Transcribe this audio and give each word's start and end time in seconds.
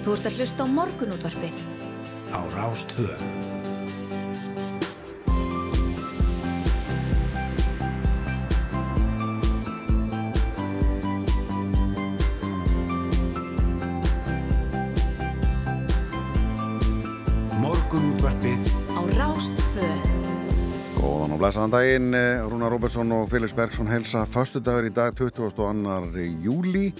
Þú 0.00 0.14
ert 0.16 0.26
að 0.30 0.36
hlusta 0.40 0.64
á 0.64 0.66
morgunútvarpið. 0.72 1.56
Á 2.32 2.40
Rástvö. 2.56 3.12
Morgunútvarpið 17.60 18.72
Á 18.96 19.00
Rástvö. 19.20 19.90
Góðan 20.96 21.36
og 21.36 21.42
blæsaðan 21.42 21.76
daginn, 21.76 22.14
eh, 22.14 22.40
Rúnar 22.48 22.72
Róbertsson 22.72 23.12
og 23.12 23.28
Felix 23.28 23.52
Bergsson 23.52 23.92
helsa 23.92 24.24
förstu 24.24 24.64
dagur 24.64 24.88
í 24.88 24.94
dag 24.94 25.12
22. 25.12 26.40
júli. 26.40 26.94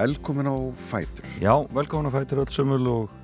Velkomin 0.00 0.48
á 0.48 0.56
Fætur. 0.88 1.26
Já, 1.44 1.52
velkomin 1.76 2.08
að 2.08 2.14
fætur 2.16 2.38
öll 2.40 2.52
sömul 2.54 2.86
og 2.88 3.19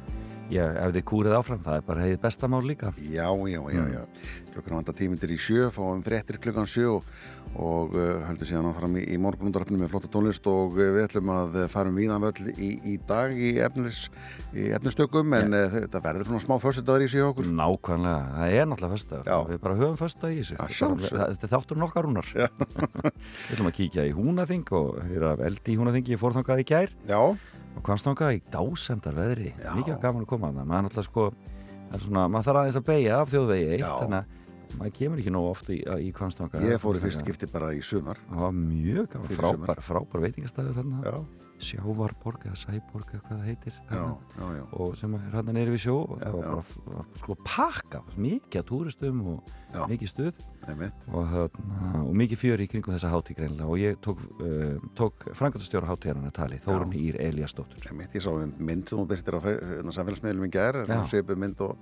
já, 0.53 0.65
ef 0.83 0.93
þið 0.95 1.05
kúrið 1.11 1.37
áfram, 1.39 1.63
það 1.65 1.79
er 1.79 1.87
bara 1.87 2.05
heiðið 2.05 2.21
bestamál 2.23 2.63
líka. 2.67 2.93
Já, 3.03 3.29
já, 3.51 3.61
já, 3.73 3.83
já. 3.93 4.03
Klukkan 4.55 4.79
vanda 4.79 4.95
tímindir 4.97 5.33
í 5.35 5.39
sjö, 5.41 5.71
fáum 5.75 6.03
fréttir 6.05 6.39
klukkan 6.41 6.69
sjö 6.71 6.95
og, 6.97 7.95
uh, 7.95 8.23
höldum 8.29 8.49
síðan 8.49 8.69
áfram 8.71 8.97
í, 9.01 9.03
í 9.13 9.19
morgunundaröfnum 9.21 9.81
með 9.83 9.91
flotta 9.93 10.11
tónlist 10.13 10.47
og 10.51 10.77
uh, 10.77 10.91
við 10.97 11.07
ætlum 11.07 11.33
að 11.33 11.59
uh, 11.63 11.67
fara 11.73 11.91
um 11.93 11.97
víðan 11.99 12.25
völl 12.25 12.51
í, 12.53 12.71
í 12.85 12.97
dag 13.09 13.33
í, 13.33 13.55
efnis, 13.65 14.07
í 14.57 14.69
efnistökum 14.77 15.35
en 15.39 15.57
uh, 15.57 15.67
þetta 15.77 16.03
verður 16.05 16.31
svona 16.31 16.45
smá 16.45 16.57
föstudagur 16.63 17.07
í 17.07 17.11
sig 17.13 17.25
okkur. 17.25 17.51
Nákvæmlega, 17.57 18.23
það 18.37 18.57
er 18.61 18.71
náttúrulega 18.71 18.97
föstudagur. 18.97 19.33
Já. 19.33 19.39
Við 19.51 19.63
bara 19.67 19.81
höfum 19.81 19.99
föstudag 20.01 20.37
í 20.37 20.41
þessu. 20.43 20.55
Já, 20.57 21.27
Þetta 21.37 21.53
þáttur 21.57 21.81
nokkar 21.81 22.09
rúnar. 22.09 22.29
Við 22.37 23.57
ætlum 23.57 23.71
að 23.73 23.77
kíkja 23.81 24.07
í 24.09 24.17
húnaþing 24.17 24.67
og 24.77 25.01
og 27.77 27.85
komst 27.87 28.09
þangað 28.09 28.37
í 28.37 28.41
dásemdar 28.53 29.17
veðri. 29.17 29.53
Já. 29.61 29.71
Mikið 29.77 30.01
gaman 30.03 30.27
að 30.27 30.31
koma 30.33 30.51
að 30.51 30.61
það. 30.61 30.69
Maður 30.73 30.87
náttúrulega 30.89 31.09
sko, 31.11 31.27
svona, 32.07 32.27
maður 32.33 32.49
þarf 32.49 32.61
aðeins 32.63 32.81
að 32.81 32.87
beigja 32.91 33.21
af 33.21 33.33
þjóðvegi 33.33 33.69
eitt, 33.77 33.87
þannig 33.87 34.21
að 34.21 34.77
maður 34.77 34.95
kemur 34.99 35.23
ekki 35.23 35.35
nóg 35.37 35.49
oft 35.51 35.73
í, 35.73 35.81
í 36.03 36.13
kvamstanga. 36.17 36.63
ég 36.67 36.81
fór 36.83 36.99
í 36.99 37.03
fyrst 37.05 37.25
skipti 37.25 37.51
bara 37.51 37.73
í 37.77 37.83
sumar. 37.87 38.21
Það 38.31 38.47
var 38.47 38.57
mjög 38.57 39.11
gaman, 39.15 39.37
frábær, 39.41 39.85
frábær 39.87 40.25
veitingastæður 40.27 40.81
hérna. 40.81 41.21
Já, 41.57 41.65
Sjávarborg 41.67 42.47
eða 42.47 42.59
Sæborg 42.61 43.13
eða 43.15 43.23
hvað 43.25 43.39
það 43.39 43.47
heitir 43.49 43.77
já, 43.77 44.03
já, 44.37 44.49
já. 44.57 44.65
og 44.77 44.97
sem 45.01 45.15
er 45.17 45.23
hérna 45.33 45.55
neyri 45.57 45.73
við 45.73 45.83
sjó 45.87 45.95
og 46.03 46.19
það 46.21 46.37
var 46.37 46.51
bara 46.51 46.97
var, 46.97 47.07
sko 47.21 47.37
pakka, 47.47 48.03
mikið 48.17 48.61
að 48.61 48.67
túristum 48.71 49.23
og 49.33 49.55
mikið 49.91 50.11
stuð. 50.13 50.39
Og, 50.67 51.27
hérna, 51.31 51.91
og 52.03 52.13
mikið 52.19 52.41
fjör 52.41 52.63
í 52.65 52.67
kringum 52.71 52.95
þessa 52.97 53.11
hátík 53.13 53.39
greinlega 53.39 53.69
og 53.71 53.79
ég 53.79 53.99
tók, 54.03 54.23
uh, 54.43 54.81
tók 54.99 55.27
frangatastjóra 55.39 55.91
hátíðarinn 55.93 56.27
að 56.27 56.35
tali, 56.41 56.59
Þórun 56.65 56.95
Ír 56.99 57.21
Eliasdóttur 57.23 57.87
ég 57.87 58.25
sá 58.25 58.31
mynd 58.35 58.89
sem 58.91 58.99
þú 58.99 59.07
byrtir 59.13 59.39
á 59.39 59.41
hérna, 59.47 59.95
samfélagsmiðlum 59.95 60.49
í 60.49 60.53
gær, 60.57 60.81
Já. 60.89 60.99
svipu 61.07 61.37
mynd 61.39 61.63
og, 61.63 61.77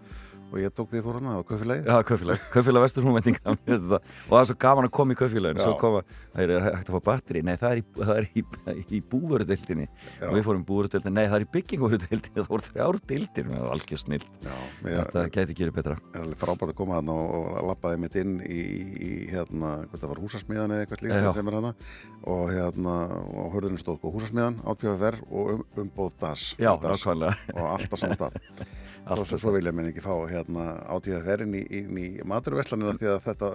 og 0.55 0.61
ég 0.63 0.71
tók 0.71 0.93
því 0.93 1.01
fór 1.03 1.17
hana 1.19 1.35
á 1.35 1.41
köfilegi. 1.43 1.83
Já, 1.89 1.97
kaufélag, 2.07 2.43
kaufélag 2.55 2.85
vesturhúmendinga 2.85 3.43
og 3.51 3.59
það 3.67 4.39
er 4.39 4.47
svo 4.47 4.57
gaman 4.63 4.87
að 4.87 4.93
koma 4.95 5.15
í 5.15 5.19
kaufélagin 5.19 5.59
Já. 5.59 5.65
svo 5.67 5.75
koma, 5.81 6.03
það 6.31 6.43
er 6.45 6.67
hægt 6.69 6.89
að 6.91 6.95
fá 6.95 7.01
batteri 7.09 7.43
nei, 7.43 7.57
það 7.59 7.71
er 7.73 7.79
í, 7.81 7.85
það 7.99 8.15
er 8.15 8.27
í, 8.31 8.45
í 8.87 9.01
búvörudeildinni. 9.11 9.87
Og 10.29 10.37
við 10.39 10.47
fórum 10.47 10.63
búvörudeildinni. 10.69 11.17
Nei, 11.19 11.27
það 11.27 11.39
er 11.41 11.47
í 11.47 11.51
byggingvörudeildinni, 11.57 12.37
það 12.39 12.51
voru 12.53 12.69
þrjár 12.69 13.01
deildir. 13.11 13.45
Það 13.51 13.65
var 13.65 13.75
algjör 13.75 14.03
snill, 14.05 14.27
þetta 14.85 15.27
gæti 15.35 15.59
gerið 15.59 15.75
betra. 15.81 15.99
Er 16.15 16.23
alveg 16.23 16.39
frábært 16.45 16.71
að 16.71 16.79
koma 16.79 16.99
þarna 17.01 17.19
og, 17.19 17.29
og 17.35 17.69
lappaði 17.73 17.97
mitt 18.05 18.19
inn 18.23 18.35
í, 18.47 18.63
í 18.95 19.13
hérna, 19.33 19.75
hvað 19.91 19.99
það 20.05 20.15
var 20.15 20.23
húsasmiðan 20.25 20.75
eða 20.77 20.87
eitthvað 20.87 21.03
slíkt 21.03 21.39
sem 21.41 21.51
er 21.51 21.59
hana 21.59 21.75
og 22.31 22.45
hérna, 22.55 22.95
og 23.35 23.47
hörðurinn 23.57 23.83
stóð 23.83 23.99
sko 23.99 24.15
húsasmiðan, 24.15 24.63
átvjöfaver 24.71 25.15
og 25.35 25.67
um, 25.75 25.91
svo, 29.25 29.39
svo, 29.39 29.53
vilja 29.53 29.73
menn 29.77 29.91
ekki 29.91 30.01
fá 30.05 30.13
hérna 30.31 30.65
átvjöfaverin 30.97 31.55
í, 31.59 31.63
inn 31.81 31.99
í 32.01 32.07
maturveslanina 32.25 32.95
því 32.97 33.11
að 33.13 33.19
þetta 33.27 33.51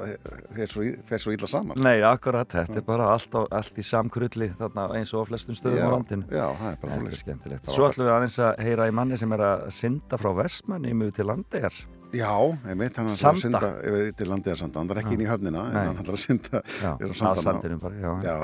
fer 0.55 0.67
svo, 0.73 0.83
í- 0.85 1.19
svo 1.23 1.33
illa 1.33 1.47
saman 1.49 1.81
Nei, 1.81 2.01
akkurat, 2.05 2.47
þetta 2.53 2.77
er 2.77 2.85
bara 2.85 3.07
allt, 3.15 3.33
á, 3.33 3.41
allt 3.59 3.77
í 3.81 3.85
samkrulli 3.85 4.51
þarna 4.59 4.87
eins 4.99 5.13
og 5.17 5.25
á 5.25 5.29
flestum 5.31 5.57
stöðum 5.57 5.79
já, 5.81 5.87
á 5.89 5.93
landinu. 5.95 6.25
já, 6.29 6.45
það 6.59 6.71
er 6.71 6.77
bara. 6.83 6.99
Frábært. 6.99 7.73
Svo 7.73 7.89
ætlum 7.89 8.05
við 8.09 8.13
aðeins 8.17 8.39
að 8.45 8.59
heyra 8.67 8.87
í 8.89 8.93
manni 9.01 9.17
sem 9.17 9.33
er 9.33 9.45
að 9.49 9.65
synda 9.73 10.17
frá 10.21 10.31
Vestmanni 10.43 10.93
mjög 10.93 11.15
til 11.19 11.25
landegar. 11.31 11.73
Já, 12.09 12.31
einmitt, 12.65 12.95
hann 12.97 13.05
er 13.05 13.13
að 13.13 13.19
Sanda. 13.19 13.39
synda 13.43 13.67
yfir 13.85 14.07
til 14.17 14.27
landiðarsanda, 14.31 14.81
hann 14.81 14.89
er 14.89 14.99
ekki 15.03 15.13
inn 15.13 15.21
í 15.21 15.27
höfnina 15.29 15.65
en 15.69 15.75
Nei. 15.75 15.81
hann 15.93 15.99
er 16.01 16.15
að 16.15 16.21
að 16.23 16.23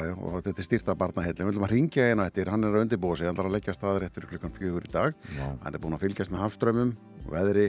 já, 0.05 0.11
og 0.21 0.35
þetta 0.45 0.61
er 0.61 0.67
stýrt 0.67 0.91
af 0.93 0.99
barnaheilin. 1.01 1.39
Við 1.39 1.49
viljum 1.49 1.65
að 1.65 1.73
ringja 1.73 2.05
einu 2.11 2.25
eftir, 2.27 2.51
hann 2.53 2.63
er 2.67 2.77
að 2.77 2.85
undirbúa 2.85 3.17
sig, 3.17 3.25
hann 3.25 3.39
þarf 3.39 3.49
að 3.49 3.55
leggja 3.57 3.73
staður 3.73 4.05
eftir 4.05 4.27
klukkan 4.29 4.53
fjögur 4.53 4.85
í 4.85 4.91
dag. 4.93 5.17
Já, 5.33 5.47
Hann 5.63 5.73
er 5.73 5.81
búinn 5.81 5.97
að 5.97 6.05
fylgjast 6.05 6.31
með 6.35 6.43
hafströmmum, 6.45 6.93
veðri 7.33 7.67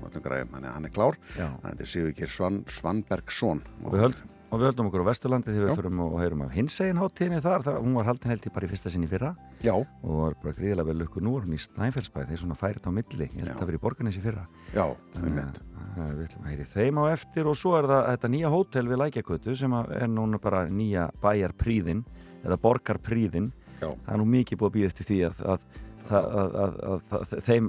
og 0.00 0.08
öllum 0.08 0.24
græðum, 0.24 0.54
að 0.56 0.70
hann 0.72 0.88
er 0.88 0.94
klár. 0.96 1.18
Þetta 1.36 1.76
er 1.84 1.92
Sigurkir 1.92 2.32
Svan, 2.32 2.62
Svanbergsson. 2.72 3.60
Og 3.84 3.92
við, 3.92 4.06
höld, 4.06 4.24
og 4.54 4.60
við 4.62 4.68
höldum 4.70 4.88
okkur 4.90 5.02
á 5.04 5.08
Vesturlandi 5.10 5.52
þegar 5.54 5.68
við 5.68 5.78
förum 5.80 6.00
og 6.04 6.14
heyrum 6.22 6.42
af 6.46 6.52
hinsegin 6.54 7.00
háttíðinni 7.02 7.40
þar. 7.44 7.64
Það, 7.66 7.78
hún 7.84 7.96
var 7.98 8.08
haldin 8.10 8.32
held 8.34 8.46
ég 8.48 8.54
bara 8.54 8.68
í 8.68 8.70
fyrsta 8.70 8.92
sinni 8.94 9.08
í 9.08 9.10
fyrra 9.10 9.30
Já, 9.64 9.74
og 9.74 10.12
var 10.20 10.36
bara 10.42 10.56
gríðilega 10.58 10.88
vel 10.88 10.96
lukku. 11.02 11.22
Nú 11.24 11.34
hún 11.40 11.56
í 11.56 11.60
Snæfellsbæð, 11.64 12.28
þeir 12.30 12.42
svona 12.44 12.58
færið 12.58 12.86
á 12.86 12.90
milli. 12.94 13.28
Ég 13.34 13.40
held 13.42 13.52
að 13.52 13.58
það 13.60 13.70
verið 13.70 13.80
í 13.80 13.84
borganessi 13.84 14.22
fyrra. 14.24 14.46
já, 14.74 14.86
Þannig 15.14 16.10
að 16.10 16.14
við 16.18 16.24
ætlum 16.28 16.44
að 16.46 16.50
heyri 16.54 16.64
þeim 16.74 16.98
á 16.98 17.04
eftir 17.14 17.46
og 17.50 17.56
svo 17.58 17.74
er 17.78 17.86
það 17.86 18.06
þetta 18.08 18.30
nýja 18.34 18.48
hótel 18.50 18.88
við 18.90 18.98
Lækjakötu 18.98 19.54
sem 19.60 19.74
er 19.78 20.08
núna 20.10 20.40
bara 20.42 20.64
nýja 20.66 21.04
bæjarpríðin 21.22 22.00
eða 22.44 22.58
borgarpríðin 22.64 23.52
Já, 23.82 23.90
það 23.90 24.10
er 24.14 24.18
nú 24.22 24.26
mikið 24.32 24.58
búið 24.58 24.70
að 24.70 24.74
býða 24.78 24.88
eftir 24.90 25.06
því 25.10 25.18
að, 25.28 25.40
að, 25.54 25.64
að, 26.12 26.54
að, 26.64 26.74
að, 27.16 27.34
þeim 27.46 27.68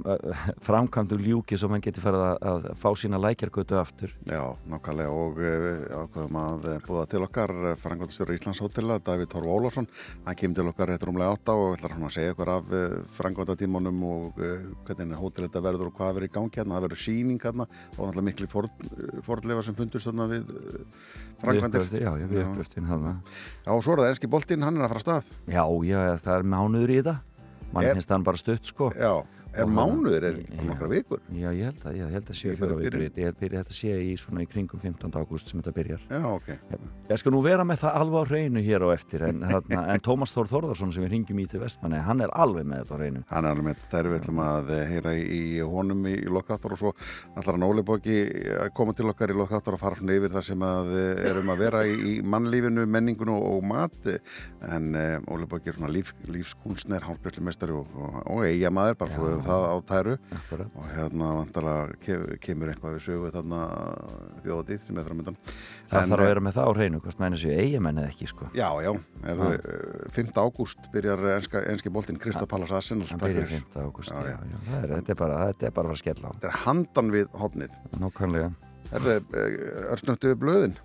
framkvæmdu 0.66 1.16
ljúki 1.22 1.56
svo 1.58 1.68
mann 1.72 1.82
getur 1.84 2.04
farið 2.04 2.24
að, 2.26 2.36
að 2.50 2.66
fá 2.80 2.88
sína 2.98 3.20
lækjargötu 3.22 3.78
aftur 3.80 4.12
já, 4.28 4.42
nákvæmlega 4.68 5.10
og 5.14 5.40
eh, 5.40 5.84
ákveðum 5.96 6.38
að 6.42 6.66
eh, 6.72 6.80
búða 6.86 7.04
til 7.12 7.22
okkar 7.24 7.52
frangvandastjóru 7.80 8.36
Íslands 8.36 8.60
hótela, 8.64 8.98
Davíð 9.02 9.30
Torf 9.32 9.48
Ólafsson. 9.50 9.88
Hann 10.26 10.38
kemur 10.38 10.58
til 10.58 10.70
okkar 10.72 10.92
réttur 10.92 11.12
umlega 11.12 11.36
átta 11.36 11.56
og 11.56 11.76
ætlar 11.76 11.96
hann 11.96 12.08
að 12.08 12.14
segja 12.16 12.34
ykkur 12.34 12.52
af 12.56 12.74
frangvandatímanum 13.16 14.02
og 14.10 14.40
eh, 14.42 14.66
hvernig 14.88 15.20
hótel 15.20 15.46
þetta 15.46 15.64
verður 15.68 15.90
og 15.92 15.96
hvað 16.00 16.12
verður 16.18 16.28
í 16.28 16.34
gangi 16.36 16.60
hérna. 16.60 16.76
Það 16.76 16.86
verður 16.88 17.04
síning 17.06 17.40
hérna 17.46 17.68
og 17.68 18.02
náttúrulega 18.02 18.28
miklu 18.30 18.46
fordlefa 19.26 19.64
sem 19.66 19.78
fundust 19.78 20.10
þarna 20.10 20.28
við 20.32 20.44
uppgröftin- 21.42 22.02
Já, 22.02 22.12
já, 22.20 22.26
við 22.26 22.42
Já. 22.42 22.46
uppgröftin 22.50 22.90
hann 22.90 23.06
Já, 23.06 23.72
og 23.72 23.82
svo 23.84 23.96
er 23.96 24.02
það 24.02 24.12
mann 27.76 27.92
finnst 27.96 28.12
hann 28.14 28.24
bara 28.26 28.40
stutt 28.40 28.66
sko. 28.72 28.90
Já, 28.96 29.12
er 29.56 29.70
mánuður, 29.70 30.28
er 30.30 30.40
nokkra 30.66 30.90
vikur. 30.92 31.22
Já, 31.32 31.48
ég 31.56 31.70
held 31.70 31.86
að, 31.88 31.98
ég 32.00 32.14
held 32.16 32.30
að 32.30 32.38
sé 32.38 32.48
Ég 32.50 32.58
fyrir 32.60 32.76
fyrir 32.76 32.76
að 32.76 32.84
vikur 32.84 33.20
ég 33.20 33.30
held 33.30 33.38
byrja 33.40 33.62
þetta 33.62 33.76
sé 33.76 33.94
í 34.02 34.12
svona 34.20 34.42
í 34.44 34.48
kringum 34.50 34.80
15. 34.82 35.16
ágúst 35.16 35.50
sem 35.50 35.60
þetta 35.60 35.74
byrjar 35.76 36.04
Já, 36.10 36.20
ok. 36.30 36.48
Ég 37.10 37.20
skal 37.20 37.32
nú 37.34 37.40
vera 37.44 37.66
með 37.66 37.82
það 37.84 37.98
alveg 38.00 38.18
á 38.18 38.24
hreinu 38.30 38.62
hér 38.66 38.84
á 38.86 38.88
eftir 38.94 39.24
en, 39.26 39.42
þarna, 39.46 39.82
en 39.94 40.04
Tómas 40.04 40.34
Þór 40.34 40.50
Þórðarsson 40.50 40.94
sem 40.94 41.04
við 41.06 41.12
ringjum 41.14 41.42
í 41.42 41.46
til 41.50 41.60
Vestmanni, 41.62 42.00
hann 42.06 42.22
er 42.24 42.32
alveg 42.34 42.66
með 42.68 42.82
þetta 42.82 42.96
á 42.96 43.00
hreinu 43.00 43.22
Hann 43.30 43.48
er 43.48 43.54
alveg 43.54 43.68
með 43.68 43.80
þetta, 43.82 44.02
við 44.06 44.18
ætlum 44.20 44.42
að 44.46 44.72
eh, 44.76 44.84
heyra 44.92 45.14
í, 45.16 45.42
honum 45.74 46.02
í, 46.10 46.14
í 46.16 46.32
lokþáttur 46.36 46.76
og 46.76 46.82
svo 46.82 46.94
ætlar 47.36 47.58
hann 47.58 47.66
Óli 47.66 47.86
Bóki 47.86 48.18
að 48.56 48.72
koma 48.76 48.96
til 48.96 49.08
okkar 49.12 49.32
í 49.32 49.38
lokþáttur 49.38 49.76
og 49.76 49.82
fara 49.82 50.00
svona 50.00 50.16
yfir 50.18 50.34
það 50.34 50.46
sem 50.50 50.66
að 50.66 50.92
eh, 50.96 51.22
erum 51.30 51.54
að 51.54 51.62
vera 51.66 51.84
í, 51.86 51.96
í 51.96 52.14
mannlífinu, 52.26 52.86
menningun 52.90 53.32
og, 53.36 53.62
mat 53.66 54.10
en 54.66 54.92
um, 54.94 55.28
Óli 55.34 55.48
Bóki 55.50 55.70
er 55.72 55.78
svona 55.78 55.92
líf, 55.92 56.12
lífskunstner, 56.30 57.06
það 59.46 59.64
á 59.66 59.74
tæru. 59.90 60.14
Akkurat. 60.36 60.74
og 60.76 60.86
hérna 60.96 61.28
vantalega 61.40 62.36
kemur 62.42 62.72
eitthvað 62.72 62.96
við 62.96 63.04
sögu 63.06 63.30
þarna 63.34 63.60
þjóðatíð 64.44 64.80
sem 64.86 64.98
er 65.00 65.06
framöndan 65.08 65.38
Það 65.86 66.00
En, 66.02 66.10
þarf 66.10 66.16
að 66.16 66.24
eh, 66.24 66.30
vera 66.32 66.42
með 66.46 66.56
það 66.56 66.66
á 66.66 66.72
hreinu, 66.76 67.00
hvort 67.04 67.20
mennir 67.22 67.40
séu 67.42 67.56
eigamenn 67.62 68.00
eða 68.02 68.10
ekki 68.10 68.26
sko. 68.30 68.48
Já, 68.56 68.68
já, 68.82 68.90
er 69.22 69.40
það, 69.40 69.54
uh, 69.56 70.08
5. 70.16 70.40
ágúst 70.42 70.88
byrjar 70.94 71.24
enska, 71.36 71.62
enski 71.72 71.92
boltinn 71.94 72.18
Krista 72.22 72.46
Pallas 72.50 72.72
Arsenal 72.74 73.06
Hann 73.10 73.22
takk 73.22 73.30
byrjar 73.34 73.50
fyrir. 73.52 73.68
5. 73.74 73.84
ágúst, 73.86 74.10
Já, 74.10 74.22
já, 74.26 74.38
já. 74.50 74.58
það 74.70 74.80
er, 74.82 74.94
þetta, 74.96 75.12
er 75.14 75.20
bara, 75.22 75.38
þetta 75.50 75.68
er 75.70 75.76
bara 75.78 75.94
að 75.94 76.00
skella 76.02 76.26
á 76.26 76.32
Þetta 76.36 76.50
er 76.50 76.58
handan 76.66 77.12
við 77.14 77.28
hodnið 77.42 77.78
Nákvæmlega. 78.02 78.50
Það 78.86 79.06
örsnöttu 79.94 80.34
blöðin? 80.38 80.76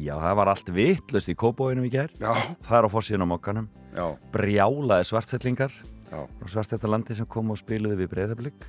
Já, 0.00 0.14
það 0.18 0.36
var 0.40 0.50
allt 0.54 0.70
vittlust 0.74 1.28
í 1.30 1.34
kóbóinum 1.38 1.86
í 1.86 1.90
Já, 2.22 2.32
Það 2.64 2.78
er 2.78 2.88
á 3.26 3.28
mokkanum. 3.28 3.66
Já, 3.94 4.06
Brjálaði 4.34 5.06
svartsellingar 5.10 5.74
já, 5.74 5.93
frá 6.10 6.54
svartsellalandi 6.56 7.18
sem 7.18 7.28
kom 7.30 7.52
og 7.54 7.60
spiluði 7.60 8.02
við 8.02 8.12
breyðablík 8.14 8.66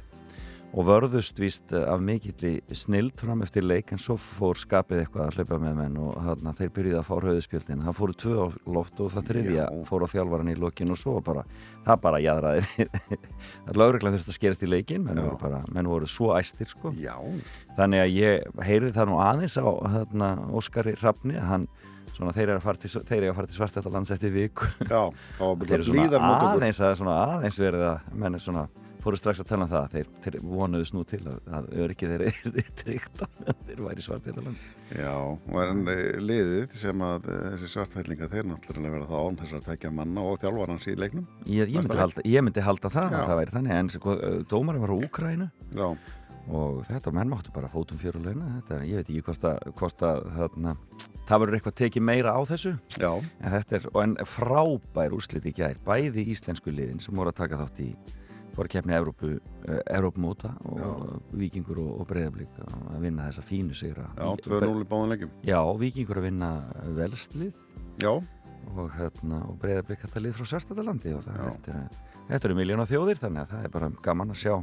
og 0.75 0.83
vörðust 0.89 1.37
víst 1.39 1.71
af 1.77 2.01
mikill 2.03 2.57
snild 2.75 3.21
fram 3.21 3.43
eftir 3.45 3.63
leik 3.63 3.93
en 3.95 4.01
svo 4.01 4.17
fór 4.19 4.59
skapið 4.59 5.05
eitthvað 5.05 5.29
að 5.29 5.37
hlaupa 5.37 5.59
með 5.61 5.77
menn 5.77 5.95
og 6.03 6.17
þarna 6.25 6.53
þeir 6.57 6.73
byrjuði 6.75 6.97
að 6.99 7.07
fá 7.07 7.13
rauðspjöldin. 7.23 7.85
Það 7.85 7.97
fóru 7.99 8.17
tvö 8.23 8.35
á 8.35 8.47
loft 8.75 8.99
og 8.99 9.13
það 9.13 9.29
þriðja 9.29 9.67
Já. 9.69 9.79
fór 9.87 10.03
á 10.03 10.07
þjálfaran 10.11 10.51
í 10.51 10.57
lokin 10.59 10.91
og 10.91 10.99
svo 10.99 11.15
bara 11.23 11.45
það 11.85 12.01
bara 12.03 12.21
jæðraði 12.25 12.87
lögreglan 13.79 14.17
þurfti 14.17 14.33
að 14.33 14.39
skerast 14.39 14.67
í 14.67 14.71
leikin 14.71 15.07
menn 15.07 15.23
voru, 15.23 15.39
bara, 15.45 15.63
menn 15.71 15.91
voru 15.91 16.11
svo 16.11 16.33
æstir 16.35 16.67
sko. 16.71 16.91
Já, 16.99 17.15
þannig 17.79 18.03
að 18.03 18.15
ég 18.17 18.63
heyrði 18.67 18.95
það 18.97 19.11
nú 19.13 19.19
aðeins 19.23 19.55
á 19.55 19.67
þarna, 19.95 20.31
Óskari 20.59 20.97
Hrafni 20.99 21.39
að 21.39 21.51
hann 21.53 21.69
svona, 22.15 22.33
þeir 22.35 22.47
eru 22.47 22.57
að 22.59 22.65
fara 22.65 22.81
til, 22.81 22.93
þeir 22.95 23.19
eru 23.21 23.33
að 23.33 23.37
fara 23.41 23.51
til 23.51 23.59
svartættalands 23.59 24.15
eftir 24.15 24.33
viku. 24.35 24.71
Já, 24.87 25.03
þeir 25.67 25.77
eru 25.77 25.87
svona 25.91 26.31
aðeins 26.39 26.81
að 26.81 26.97
svona 27.01 27.19
aðeins 27.27 27.61
verið 27.61 27.87
að 27.91 28.17
menn 28.23 28.39
er 28.39 28.43
svona 28.43 28.67
fóru 29.05 29.19
strax 29.19 29.41
að 29.43 29.49
tala 29.51 29.65
um 29.67 29.69
það 29.69 29.91
þeir, 29.93 30.07
þeir 30.23 30.35
vonuðu 30.41 30.87
snú 30.89 31.03
til 31.05 31.19
að, 31.29 31.37
að 31.53 31.67
öryggi 31.83 32.07
þeir 32.11 32.23
eru 32.25 32.63
tryggt 32.79 33.21
meðan 33.21 33.59
þeir 33.67 33.81
væri 33.85 34.05
svartfjallaland 34.05 34.63
Já, 34.97 35.13
og 35.13 35.57
en 35.61 35.83
eh, 35.93 36.17
liðið 36.23 36.75
sem 36.79 37.05
að 37.05 37.29
eh, 37.29 37.43
þessi 37.53 37.71
svartfællinga 37.75 38.29
þeir 38.33 38.49
náttúrulega 38.49 38.95
vera 38.95 39.09
það 39.11 39.27
án 39.29 39.39
þess 39.43 39.57
að 39.59 39.65
tekja 39.69 39.93
manna 39.93 40.25
og 40.25 40.39
þjálfar 40.41 40.73
hans 40.73 40.89
í 40.89 40.97
leiknum. 40.97 41.27
Ég, 41.45 41.69
ég, 41.69 41.77
myndi, 41.77 41.99
halda, 42.01 42.25
ég 42.33 42.45
myndi 42.47 42.65
halda 42.65 42.93
það 42.95 43.09
Já. 43.13 43.19
að 43.19 43.29
það 43.29 43.41
væri 43.41 43.55
þannig 43.57 43.75
en 43.77 43.91
sko, 43.93 44.19
dómarinn 44.55 44.85
var 44.85 44.95
á 44.95 44.97
Úkrænu 44.97 45.49
Já, 45.75 45.87
og 46.55 46.81
þetta 46.89 47.13
menn 47.13 47.33
máttu 47.33 47.53
bara 47.53 47.69
fótum 47.69 48.01
að 48.01 48.31
þetta, 48.31 48.81
ég 48.89 49.01
veit 49.01 49.09
ekki 49.09 49.25
hvort 49.29 49.47
að, 49.51 49.69
hvort 49.77 50.05
að 50.05 50.25
þarna, 50.39 50.75
það 51.25 51.41
verður 51.41 51.57
eitthvað 51.59 51.77
tekið 51.81 52.03
meira 52.05 52.33
á 52.37 52.41
þessu. 52.45 52.75
Já, 53.01 53.11
en 53.41 53.55
þetta 53.55 53.79
er, 53.79 53.87
en 54.03 54.15
frábær 54.29 55.15
úrslit 55.17 55.45
í 55.49 55.53
gær, 55.57 55.79
bæði 55.85 56.27
íslensku 56.33 56.71
liðin 56.73 57.01
sem 57.03 57.15
voru 57.17 57.33
að 57.33 57.39
taka 57.43 57.59
þátt 57.63 57.81
í 57.85 57.89
voru 58.55 58.69
að 58.71 59.01
Evrópu, 59.01 59.29
uh, 59.67 59.79
Evrópumóta 59.91 60.53
og 60.71 60.79
Já. 60.79 60.91
Víkingur 61.41 61.81
og, 61.83 61.89
og 61.99 62.07
Breiðablík 62.07 62.61
að 62.63 63.01
vinna 63.03 63.25
þessa 63.27 63.43
fínu 63.43 63.75
sigra. 63.75 64.05
Já, 64.15 64.29
2-0 64.45 64.69
í 64.79 64.87
báðan 64.87 65.11
leikjum. 65.11 65.33
Já, 65.43 65.59
Víkingur 65.81 66.21
að 66.21 66.27
vinna 66.29 66.51
velslið 66.95 67.57
Já, 67.99 68.13
og, 68.15 68.87
hérna, 68.95 69.41
og 69.49 69.59
Breiðablík 69.59 70.05
þetta 70.05 70.23
lið 70.23 70.37
frá 70.39 70.47
Svartadalandi 70.53 71.13
og 71.17 71.25
þetta, 71.27 71.75
er, 71.81 72.39
eru 72.47 72.55
miljóna 72.61 72.87
þjóðir 72.87 73.19
þannig 73.25 73.43
að 73.43 73.51
það 73.57 73.67
er 73.67 73.75
bara 73.75 73.91
gaman 74.07 74.31
að 74.31 74.39
sjá 74.45 74.55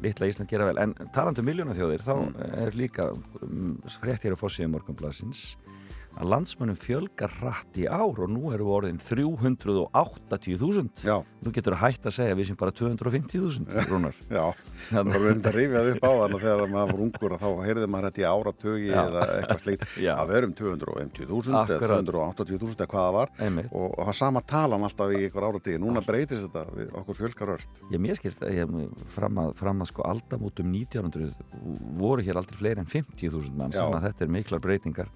litla 0.00 0.26
Ísland 0.30 0.50
gera 0.50 0.66
vel, 0.68 0.78
en 0.82 0.92
talandu 1.14 1.42
miljóna 1.46 1.74
þjóðir 1.76 2.02
þá 2.06 2.12
Mm. 2.20 2.34
er 2.66 2.76
líka 2.78 3.06
um, 3.14 3.78
frétt 4.00 4.22
hér 4.26 4.34
á 4.34 4.42
fórsíðum 4.42 4.74
morgunblassins 4.74 5.56
að 6.18 6.30
landsmönnum 6.34 6.78
fjölgar 6.80 7.32
hratt 7.40 7.72
í 7.80 7.84
ár 7.86 8.18
og 8.24 8.28
nú 8.32 8.42
eru 8.54 8.66
orðin 8.74 8.98
380.000 9.00 11.04
já, 11.06 11.16
nú 11.40 11.48
getur 11.54 11.76
það 11.76 11.84
hægt 11.84 12.04
að 12.10 12.16
segja 12.16 12.38
við 12.38 12.46
sem 12.50 12.58
bara 12.60 12.74
250.000 12.76 13.90
rúnar 13.90 14.16
já. 14.28 14.44
Það 14.90 15.12
var 15.12 15.20
reynd 15.24 15.48
að 15.48 15.56
rifja 15.56 15.80
upp 15.92 16.04
á 16.04 16.10
þann 16.10 16.36
og 16.36 16.42
þegar 16.44 16.72
maður 16.74 16.90
var 16.90 17.02
ungur 17.06 17.34
að 17.36 17.42
þá 17.44 17.50
heyrði 17.66 17.88
maður 17.90 18.06
þetta 18.08 18.22
í 18.22 18.28
áratögi 18.30 18.90
eða 18.90 19.20
eitthvað 19.36 19.62
slíkt. 19.64 19.86
Já. 20.00 20.12
að 20.16 20.30
verum 20.32 20.52
250.000 20.56 21.50
eða 21.50 21.62
Akkurat. 21.76 22.10
280.000 22.10 22.74
eða 22.74 22.88
hvað 22.90 23.04
það 23.06 23.14
var. 23.16 23.28
Einmitt, 23.46 23.68
og, 23.70 23.88
og 23.94 24.02
það 24.08 24.16
sama 24.20 24.40
talan 24.50 24.86
alltaf 24.86 25.08
í 25.14 25.16
einhver 25.26 25.46
áratögi 25.50 25.80
núna 25.82 26.00
breytist 26.04 26.44
þetta, 26.46 26.62
við, 26.76 26.86
okkur 27.00 27.14
fjölgar 27.20 27.48
ört. 27.56 27.70
Ég 27.92 27.98
ég, 28.56 28.66
fram, 29.12 29.34
að, 29.42 29.52
fram 29.60 29.78
að 29.84 29.90
sko 29.92 30.06
aldamótum 30.08 30.72
1900 30.72 31.34
voru 32.00 32.20
hér 32.26 32.40
aldrei 32.40 32.58
fleiri 32.60 32.80
en 32.82 32.90
50.000 32.90 33.54
mann 33.58 33.74
þannig 33.74 33.98
að 34.00 34.06
þetta 34.08 34.26
er 34.26 34.32
miklar 34.38 34.64
breytingar. 34.64 35.08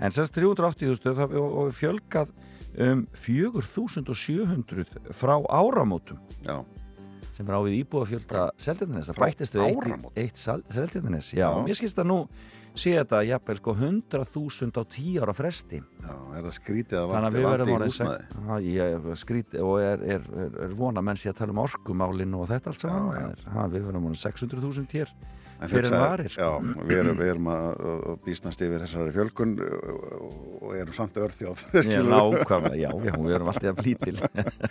En 0.00 0.10
semst 0.14 0.39
380.000 0.40 1.14
það- 1.20 1.36
og, 1.40 1.58
og 1.64 1.72
fjölgað 1.76 2.32
um 2.80 3.06
4.700 3.18 4.84
frá 5.16 5.36
áramótum. 5.50 6.18
Já, 6.46 6.60
sem 7.34 7.46
er 7.48 7.54
á 7.56 7.60
við 7.62 7.76
íbúafjölda 7.84 8.46
Seltjarnanes, 8.60 9.10
það 9.10 9.18
Frá 9.18 9.26
bættist 9.28 9.54
við 9.58 9.66
eitt, 9.68 10.08
eitt 10.16 10.40
Seltjarnanes 10.40 11.32
já, 11.34 11.46
Já. 11.46 11.50
mér 11.66 11.78
skilst 11.78 11.98
að 12.02 12.08
nú 12.10 12.18
sé 12.78 12.92
þetta 12.94 13.20
jafnvel 13.26 13.56
sko 13.58 13.74
100.000 13.74 14.78
á 14.78 14.82
10 14.86 15.18
ára 15.24 15.34
fresti. 15.34 15.80
Já, 16.02 16.12
er 16.38 16.44
það 16.46 16.54
skrítið 16.58 16.98
að 17.00 17.08
vanti 17.10 17.42
verðum 17.44 17.70
í 17.70 17.88
húsnaði 17.88 17.90
sex- 17.90 18.34
Já, 18.46 18.54
ég 18.70 19.08
skrít 19.24 19.56
og 19.60 19.74
er, 19.82 20.04
er, 20.16 20.22
er, 20.44 20.54
er 20.68 20.74
vona 20.78 21.02
menn 21.02 21.18
sé 21.18 21.30
að 21.32 21.40
tala 21.42 21.54
um 21.56 21.62
orkumálinu 21.64 22.42
og 22.44 22.48
þetta 22.52 22.70
allt 22.70 22.80
saman. 22.86 23.34
Er- 23.34 23.70
við 23.74 23.86
verðum 23.90 24.06
orðin 24.10 24.22
600.000 24.22 24.94
hér 24.94 25.10
fyrir 25.68 25.90
varir 25.92 26.30
sko. 26.32 26.40
Já, 26.40 26.80
við 26.88 26.98
erum, 27.02 27.16
við 27.20 27.30
erum 27.34 27.48
að, 27.52 27.66
að 27.90 28.18
býstnast 28.24 28.62
yfir 28.64 28.80
þessari 28.86 29.12
fjölkun 29.16 29.52
og- 29.60 30.74
erum 30.80 30.94
samt 30.96 31.16
örþjóð 31.20 31.64
Já, 31.90 32.00
nákvæmlega, 32.06 32.76
já, 32.78 32.90
já, 33.08 33.12
við 33.18 33.34
erum 33.36 33.50
alltaf 33.50 33.68
að 33.72 33.80
blítil 33.82 34.16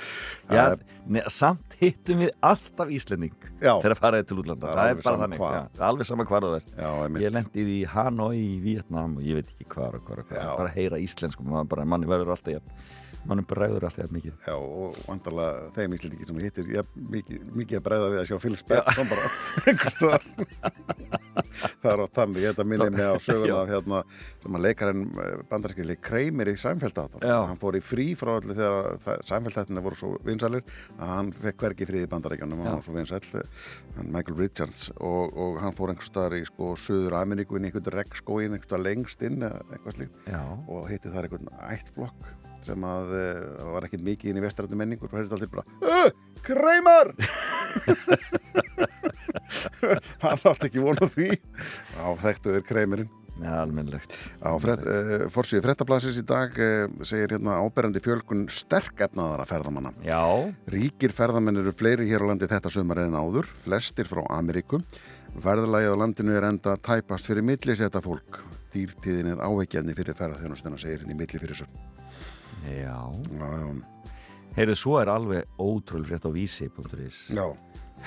Já, 0.58 0.64
ne, 1.06 1.24
samt 1.30 1.76
hittum 1.82 2.24
við 2.24 2.32
alltaf 2.52 2.94
Íslending 2.96 3.36
Já, 3.60 3.74
þegar 3.84 3.98
faraði 4.00 4.28
til 4.30 4.40
útlanda, 4.42 4.74
Það 4.74 4.92
er 4.94 5.02
bara 5.04 5.22
þannig 5.26 5.44
já, 5.44 5.62
alveg 5.90 6.08
sama 6.10 6.26
hvað 6.30 6.48
það 6.48 6.56
er 6.60 7.04
einmitt. 7.04 7.24
Ég 7.26 7.34
lendi 7.36 7.66
því 7.68 7.76
í 7.76 7.88
Hanoi 7.94 8.38
í 8.40 8.56
Vietnam 8.64 9.18
og 9.20 9.26
ég 9.28 9.40
veit 9.42 9.52
ekki 9.54 9.68
hvað 9.76 10.00
og 10.00 10.06
hvað 10.08 10.24
og 10.24 10.30
hvað, 10.32 10.40
Já. 10.40 10.50
bara 10.62 10.74
heyra 10.78 11.02
íslensku 11.04 11.46
maður 11.46 11.70
bara, 11.76 11.86
manni 11.94 12.10
verður 12.10 12.32
alltaf 12.36 12.56
jafn, 12.56 12.74
manni 13.28 13.46
bregður 13.48 13.88
alltaf 13.88 14.06
jafn 14.06 14.16
mikið. 14.16 14.36
Já, 14.46 14.56
og 14.56 15.00
vandalega 15.08 15.72
þeim 15.76 15.98
íslendingi 15.98 16.30
sem 16.30 16.44
hittir 16.44 16.70
ja, 16.76 16.86
mikið, 17.16 17.50
mikið 17.60 17.82
að 17.82 17.88
bregða 17.90 18.12
við 18.14 18.22
að 18.24 18.30
sjá 18.32 18.38
Phil 18.46 18.60
Spector 18.60 19.10
bara. 19.12 19.34
Einhvers 19.70 19.98
staðar 19.98 21.28
það 21.82 21.90
er 21.92 22.04
á 22.04 22.08
þannig, 22.20 22.48
að 22.52 22.70
minni 22.70 22.90
mig 22.96 23.06
á 23.06 23.16
söguna 23.24 23.60
hérna, 23.70 24.02
sem 24.44 24.58
að 24.60 24.66
leikarinn 24.68 25.04
bandarskili 25.52 25.98
Kreimir 26.04 26.52
í 26.54 26.56
Já. 26.60 27.38
hann 27.50 27.62
fór 27.62 27.78
í 27.80 27.84
frí 27.84 28.08
frá 28.20 28.36
allir 28.38 28.58
þegar 28.58 29.24
Sænfeldáttinni 29.30 29.84
voru 29.86 30.00
svo 30.00 30.12
vinsalir 30.26 30.66
að 30.98 31.14
hann 31.14 31.32
fekk 31.36 31.66
hvergi 31.66 31.90
frí 31.90 32.04
í 32.06 32.12
bandaríkjanum 32.12 32.62
og 32.62 32.70
hann 32.70 32.80
var 32.80 32.88
svo 32.88 32.98
vinsæll 32.98 33.46
hann 33.98 34.12
Michael 34.14 34.40
Richards. 34.40 34.90
Og, 35.00 35.38
og 35.38 35.60
hann 35.64 35.76
fór 35.76 35.94
einhvers 35.94 36.12
staðar 36.12 36.38
í 36.40 36.44
sko 36.48 36.74
Suður 36.80 37.18
Ameríku 37.22 37.58
inn 37.58 37.68
í 37.68 37.72
einhvern 37.72 37.96
regnskóin 38.00 38.54
einhvers 38.54 38.70
staðar 38.70 38.86
lengst 38.88 39.26
inn 39.26 39.42
Já, 40.30 40.44
og 40.68 40.90
hitti 40.92 41.14
þar 41.14 41.30
einhvern 41.30 41.52
ættflokk 41.70 42.36
sem 42.66 42.84
að 42.84 43.14
uh, 43.16 43.72
var 43.74 43.86
ekkert 43.88 44.04
mikið 44.06 44.30
inn 44.32 44.40
í 44.42 44.44
vestrættu 44.44 44.76
menningu 44.80 45.04
og 45.08 45.12
svo 45.12 45.18
heyrðist 45.20 45.36
allir 45.38 45.52
bara 45.54 45.66
Kreimar 46.44 47.08
hann 50.24 50.40
þátt 50.40 50.64
ekki 50.68 50.84
vona 50.84 51.06
því 51.14 51.29
á 52.04 52.08
þekktu 52.20 52.56
er 52.58 52.66
Kreimarinn 52.66 53.10
ja, 53.40 53.62
almennlegt 53.64 54.16
á 54.44 54.52
uh, 54.52 55.28
forsýðu 55.32 55.64
frettablasins 55.66 56.20
í 56.22 56.26
dag 56.28 56.56
uh, 56.60 56.88
segir 57.08 57.36
hérna 57.36 57.60
áberandi 57.64 58.02
fjölgun 58.04 58.48
sterk 58.54 59.04
efnaðara 59.08 59.48
ferðamanna. 59.50 59.94
Já, 60.06 60.22
Ríkir 60.72 61.14
ferðamenn 61.16 61.62
eru 61.62 61.74
fleiri 61.76 62.10
hér 62.10 62.26
á 62.26 62.30
landi 62.32 62.50
þetta 62.50 62.72
sumar 62.74 63.04
en 63.06 63.18
áður, 63.18 63.50
flestir 63.64 64.10
frá 64.10 64.24
Ameríku. 64.36 64.82
Ferðalagi 65.40 65.92
á 65.94 65.96
landinu 66.00 66.36
er 66.36 66.50
enda 66.50 66.76
tæpast 66.82 67.30
fyrir 67.30 67.46
millisetta 67.46 68.02
fólk. 68.04 68.42
Dýrtíðin 68.74 69.32
er 69.34 69.40
áveikjandi 69.42 69.96
fyrir 69.98 70.18
ferðarþjónustuna, 70.18 70.78
segir 70.82 71.06
henni 71.06 71.18
milli 71.18 71.42
fyrir 71.42 71.62
svo. 71.62 71.70
já. 72.66 72.98
Já, 73.34 73.48
já, 73.48 74.00
Heyrðu, 74.58 74.76
svo 74.76 74.98
er 75.00 75.10
alveg 75.14 75.60
ótrúl 75.62 76.04
frétt 76.08 76.26
á 76.26 76.32
vísi.is 76.34 77.30
já, 77.32 77.46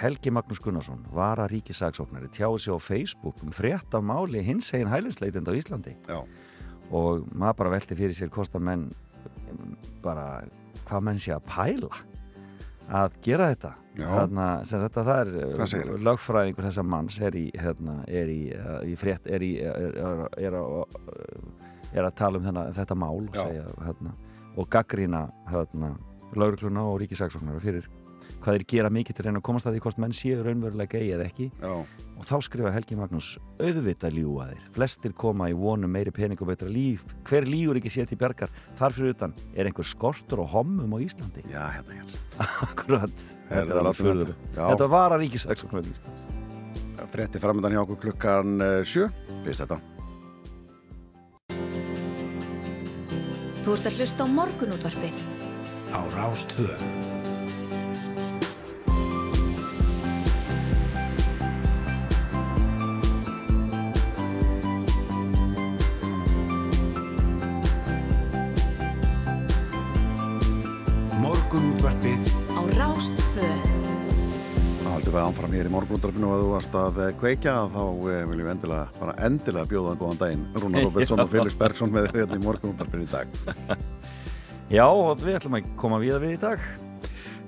Helgi 0.00 0.32
Magnús 0.32 0.60
Gunnarsson, 0.62 1.02
vara 1.12 1.46
ríkisagsóknari 1.50 2.30
tjáði 2.32 2.64
sig 2.64 2.74
á 2.74 2.78
Facebook 2.80 3.42
um 3.44 3.52
frétt 3.54 3.94
af 3.94 4.02
máli 4.02 4.42
hins 4.42 4.72
egin 4.74 4.90
hælinsleitend 4.90 5.48
á 5.48 5.52
Íslandi 5.52 5.96
já, 6.08 6.22
og 6.90 7.28
maður 7.32 7.58
bara 7.60 7.74
velti 7.76 7.98
fyrir 7.98 8.16
sér 8.16 8.32
hvort 8.32 8.54
að 8.56 8.66
menn 8.68 8.88
bara, 10.02 10.42
hvað 10.88 11.06
menn 11.06 11.20
sé 11.20 11.34
að 11.34 11.46
pæla 11.46 11.92
að 12.92 13.14
gera 13.24 13.48
þetta. 13.52 13.76
Þarna, 13.92 14.46
sem 14.64 14.82
að 14.82 14.94
það 14.96 15.18
er 15.20 15.66
segirðu? 15.68 15.96
lögfræðingur 16.06 16.64
þessa 16.64 16.84
manns 16.88 17.18
er 17.20 17.34
í, 17.36 17.44
hérna, 17.60 17.98
er 18.08 18.30
í, 18.32 18.40
uh, 18.56 18.78
í 18.88 18.94
frétt 18.96 19.28
er, 19.28 19.44
í, 19.44 19.50
er, 19.60 19.98
er, 20.00 20.22
er, 20.40 20.56
að, 20.56 21.50
er 21.92 22.08
að 22.08 22.14
tala 22.16 22.40
um 22.40 22.46
þennan, 22.46 22.72
þetta 22.72 22.96
mál 22.96 23.18
og 23.20 23.36
segja 23.36 23.66
hérna, 23.84 24.14
og 24.56 24.70
gaggrína 24.72 25.26
hérna, 25.52 25.92
laurugluna 26.32 26.86
og 26.88 27.02
ríkisagsóknara 27.04 27.60
fyrir 27.60 27.90
hvað 28.42 28.58
þeir 28.58 28.66
gera 28.72 28.92
mikið 28.92 29.16
til 29.16 29.22
að 29.22 29.28
reyna 29.28 29.42
að 29.42 29.46
komast 29.48 29.68
að 29.68 29.76
því 29.76 29.82
hvort 29.86 30.00
menn 30.02 30.16
séu 30.16 30.42
raunverulega 30.42 30.98
gei 30.98 31.12
eða 31.14 31.28
ekki 31.30 31.48
já, 31.48 31.72
og 31.72 32.26
þá 32.28 32.34
skrifa 32.46 32.74
Helgi 32.74 32.98
Magnús 32.98 33.30
auðvita 33.62 34.10
ljúa 34.12 34.50
þeir 34.50 34.68
flestir 34.76 35.16
koma 35.22 35.48
í 35.52 35.56
vonum 35.56 35.94
meiri 35.94 36.14
pening 36.14 36.42
og 36.42 36.50
betra 36.52 36.70
líf 36.70 37.06
hver 37.28 37.48
lígur 37.48 37.80
ekki 37.80 37.94
sér 37.94 38.10
til 38.10 38.20
bjargar 38.20 38.52
þar 38.78 38.98
fyrir 38.98 39.16
utan 39.16 39.34
er 39.54 39.70
einhver 39.70 39.86
skortur 39.86 40.44
og 40.44 40.52
hommum 40.54 40.94
á 40.94 40.98
Íslandi 41.02 41.46
já, 41.46 41.62
hérna 41.78 41.98
hér. 41.98 42.20
akkurat 42.68 43.26
þetta 43.48 43.66
er 43.66 43.82
látum 43.88 44.00
furður 44.02 44.32
þetta. 44.34 44.54
Já. 44.58 44.64
þetta 44.74 44.94
var 44.98 45.16
að 45.16 45.26
ríkisaksóknar 45.26 45.92
Íslands 45.94 46.40
Frétti 47.12 47.40
framöndan 47.42 47.74
hjá 47.74 47.82
okkur 47.82 47.98
klukkan 48.00 48.62
uh, 48.62 48.78
sjö. 48.88 49.08
Fyrst 49.44 49.66
þetta. 49.66 49.80
Þú 53.62 53.74
ert 53.76 53.88
að 53.90 53.98
hlusta 54.00 54.24
á 54.24 54.28
morgunútvarpið 54.32 55.24
á 55.92 56.00
Rástvö. 56.16 57.11
Það 75.12 75.20
haldum 75.20 75.34
við 75.34 75.42
ánfram 75.42 75.54
hér 75.58 75.68
í 75.68 75.70
morgunundarfinu 75.72 76.28
og 76.28 76.32
að 76.32 76.42
þú 76.42 76.52
varst 76.54 76.76
að 76.80 76.98
eh, 77.04 77.10
kveikja 77.20 77.52
þá 77.68 77.82
eh, 77.84 78.20
viljum 78.30 78.46
við 78.46 78.52
endilega, 78.52 78.84
bara 78.96 79.14
endilega 79.26 79.68
bjóða 79.68 79.90
góðan 80.00 80.20
daginn. 80.22 80.44
Rúnar 80.56 80.84
Robertsson 80.86 81.20
og 81.20 81.28
Felix 81.28 81.56
Bergson 81.60 81.92
með 81.92 82.06
þér 82.06 82.16
hérna 82.22 82.38
í 82.38 82.44
morgunundarfinu 82.46 83.04
í 83.04 83.10
dag. 83.12 83.34
já 84.78 84.86
og 84.86 85.20
við 85.20 85.36
ætlum 85.36 85.58
að 85.58 85.68
koma 85.82 85.98
við 86.00 86.16
við 86.22 86.32
í 86.32 86.40
dag 86.40 86.64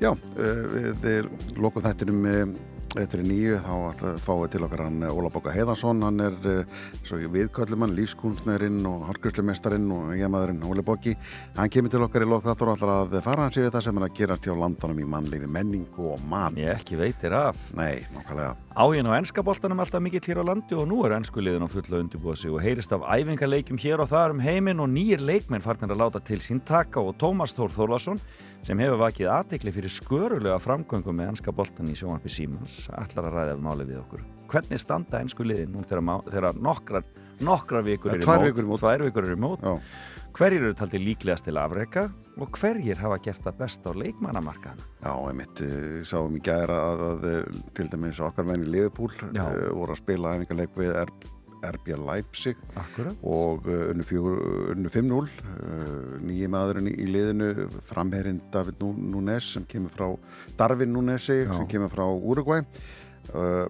Já, 0.02 0.10
uh, 0.12 0.60
við 0.74 1.08
eh, 1.08 1.30
lokum 1.56 1.86
þættinum 1.86 2.28
eftir 3.00 3.22
nýju 3.26 3.58
þá 3.64 4.18
fáum 4.22 4.42
við 4.44 4.54
til 4.54 4.64
okkar 4.66 4.84
hann 4.86 5.02
eh, 5.02 5.12
Óla 5.12 5.30
Bóka 5.32 5.52
Heiðarsson, 5.54 6.02
hann 6.06 6.22
er 6.22 6.36
eh, 6.50 7.28
viðköllumann, 7.34 7.94
lífskunstnerinn 7.96 8.80
og 8.88 9.06
harkurslumesterinn 9.10 9.86
og 9.94 10.12
eiginmaðurinn 10.14 10.62
Óli 10.68 10.84
Bóki 10.86 11.16
hann 11.56 11.72
kemur 11.72 11.92
til 11.92 12.04
okkar 12.06 12.26
í 12.26 12.28
lók 12.30 12.46
þáttur 12.46 12.72
og 12.72 12.78
ætlar 12.78 12.94
að 13.04 13.16
fara 13.24 13.46
hans 13.46 13.58
yfir 13.58 13.72
það 13.74 13.86
sem 13.88 13.98
hann 13.98 14.08
að 14.08 14.18
gera 14.20 14.38
hjá 14.38 14.52
landanum 14.58 15.00
í 15.02 15.08
mannleifi, 15.16 15.50
menningu 15.50 16.12
og 16.14 16.22
mat. 16.28 16.58
Ég 16.60 16.74
ekki 16.74 17.00
veitir 17.00 17.34
af. 17.38 17.58
Nei, 17.78 18.04
nákvæmlega. 18.14 18.54
Ágin 18.74 19.06
á 19.06 19.14
ennska 19.14 19.42
boltanum 19.46 19.78
alltaf 19.78 20.02
mikill 20.02 20.24
hér 20.26 20.40
á 20.42 20.50
landi 20.50 20.74
og 20.74 20.88
nú 20.90 21.04
er 21.06 21.12
ennsku 21.14 21.38
liðin 21.38 21.62
á 21.62 21.70
fulla 21.70 22.00
undirbúa 22.02 22.34
sig 22.34 22.50
og 22.50 22.58
heyrist 22.58 22.90
af 22.90 23.04
æfingarleikjum 23.06 23.78
hér 23.78 24.02
og 24.02 24.10
þar 24.10 24.34
um 24.34 24.42
heiminn 24.42 24.82
og 24.82 24.90
nýjir 24.90 25.22
leikmenn 25.22 25.62
farnir 25.62 25.94
að 25.94 26.02
láta 26.02 26.18
til 26.18 26.40
sín 26.42 26.58
taka 26.58 26.98
og 26.98 27.14
Tómas 27.22 27.54
Þór 27.54 27.70
Þórlason 27.70 28.18
sem 28.66 28.80
hefur 28.82 28.98
vakið 29.04 29.30
aðtekli 29.30 29.72
fyrir 29.76 29.92
skörulega 29.94 30.58
framgöngum 30.58 31.20
með 31.20 31.34
ennska 31.34 31.54
boltan 31.54 31.92
í 31.92 31.94
sjónvarpi 31.94 32.32
Símans 32.32 32.83
ætlar 32.92 33.28
að 33.30 33.36
ræða 33.38 33.58
máli 33.64 33.88
við 33.88 34.00
okkur. 34.02 34.24
Hvernig 34.52 34.80
standa 34.82 35.20
ennsku 35.24 35.46
liðin 35.46 35.72
nú 35.72 35.84
þegar, 35.86 36.58
nokkrar, 36.60 37.06
nokkrar 37.42 37.84
vikur 37.86 38.14
eru 38.14 38.22
í 38.22 38.44
vikur 38.44 38.68
mót. 38.68 38.82
tvær 38.82 39.04
vikur 39.06 39.26
eru 39.26 39.38
mót 39.40 39.64
Já, 39.64 39.72
hverjir 40.36 40.66
eru 40.68 40.76
taldið 40.78 41.06
líklegast 41.08 41.48
til 41.48 41.58
afreka 41.58 42.08
og 42.38 42.58
hverjir 42.58 42.98
hafa 43.00 43.18
gert 43.22 43.44
það 43.44 43.60
best 43.62 43.86
á 43.86 43.92
leikmannamarkaðan 43.94 44.82
já 45.04 45.12
einmitt, 45.14 45.62
eh, 45.64 46.02
sáum 46.06 46.36
í 46.36 46.42
gæra 46.44 46.80
að, 46.90 47.04
að 47.08 47.28
eh, 47.30 47.62
til 47.74 47.88
dæmis 47.92 48.20
okkar 48.24 48.48
menn 48.48 48.66
í 48.66 48.70
Liverpool 48.70 49.12
Já. 49.34 49.46
uh, 49.46 49.70
voru 49.74 49.94
að 49.94 50.02
spila 50.02 50.36
æfingarleik 50.36 50.78
við 50.78 50.94
R 51.04 51.14
RB 51.70 51.94
Leipzig. 52.00 52.58
Akkurat. 52.80 53.16
Og 53.22 53.68
uh, 53.68 53.90
unnu, 53.92 54.04
fjögur, 54.08 54.40
unnu 54.74 54.92
5-0 54.92 55.14
uh, 55.14 56.18
nýji 56.24 56.50
maðurinn 56.52 56.90
í, 56.92 57.06
liðinu 57.10 57.68
framherinn 57.88 58.42
David 58.54 58.80
Nú- 58.82 58.96
Núnes 59.14 59.52
sem 59.56 59.64
kemur 59.70 59.94
frá 59.94 60.10
Darvin 60.58 60.92
Núnesi 60.94 61.40
sem 61.50 61.66
kemur 61.70 61.92
frá 61.92 62.04
Uruguay 62.10 62.64
uh, 63.34 63.64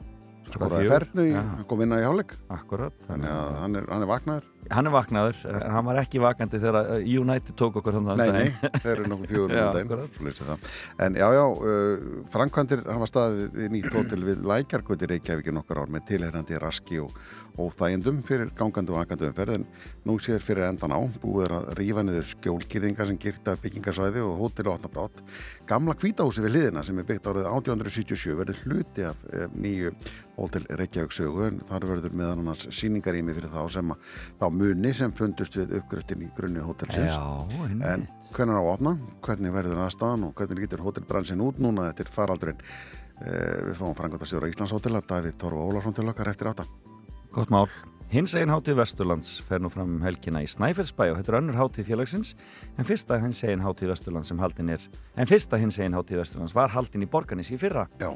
skoraði 0.54 0.90
fernu, 0.92 1.24
hann 1.34 1.64
kom 1.68 1.80
inn 1.84 1.94
á 1.94 1.98
í 2.02 2.06
Akkurat 2.52 2.94
þannig 3.08 3.30
að 3.32 3.54
hann 3.62 3.78
er, 3.80 3.86
hann 3.90 4.04
er 4.04 4.10
vaknaður 4.10 4.50
Hann 4.72 4.88
er 4.88 4.94
vaknaður, 4.94 5.40
en 5.50 5.74
hann 5.74 5.84
var 5.84 5.98
ekki 6.00 6.20
vakandi 6.22 6.60
þegar 6.62 6.90
uh, 6.94 6.98
United 7.04 7.56
tók 7.60 7.76
okkur 7.80 7.98
hann 7.98 8.08
nei, 8.16 8.28
nei, 8.32 8.70
þeir 8.80 8.92
eru 8.94 9.08
nokkuð 9.12 9.32
fjögur 9.34 9.54
Já, 9.58 9.66
um 9.84 10.30
það. 10.38 10.68
en 11.04 11.18
já, 11.20 11.26
já, 11.36 11.42
uh, 11.44 12.04
framkvæmdir 12.32 12.84
hafa 12.88 13.08
staðið 13.10 13.58
í 13.66 13.70
nýtt 13.74 13.96
hótel 13.98 14.24
við 14.24 14.44
Lækjargöti 14.48 15.10
Reykjavík 15.10 15.50
í 15.52 15.56
nokkur 15.58 15.82
ár 15.84 15.92
með 15.92 16.06
tilherrandi 16.12 16.60
raski 16.62 17.00
og, 17.04 17.12
og 17.60 17.74
þægindum 17.78 18.22
fyrir 18.26 18.52
gangandi 18.56 18.94
og 18.94 19.02
akandi 19.02 19.28
umferð. 19.28 19.58
En 19.60 19.66
nú 20.08 20.16
sér 20.22 20.40
fyrir 20.42 20.68
endan 20.70 20.94
á 20.96 21.00
búið 21.22 21.48
er 21.48 21.56
að 21.58 21.68
rífa 21.80 22.06
niður 22.06 22.30
skjólkýringar 22.32 23.10
sem 23.10 23.20
gyrta 23.20 23.56
byggingasvæði 23.62 24.24
og 24.24 24.40
hótel 24.40 24.70
og 24.70 24.78
opnabrátt 24.78 25.22
gamla 25.68 25.94
kvítahúsi 25.98 26.42
við 26.44 26.56
liðina 26.58 26.82
sem 26.84 26.98
er 27.00 27.06
byggt 27.08 27.28
árið 27.30 27.46
1877 27.50 28.36
verður 28.40 28.62
hluti 28.64 29.06
af 29.08 29.22
eh, 29.32 29.46
nýju 29.54 29.92
hótel 30.36 30.66
Reykjavík 30.68 31.14
sögu 31.14 31.46
en 31.46 31.60
þar 31.68 31.86
verður 31.92 32.16
meðan 32.18 32.42
annars 32.42 32.66
síningarými 32.74 33.36
fyrir 33.36 33.52
þá 33.52 33.62
sem 33.76 33.94
að, 33.94 34.10
þá 34.40 34.46
muni 34.58 34.92
sem 34.96 35.12
fundust 35.14 35.56
við 35.58 35.76
uppgröftin 35.80 36.24
í 36.26 36.30
grunni 36.36 36.62
hótelsins 36.64 37.16
En 37.84 38.06
hvernig 38.34 38.58
á 38.58 38.62
að 38.62 38.70
opna, 38.72 38.92
hvernig 39.24 39.54
verður 39.54 39.82
aðstæðan 39.84 40.28
og 40.28 40.36
hvernig 40.38 40.66
getur 40.66 40.84
hótelbransin 40.84 41.42
út 41.44 41.60
núna 41.62 41.88
eftir 41.90 42.10
faraldurinn. 42.10 42.60
Eh, 43.22 43.60
við 43.68 43.76
fáum 43.78 43.94
frangotastjóra 43.94 44.50
Íslandshótela, 44.50 45.04
Davíð 45.06 45.36
Torfa 45.38 45.66
Ólarsson 45.68 45.94
til 45.94 46.08
okkar 46.10 46.32
eftir 46.32 46.50
átta. 46.50 46.66
Gott 47.34 47.52
mál. 47.54 47.68
Hins 48.12 48.34
einn 48.38 48.52
hátíð 48.52 48.76
Vesturlands 48.78 49.40
fer 49.42 49.62
nú 49.62 49.70
fram 49.72 49.96
um 49.96 50.02
helgina 50.04 50.42
í 50.44 50.48
Snæfellsbæ 50.50 51.08
og 51.08 51.16
þetta 51.18 51.32
er 51.32 51.38
önnur 51.40 51.56
hátíð 51.58 51.88
félagsins 51.88 52.34
en 52.78 52.86
fyrsta 52.86 53.18
hins 53.22 53.40
einn 53.42 53.64
hátíð 53.64 53.90
Vesturlands 53.90 54.30
sem 54.30 54.38
haldin 54.38 54.70
er 54.76 54.84
en 55.16 55.30
fyrsta 55.30 55.58
hins 55.58 55.80
einn 55.82 55.96
hátíð 55.96 56.20
Vesturlands 56.20 56.54
var 56.54 56.70
haldin 56.76 57.06
í 57.06 57.10
Borganis 57.10 57.50
í 57.50 57.58
fyrra. 57.58 57.88
Já, 57.98 58.12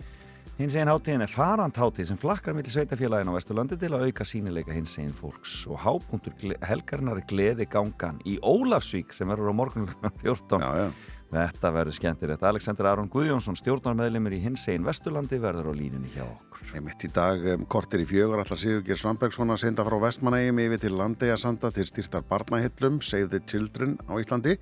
Hins 0.59 0.75
einn 0.75 0.91
hátíðin 0.91 1.23
er 1.23 1.31
farand 1.31 1.77
hátíð 1.79 2.09
sem 2.09 2.19
flakkar 2.19 2.57
millir 2.57 2.73
sveitafélagin 2.75 3.29
á 3.31 3.37
Vesturlandi 3.37 3.77
til 3.79 3.93
að 3.95 4.09
auka 4.09 4.25
sínileika 4.27 4.75
hins 4.75 4.97
einn 4.99 5.12
fólks 5.15 5.53
og 5.71 5.79
hápunktur 5.85 6.35
helgarinnar 6.67 7.21
er 7.21 7.29
gleði 7.31 7.69
gangan 7.71 8.19
í 8.27 8.41
Ólafsvík 8.43 9.15
sem 9.15 9.31
verður 9.31 9.55
á 9.55 9.59
morgun 9.61 9.87
14. 10.25 10.59
já, 10.59 10.73
já. 10.83 11.18
Þetta 11.28 11.70
verður 11.75 11.92
skemmtilegt. 11.92 12.44
Alexander 12.49 12.87
Aron 12.88 13.08
Guðjónsson, 13.12 13.56
stjórnarmeðlimur 13.61 14.32
í 14.32 14.38
hins 14.40 14.62
einn 14.73 14.87
Vesturlandi 14.87 15.37
verður 15.42 15.68
á 15.68 15.73
línunni 15.76 16.08
hjá 16.14 16.23
okkur. 16.25 16.62
Einmitt 16.78 17.04
í 17.04 17.11
dag 17.12 17.44
um, 17.52 17.66
kortir 17.68 18.00
í 18.00 18.06
fjögur 18.08 18.40
allar 18.40 18.61
Sigurgeir 18.61 19.00
Svambergsson 19.00 19.52
að 19.52 19.61
senda 19.66 19.85
frá 19.85 19.99
Vestmanægjum 20.06 20.62
yfir 20.64 20.82
til 20.87 20.94
Landeyjasanda 20.97 21.70
til 21.76 21.85
styrtar 21.90 22.25
barnahillum 22.28 23.02
Save 23.04 23.28
the 23.35 23.42
Children 23.44 23.99
á 24.08 24.16
Íslandi. 24.16 24.56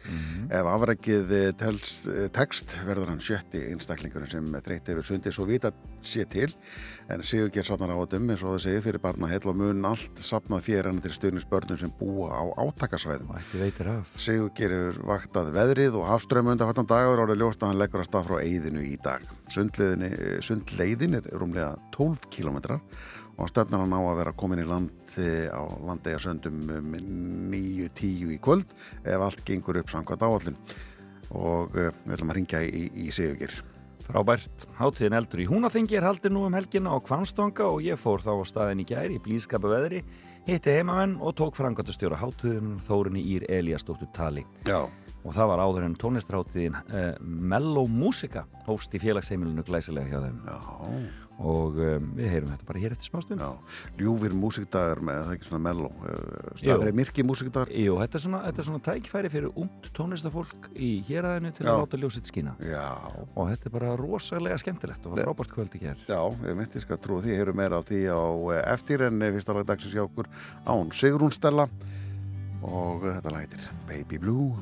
Ef 0.50 0.70
afrækið 0.72 1.34
eh, 1.38 1.48
telst, 1.60 2.10
eh, 2.10 2.26
tekst 2.34 2.80
verður 2.88 3.14
hann 3.14 3.22
sjötti 3.22 3.62
einstaklingurinn 3.70 4.34
sem 4.34 4.58
þreytti 4.66 4.96
yfir 4.96 5.06
sundi 5.06 5.34
svo 5.34 5.46
vita 5.46 5.70
sé 6.02 6.26
til 6.30 6.50
en 7.12 7.22
Sigurgeir 7.26 7.66
safnar 7.66 7.92
á 7.94 7.98
þetta 8.02 8.18
um 8.18 8.30
eins 8.32 8.42
og 8.42 8.54
það 8.54 8.62
segir 8.64 8.84
fyrir 8.86 9.02
barnahill 9.02 9.50
og 9.50 9.58
mun 9.60 9.88
allt 9.88 10.22
safnað 10.22 10.64
fyrir 10.66 10.88
hann 10.88 11.02
til 11.04 11.12
stuðnisbörnum 11.14 11.78
sem 11.80 11.92
búa 12.00 12.30
á 12.34 12.42
átakasvæðum. 12.64 13.30
Sigur 14.20 14.50
gerir 14.58 14.98
vaktað 15.06 15.52
veðrið 15.54 16.00
og 16.00 16.08
hafströmmu 16.10 16.56
undanfattan 16.56 16.88
dagur 16.90 17.22
árið 17.22 17.44
ljóst 17.44 17.62
að 17.62 17.72
hann 17.72 17.82
leggur 17.82 18.02
að 18.02 18.10
stað 18.10 18.26
frá 18.30 18.40
eyðinu 18.42 18.82
í 18.86 18.96
dag. 19.04 19.22
Sundleiðin, 19.54 20.18
sundleiðin 20.42 21.20
er 21.20 21.30
rúmlega 21.36 21.76
12 21.94 22.26
kilometrar 22.34 22.82
og 23.36 23.50
stefnar 23.52 23.84
hann 23.84 23.94
á 23.94 24.00
að 24.00 24.18
vera 24.22 24.34
komin 24.36 24.64
í 24.64 24.66
land 24.66 25.16
eh, 25.20 25.46
á 25.52 25.62
landega 25.84 26.20
söndum 26.22 26.64
um 26.72 26.92
9-10 27.52 28.34
í 28.34 28.40
kvöld 28.42 28.70
ef 29.04 29.20
allt 29.20 29.44
gengur 29.46 29.78
upp 29.82 29.92
samkvæmt 29.92 30.24
áallin 30.24 30.58
og 31.34 31.74
uh, 31.74 31.90
við 32.04 32.14
ætlum 32.16 32.30
að 32.32 32.38
ringja 32.38 32.62
í, 32.64 32.86
í 33.06 33.10
Sigurgir. 33.14 33.54
Frábært. 34.06 34.66
Hátíðin 34.78 35.16
eldur 35.18 35.42
í 35.42 35.48
Húnaþingi 35.50 35.96
er 35.98 36.06
haldin 36.06 36.36
nú 36.36 36.44
um 36.46 36.54
helgina 36.54 36.94
á 36.94 36.98
Kvanstonga 37.02 37.66
og 37.66 37.82
ég 37.82 37.98
fór 37.98 38.22
þá 38.22 38.30
á 38.38 38.44
staðin 38.46 38.84
í 38.84 38.86
gæri 38.86 39.18
í 39.18 39.22
blíðskapa 39.22 39.72
veðri, 39.72 40.04
hitti 40.46 40.76
heimamenn 40.76 41.16
og 41.18 41.34
tók 41.40 41.58
frangöndastjóra 41.58 42.20
hátíðin 42.20 42.76
Þórunni 42.86 43.24
Ír 43.34 43.48
Eliasdóttur 43.50 44.12
tali. 44.14 44.46
Já, 44.68 44.86
Og 45.26 45.34
það 45.34 45.48
var 45.50 45.58
áður 45.58 45.84
en 45.88 45.94
tónlistarháttíðin 45.98 46.76
eh, 46.94 47.14
Mello 47.20 47.82
Músika 47.90 48.44
hófst 48.68 48.92
í 48.94 49.00
félagsheimilinu 49.02 49.64
glæsilega 49.66 50.06
hjá 50.06 50.20
þeim. 50.22 50.36
já, 50.46 50.58
Og 51.36 51.74
um, 51.84 52.04
við 52.16 52.30
heyrum 52.32 52.48
þetta 52.54 52.64
bara 52.68 52.80
hér 52.80 52.94
eftir 52.94 53.10
smá 53.10 53.20
stund. 53.20 53.42
já. 53.44 53.50
Ljúfir 54.00 54.32
músikdagar 54.32 55.02
með 55.04 55.18
það 55.20 55.32
er 55.32 55.36
ekki 55.36 55.48
svona 55.50 55.60
mello. 55.66 55.90
Jú. 56.00 56.54
Staðir 56.62 56.88
er 56.88 56.96
myrki 56.96 57.24
músikdagar. 57.28 57.72
Jú, 57.76 57.98
þetta 58.00 58.16
er 58.16 58.24
svona, 58.24 58.40
þetta 58.46 58.62
er 58.62 58.68
svona 58.70 58.82
tækifæri 58.88 59.32
fyrir 59.34 59.50
umt 59.60 59.90
tónlistafólk 59.98 60.70
í 60.80 60.90
héræðinu 61.10 61.52
til 61.58 61.66
Já. 61.66 61.72
að 61.74 61.82
láta 61.82 62.00
ljósitt 62.00 62.30
skína. 62.32 62.56
Já, 62.64 62.86
Og 63.36 63.50
þetta 63.52 63.68
er 63.68 63.74
bara 63.76 63.92
rosalega 64.00 64.56
skemmtilegt 64.64 65.04
og 65.06 65.12
var 65.18 65.28
frábært 65.28 65.52
kvöld 65.52 65.76
í 65.76 65.82
gerð. 65.84 66.08
Já, 66.08 66.20
ég 66.48 66.56
myndi 66.56 66.80
skal 66.80 66.96
trúa 67.04 67.20
því, 67.20 67.36
heyrum 67.36 67.60
meira 67.60 67.80
á 67.80 67.82
því 67.84 68.00
á 68.08 68.20
eh, 68.56 68.62
eftir 68.72 69.04
en 69.10 69.20
eh, 69.20 69.32
fyrsta 69.36 69.52
lag 69.56 69.68
dagsins 69.68 69.92
hjá 69.92 70.06
okkur 70.08 70.32
án 70.64 70.88
Sigrún 70.96 71.36
Stella 71.36 71.68
og 72.64 73.04
eh, 73.04 73.12
þetta 73.18 73.32
lag 73.36 73.44
heitir 73.44 73.68
Baby 73.90 74.18
Blue 74.24 74.56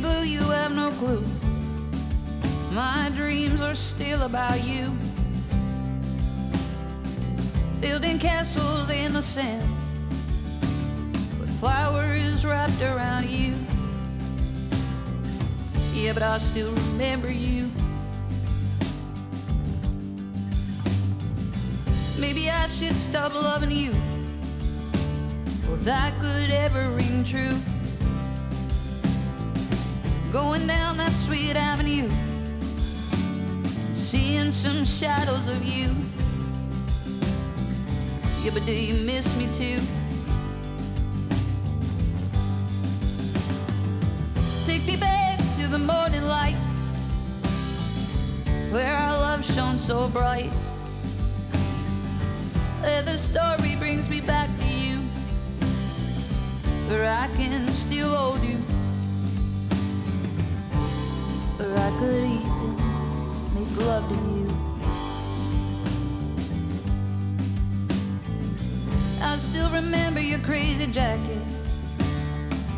Blue, 0.00 0.22
you 0.22 0.40
have 0.42 0.76
no 0.76 0.92
clue. 0.92 1.24
My 2.70 3.10
dreams 3.16 3.60
are 3.60 3.74
still 3.74 4.22
about 4.22 4.62
you. 4.62 4.96
Building 7.80 8.20
castles 8.20 8.90
in 8.90 9.12
the 9.12 9.22
sand 9.22 9.68
with 11.40 11.50
flowers 11.58 12.46
wrapped 12.46 12.80
around 12.80 13.26
you. 13.26 13.54
Yeah, 15.92 16.12
but 16.12 16.22
I 16.22 16.38
still 16.38 16.72
remember 16.72 17.32
you. 17.32 17.68
Maybe 22.20 22.48
I 22.50 22.68
should 22.68 22.94
stop 22.94 23.34
loving 23.34 23.72
you. 23.72 23.90
If 25.72 25.82
that 25.82 26.12
could 26.20 26.52
ever 26.52 26.88
ring 26.90 27.24
true. 27.24 27.58
Going 30.32 30.66
down 30.66 30.98
that 30.98 31.12
sweet 31.12 31.56
avenue, 31.56 32.10
seeing 33.94 34.50
some 34.50 34.84
shadows 34.84 35.48
of 35.48 35.64
you. 35.64 35.88
Yeah, 38.44 38.50
but 38.52 38.66
do 38.66 38.72
you 38.72 38.94
miss 39.06 39.26
me 39.38 39.48
too? 39.56 39.80
Take 44.66 44.86
me 44.86 44.96
back 44.98 45.38
to 45.56 45.66
the 45.66 45.78
morning 45.78 46.24
light, 46.24 46.56
where 48.70 48.94
our 48.94 49.18
love 49.18 49.44
shone 49.54 49.78
so 49.78 50.08
bright. 50.08 50.52
Where 52.82 53.02
the 53.02 53.16
story 53.16 53.76
brings 53.76 54.10
me 54.10 54.20
back 54.20 54.50
to 54.60 54.66
you, 54.66 54.98
where 56.88 57.06
I 57.06 57.28
can 57.34 57.66
still 57.68 58.14
hold 58.14 58.42
you. 58.42 58.58
Or 61.60 61.74
I 61.76 61.90
could 61.98 62.24
even 62.24 62.76
make 63.52 63.76
love 63.84 64.08
to 64.08 64.14
you. 64.14 64.46
I 69.20 69.36
still 69.38 69.68
remember 69.70 70.20
your 70.20 70.38
crazy 70.38 70.86
jacket 70.86 71.42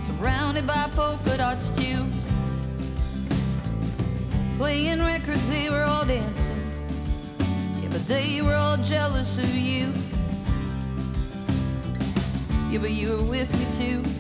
surrounded 0.07 0.67
by 0.67 0.89
polka 0.97 1.37
dots 1.37 1.69
too. 1.71 2.07
Playing 4.57 5.01
records, 5.01 5.47
they 5.51 5.69
were 5.69 5.83
all 5.83 6.07
dancing. 6.07 6.61
Yeah, 7.83 7.89
but 7.91 8.09
they 8.09 8.41
were 8.41 8.55
all 8.55 8.79
jealous 8.79 9.37
of 9.37 9.55
you. 9.55 9.93
Yeah, 12.71 12.79
but 12.79 12.93
you 12.93 13.17
were 13.17 13.25
with 13.25 13.51
me 13.53 13.67
too. 13.79 14.20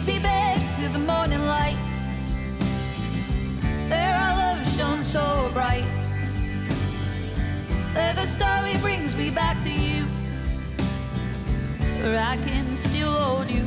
Take 0.00 0.14
me 0.14 0.22
back 0.22 0.76
to 0.76 0.88
the 0.88 0.98
morning 0.98 1.44
light. 1.46 1.76
There 3.90 4.14
our 4.14 4.56
love 4.56 4.66
shone 4.74 5.04
so 5.04 5.50
bright. 5.52 5.84
There 7.92 8.14
the 8.14 8.24
story 8.24 8.78
brings 8.78 9.14
me 9.14 9.28
back 9.28 9.62
to 9.62 9.70
you. 9.70 10.04
Where 12.00 12.18
I 12.18 12.38
can 12.46 12.78
still 12.78 13.12
hold 13.12 13.50
you. 13.50 13.64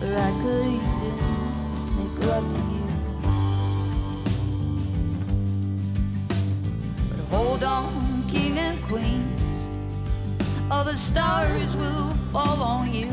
Where 0.00 0.18
I 0.18 0.30
could 0.42 0.66
even 0.66 1.16
make 1.96 2.26
love 2.26 2.46
to 2.54 2.60
you. 2.74 2.86
But 7.08 7.20
hold 7.34 7.64
on, 7.64 8.24
king 8.28 8.58
and 8.58 8.82
queens. 8.82 9.33
All 10.74 10.82
the 10.82 10.98
stars 10.98 11.76
will 11.76 12.10
fall 12.32 12.60
on 12.60 12.92
you. 12.92 13.08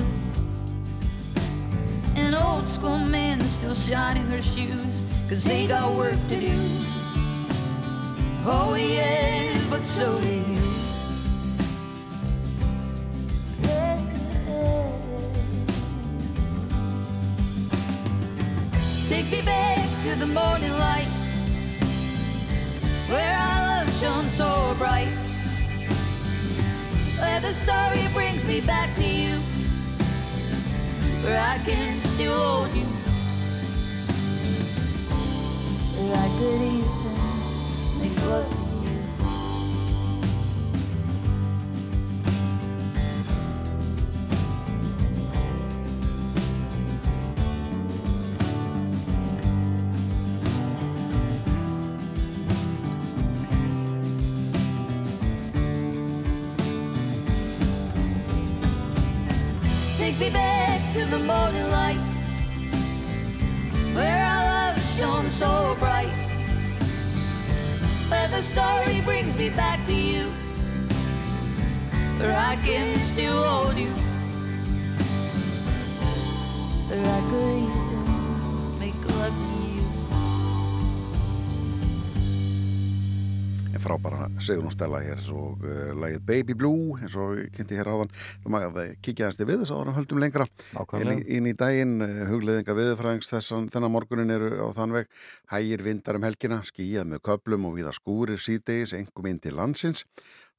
An 2.15 2.34
old 2.34 2.68
school 2.68 2.98
man 2.98 3.39
still 3.41 3.75
shining 3.75 4.27
their 4.32 4.41
shoes, 4.41 5.03
cause 5.30 5.44
they 5.44 5.68
got 5.68 5.94
work 5.94 6.18
to 6.30 6.39
do. 6.39 6.58
Oh, 8.48 8.74
yeah, 8.74 9.56
but 9.70 9.84
so 9.84 10.20
do 10.22 10.27
you. 10.27 10.62
Take 19.08 19.30
me 19.30 19.41
back 19.44 19.88
to 20.06 20.15
the 20.15 20.25
morning 20.25 20.72
light 20.72 21.12
where 23.08 23.38
our 23.38 23.68
love 23.68 24.00
shone 24.01 24.27
so 24.30 24.74
bright. 24.80 25.30
The 27.41 27.53
story 27.53 28.07
brings 28.13 28.45
me 28.45 28.62
back 28.62 28.95
to 28.98 29.03
you, 29.03 29.39
where 31.24 31.41
I 31.41 31.57
can 31.65 32.00
still 32.01 32.38
hold 32.38 32.75
you. 32.75 32.86
Where 35.98 36.17
I 36.17 36.29
could 36.38 36.62
even 36.62 38.00
make 38.00 38.15
love 38.27 38.61
the 68.31 68.41
story 68.41 69.01
brings 69.01 69.35
me 69.35 69.50
back 69.50 69.85
to 69.85 69.93
you. 69.93 70.27
Where 72.17 72.33
I 72.33 72.55
can 72.63 72.95
still 73.00 73.43
hold 73.43 73.77
you. 73.77 73.91
Where 76.88 77.05
I 77.05 77.21
could 77.29 77.80
frábæra 83.81 84.27
Sigrun 84.43 84.73
Stella 84.73 85.01
hér 85.01 85.21
og 85.33 85.63
uh, 85.65 85.91
lagið 85.97 86.25
Baby 86.27 86.55
Blue 86.57 87.00
eins 87.00 87.15
og 87.20 87.39
ég 87.39 87.50
kynnti 87.55 87.79
hér 87.79 87.89
áðan. 87.89 88.11
Þú 88.44 88.53
maður 88.53 88.77
að 88.83 88.94
kíkja 89.01 89.29
þess 89.29 89.39
til 89.39 89.48
við 89.50 89.63
þess 89.63 89.74
áður 89.74 89.91
en 89.91 89.98
höldum 89.98 90.22
lengra 90.22 90.48
inn, 91.00 91.24
inn 91.25 91.50
í 91.50 91.55
daginn. 91.57 91.98
Uh, 92.05 92.22
hugleðinga 92.29 92.77
viðfræðings 92.77 93.33
þessan 93.33 93.72
þennan 93.74 93.96
morgunin 93.96 94.35
eru 94.35 94.53
á 94.61 94.67
þann 94.77 94.96
veg. 95.00 95.09
Hægir 95.53 95.85
vindar 95.87 96.22
um 96.22 96.29
helgina, 96.29 96.61
skýjað 96.67 97.09
með 97.11 97.25
köplum 97.31 97.67
og 97.70 97.75
viða 97.79 97.96
skúrir 97.98 98.41
síðdegis, 98.41 98.96
engum 99.00 99.31
inn 99.31 99.41
til 99.41 99.57
landsins. 99.57 100.05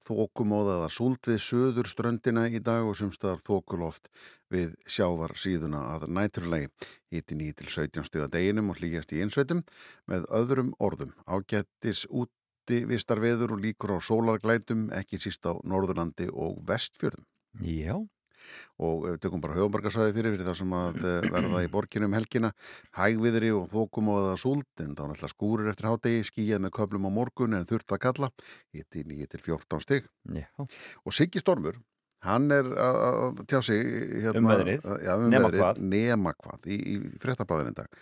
Þókumóðaða 0.02 0.88
súld 0.90 1.22
við 1.30 1.38
söður 1.44 1.87
ströndina 1.87 2.48
í 2.50 2.58
dag 2.58 2.88
og 2.88 2.96
sumstaðar 2.98 3.42
þókuloft 3.46 4.08
við 4.50 4.74
sjávar 4.82 5.37
síðuna 5.38 5.85
að 5.92 6.08
næturlegi 6.11 6.72
hiti 7.14 7.38
9 7.38 7.61
til 7.61 7.70
17 7.70 8.08
stiga 8.08 8.26
deginum 8.32 8.72
og 8.72 8.82
hlýjast 8.82 9.14
í 9.14 9.22
einsveitum 9.22 9.62
með 10.11 10.26
öðrum 10.40 10.74
orðum. 10.82 11.14
Ágættis 11.30 12.08
úti 12.11 12.41
vistar 12.70 13.20
veður 13.22 13.57
og 13.57 13.62
líkur 13.62 13.96
á 13.96 13.98
sólarglætum 14.03 14.88
ekki 14.96 15.20
síst 15.22 15.46
á 15.48 15.53
Norðurlandi 15.64 16.29
og 16.31 16.61
Vestfjörðum. 16.68 17.27
Já, 17.66 17.96
og 18.83 19.05
við 19.05 19.18
tökum 19.22 19.42
bara 19.42 19.57
höfumarkasvæði 19.59 20.14
fyrir 20.16 20.35
fyrir 20.37 20.48
það 20.48 20.59
sem 20.62 20.75
að 20.79 20.98
eh, 21.03 21.29
verða 21.35 21.62
í 21.64 21.70
borginu 21.72 22.09
um 22.09 22.16
helgina. 22.16 22.53
Hægviðri 22.98 23.53
og 23.57 23.68
þókum 23.72 24.11
og 24.14 24.27
það 24.29 24.42
súld 24.44 24.85
en 24.85 24.96
þá 24.96 25.05
náttúrulega 25.05 25.33
skúrir 25.35 25.72
eftir 25.72 25.90
hádegi 25.90 26.27
skýjað 26.31 26.64
með 26.64 26.75
köflum 26.79 27.09
á 27.09 27.11
morgun 27.20 27.59
en 27.59 27.68
þurft 27.68 27.96
að 27.96 28.05
kalla 28.07 28.33
hitti 28.75 29.07
9 29.07 29.31
til 29.35 29.42
14 29.46 29.87
stig. 29.87 30.11
Já, 30.33 30.48
og 30.59 31.16
Siggi 31.16 31.42
Stormur 31.42 31.81
hann 32.22 32.44
er 32.54 32.68
að 32.78 33.40
tjá 33.50 33.58
sig 33.66 33.80
hérna, 34.22 34.38
Um 34.42 34.50
veðrið. 34.52 34.85
já, 35.02 35.12
um 35.18 35.28
Nema 35.32 35.48
veðrið, 35.48 35.62
hvað. 35.64 35.80
nema 35.94 36.35
hvað 36.38 36.68
í, 36.70 36.78
í 36.94 36.94
fréttablaðinu 37.22 37.72
í 37.74 37.78
dag 37.80 37.98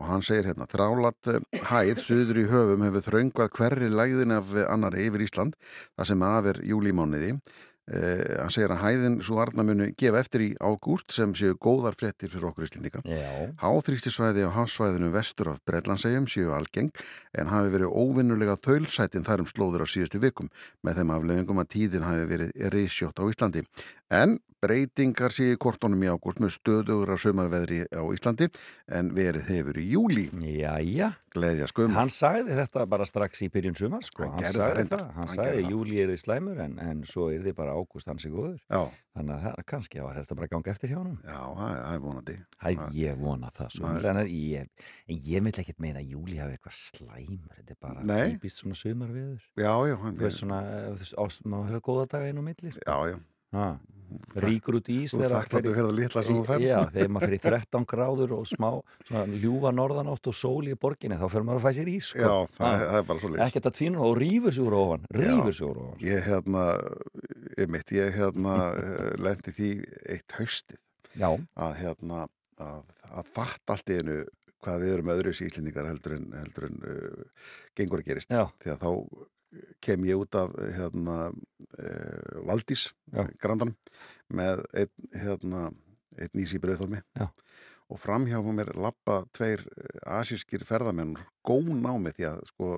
og 0.00 0.06
hann 0.08 0.22
segir 0.24 0.48
hérna 0.50 0.66
þrálat 0.72 1.28
eh, 1.32 1.40
hæð 1.68 1.98
suður 2.04 2.40
í 2.42 2.46
höfum 2.52 2.84
hefur 2.86 3.06
þröngvað 3.08 3.50
hverri 3.58 3.88
lægðin 3.92 4.36
af 4.38 4.52
annari 4.68 5.06
yfir 5.08 5.24
Ísland 5.26 5.56
það 5.96 6.10
sem 6.12 6.22
af 6.28 6.48
er 6.52 6.60
júlímániði 6.68 7.34
Uh, 7.90 8.38
hann 8.38 8.52
segir 8.54 8.70
að 8.70 8.84
hæðin 8.84 9.16
svo 9.26 9.40
arna 9.42 9.64
muni 9.66 9.88
gefa 9.98 10.20
eftir 10.22 10.44
í 10.44 10.50
ágúst 10.62 11.10
sem 11.10 11.32
séu 11.34 11.56
góðar 11.58 11.96
fréttir 11.98 12.30
fyrir 12.30 12.46
okkur 12.52 12.68
íslendinga. 12.68 13.02
Háþrýstisvæði 13.58 14.46
á 14.46 14.54
hafsvæðinu 14.54 15.10
vestur 15.16 15.50
af 15.50 15.58
Breitlandsegjum 15.66 16.28
séu 16.30 16.54
algeng 16.54 16.92
en 17.34 17.50
hafi 17.50 17.74
verið 17.74 17.90
óvinnulega 17.90 18.54
þaulsætin 18.62 19.26
þar 19.26 19.42
um 19.42 19.50
slóður 19.50 19.82
á 19.82 19.86
síðustu 19.90 20.22
vikum 20.22 20.52
með 20.86 21.02
þeim 21.02 21.12
afleðingum 21.16 21.64
að 21.64 21.72
tíðin 21.74 22.06
hafi 22.06 22.30
verið 22.30 22.54
reysjótt 22.70 23.18
á 23.18 23.26
Íslandi. 23.26 23.66
En 24.14 24.38
breytingar 24.62 25.34
í 25.42 25.48
kortónum 25.60 26.02
í 26.06 26.10
ágúst 26.12 26.38
með 26.42 26.52
stöðugur 26.54 27.10
á 27.10 27.16
sömarveðri 27.18 27.80
á 27.90 28.02
Íslandi 28.14 28.46
en 28.94 29.08
verið 29.16 29.48
hefur 29.50 29.80
í 29.82 29.88
júli. 29.90 30.28
já, 30.54 30.76
já. 30.86 31.10
Gleðja 31.32 31.64
skum. 31.70 31.94
Hann 31.96 32.10
sagði 32.12 32.52
þetta 32.58 32.82
bara 32.92 33.06
strax 33.08 33.40
í 33.40 33.48
byrjun 33.48 33.74
sumar 33.78 34.02
sko. 34.04 34.26
Hann 34.28 34.42
hann, 34.44 34.52
sagði 34.52 34.82
það, 34.90 35.00
hann, 35.00 35.14
Hann 35.16 35.30
sagði 35.32 35.62
júli 35.70 35.96
er 36.02 36.10
þið 36.12 36.20
slæmur 36.20 36.58
en, 36.60 36.74
en 36.84 37.00
svo 37.08 37.30
er 37.32 37.40
þið 37.46 37.54
bara 37.56 37.72
ágúst 37.72 38.10
hans 38.10 38.26
er 38.28 38.34
góður 38.34 38.58
Já, 38.60 38.82
þannig 39.16 39.46
að 39.48 39.62
kannski 39.72 40.02
var 40.04 40.18
þetta 40.20 40.36
bara 40.36 40.50
ganga 40.52 40.74
eftir 40.74 40.92
hjá 40.92 40.98
hann 41.00 41.16
já, 41.24 41.40
það 41.56 41.94
er 41.94 42.02
vonandi. 42.04 42.36
Hæ, 42.60 42.68
ég 43.00 43.16
vona 43.24 43.50
það 43.56 43.72
svo 43.78 43.86
Maður- 43.88 44.10
en 44.12 44.20
ég, 44.28 44.68
ég 45.08 45.46
vil 45.48 45.56
ekkert 45.64 45.80
meina 45.80 46.04
að 46.04 46.12
júli 46.12 46.36
hafi 46.42 46.58
eitthvað 46.58 46.78
slæmur 46.84 47.56
þetta 47.56 47.72
er 47.78 47.80
bara 47.88 48.04
Nei. 48.12 48.36
típist 48.36 48.60
svona 48.60 48.76
sumarviður 48.76 49.40
Já, 49.56 49.72
já, 49.88 49.96
þú 50.04 50.14
veist 50.20 50.42
svona, 50.44 50.60
má 51.48 51.58
höfða 51.64 51.80
góða 51.88 52.06
daga 52.12 52.28
inn 52.28 52.44
á 52.44 52.44
milli 52.44 52.76
sko. 52.76 52.84
já, 52.84 53.16
já. 53.16 53.18
Ha, 53.52 53.66
ríkur 54.44 54.76
út 54.78 54.90
í 54.92 54.96
ís 55.04 55.14
Þú 55.14 55.22
þakkláttu 55.32 55.72
fyrir 55.72 55.86
það 55.86 55.96
litla 55.98 56.22
sem 56.26 56.36
þú 56.38 56.44
fær. 56.48 56.62
Já, 56.64 56.78
þegar 56.94 57.12
maður 57.16 57.28
fyrir 57.32 57.42
13 57.46 57.86
gráður 57.92 58.34
og 58.38 58.44
smá 58.50 58.68
ljúfa 59.42 59.72
norðanátt 59.76 60.30
og 60.32 60.36
sól 60.38 60.68
í 60.68 60.76
borginni 60.78 61.18
þá 61.20 61.26
fyrir 61.32 61.46
maður 61.48 61.62
að 61.62 61.66
fæ 61.66 61.78
sér 61.80 61.90
ís 61.92 62.10
sko. 62.12 62.22
Já, 62.22 62.34
það, 62.58 62.68
Ha, 62.72 62.84
það 62.92 62.98
er 63.00 63.08
bara 63.10 63.22
svo 63.24 63.32
lít. 63.32 63.42
ekkert 63.46 63.70
að 63.70 63.76
tvínu 63.78 64.04
og 64.06 64.14
rýfur 64.20 64.56
sig 64.56 64.64
úr 64.66 64.76
ofan 64.78 65.08
rýfur 65.18 65.56
sig 65.58 65.66
úr 65.68 65.80
ofan 65.86 66.04
Ég 66.06 66.22
hérna, 66.28 66.66
ég 67.58 67.72
mitt, 67.76 67.92
ég 67.96 68.14
hérna 68.16 68.56
lendi 69.18 69.56
því 69.56 69.70
eitt 70.16 70.36
haustið 70.38 70.80
Já, 71.18 71.28
að 71.60 71.74
hérna, 71.82 72.22
að, 72.62 72.86
að 73.12 73.32
fatt 73.36 73.74
allt 73.74 73.90
í 73.92 73.98
einu 74.00 74.20
hvað 74.62 74.78
við 74.84 74.92
erum 74.94 75.08
öðru 75.12 75.32
íslendingar 75.34 75.88
heldur 75.90 76.12
en, 76.16 76.26
heldur 76.38 76.68
en 76.68 76.76
uh, 76.86 77.24
gengur 77.74 77.98
að 77.98 78.06
gerist. 78.12 78.30
Já. 78.30 78.44
Því 78.62 78.70
að 78.76 78.84
þá 78.84 78.90
kem 79.84 80.04
ég 80.08 80.16
út 80.22 80.34
af 80.38 80.52
hérna 80.76 81.16
uh, 81.30 82.42
Valdís, 82.48 82.86
grandanum, 83.42 83.74
með 84.32 84.62
einn 84.72 85.10
hérna, 85.24 85.62
einn 86.18 86.32
nýs 86.38 86.54
í 86.56 86.60
brauðþólmi 86.62 87.02
Já. 87.18 87.26
og 87.92 88.00
framhjá 88.00 88.40
mér 88.44 88.70
lappa 88.80 89.22
tveir 89.36 89.64
eh, 89.76 89.98
asískir 90.20 90.64
ferðamenn 90.68 91.16
gón 91.44 91.82
á 91.84 91.92
mig 92.00 92.16
því 92.16 92.28
að 92.30 92.42
sko 92.52 92.70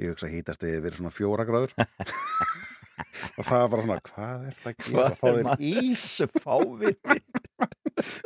ég 0.00 0.14
hugsa 0.14 0.30
hítast 0.32 0.64
eða 0.64 0.84
verið 0.86 1.00
svona 1.02 1.12
fjóra 1.12 1.44
gráður. 1.48 1.74
Og 3.40 3.44
það 3.48 3.62
var 3.72 3.80
svona 3.84 4.02
hvað 4.04 4.42
er 4.50 4.56
það 4.60 4.70
að 4.70 4.80
gera, 4.80 4.96
Hvað 5.00 5.14
fá 5.20 5.28
er 5.30 5.44
maður- 5.46 5.62
ís? 5.90 6.02
fáviti 6.44 7.16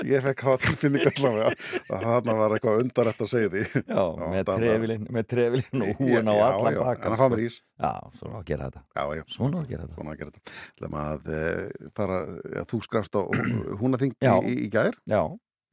ég 0.09 0.25
fekk 0.25 0.45
hafa 0.49 0.61
tilfinning 0.65 1.07
allavega. 1.11 1.53
Að 1.89 2.05
þarna 2.09 2.35
var 2.41 2.55
eitthvað 2.57 2.83
undarætt 2.85 3.23
að 3.25 3.31
segja 3.35 3.53
því. 3.55 3.63
Já, 3.85 4.05
með 4.21 4.43
þarna- 4.51 4.59
trefilinn, 4.65 5.07
með 5.19 5.29
trefilinn 5.35 5.85
og 5.89 6.03
húin 6.03 6.31
á 6.31 6.35
Já, 6.35 6.45
allan 6.49 6.75
já, 6.77 6.81
baka 6.85 7.07
en 7.09 7.17
að 7.17 7.23
fá 7.23 7.27
mér 7.35 7.45
ís. 7.47 7.57
Já, 7.85 7.93
svona 8.21 8.41
að 8.41 8.45
gera 8.51 8.69
þetta. 8.71 8.83
Já, 8.95 9.05
já, 9.19 9.25
Svona 9.35 9.63
að 9.63 9.71
gera 9.73 9.87
þetta. 9.89 10.05
Að 10.05 10.19
gera 10.21 10.35
þetta. 10.35 10.59
Þegar 10.79 10.93
maður 10.95 11.33
uh, 11.39 11.89
fara, 11.99 12.19
ja, 12.59 12.67
þú 12.75 12.83
skrafst 12.89 13.19
á 13.19 13.23
húnaþing 13.83 14.15
Já. 14.23 14.35
í, 14.43 14.55
í 14.67 14.69
gær. 14.73 14.99
Já, 15.11 15.23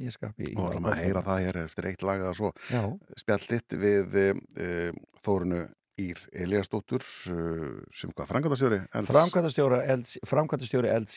í 0.02 0.10
og 0.58 0.72
erum 0.72 0.88
að 0.90 0.98
heyra 1.04 1.22
það 1.22 1.44
hér 1.46 1.58
eftir 1.66 1.88
eitt 1.92 2.02
lag 2.08 2.24
eða 2.24 2.34
svo. 2.38 2.50
Já, 2.74 2.82
spjallitt 3.22 3.76
við 3.78 4.18
uh, 4.26 4.90
Þórunu 5.22 5.60
Ír 6.02 6.22
Eliasdóttur 6.46 7.04
uh, 7.04 7.82
sem 7.96 8.14
hvað 8.14 8.32
frangandastjóri 8.34 8.82
framkvæmtastjóri 9.10 9.82
elds, 9.86 10.18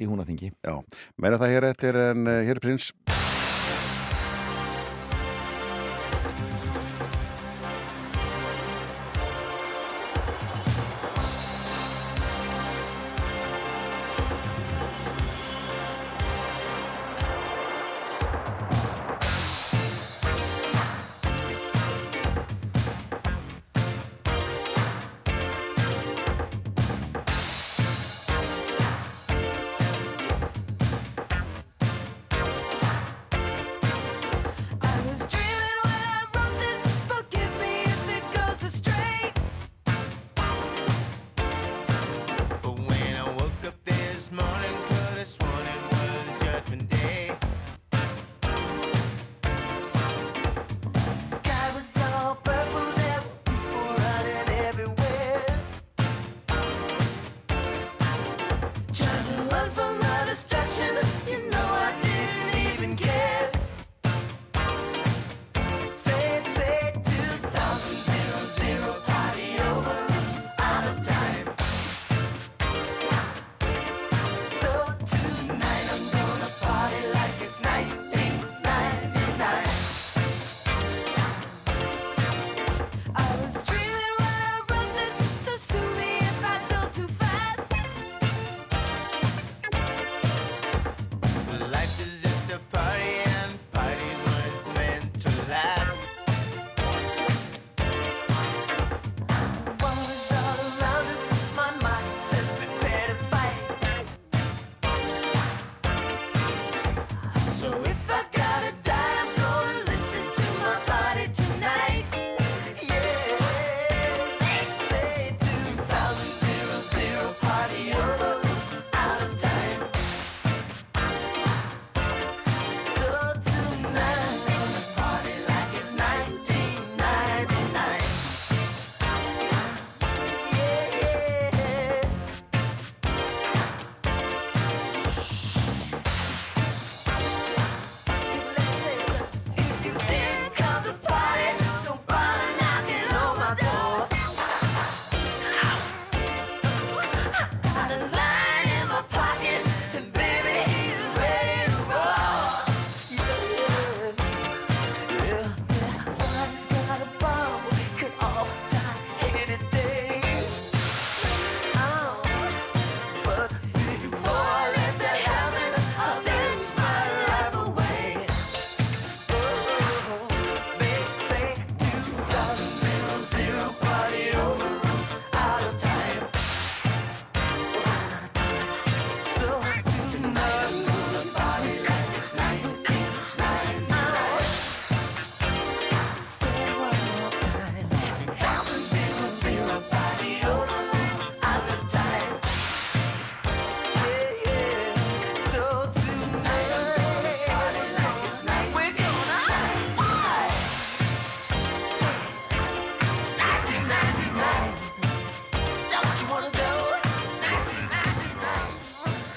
í 0.05 0.09
húnaþingi. 0.11 0.53
Já, 0.65 0.75
meina 1.17 1.41
það 1.41 1.57
hér 1.57 1.71
eftir 1.73 2.03
en 2.11 2.27
uh, 2.29 2.43
hér 2.45 2.59
er 2.59 2.67
prins 2.67 2.93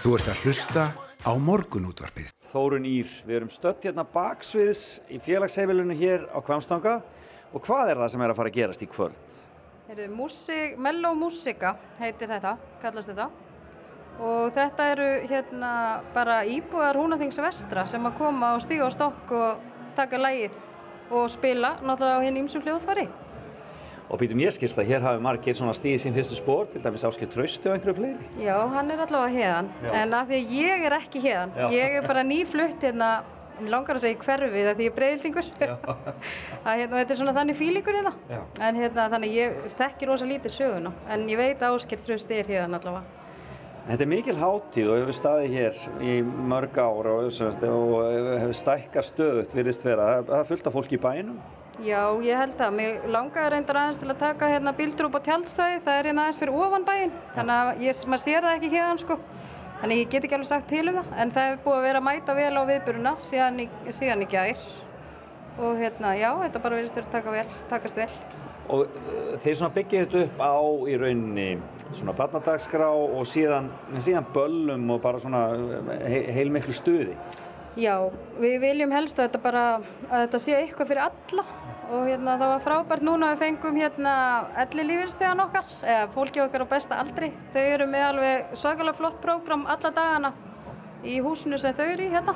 Þú 0.08 0.14
ert 0.16 0.28
að 0.32 0.44
hlusta 0.46 0.84
á 1.28 1.32
morgunútvarpið. 1.36 2.30
Þórun 2.48 2.86
Ír, 2.88 3.10
við 3.28 3.38
erum 3.42 3.50
stött 3.52 3.84
hérna 3.84 4.06
baksviðs 4.08 5.02
í 5.12 5.18
félagsheimilinu 5.20 5.98
hér 6.00 6.24
á 6.32 6.40
Kvamstanga 6.48 6.94
og 7.52 7.66
hvað 7.66 7.92
er 7.92 8.00
það 8.00 8.14
sem 8.14 8.24
er 8.24 8.32
að 8.32 8.40
fara 8.40 8.54
að 8.54 8.56
gerast 8.56 8.86
í 8.86 8.88
kvöld? 8.88 9.18
Heyrðu, 9.90 10.08
músík, 10.16 10.80
Mellow 10.80 11.20
Musica 11.20 11.74
heitir 12.00 12.32
þetta, 12.32 12.56
kallast 12.80 13.12
þetta 13.12 13.28
og 14.24 14.56
þetta 14.56 14.90
eru 14.94 15.12
hérna 15.28 15.76
bara 16.16 16.40
íbúðar 16.56 17.04
húnaþings 17.04 17.44
vestra 17.44 17.84
sem 17.84 18.08
að 18.08 18.20
koma 18.24 18.56
og 18.56 18.64
stíga 18.64 18.88
á 18.88 18.90
stokk 18.96 19.36
og 19.36 19.70
taka 20.00 20.24
lægið 20.24 20.56
og 21.12 21.28
spila 21.36 21.76
náttúrulega 21.82 22.24
á 22.24 22.26
hinn 22.30 22.46
ímsum 22.46 22.64
hljóðfæri. 22.64 23.10
Og 24.08 24.20
býtum 24.22 24.40
ég 24.40 24.54
skist 24.56 24.78
að 24.80 24.88
hér 24.88 25.04
hafi 25.04 25.20
margir 25.24 25.56
svona 25.58 25.74
stíðið 25.76 26.00
sín 26.06 26.14
fyrstu 26.16 26.38
spór, 26.40 26.68
til 26.72 26.80
dæmis 26.80 27.04
áskil 27.04 27.28
trösti 27.32 27.68
og 27.68 27.74
einhverju 27.76 27.96
fleiri. 27.98 28.30
Já, 28.40 28.56
hann 28.72 28.92
er 28.94 29.02
allavega 29.04 29.34
héðan, 29.36 29.72
Já. 29.84 29.90
en 30.00 30.16
af 30.16 30.30
því 30.30 30.38
að 30.38 30.54
ég 30.56 30.86
er 30.88 30.96
ekki 30.96 31.24
héðan, 31.26 31.52
Já. 31.58 31.66
ég 31.76 31.98
er 31.98 32.08
bara 32.08 32.24
nýflutt 32.24 32.86
hérna, 32.88 33.10
mér 33.60 33.74
langar 33.74 34.00
að 34.00 34.06
segja 34.06 34.22
hverfið 34.24 34.70
að 34.72 34.80
því 34.80 34.88
ég 34.88 34.94
er 34.94 34.98
breyðildingur, 35.02 35.52
að 36.68 36.72
hérna, 36.72 37.02
þetta 37.02 37.16
er 37.18 37.20
svona 37.20 37.36
þannig 37.36 37.60
fílingur 37.60 38.00
hérna, 38.00 38.16
Já. 38.32 38.40
en 38.70 38.82
hérna 38.82 39.10
þannig 39.18 39.38
ég 39.42 39.60
þekki 39.76 40.12
rosa 40.14 40.32
lítið 40.32 40.56
söguna, 40.56 40.96
en 41.12 41.28
ég 41.28 41.44
veit 41.44 41.60
að 41.68 41.76
Áskil 41.82 42.00
Trösti 42.06 42.40
er 42.40 42.52
héðan 42.56 42.80
allavega. 42.80 43.26
Þetta 43.88 44.04
er 44.04 44.10
mikil 44.12 44.36
hátíð 44.36 44.90
og 44.92 44.98
hefur 45.00 45.16
staðið 45.16 45.54
hér 45.56 45.84
í 46.04 46.16
mörg 46.24 46.76
ár 46.76 47.08
og, 47.08 47.28
og 47.28 48.02
hefur 48.40 48.58
stækkar 48.60 49.06
stöðut 49.08 49.54
virðist 49.56 49.86
vera. 49.88 50.10
Það 50.28 50.42
er 50.42 50.50
fullt 50.50 50.68
af 50.68 50.76
fólki 50.76 50.98
í 50.98 51.00
bænum. 51.00 51.38
Já, 51.86 52.02
ég 52.26 52.40
held 52.40 52.62
að 52.62 52.78
mér 52.78 53.04
langaði 53.14 53.52
reyndar 53.54 53.78
aðeins 53.84 54.00
til 54.02 54.10
að 54.10 54.22
taka 54.24 54.48
hérna 54.50 54.74
bíltrúp 54.74 55.14
á 55.14 55.22
tjálstæði, 55.28 55.82
það 55.86 56.00
er 56.00 56.08
hérna 56.10 56.24
aðeins 56.24 56.40
fyrir 56.42 56.58
ofan 56.58 56.86
bæinn, 56.88 57.12
þannig 57.36 57.58
að 57.58 57.84
ég, 57.86 58.00
maður 58.10 58.24
sér 58.24 58.48
það 58.48 58.56
ekki 58.58 58.72
hérna 58.72 59.02
sko, 59.04 59.18
Þannig 59.78 60.00
ég 60.00 60.08
get 60.10 60.26
ekki 60.26 60.34
alveg 60.34 60.50
sagt 60.50 60.72
til 60.72 60.88
um 60.90 60.96
það, 60.98 61.10
en 61.22 61.32
það 61.36 61.48
hefur 61.48 61.60
búið 61.68 61.76
að 61.78 61.84
vera 61.86 62.00
að 62.02 62.06
mæta 62.08 62.36
vel 62.38 62.54
á 62.58 62.64
viðburuna 62.66 63.12
síðan 63.22 63.60
í, 63.62 63.66
síðan 63.94 64.24
í 64.26 64.28
gær. 64.32 64.64
Og 65.58 65.78
hérna, 65.78 66.14
já, 66.18 66.30
þetta 66.42 66.62
bara 66.64 66.80
verðist 66.80 66.98
verið 66.98 67.10
að 67.10 67.14
taka 67.14 67.36
vel, 67.36 67.46
takast 67.70 68.00
vel. 68.02 68.08
Og 68.74 68.82
uh, 68.88 69.36
þeir 69.44 69.60
svona 69.60 69.76
byggja 69.78 70.02
þetta 70.06 70.24
upp 70.26 70.42
á 70.42 70.58
í 70.90 70.98
rauninni 70.98 71.48
svona 71.92 72.18
barnadagskrá 72.18 72.90
og 72.90 73.22
síðan, 73.30 73.70
síðan 74.02 74.28
böllum 74.34 74.90
og 74.96 75.02
bara 75.06 75.22
svona 75.22 75.44
he, 76.10 76.24
heilmiklu 76.40 76.74
stuði. 76.76 77.14
Já, 77.78 78.10
við 78.42 78.58
viljum 78.66 78.98
helst 78.98 79.22
að 79.22 79.30
þetta 79.30 79.44
bara, 79.46 79.66
að 80.10 80.26
þetta 80.26 80.42
sé 80.42 80.58
eitthvað 80.58 80.90
fyrir 80.96 81.06
alla 81.06 81.46
og 81.88 82.04
hérna 82.08 82.36
það 82.40 82.52
var 82.52 82.64
frábært 82.66 83.06
núna 83.06 83.32
við 83.32 83.42
fengum 83.44 83.80
hérna 83.80 84.14
elli 84.64 84.86
lífeyristegan 84.90 85.44
okkar, 85.46 85.72
eða 85.84 86.10
fólki 86.16 86.44
okkar 86.44 86.66
á 86.68 86.72
besta 86.74 87.00
aldri. 87.04 87.32
Þau 87.54 87.64
eru 87.64 87.88
með 87.90 88.06
alveg 88.10 88.54
svakalega 88.60 89.00
flott 89.00 89.20
prógram 89.24 89.66
alla 89.72 89.92
dagana 89.96 90.34
í 91.08 91.20
húsinu 91.24 91.60
sem 91.62 91.76
þau 91.78 91.86
eru 91.86 92.08
í 92.08 92.14
hérna. 92.14 92.36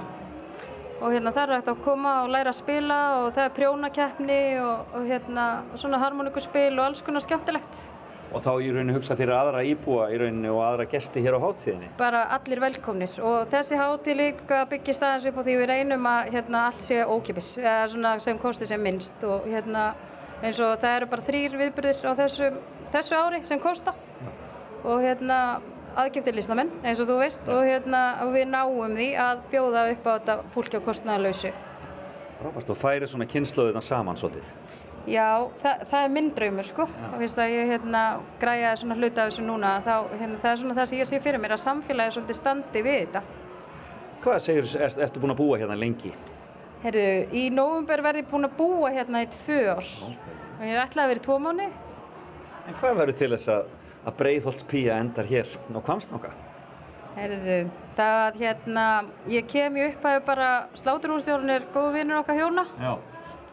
Og 1.02 1.16
hérna 1.16 1.34
það 1.34 1.44
er 1.44 1.56
hægt 1.58 1.72
að 1.72 1.82
koma 1.88 2.18
og 2.24 2.30
læra 2.32 2.54
að 2.54 2.60
spila 2.60 3.00
og 3.22 3.32
það 3.34 3.48
er 3.48 3.56
prjónakeppni 3.58 4.42
og, 4.62 4.94
og 4.94 5.10
hérna 5.10 5.48
svona 5.74 6.00
harmonikuspil 6.04 6.76
og 6.78 6.86
alls 6.86 7.02
konar 7.06 7.26
skemmtilegt. 7.26 7.82
Og 8.32 8.39
þá 8.46 8.52
í 8.63 8.70
rauninni 8.72 8.94
hugsa 8.96 9.15
fyrir 9.20 9.34
aðra 9.36 9.63
íbúa 9.67 10.06
í 10.13 10.20
rauninni 10.22 10.48
og 10.52 10.62
aðra 10.63 10.86
gesti 10.91 11.20
hér 11.24 11.36
á 11.36 11.39
hátíðinni. 11.44 11.89
bara 11.98 12.22
allir 12.38 12.62
velkomnir 12.63 13.17
og 13.20 13.50
þessi 13.52 13.76
hátíð 13.76 14.15
líka 14.22 14.62
byggist 14.72 15.04
aðeins 15.04 15.28
upp 15.28 15.41
á 15.41 15.44
því 15.44 15.56
við 15.60 15.67
reynum 15.74 16.08
að 16.08 16.32
hérna, 16.36 16.62
allt 16.70 16.86
sé 16.86 17.02
ókipis 17.04 17.58
eða 17.60 17.89
svona 17.91 18.13
sem 18.20 18.39
kosti 18.39 18.65
sem 18.65 18.82
minnst 18.82 19.24
og 19.28 19.50
hérna 19.52 19.94
eins 20.41 20.60
og 20.63 20.80
það 20.80 20.96
eru 20.96 21.10
bara 21.12 21.28
þrýr 21.28 21.58
viðbyrðir 21.60 22.08
á 22.08 22.12
þessu, 22.22 22.50
þessu 22.94 23.20
ári 23.20 23.44
sem 23.44 23.60
kosta 23.60 23.94
og 24.84 25.04
hérna 25.04 25.60
aðgiftir 26.00 26.38
listamenn 26.38 26.72
eins 26.88 27.02
og 27.04 27.12
þú 27.12 27.17
veist 27.20 27.52
og 27.52 27.65
hérna 27.67 28.02
við 28.32 28.48
náum 28.48 28.96
því 28.96 29.10
að 29.20 29.44
bjóða 29.52 29.88
upp 29.91 30.08
á 30.08 30.12
þetta 30.15 30.38
fólki 30.56 30.80
á 30.80 30.88
kostnaðalausu. 30.88 31.52
Frábært 32.41 32.72
og 32.72 32.80
færi 32.80 33.10
svona 33.12 33.28
kynnslóðina 33.30 33.84
saman 33.84 34.17
svolítið. 34.17 34.48
Já, 35.10 35.50
það, 35.58 35.86
það 35.90 36.04
er 36.06 36.12
minn 36.14 36.28
draumur 36.38 36.68
sko. 36.68 36.86
Þú 36.86 37.30
að 37.42 37.54
ég 37.56 37.72
hérna 37.72 38.02
græja 38.42 38.74
svona 38.78 38.98
hluta 39.00 39.24
af 39.24 39.32
þessu 39.32 39.46
núna 39.48 39.72
þá 39.86 39.96
hérna, 40.20 40.42
það 40.44 40.52
er 40.52 40.60
svona 40.62 40.76
það 40.78 40.90
sem 40.92 41.02
ég 41.02 41.10
sé 41.10 41.22
fyrir 41.24 41.42
mér 41.42 41.56
að 41.56 41.64
samfélagi 41.64 42.16
svolítið 42.16 42.38
standi 42.38 42.84
við 42.86 43.00
þetta. 43.00 43.24
Hvað 44.22 44.38
segir, 44.46 44.70
er, 44.78 45.00
ertu 45.08 45.24
búin 45.24 45.34
að 45.34 45.42
búa 45.42 45.58
hérna 45.58 45.78
lengi? 45.80 46.14
Herru, 46.84 47.06
í 47.34 47.48
nóvumber 47.54 48.06
verði 48.06 48.26
búin 48.30 48.46
að 48.46 48.56
búa 48.60 48.94
hérna 48.94 49.24
í 49.26 49.30
tvö 49.34 49.60
ár 49.74 49.90
og 50.06 50.64
ég 50.68 50.78
ætlaði 50.84 51.04
að 51.04 51.12
vera 51.14 51.22
í 51.22 51.26
tvo 51.26 51.38
mánu. 51.42 51.68
En 52.70 52.78
hvað 52.78 53.02
verður 53.02 53.18
til 53.18 53.32
þess 53.34 53.52
að, 53.56 53.76
að 54.06 54.18
Breiðholtspía 54.22 55.02
endar 55.02 55.30
hér 55.30 55.50
á 55.50 55.80
Kvamstanga? 55.82 56.34
Herru, 57.18 57.58
það 57.98 58.38
hérna, 58.40 58.86
ég 59.30 59.48
kem 59.50 59.78
í 59.82 59.88
upphæðu 59.90 60.22
bara 60.30 60.52
sláturhússtjórn 60.80 61.58
er 61.58 61.66
góðu 61.74 61.98
vinnur 61.98 62.22
okkar 62.22 62.38
hjóna 62.40 62.64
Já. 62.80 62.94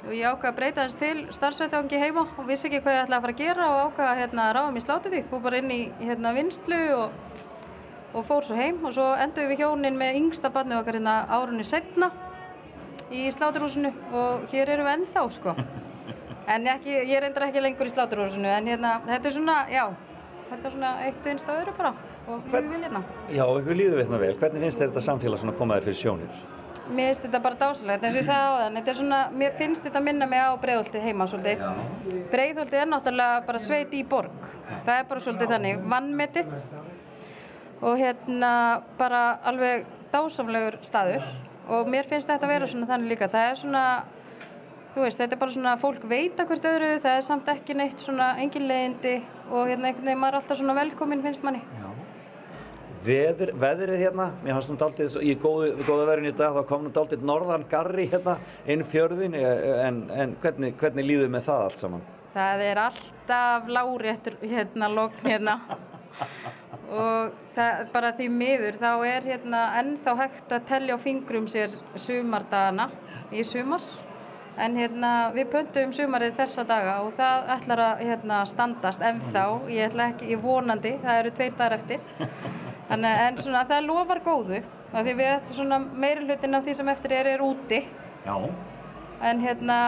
Og 0.06 0.14
ég 0.14 0.28
ákvaði 0.28 0.50
að 0.50 0.56
breyta 0.58 0.84
þess 0.84 0.98
til 1.00 1.24
starfsveitjangi 1.34 2.00
heima 2.00 2.24
og 2.28 2.46
vissi 2.46 2.68
ekki 2.68 2.80
hvað 2.84 2.96
ég 2.96 3.04
ætlaði 3.04 3.18
að 3.18 3.24
fara 3.24 3.34
að 3.34 3.42
gera 3.42 3.68
og 3.68 3.78
ákvaði 3.88 4.08
að 4.12 4.20
hérna, 4.22 4.46
ráða 4.54 4.72
mér 4.74 4.84
slátutíð, 4.84 5.26
fór 5.30 5.42
bara 5.44 5.60
inn 5.62 5.74
í 5.74 5.80
hérna, 5.98 6.32
vinslu 6.36 6.80
og, 6.96 7.44
og 8.12 8.26
fór 8.28 8.46
svo 8.46 8.58
heim 8.58 8.78
og 8.84 8.94
svo 8.94 9.08
endur 9.18 9.50
við 9.50 9.64
hjónin 9.64 9.98
með 9.98 10.20
yngsta 10.20 10.52
barni 10.54 10.78
okkar 10.78 11.00
hérna 11.00 11.16
árunni 11.26 11.66
setna 11.66 12.12
í 13.10 13.26
sláturhúsinu 13.34 13.90
og 14.12 14.46
hér 14.52 14.74
erum 14.74 14.88
við 14.88 14.98
ennþá 14.98 15.28
sko. 15.38 15.56
En 16.48 16.64
ekki, 16.64 16.94
ég 17.04 17.18
reyndar 17.20 17.44
ekki 17.44 17.60
lengur 17.60 17.84
í 17.84 17.90
sláturhúsinu 17.92 18.48
en 18.48 18.70
hérna, 18.70 18.94
þetta 19.04 19.28
er 19.28 19.34
svona, 19.34 19.56
já, 19.68 19.82
þetta 20.48 20.62
er 20.62 20.76
svona 20.78 20.92
eitt 21.04 21.26
vinst 21.28 21.50
að 21.50 21.58
öðru 21.60 21.74
bara 21.76 21.90
og 22.28 22.46
við 22.48 22.70
viljum 22.70 22.86
hérna. 22.86 23.02
Já, 23.28 23.42
ykkur 23.44 23.76
líður 23.76 23.98
við 23.98 24.06
hérna 24.06 24.20
vel. 24.22 24.30
Hvernig 24.40 24.64
finnst 24.64 24.80
þetta 24.80 25.02
samfélag 25.04 25.42
svona 25.42 25.56
koma 25.58 25.76
þér 25.76 25.88
fyrir 25.90 26.00
sjónir? 26.00 26.40
Mér 26.88 27.10
finnst 27.10 27.24
þetta 27.26 27.40
bara 27.44 27.58
dásalegt, 27.60 28.04
eins 28.04 28.14
og 28.14 28.22
ég 28.22 28.24
sagði 28.24 28.44
á 28.48 28.60
þann, 28.62 28.76
þetta 28.78 28.90
er 28.90 28.96
svona, 28.96 29.18
mér 29.40 29.56
finnst 29.58 29.84
þetta 29.84 30.00
minna 30.00 30.26
mig 30.28 30.40
á 30.40 30.56
Breiðholti 30.62 31.02
heima 31.04 31.26
svolítið. 31.28 31.64
Breiðholti 32.32 32.78
er 32.80 32.88
náttúrulega 32.88 33.42
bara 33.44 33.60
sveit 33.60 33.92
í 33.92 34.00
borg, 34.08 34.46
það 34.86 34.94
er 34.94 35.08
bara 35.10 35.24
svolítið 35.26 35.52
þannig, 35.52 35.82
vannmetið. 35.92 36.54
Og 37.84 38.00
hérna 38.00 38.52
bara 38.98 39.22
alveg 39.46 39.84
dásamlegur 40.12 40.78
staður. 40.82 41.26
Og 41.68 41.90
mér 41.92 42.08
finnst 42.08 42.30
þetta 42.32 42.48
að 42.48 42.54
vera 42.54 42.70
svona 42.70 42.88
þannig 42.88 43.12
líka, 43.12 43.28
það 43.28 43.50
er 43.50 43.60
svona, 43.60 43.84
þú 44.94 45.04
veist, 45.04 45.20
þetta 45.20 45.36
er 45.36 45.42
bara 45.44 45.56
svona, 45.58 45.76
fólk 45.84 46.08
veita 46.08 46.48
hvert 46.48 46.70
öðru, 46.72 46.94
það 47.04 47.18
er 47.18 47.28
samt 47.28 47.52
ekki 47.52 47.76
neitt 47.76 48.00
svona 48.00 48.32
engin 48.40 48.64
leiðindi. 48.70 49.18
Og 49.52 49.68
hérna 49.68 49.92
einhvern 49.92 50.08
veginn 50.08 50.24
maður 50.24 50.38
er 50.38 50.40
alltaf 50.40 50.62
svona 50.62 50.78
velkominn 50.80 51.22
finnst 51.24 51.44
manni. 51.44 51.60
Veður, 53.04 53.52
veðrið 53.54 54.00
hérna, 54.00 54.24
mér 54.42 54.56
fannst 54.56 54.70
nú 54.72 54.76
daldið, 54.80 55.16
í 55.22 55.34
góðu, 55.38 55.68
góða 55.86 56.06
verðin 56.08 56.32
í 56.32 56.36
dag, 56.38 56.56
þá 56.56 56.66
kom 56.66 56.86
nú 56.86 56.90
daldið 56.94 57.26
norðan 57.28 57.66
garri 57.70 58.08
hérna 58.10 58.34
inn 58.66 58.82
fjörðin, 58.86 59.36
en, 59.38 60.00
en 60.10 60.34
hvernig, 60.42 60.74
hvernig 60.80 61.06
líður 61.06 61.30
með 61.30 61.46
það 61.46 61.66
allt 61.68 61.82
saman? 61.84 62.02
Það 62.34 62.64
er 62.66 62.80
alltaf 62.82 63.70
láréttur 63.70 64.38
hérna 64.42 64.90
logn 64.90 65.22
hérna. 65.28 65.54
Og 66.88 67.38
það, 67.54 67.86
bara 67.94 68.12
því 68.18 68.28
miður 68.34 68.78
þá 68.80 68.90
er 69.06 69.30
hérna 69.30 69.62
ennþá 69.78 70.14
hægt 70.24 70.52
að 70.56 70.68
tellja 70.72 70.98
á 70.98 71.04
fingrum 71.04 71.48
sér 71.50 71.74
sumardagana 71.94 72.90
í 73.30 73.44
sumar. 73.46 73.84
En 74.58 74.74
hérna 74.74 75.30
við 75.36 75.52
pöntum 75.52 75.92
sumarið 75.94 76.34
þessa 76.40 76.64
daga 76.66 76.96
og 77.06 77.12
það 77.18 77.52
ætlar 77.54 77.82
að 77.84 78.00
hérna 78.08 78.40
standast 78.50 79.04
ennþá, 79.06 79.44
ég 79.70 79.92
ætla 79.92 80.08
ekki, 80.10 80.32
ég 80.32 80.42
vonandi, 80.42 80.96
það 81.04 81.20
eru 81.20 81.34
tveir 81.38 81.54
dagar 81.60 81.76
eftir 81.78 82.64
Þannig, 82.88 83.22
en 83.28 83.40
svona 83.42 83.64
það 83.68 83.88
lofar 83.88 84.20
góðu 84.24 84.62
því 84.92 85.14
við 85.14 85.30
ætlum 85.34 85.56
svona 85.58 85.78
meiri 85.84 86.24
hlutin 86.24 86.56
af 86.56 86.64
því 86.64 86.76
sem 86.78 86.90
eftir 86.94 87.14
er 87.18 87.32
er 87.34 87.44
úti 87.44 87.82
Já. 88.24 88.36
en 89.28 89.42
hérna 89.44 89.78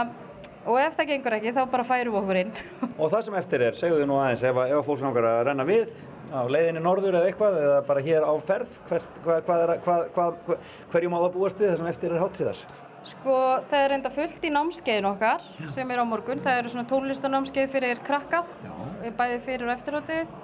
og 0.69 0.77
ef 0.83 0.99
það 0.99 1.13
gengur 1.15 1.37
ekki 1.39 1.55
þá 1.57 1.63
bara 1.73 1.87
færum 1.89 2.17
við 2.17 2.21
okkur 2.21 2.41
inn 2.43 2.53
Og 3.01 3.09
það 3.09 3.25
sem 3.27 3.39
eftir 3.41 3.65
er, 3.65 3.79
segðu 3.79 4.03
þið 4.03 4.11
nú 4.11 4.19
aðeins, 4.21 4.45
ef, 4.45 4.61
ef 4.67 4.91
fólk 4.91 5.05
langar 5.07 5.29
að 5.31 5.41
renna 5.49 5.65
við 5.69 5.95
á 6.31 6.41
leiðinni 6.47 6.83
norður 6.85 7.17
eða 7.19 7.31
eitthvað, 7.31 7.57
eða 7.65 7.81
bara 7.89 8.05
hér 8.05 8.27
á 8.29 8.33
ferð, 8.51 8.77
hvert, 8.91 9.19
hvað, 9.25 9.41
hvað 9.49 9.65
er, 9.65 9.73
hvað, 9.87 10.05
hvað, 10.15 10.69
hverju 10.93 11.11
má 11.11 11.19
það 11.25 11.35
búast 11.39 11.63
við 11.63 11.73
það 11.73 11.81
sem 11.81 11.91
eftir 11.91 12.15
er 12.15 12.23
hátíðar? 12.23 12.63
Sko 13.11 13.35
það 13.67 13.85
er 13.87 13.95
enda 13.97 14.13
fullt 14.13 14.45
í 14.45 14.53
námskeiðin 14.53 15.09
okkar 15.09 15.45
sem 15.73 15.91
er 15.91 16.03
á 16.03 16.07
morgun. 16.07 16.43
Það 16.45 16.59
eru 16.61 16.73
svona 16.75 16.89
tónlistanámskeið 16.91 17.71
fyrir 17.73 18.03
krakka, 18.05 18.43
Já. 18.61 18.75
bæði 19.17 19.39
fyrir 19.47 19.71
og 19.71 19.75
eftirhóttið. 19.75 20.35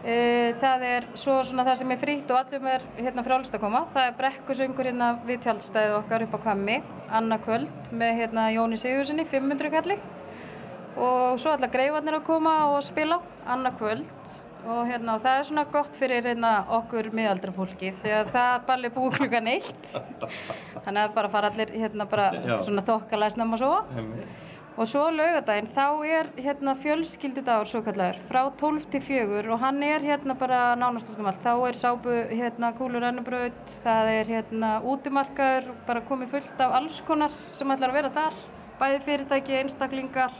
E, 0.00 0.52
það 0.60 0.84
er 0.88 1.06
svo 1.12 1.34
svona 1.44 1.64
það 1.66 1.80
sem 1.82 1.90
er 1.92 1.98
frýtt 2.00 2.30
og 2.32 2.38
allum 2.40 2.68
er 2.72 2.84
hérna 2.96 3.24
frálst 3.26 3.56
að 3.56 3.64
koma. 3.66 3.82
Það 3.94 4.06
er 4.08 4.18
brekkusöngur 4.20 4.88
hérna 4.88 5.10
við 5.28 5.42
tjaldstæðið 5.44 5.96
okkar 5.98 6.24
upp 6.24 6.36
á 6.36 6.42
Kvammi, 6.46 6.78
annað 7.20 7.42
kvöld 7.48 7.90
með 7.92 8.14
hérna 8.22 8.46
Jóni 8.54 8.80
Sigurssoni, 8.80 9.26
500 9.28 9.74
kalli. 9.74 9.98
Og 11.00 11.36
svo 11.40 11.52
allar 11.52 11.72
greifarnir 11.72 12.16
að 12.16 12.28
koma 12.30 12.54
og 12.72 12.80
spila 12.84 13.20
annað 13.44 13.76
kvöld. 13.82 14.14
Og, 14.60 14.82
hérna, 14.84 15.14
og 15.14 15.22
það 15.22 15.38
er 15.38 15.46
svona 15.48 15.62
gott 15.72 15.94
fyrir 15.96 16.26
hérna, 16.28 16.50
okkur 16.76 17.06
miðaldra 17.16 17.52
fólki 17.56 17.94
þegar 18.02 18.28
það 18.34 18.66
balli 18.68 18.90
búið 18.92 19.14
klukkan 19.16 19.48
eitt 19.48 19.86
þannig 20.84 21.00
að 21.00 21.14
bara 21.14 21.30
fara 21.32 21.48
allir 21.48 21.72
hérna 21.72 22.04
bara 22.10 22.26
Já. 22.36 22.58
svona 22.66 22.84
þokkalega 22.84 23.38
snemma 23.38 23.56
svo 23.56 23.70
og 24.80 24.88
svo 24.88 25.02
laugadaginn 25.12 25.66
þá 25.74 25.86
er 26.08 26.28
hérna 26.40 26.72
fjölskyldudagur 26.80 27.68
svo 27.68 27.82
kallar 27.84 28.16
frá 28.30 28.46
12 28.48 28.86
til 28.94 29.02
4 29.04 29.42
og 29.52 29.60
hann 29.60 29.82
er 29.84 30.00
hérna 30.00 30.32
bara 30.40 30.60
nánast 30.80 31.10
út 31.12 31.20
um 31.20 31.28
allt. 31.28 31.42
Þá 31.44 31.52
er 31.68 31.76
sápu 31.76 32.14
hérna 32.30 32.70
kúlur 32.78 33.04
ennubraut 33.10 33.74
það 33.82 34.12
er 34.14 34.30
hérna 34.36 34.70
útimarkaður 34.80 35.74
bara 35.88 36.04
komið 36.08 36.32
fullt 36.32 36.64
af 36.64 36.78
alls 36.80 37.02
konar 37.04 37.34
sem 37.52 37.76
ætlar 37.76 37.92
að 37.92 37.98
vera 38.00 38.14
þar 38.14 38.40
bæði 38.80 39.02
fyrirtæki, 39.04 39.58
einstaklingar. 39.60 40.32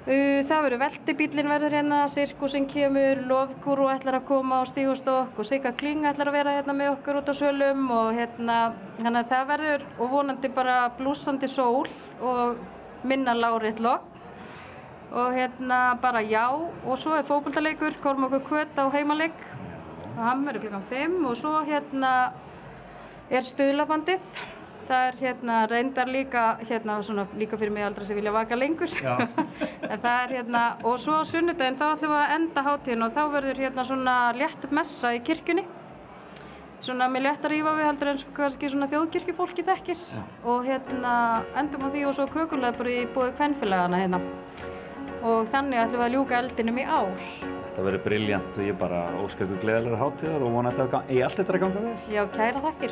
Það 0.00 0.62
verður 0.64 0.80
veltibílinn 0.80 1.50
verður 1.52 1.74
hérna, 1.76 2.00
sirkusinn 2.10 2.64
kemur, 2.66 3.20
lofgúru 3.28 3.90
ætlar 3.92 4.16
að 4.18 4.26
koma 4.32 4.58
á 4.58 4.66
stígustokk 4.66 5.38
og 5.38 5.46
Sigga 5.46 5.70
Kling 5.76 6.08
ætlar 6.08 6.32
að 6.32 6.38
vera 6.38 6.54
hérna 6.56 6.74
með 6.74 6.94
okkur 6.96 7.20
út 7.20 7.30
á 7.30 7.34
sölum 7.36 7.84
og 7.94 8.10
hérna, 8.16 8.58
að 9.04 9.20
það 9.30 9.48
verður 9.52 9.86
og 10.00 10.12
vonandi 10.16 10.50
bara 10.56 10.80
blúsandi 10.98 11.50
sól 11.52 11.84
og 12.18 12.58
minna 13.06 13.34
láriðt 13.36 13.80
logg 13.84 14.06
og 15.10 15.34
hérna 15.34 15.98
bara 16.00 16.22
já 16.22 16.46
og 16.52 16.98
svo 16.98 17.16
er 17.16 17.26
fókbaltaleikur, 17.26 17.98
Kormáku 18.02 18.40
Kvöt 18.46 18.78
á 18.78 18.86
heimaleg 18.92 19.32
og 20.16 20.22
hann 20.22 20.46
verður 20.46 20.68
klukkan 20.68 20.86
5 20.90 21.26
og 21.26 21.36
svo 21.36 21.52
hérna 21.66 22.32
er 23.30 23.46
stuðlabandið. 23.46 24.22
Það 24.90 25.06
er 25.06 25.18
hérna 25.20 25.56
reyndar 25.70 26.08
líka 26.10 26.44
hérna 26.66 26.96
svona 27.02 27.26
líka 27.38 27.58
fyrir 27.58 27.72
mig 27.72 27.84
aldrei 27.86 28.06
sem 28.06 28.18
vilja 28.18 28.32
vaka 28.34 28.58
lengur. 28.58 28.90
En 29.90 29.98
það 29.98 30.16
er 30.22 30.32
hérna 30.36 30.64
og 30.86 30.98
svo 31.02 31.18
á 31.18 31.22
sunnudaginn 31.26 31.78
þá 31.78 31.86
ætlum 31.92 32.14
við 32.14 32.20
að 32.20 32.34
enda 32.36 32.64
hátíðin 32.66 33.04
og 33.06 33.14
þá 33.14 33.22
verður 33.34 33.62
hérna 33.64 33.84
svona 33.86 34.16
létt 34.38 34.66
messa 34.70 35.14
í 35.14 35.22
kirkjunni 35.26 35.66
svona 36.84 37.08
með 37.12 37.22
létt 37.26 37.44
að 37.46 37.52
rífa 37.54 37.72
við 37.76 37.86
heldur 37.88 38.10
en 38.12 38.20
svo 38.22 38.30
kannski 38.36 38.70
svona 38.72 38.88
þjóðkirkjufólki 38.90 39.62
þekkir. 39.68 39.98
Og 40.48 40.58
hérna 40.68 41.12
endum 41.60 41.84
á 41.86 41.88
því 41.92 42.00
og 42.08 42.14
svo 42.16 42.26
kökulega 42.30 42.78
bara 42.78 42.90
í 42.90 43.06
búið 43.14 43.36
kvennfélagana 43.38 43.96
hérna. 44.02 44.18
Og 45.20 45.38
þannig 45.52 45.82
ætlum 45.84 46.00
við 46.00 46.06
að 46.08 46.14
ljúka 46.16 46.40
eldinum 46.40 46.80
í 46.80 46.84
ár. 46.88 47.20
Þetta 47.70 47.82
verður 47.86 48.04
briljant 48.06 48.52
og 48.56 48.64
ég 48.66 48.76
bara 48.80 49.00
óska 49.20 49.44
ykkur 49.46 49.60
gleðilegar 49.64 50.02
hátíðar 50.02 50.42
og 50.46 50.50
vona 50.56 50.68
að 50.72 50.78
þetta 50.80 50.98
ég 51.12 51.22
allt 51.28 51.38
þetta 51.40 51.52
að 51.54 51.62
ganga 51.66 51.80
vel. 51.86 51.98
Já, 52.10 52.22
kæra 52.34 52.58
þakkir, 52.66 52.90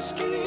Skin. 0.00 0.39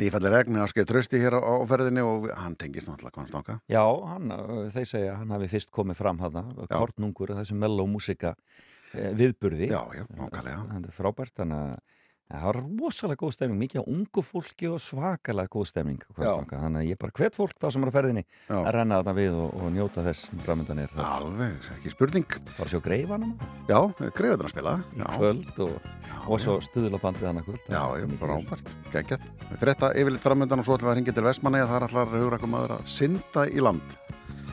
Nýfallir 0.00 0.32
regn, 0.32 0.56
Askei 0.64 0.86
Trösti 0.88 1.20
hér 1.20 1.36
á, 1.36 1.54
ferðinni 1.68 2.02
og 2.06 2.30
hann 2.40 2.56
tengist 2.56 2.88
náttúrulega 2.88 3.20
hann 3.20 3.28
stanga. 3.28 3.58
Já, 3.68 3.84
hann, 3.84 4.32
uh, 4.32 4.64
þeir 4.72 4.88
segja 4.88 5.16
hann 5.20 5.34
hafi 5.36 5.50
fyrst 5.52 5.72
komið 5.76 6.00
fram 6.00 6.20
hann, 6.24 6.52
kornungur, 6.70 7.34
þessu 7.36 7.58
melló 7.60 7.84
músika 7.90 8.34
viðburði. 8.94 9.68
Já, 9.70 9.82
já, 9.94 10.06
nákvæmlega. 10.16 10.62
Það 10.70 10.88
er 10.88 10.96
frábært, 10.96 11.34
þannig 11.36 11.64
að 11.66 11.99
það 12.30 12.44
var 12.46 12.58
rosalega 12.62 13.18
góð 13.20 13.32
stemning, 13.34 13.58
mikið 13.64 13.80
á 13.82 13.90
ungu 13.90 14.22
fólki 14.22 14.68
og 14.70 14.78
svakalega 14.82 15.50
góð 15.50 15.66
stemning. 15.70 16.02
Þannig 16.16 16.78
að 16.80 16.86
ég 16.86 16.98
bara 17.00 17.14
hvet 17.18 17.36
fólk 17.38 17.56
þá 17.58 17.66
sem 17.74 17.82
er 17.86 17.90
á 17.90 17.96
ferðinni 17.96 18.22
Já. 18.24 18.54
að 18.60 18.70
renna 18.76 18.98
þarna 19.00 19.14
við 19.18 19.38
og, 19.40 19.56
og 19.58 19.72
njóta 19.74 20.04
þess 20.06 20.28
sem 20.28 20.42
framöndan 20.44 20.82
er. 20.84 20.92
Það 20.94 21.14
Alveg, 21.16 21.70
ekki 21.76 21.92
spurning. 21.94 22.36
bara 22.56 22.70
sjá 22.70 22.80
greifanum 22.84 23.32
Já, 23.70 23.80
greiður 24.14 24.46
að 24.46 24.54
spila. 24.54 24.76
í 24.94 25.02
Já, 25.02 25.08
kvöld 25.16 25.64
og, 25.66 25.90
og 26.30 26.42
svo 26.44 26.56
stuðlabandið 26.68 27.26
hann 27.30 27.42
að 27.42 27.48
kvöld. 27.50 27.66
já, 27.66 27.82
já, 27.98 28.06
frábært. 28.22 28.72
Gægjað. 28.94 29.26
Þetta 29.60 29.92
yfirleitt 29.98 30.28
framöndan 30.28 30.62
og 30.62 30.68
svo 30.68 30.78
ætlum 30.78 30.90
við 30.90 30.94
að 30.94 31.00
ringja 31.00 31.16
til 31.18 31.26
Vestmanna 31.26 31.66
þar 31.66 31.88
ætlar 31.88 32.14
hugur 32.14 32.38
eitthvað 32.38 32.54
maður 32.54 32.76
að 32.78 32.86
synda 32.94 33.46
í 33.50 33.64
land. 33.64 33.98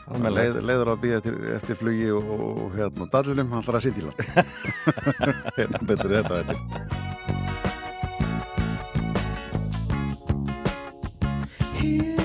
Leið, 0.07 0.61
leiður 0.63 0.93
að 0.93 1.01
býja 1.03 1.17
eftir, 1.19 1.35
eftir 1.57 1.75
flugi 1.75 2.05
og, 2.15 2.29
og 2.31 2.77
hérna 2.77 3.09
dallinum, 3.11 3.49
hann 3.51 3.59
ætlar 3.65 3.81
að 3.81 3.89
synda 3.89 3.99
í 3.99 4.07
land. 4.07 4.21
hérna 5.59 5.83
betur 5.89 6.15
þetta 6.15 6.39
þetta. 6.39 7.66
Here 11.77 12.16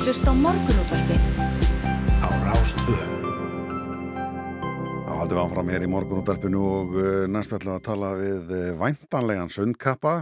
að 0.00 0.08
hlusta 0.08 0.32
á 0.32 0.34
morgunútvarpið. 0.34 1.24
Á 2.24 2.28
Rástvö 2.46 2.96
Já, 5.04 5.12
haldum 5.18 5.36
við 5.36 5.42
áfram 5.42 5.72
hér 5.74 5.84
í 5.84 5.90
morgunúttarpinu 5.92 6.60
og 6.64 6.94
uh, 6.96 7.08
næst 7.28 7.52
ætlum 7.56 7.76
að 7.76 7.84
tala 7.84 8.12
við 8.16 8.54
uh, 8.54 8.62
væntanlegan 8.80 9.52
sundkappa. 9.52 10.14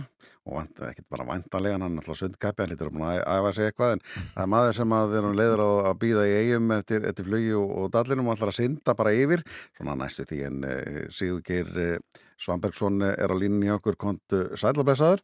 Og 0.48 0.64
ekki 0.88 1.04
bara 1.12 1.26
væntanlegan, 1.28 1.84
hann 1.84 1.98
er 1.98 2.02
alltaf 2.02 2.18
sundkappi, 2.22 2.64
hann 2.64 2.72
lítur 2.72 2.90
búin 2.90 3.06
að 3.06 3.20
æfa 3.20 3.54
sig 3.54 3.68
eitthvað 3.68 3.94
en 3.98 4.04
það 4.08 4.42
er 4.42 4.52
maður 4.56 4.78
sem 4.80 4.94
að 4.98 5.16
hann 5.18 5.38
leiður 5.38 5.62
á 5.62 5.70
að 5.92 5.98
býða 6.02 6.26
í 6.26 6.36
eigum 6.40 6.74
eftir, 6.78 7.08
eftir 7.12 7.28
flugi 7.28 7.56
og, 7.60 7.74
og 7.78 7.90
dallinum 7.94 8.30
og 8.30 8.38
ætlar 8.38 8.54
að 8.54 8.60
synda 8.62 8.96
bara 8.98 9.14
yfir, 9.14 9.44
svona 9.76 9.98
næstu 10.00 10.26
því 10.26 10.44
en 10.48 10.62
uh, 10.64 11.02
Sigurgeir 11.14 11.74
uh, 11.84 12.22
Svambergsson 12.40 13.02
er 13.12 13.30
á 13.30 13.36
línni 13.36 13.68
hjá 13.68 13.76
okkur. 13.78 14.00
Kontu 14.00 14.46
sælabæsaður. 14.58 15.22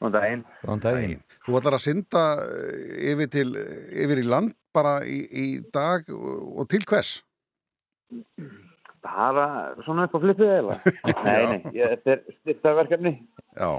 Góðan 0.00 0.14
daginn. 0.16 0.44
Góðan 0.64 0.82
daginn. 0.84 1.22
Þú 1.44 1.56
ætlar 1.58 1.76
að 1.76 1.82
synda 1.84 2.22
uh, 2.40 3.10
yfir, 3.12 3.28
til, 3.32 3.48
yfir 4.04 4.22
í 4.22 4.26
land 4.28 4.54
bara 4.74 4.94
í, 5.04 5.18
í 5.28 5.46
dag 5.74 6.06
og, 6.14 6.54
og 6.62 6.68
til 6.72 6.84
hvers? 6.88 7.10
Bara 9.04 9.44
svona 9.84 10.04
upp 10.08 10.16
á 10.16 10.20
flippið 10.20 10.50
eða? 10.58 10.76
nei, 11.26 11.36
nei, 11.50 11.60
ég, 11.76 11.92
þetta 11.94 12.14
er 12.16 12.38
styrtaverkefni. 12.40 13.12
Já, 13.56 13.70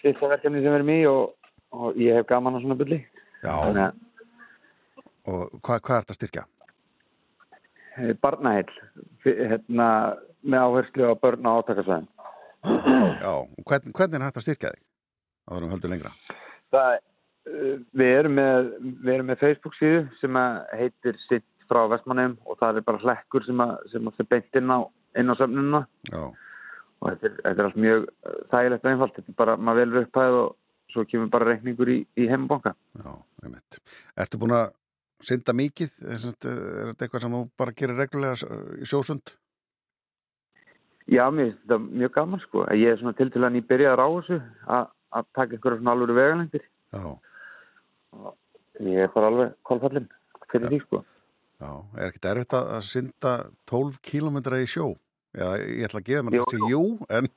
Styrtaverkefni 0.00 0.62
sem 0.64 0.76
erum 0.78 0.92
í 0.94 0.98
og, 1.10 1.34
og 1.76 1.98
ég 2.00 2.16
hef 2.20 2.28
gaman 2.30 2.56
á 2.56 2.60
svona 2.64 2.78
bulli. 2.78 3.00
já, 3.44 3.52
að 3.52 4.02
og 5.26 5.56
hvað, 5.58 5.80
hvað 5.82 5.96
ert 6.00 6.12
að 6.14 6.18
styrkja? 6.20 6.44
eh, 7.98 8.12
barnaheill, 8.22 8.68
fi- 9.24 9.34
hérna, 9.50 9.88
með 10.46 10.66
áherslu 10.68 11.08
á 11.10 11.14
börn 11.18 11.48
á 11.48 11.52
átakasvæðin. 11.58 12.06
Já, 13.20 13.32
og 13.34 13.64
hvern, 13.66 13.92
hvernig 13.96 14.20
er 14.20 14.26
hægt 14.28 14.38
að? 15.46 15.66
Það 15.66 15.74
höldu 15.74 15.90
lengra. 15.92 16.12
Það, 16.74 16.96
uh, 17.50 17.76
við 18.02 18.14
erum 18.20 18.36
með, 18.40 18.72
við 19.02 19.12
erum 19.14 19.30
með 19.32 19.42
Facebook 19.44 19.78
síðu 19.78 20.02
sem 20.20 20.40
heitir 20.76 21.20
sitt 21.26 21.46
frá 21.70 21.82
Vestmannheim 21.90 22.36
og 22.46 22.58
það 22.60 22.80
er 22.80 22.86
bara 22.86 23.02
hlekkur 23.02 23.46
sem 23.46 23.62
að, 23.64 23.76
sem 23.90 24.06
að 24.06 24.18
fyrir 24.20 24.32
beint 24.34 24.60
inn 24.60 24.70
á, 24.70 24.78
á 24.86 25.34
söfnununa 25.40 25.80
Já, 26.12 26.20
og 27.00 27.08
þetta 27.08 27.26
er, 27.26 27.34
þetta 27.40 27.56
er 27.56 27.68
allt 27.68 27.80
mjög 27.86 28.06
uh, 28.06 28.38
þægilegt 28.52 28.86
og 28.86 28.92
einfalt. 28.92 29.18
Þetta 29.18 29.34
er 29.34 29.40
bara, 29.42 29.56
maður 29.58 29.82
velur 29.82 30.06
upphæð 30.06 30.40
og 30.42 30.54
svo 30.94 31.06
kemur 31.10 31.30
bara 31.32 31.50
reikningur 31.50 31.90
í, 31.92 32.00
í 32.16 32.28
heimabanka. 32.30 32.74
já, 32.96 33.10
einmitt. 33.44 33.80
Ertu 34.16 34.40
búin 34.40 34.54
að 34.56 34.68
synda 35.24 35.54
mikið? 35.56 35.98
Er 36.04 36.22
þetta 36.22 36.52
er 36.52 36.92
þetta 36.92 37.06
eitthvað 37.06 37.24
sem 37.24 37.36
þú 37.36 37.42
bara 37.58 37.74
gerir 37.76 38.00
reglulega 38.00 38.60
í 38.80 38.88
sjósund? 38.88 39.34
Já, 41.06 41.22
mér 41.30 41.52
finnst 41.52 41.62
þetta 41.62 41.78
mjög 41.84 42.14
gaman 42.16 42.42
sko. 42.42 42.64
Ég 42.74 42.92
er 42.92 43.00
svona 43.00 43.14
til 43.18 43.28
til 43.30 43.44
að 43.46 43.54
nýbyrjaður 43.56 44.02
á 44.02 44.08
þessu 44.16 44.38
að, 44.76 44.88
að 45.12 45.26
taka 45.34 45.54
einhverja 45.56 45.78
svona 45.80 45.92
alvöru 45.96 46.14
vegalengdir. 46.16 46.64
Já, 46.92 47.18
Ég 48.80 48.98
er 49.06 49.08
bara 49.14 49.28
alveg 49.30 49.52
kolfallin 49.64 50.08
fyrir 50.50 50.68
því 50.68 50.78
sko. 50.82 50.98
já. 51.60 51.70
Er 51.96 52.10
ekkert 52.10 52.26
erfitt 52.32 52.52
að 52.58 52.82
synda 52.84 53.32
12 53.70 54.00
kílómetra 54.04 54.58
í 54.60 54.66
sjó? 54.68 54.90
Já, 55.36 55.46
ég 55.60 55.86
ætla 55.88 56.00
að 56.00 56.08
gefa 56.10 56.24
mér 56.26 56.42
þessi 56.44 56.70
jú, 56.72 56.82
en 57.08 57.28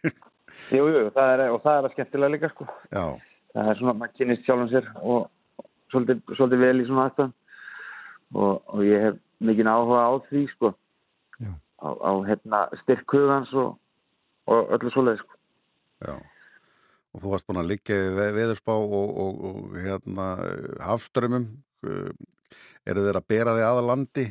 Jú, 0.76 0.84
jú, 0.86 1.00
það 1.16 1.30
er, 1.34 1.42
og 1.50 1.62
það 1.64 1.78
er 1.80 1.86
að 1.88 1.94
skemmtilega 1.96 2.32
líka 2.34 2.50
sko. 2.52 2.66
já, 2.92 3.04
Það 3.54 3.70
er 3.70 3.78
svona, 3.80 3.94
maður 4.00 4.14
kynist 4.18 4.44
sjálfum 4.46 4.68
sér 4.70 4.86
og 5.00 5.30
svolítið, 5.92 6.20
svolítið 6.36 6.62
vel 6.64 6.80
í 6.82 6.86
svona 6.88 7.04
aðstæðan 7.08 7.32
og, 8.34 8.54
og 8.74 8.80
ég 8.86 9.02
hef 9.08 9.18
mikið 9.44 9.70
áhuga 9.72 10.04
á 10.04 10.12
því 10.28 10.44
sko. 10.54 10.70
Já. 11.40 11.50
Á, 11.84 11.88
á 11.90 12.12
hérna, 12.28 12.60
styrk 12.82 13.12
hugans 13.14 13.52
og, 13.54 13.74
og 14.50 14.72
öllu 14.76 14.92
svoleið 14.94 15.20
sko. 15.24 15.36
já. 16.04 16.14
Og 17.14 17.22
þú 17.22 17.30
varst 17.34 17.46
búin 17.46 17.60
að 17.62 17.68
liggja 17.70 17.96
við 18.00 18.16
ve- 18.18 18.32
veðurspá 18.38 18.74
og, 18.74 19.10
og, 19.24 19.44
og 19.50 19.76
hérna 19.78 20.24
hafströmmum. 20.82 21.44
Eru 22.84 23.04
þeir 23.06 23.18
að 23.20 23.28
bera 23.30 23.54
þig 23.56 23.66
aða 23.68 23.84
landi 23.88 24.24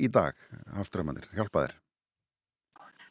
í 0.00 0.08
dag, 0.12 0.34
hafströmmanir? 0.76 1.26
Hjálpa 1.36 1.66
þér? 1.66 1.74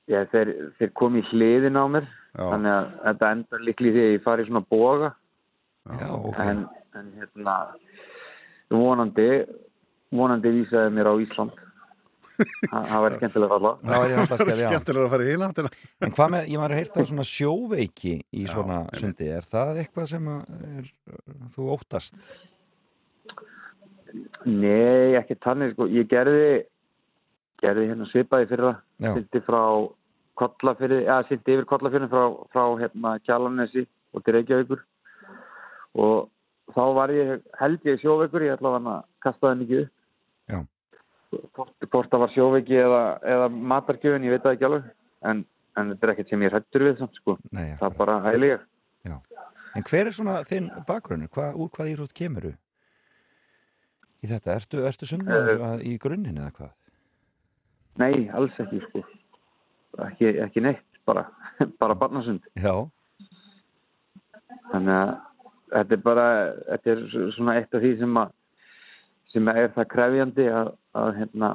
Ég, 0.10 0.30
þeir, 0.34 0.52
þeir 0.80 0.92
kom 0.98 1.18
í 1.20 1.24
hliðin 1.30 1.78
á 1.78 1.86
mér 1.86 2.08
Já, 2.10 2.44
þannig 2.50 2.72
að 2.74 2.88
þetta 3.06 3.32
endar 3.36 3.64
líkli 3.66 3.92
því 3.94 4.02
að 4.06 4.12
ég 4.16 4.24
fari 4.26 4.46
svona 4.48 4.62
boga 4.74 5.10
Já, 6.00 6.08
ok. 6.18 6.40
en, 6.46 6.64
en 6.98 7.12
hérna 7.18 7.56
vonandi 8.74 9.28
vonandi 10.14 10.54
vísaði 10.56 10.94
mér 10.98 11.10
á 11.10 11.14
Ísland 11.22 11.62
það 12.40 13.04
væri 13.06 13.18
skemmtilega 13.20 13.58
Það 13.84 14.04
að 14.20 14.42
skilja, 14.42 14.58
já. 14.60 14.70
skemmtilega 14.70 15.06
að 15.06 15.14
fara 15.14 15.26
í 15.28 15.32
hináttina. 15.34 15.72
En 16.06 16.14
hvað 16.16 16.34
með, 16.36 16.48
ég 16.54 16.62
var 16.64 16.74
að 16.76 16.80
heyrta 16.82 17.04
á 17.04 17.10
svona 17.12 17.26
sjóveiki 17.28 18.14
í 18.20 18.44
Já, 18.46 18.52
svona 18.54 18.78
einmitt. 18.84 19.02
sundi, 19.02 19.30
er 19.36 19.48
það 19.54 19.82
eitthvað 19.84 20.10
sem 20.14 20.30
að 20.34 20.70
er, 20.70 20.92
þú 21.56 21.70
óttast? 21.76 22.30
Nei, 24.50 25.16
ekki 25.20 25.38
tannig 25.44 25.76
sko. 25.76 25.88
ég 25.94 26.08
gerði 26.10 26.64
gerði 27.60 27.90
hérna 27.92 28.08
svipaði 28.10 28.48
fyrir 28.50 28.70
Já. 28.72 28.80
það 29.04 29.18
sýndi 29.20 29.42
frá 29.46 29.62
kollafyrði, 30.40 31.00
eða 31.04 31.28
sýndi 31.28 31.56
yfir 31.58 31.68
kollafyrði 31.70 32.08
frá, 32.10 32.24
frá 32.54 32.64
hérna 32.80 33.16
Kjalanesi 33.28 33.84
og 34.16 34.24
til 34.24 34.38
Reykjavíkur 34.38 34.84
og 36.00 36.30
þá 36.74 36.84
var 36.96 37.12
ég 37.14 37.42
held 37.60 37.86
ég 37.90 38.00
sjóveikur, 38.02 38.46
ég 38.48 38.56
ætla 38.56 38.78
að 38.80 38.90
kasta 39.26 39.50
það 39.50 39.60
mikið 39.64 39.82
upp 39.84 39.90
Já. 39.90 39.99
Hvort, 41.30 42.10
það 42.10 42.24
var 42.24 42.34
sjóveiki 42.34 42.80
eða, 42.80 43.04
eða 43.36 43.48
matargjöfin, 43.74 44.26
ég 44.28 44.36
veit 44.36 44.46
það 44.46 44.58
ekki 44.58 44.68
alveg. 44.70 44.90
En, 45.30 45.44
en 45.78 45.94
þetta 45.94 46.08
er 46.08 46.14
ekkert 46.14 46.34
sem 46.34 46.44
ég 46.46 46.54
hrættur 46.54 46.86
við 46.88 47.00
samt 47.02 47.20
sko, 47.20 47.38
Nei, 47.56 47.76
það 47.80 47.88
er 47.90 47.98
bara 48.00 48.36
ég 48.36 48.68
En 49.78 49.86
hver 49.86 50.10
er 50.10 50.16
svona 50.16 50.40
þinn 50.50 50.70
bakgrunnur? 50.88 51.30
Hva, 51.34 51.52
úr 51.54 51.70
hvað 51.76 51.92
írótt 51.92 52.14
kemuru 52.18 52.56
í 54.20 54.30
þetta? 54.30 54.56
Ertu, 54.58 54.82
ertu 54.88 55.10
sundmaður 55.10 55.62
uh, 55.62 55.76
í 55.86 55.94
grunninn 56.02 56.40
eða 56.42 56.54
hvað? 56.56 56.72
Nei, 58.02 58.14
alls 58.34 58.56
ekki 58.62 58.80
sko. 58.88 59.04
Ekki, 60.06 60.32
ekki 60.46 60.64
neitt, 60.64 60.86
bara 61.08 61.28
bara 61.82 61.98
barnasund. 62.00 62.46
Já, 62.58 62.88
þannig 64.72 64.96
að 64.96 65.14
þetta 65.76 65.98
er 65.98 66.04
bara 66.08 66.28
þetta 66.72 66.94
er 66.96 67.06
svona 67.38 67.58
eitt 67.60 67.76
af 67.78 67.84
því 67.86 67.94
sem 68.02 68.22
að 68.24 68.36
sem 69.34 69.52
er 69.52 69.70
það 69.76 69.90
krefjandi 69.94 70.48
að, 70.54 70.72
að 70.98 71.12
hérna 71.20 71.52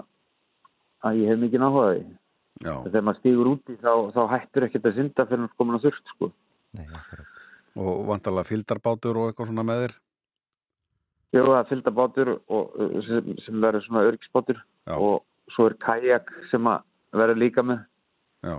að 1.05 1.21
ég 1.21 1.33
hef 1.33 1.43
mikið 1.43 1.67
áhugaði 1.67 2.05
Já, 2.63 2.75
þegar 2.87 3.03
maður 3.03 3.21
stígur 3.21 3.51
úti 3.51 3.77
þá, 3.83 3.93
þá 4.15 4.23
hættur 4.31 4.67
ekkert 4.69 4.89
að 4.89 4.99
synda 5.01 5.27
fyrir 5.27 5.47
að 5.49 5.57
komin 5.59 5.79
að 5.79 5.87
þurft 5.89 6.13
sko 6.13 6.31
nei, 6.79 6.87
akkurat. 6.87 7.45
og 7.75 8.05
vantarlega 8.11 8.51
fylgdarbátur 8.51 9.19
og 9.19 9.31
eitthvað 9.31 9.51
svona 9.51 9.67
með 9.67 9.83
þér. 9.85 9.97
Jú, 11.35 11.43
það 11.49 11.59
er 11.59 11.69
fylgda 11.73 11.93
bátur 11.99 12.31
og, 12.39 12.77
uh, 12.79 12.97
sem, 13.09 13.35
sem 13.43 13.67
verður 13.67 13.87
svona 13.89 14.05
örgisbátur 14.07 14.61
og 14.95 15.25
svo 15.51 15.67
er 15.67 15.75
kajak 15.83 16.31
sem 16.53 16.71
að 16.71 16.87
verður 17.19 17.43
líka 17.43 17.67
með 17.67 17.83
Já, 18.45 18.57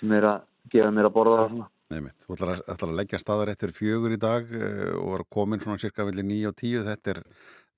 sem 0.00 0.14
er 0.18 0.26
að 0.32 0.46
gefa 0.72 0.90
mér 0.94 1.08
að 1.08 1.14
borða 1.14 1.38
það 1.38 1.52
svona 1.54 1.68
neymitt. 1.88 2.18
Þú 2.24 2.34
ætlar 2.34 2.50
að, 2.52 2.64
ætlar 2.74 2.90
að 2.90 2.98
leggja 2.98 3.20
staðar 3.22 3.52
eftir 3.54 3.72
fjögur 3.76 4.12
í 4.12 4.20
dag 4.20 4.50
uh, 4.50 4.92
og 4.98 5.14
er 5.20 5.24
komin 5.32 5.62
svona 5.62 5.80
cirka 5.80 6.06
vilja 6.08 6.26
níu 6.26 6.50
og 6.50 6.58
tíu. 6.58 6.82
Þetta 6.84 7.14
er, 7.14 7.22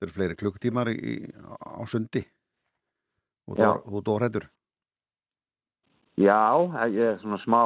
þetta 0.01 0.09
er 0.09 0.15
fleiri 0.15 0.35
klukktímar 0.39 0.89
í, 0.89 1.13
á 1.61 1.85
sundi. 1.85 2.25
Og 3.47 3.57
Já. 3.57 3.69
hrættur. 4.17 4.49
Já, 6.17 6.41
ég 6.89 7.05
er 7.13 7.19
svona 7.21 7.39
smá 7.45 7.61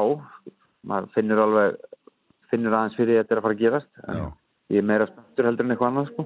maður 0.86 1.08
finnur 1.16 1.42
alveg 1.42 1.78
finnur 2.52 2.76
aðeins 2.78 2.98
fyrir 3.00 3.22
þetta 3.22 3.34
er 3.34 3.40
að 3.40 3.46
fara 3.48 3.56
að 3.58 3.64
gerast 3.64 4.04
en 4.06 4.20
Já, 4.20 4.26
ég 4.76 4.82
er 4.82 4.88
meira 4.92 5.08
spenntur 5.10 5.50
heldur 5.50 5.66
en 5.66 5.74
eitthvað 5.74 5.92
annað 5.92 6.12
sko 6.12 6.26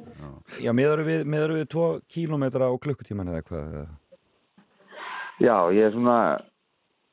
Já, 0.65 0.71
miðaru 0.75 1.05
við, 1.07 1.23
miðaru 1.31 1.57
við 1.61 1.67
tvo 1.71 1.87
kílómetra 2.11 2.67
á 2.67 2.73
klukkutíman 2.83 3.31
eða 3.31 3.45
hvað? 3.47 3.73
eða? 3.79 3.87
Já, 5.39 5.55
ég 5.77 5.87
er 5.87 5.95
svona 5.95 6.17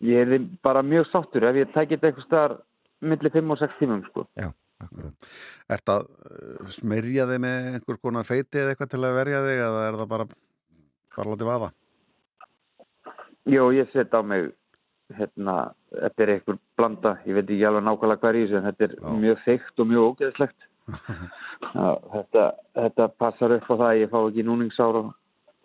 ég 0.06 0.34
er 0.34 0.48
bara 0.66 0.82
mjög 0.82 1.08
sáttur 1.12 1.46
ef 1.46 1.60
ég 1.62 1.72
tækit 1.74 2.02
eitthvað 2.02 2.26
staðar 2.26 2.56
milli 3.06 3.32
5 3.38 3.54
og 3.54 3.62
6 3.62 3.78
tímum 3.80 4.02
sko 4.10 4.26
Já, 4.34 4.50
akkurat. 4.84 5.30
Ert 5.76 5.92
að 5.94 6.06
uh, 6.06 6.68
smyrja 6.74 7.26
þig 7.30 7.42
með 7.46 7.70
einhver 7.72 7.98
konar 8.02 8.28
feiti 8.28 8.60
eða 8.60 8.74
eitthvað 8.74 8.92
til 8.94 9.02
að 9.02 9.18
verja 9.20 9.42
þig 9.46 9.64
eða 9.70 9.82
er 9.88 9.98
það 10.02 10.12
bara, 10.12 10.28
bara 11.16 11.32
látið 11.32 11.50
vaða? 11.50 11.72
Jó, 13.46 13.62
ég 13.74 13.92
set 13.92 14.14
á 14.16 14.20
mig 14.26 14.50
hérna, 15.14 15.56
þetta 15.94 16.24
er 16.24 16.32
einhver 16.34 16.58
blanda 16.78 17.12
ég 17.26 17.36
veit 17.38 17.46
ekki 17.46 17.66
alveg 17.68 17.84
nákvæmlega 17.86 18.22
hvað 18.22 18.32
er 18.32 18.38
í 18.38 18.44
þessu 18.46 18.58
en 18.58 18.66
þetta 18.66 18.86
er 18.86 18.96
Já. 18.96 19.10
mjög 19.22 19.44
þykkt 19.44 19.82
og 19.82 19.90
mjög 19.92 20.08
ógeðslegt 20.10 20.66
þetta, 22.16 22.44
þetta 22.80 23.08
passar 23.22 23.54
upp 23.56 23.70
á 23.70 23.74
það 23.74 23.86
að 23.88 24.00
ég 24.00 24.12
fá 24.12 24.18
ekki 24.20 24.46
núningsár 24.46 25.00
og, 25.02 25.12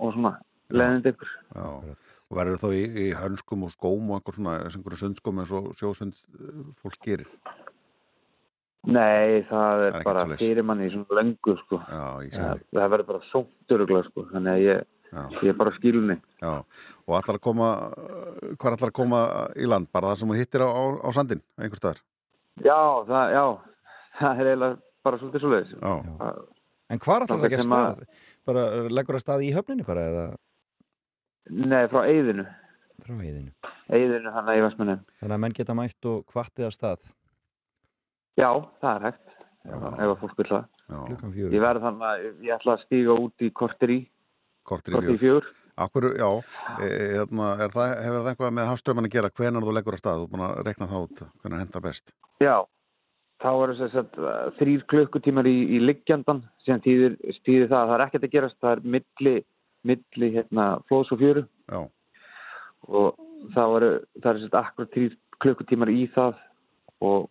og 0.01 0.13
svona 0.15 0.33
leðind 0.71 1.09
ykkur 1.11 1.31
Já, 1.55 1.65
og 2.31 2.37
verður 2.37 2.61
þá 2.61 2.69
í, 2.77 2.83
í 3.05 3.07
hönskum 3.17 3.65
og 3.67 3.73
skóm 3.73 4.11
og 4.11 4.19
einhver 4.19 4.37
svona, 4.37 4.99
sundskóm 5.01 5.41
eins 5.41 5.51
og 5.55 5.71
sjósund 5.79 6.21
fólk 6.79 7.01
gerir. 7.03 7.27
Nei, 8.89 9.43
það 9.45 9.81
er, 9.85 9.91
ekkert 9.91 10.05
bara 10.07 10.21
svoleiðis. 10.25 10.41
fyrir 10.41 10.65
manni 10.65 10.87
í 10.87 10.91
svona 10.93 11.17
löngu 11.19 11.53
sko. 11.59 11.77
Já, 11.85 12.05
ég 12.25 12.31
sé 12.33 12.41
ja, 12.41 12.53
það 12.73 12.89
verður 12.95 13.07
bara 13.11 13.19
sótt 13.29 13.75
öruglega 13.75 14.07
sko. 14.09 14.23
þannig 14.31 14.51
að 14.55 14.63
ég, 14.65 14.79
ég 15.43 15.49
er 15.51 15.57
bara 15.59 15.73
skilunni 15.75 16.15
já. 16.41 16.53
Og 17.05 17.13
allar 17.19 17.37
að 17.37 17.43
koma, 17.45 17.67
hvað 18.57 18.71
allar 18.77 18.89
að 18.89 18.95
koma 18.97 19.19
í 19.61 19.69
land? 19.69 19.91
Bara 19.93 20.13
það 20.15 20.17
sem 20.23 20.33
þú 20.33 20.39
hittir 20.39 20.65
á, 20.65 20.69
á, 20.73 20.81
á 21.05 21.09
sandin, 21.13 21.43
einhver 21.61 21.77
staðar? 21.77 22.01
Já, 22.65 22.79
það, 23.11 23.35
já, 23.37 23.45
það 24.23 24.41
er 24.41 24.51
eiginlega 24.55 24.81
bara 25.05 25.21
svolítið 25.21 25.45
svoleiðis 25.45 25.75
Já, 25.77 25.93
Það- 26.17 26.41
En 26.91 26.99
er 26.99 27.29
Þangað 27.31 27.45
ekki 27.47 27.55
að 27.55 27.61
að- 27.61 28.01
stað? 28.01 28.25
Bara 28.49 28.63
leggur 28.91 29.15
að 29.15 29.21
stað 29.23 29.43
í 29.45 29.53
höfninni 29.55 29.85
bara 29.87 30.01
eða 30.09 30.25
Nei, 31.51 31.85
frá 31.87 32.01
Eyðinu. 32.09 32.43
frá 33.05 33.13
heiðinu? 33.21 33.51
Eyðinu 33.91 34.31
hann 34.35 34.49
í 34.51 34.61
Vestmanni. 34.65 34.95
Þannig 35.21 35.35
að 35.37 35.39
menn 35.45 35.55
geta 35.57 35.73
mætt 35.77 36.05
og 36.11 36.25
kvartið 36.29 36.67
að 36.67 36.75
stað 36.75 37.07
Já, 38.39 38.49
það 38.81 38.91
er 38.93 39.07
hægt. 39.07 39.25
Já, 39.61 39.75
ef 39.77 40.05
að 40.07 40.19
fólk 40.21 40.37
vil 40.39 40.49
það. 40.49 40.69
Ég 41.51 41.61
verð 41.63 41.85
þannig 41.85 42.07
að 42.07 42.23
ég 42.47 42.53
ætla 42.55 42.75
að 42.75 42.85
stíga 42.85 43.15
út 43.15 43.43
í 43.45 43.49
kortir 43.55 43.93
í, 43.93 43.99
kortir 44.67 44.97
í 44.97 45.17
fjögur. 45.21 45.47
Akkur, 45.81 46.09
já, 46.19 46.27
e, 46.83 46.89
hérna, 47.15 47.53
er 47.63 47.71
það, 47.71 47.93
hefur 48.03 48.17
það 48.17 48.29
eitthvað 48.31 48.53
með 48.57 48.67
hafströman 48.69 49.07
að 49.07 49.13
gera? 49.15 49.31
Hvenar 49.39 49.65
þú 49.65 49.75
leggur 49.77 49.95
að 49.95 50.01
stað, 50.01 50.19
þú 50.19 50.25
er 50.27 50.33
búin 50.33 50.43
að 50.45 50.59
rekna 50.67 50.87
það 50.91 51.05
út 51.05 51.21
hvenar 51.41 51.61
hendar 51.63 51.85
best. 51.85 52.13
Já, 52.43 52.57
þá 53.41 53.49
eru 53.53 53.77
þess 53.79 54.01
að 54.01 54.19
þrýr 54.59 54.83
klukkutímar 54.91 55.49
í, 55.49 55.55
í 55.77 55.81
liggjandan 55.81 56.43
sem 56.65 56.83
týðir, 56.83 57.17
það 57.31 57.63
að 57.63 57.71
það 57.71 57.95
er 57.95 58.05
ekkert 58.05 58.27
að 58.27 58.35
gerast, 58.35 58.59
það 58.61 58.75
er 58.75 58.83
milli, 58.97 59.35
milli 59.87 60.31
hérna, 60.35 60.67
flóðs 60.91 61.15
og 61.15 61.23
fjöru. 61.23 61.45
Já, 61.71 61.81
og 62.91 63.21
þá 63.55 63.63
eru, 63.63 63.91
það 64.19 64.31
eru 64.33 64.43
sérst 64.43 64.59
akkur 64.59 64.89
þrýr 64.93 65.17
klukkutímar 65.41 65.93
í 65.93 66.05
það. 66.13 66.41
Og 67.01 67.30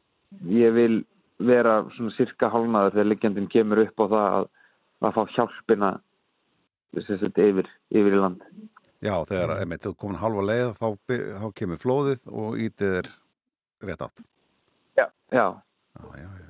ég 0.51 0.74
vil 0.76 1.01
vera 1.41 1.81
svona 1.97 2.12
cirka 2.16 2.51
hálnaður 2.53 2.97
þegar 2.97 3.11
liggjandin 3.11 3.49
kemur 3.53 3.83
upp 3.87 4.03
á 4.03 4.07
það 4.07 4.26
að, 4.41 4.49
að 5.09 5.16
fá 5.16 5.22
hjálpina 5.37 5.91
sérst 7.07 7.39
yfir, 7.39 7.70
yfir 7.95 8.16
í 8.16 8.20
land. 8.20 8.45
já 9.01 9.14
þegar 9.31 9.55
mm. 9.55 9.62
emitt, 9.64 9.87
þú 9.87 9.95
komin 9.97 10.20
halva 10.20 10.45
leið 10.45 10.74
þá, 10.76 10.89
þá 11.41 11.47
kemur 11.57 11.81
flóðið 11.81 12.20
og 12.28 12.61
ítið 12.61 13.01
er 13.01 13.11
rétt 13.87 14.07
átt 14.07 14.24
Já, 14.99 15.07
já, 15.33 15.47
Já, 15.97 16.05
já, 16.18 16.28
já 16.28 16.50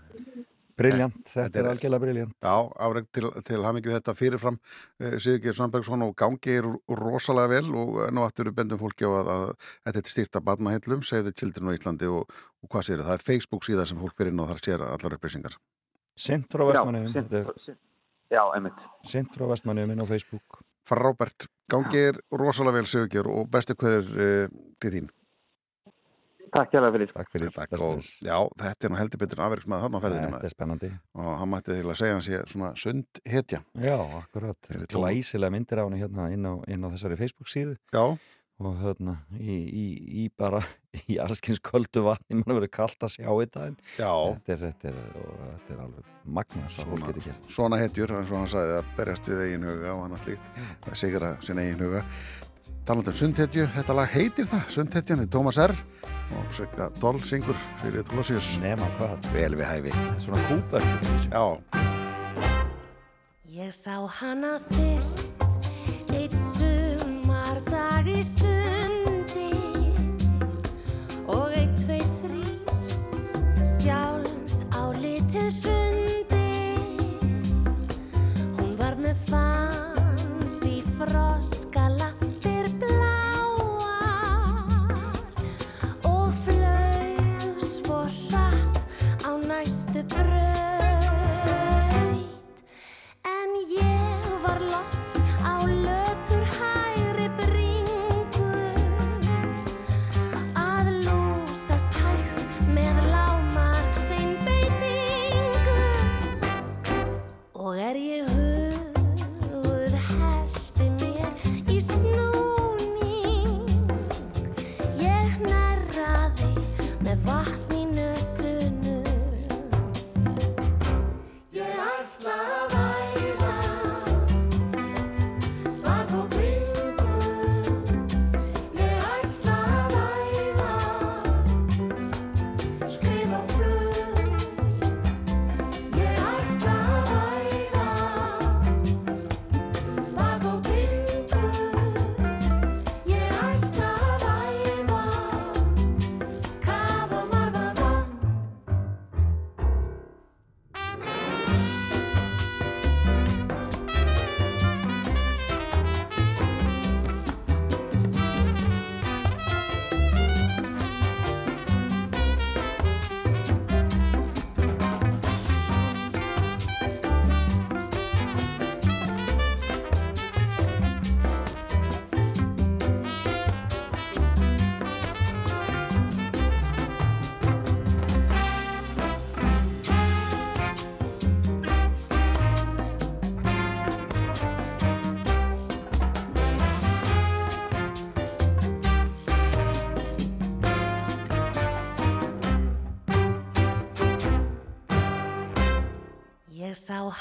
Briljant, 0.81 1.19
Þetta 1.27 1.45
þetta 1.47 1.61
er 1.61 1.69
algjörlega 1.71 2.03
briljant 2.05 2.47
Já, 2.47 2.55
afreg 2.87 3.09
til, 3.15 3.27
til 3.47 3.61
hamingju 3.67 3.93
þetta 3.95 4.15
fyrirfram 4.17 4.57
eh, 4.57 5.17
Sigurgeir 5.19 5.59
Sandbergsson 5.59 6.07
og 6.07 6.15
gangi 6.19 6.57
er 6.61 6.69
rosalega 7.01 7.53
vel 7.53 7.75
og 7.83 8.01
nú 8.17 8.25
aftur 8.25 8.51
bendum 8.57 8.81
fólki 8.81 9.09
á 9.09 9.13
að, 9.21 9.31
að 9.35 9.45
þetta 9.91 10.03
er 10.03 10.15
stýrt 10.15 10.41
að 10.41 10.47
badnahillum, 10.49 11.05
segðu 11.07 11.35
Children 11.37 11.71
á 11.71 11.77
Íslandi 11.77 12.11
og, 12.11 12.41
og 12.65 12.73
hvað 12.73 12.89
sér 12.89 13.05
það 13.05 13.19
er 13.19 13.27
Facebook 13.29 13.69
síða 13.69 13.87
sem 13.91 14.01
fólk 14.01 14.17
fyrir 14.17 14.35
inn 14.35 14.43
og 14.43 14.51
þar 14.55 14.65
sér 14.65 14.87
allar 14.89 15.19
upplýsingar. 15.19 15.61
Sint 16.17 16.51
frá 16.53 16.65
já, 16.67 16.73
Vestmanniðum 16.73 17.79
já, 18.31 18.43
einmitt. 18.57 18.83
Sint 19.07 19.37
frá 19.37 19.47
Vestmanniðum 19.53 19.95
inn 19.95 20.05
á 20.05 20.09
Facebook. 20.09 20.61
Frábært, 20.89 21.47
gangi 21.71 22.05
er 22.11 22.21
rosalega 22.33 22.81
vel 22.81 22.89
Sigurgeir 22.89 23.29
og 23.31 23.51
bestu 23.53 23.77
hverður 23.79 24.13
uh, 24.17 24.61
til 24.81 24.95
þín 24.97 25.11
Takk 26.55 26.75
hjá 26.75 26.83
fyrir. 26.97 27.13
Takk 27.15 27.31
fyrir. 27.35 27.53
Takk 27.55 27.77
og. 27.79 28.03
Já, 28.25 28.37
þetta 28.65 28.89
er 28.89 28.95
nú 28.95 29.01
heldur 29.01 29.23
betur 29.23 29.45
afverksmaður 29.47 29.87
þarna 29.87 30.03
ferðinu 30.05 30.33
Þetta 30.35 30.51
er 30.51 30.55
spennandi. 30.57 30.91
Og 31.19 31.31
hann 31.43 31.53
mætti 31.53 31.77
til 31.77 31.87
að 31.87 32.01
segja 32.03 32.17
hann 32.17 32.27
sé 32.27 32.43
svona 32.51 32.73
sund 32.81 33.23
hetja 33.29 33.63
Já, 33.79 33.97
akkurat, 34.21 34.75
glæsilega 34.91 35.55
myndir 35.55 35.83
á 35.83 35.87
henni 35.87 36.03
hérna 36.03 36.29
inn 36.35 36.47
á, 36.47 36.55
inn 36.71 36.87
á 36.87 36.89
þessari 36.93 37.19
Facebook 37.21 37.51
síðu 37.51 37.77
Já, 37.95 38.19
og 38.61 38.77
hérna 38.83 39.15
í, 39.39 39.57
í, 39.57 39.87
í 40.23 40.27
bara 40.37 40.61
í 41.11 41.17
allskins 41.23 41.61
köldu 41.65 42.05
vatni 42.05 42.41
mann 42.41 42.59
verið 42.59 42.73
kalt 42.77 43.07
að 43.07 43.15
sjá 43.17 43.29
þetta 43.29 43.67
en 43.71 43.79
já. 43.97 44.11
þetta 44.11 44.55
er, 44.55 44.63
þetta 44.67 44.91
er, 44.91 45.01
og 45.23 45.41
þetta 45.47 45.75
er 45.75 45.83
alveg 45.87 46.13
magna 46.39 46.69
svo 46.69 46.87
fólk 46.91 47.09
getur 47.09 47.29
gert 47.31 47.57
svona 47.57 47.81
hetjur, 47.81 48.15
eins 48.19 48.33
og 48.33 48.43
hann 48.43 48.53
sagði 48.53 48.77
að 48.81 48.93
berjast 48.99 49.33
við 49.33 49.43
eigin 49.47 49.67
huga 49.71 49.95
og 49.95 50.05
hann 50.05 50.17
að 50.19 50.27
slíkt 50.27 51.03
sigra 51.05 51.35
sin 51.47 51.63
eigin 51.63 51.85
huga 51.87 52.05
talandi 52.91 53.13
um 53.13 53.15
sundhetju, 53.15 53.65
þetta 53.71 53.95
lag 53.95 54.09
heitir 54.11 54.47
það 54.51 54.71
sundhetjan, 54.75 55.21
þetta 55.23 55.29
er 55.29 55.35
Tómas 55.37 55.59
R. 55.63 55.75
Og 56.35 56.55
Sigga 56.55 56.89
Doll 56.99 57.21
syngur 57.27 57.59
fyrir 57.83 58.03
Tulosius 58.09 58.49
nema 58.63 58.89
hvað, 58.99 59.29
vel 59.35 59.55
við 59.59 59.69
hæfi. 59.69 59.93
Svona 60.19 60.43
kúpar 60.49 60.87
Já, 61.31 61.45
Ég 63.51 63.71
sá 63.75 63.95
hana 64.19 64.57
fyrst 64.71 65.47
Eitt 66.11 66.35
sumardag 66.57 68.11
í 68.11 68.25
sundi 68.27 68.70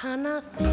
hana 0.01 0.41
fyrst 0.41 0.68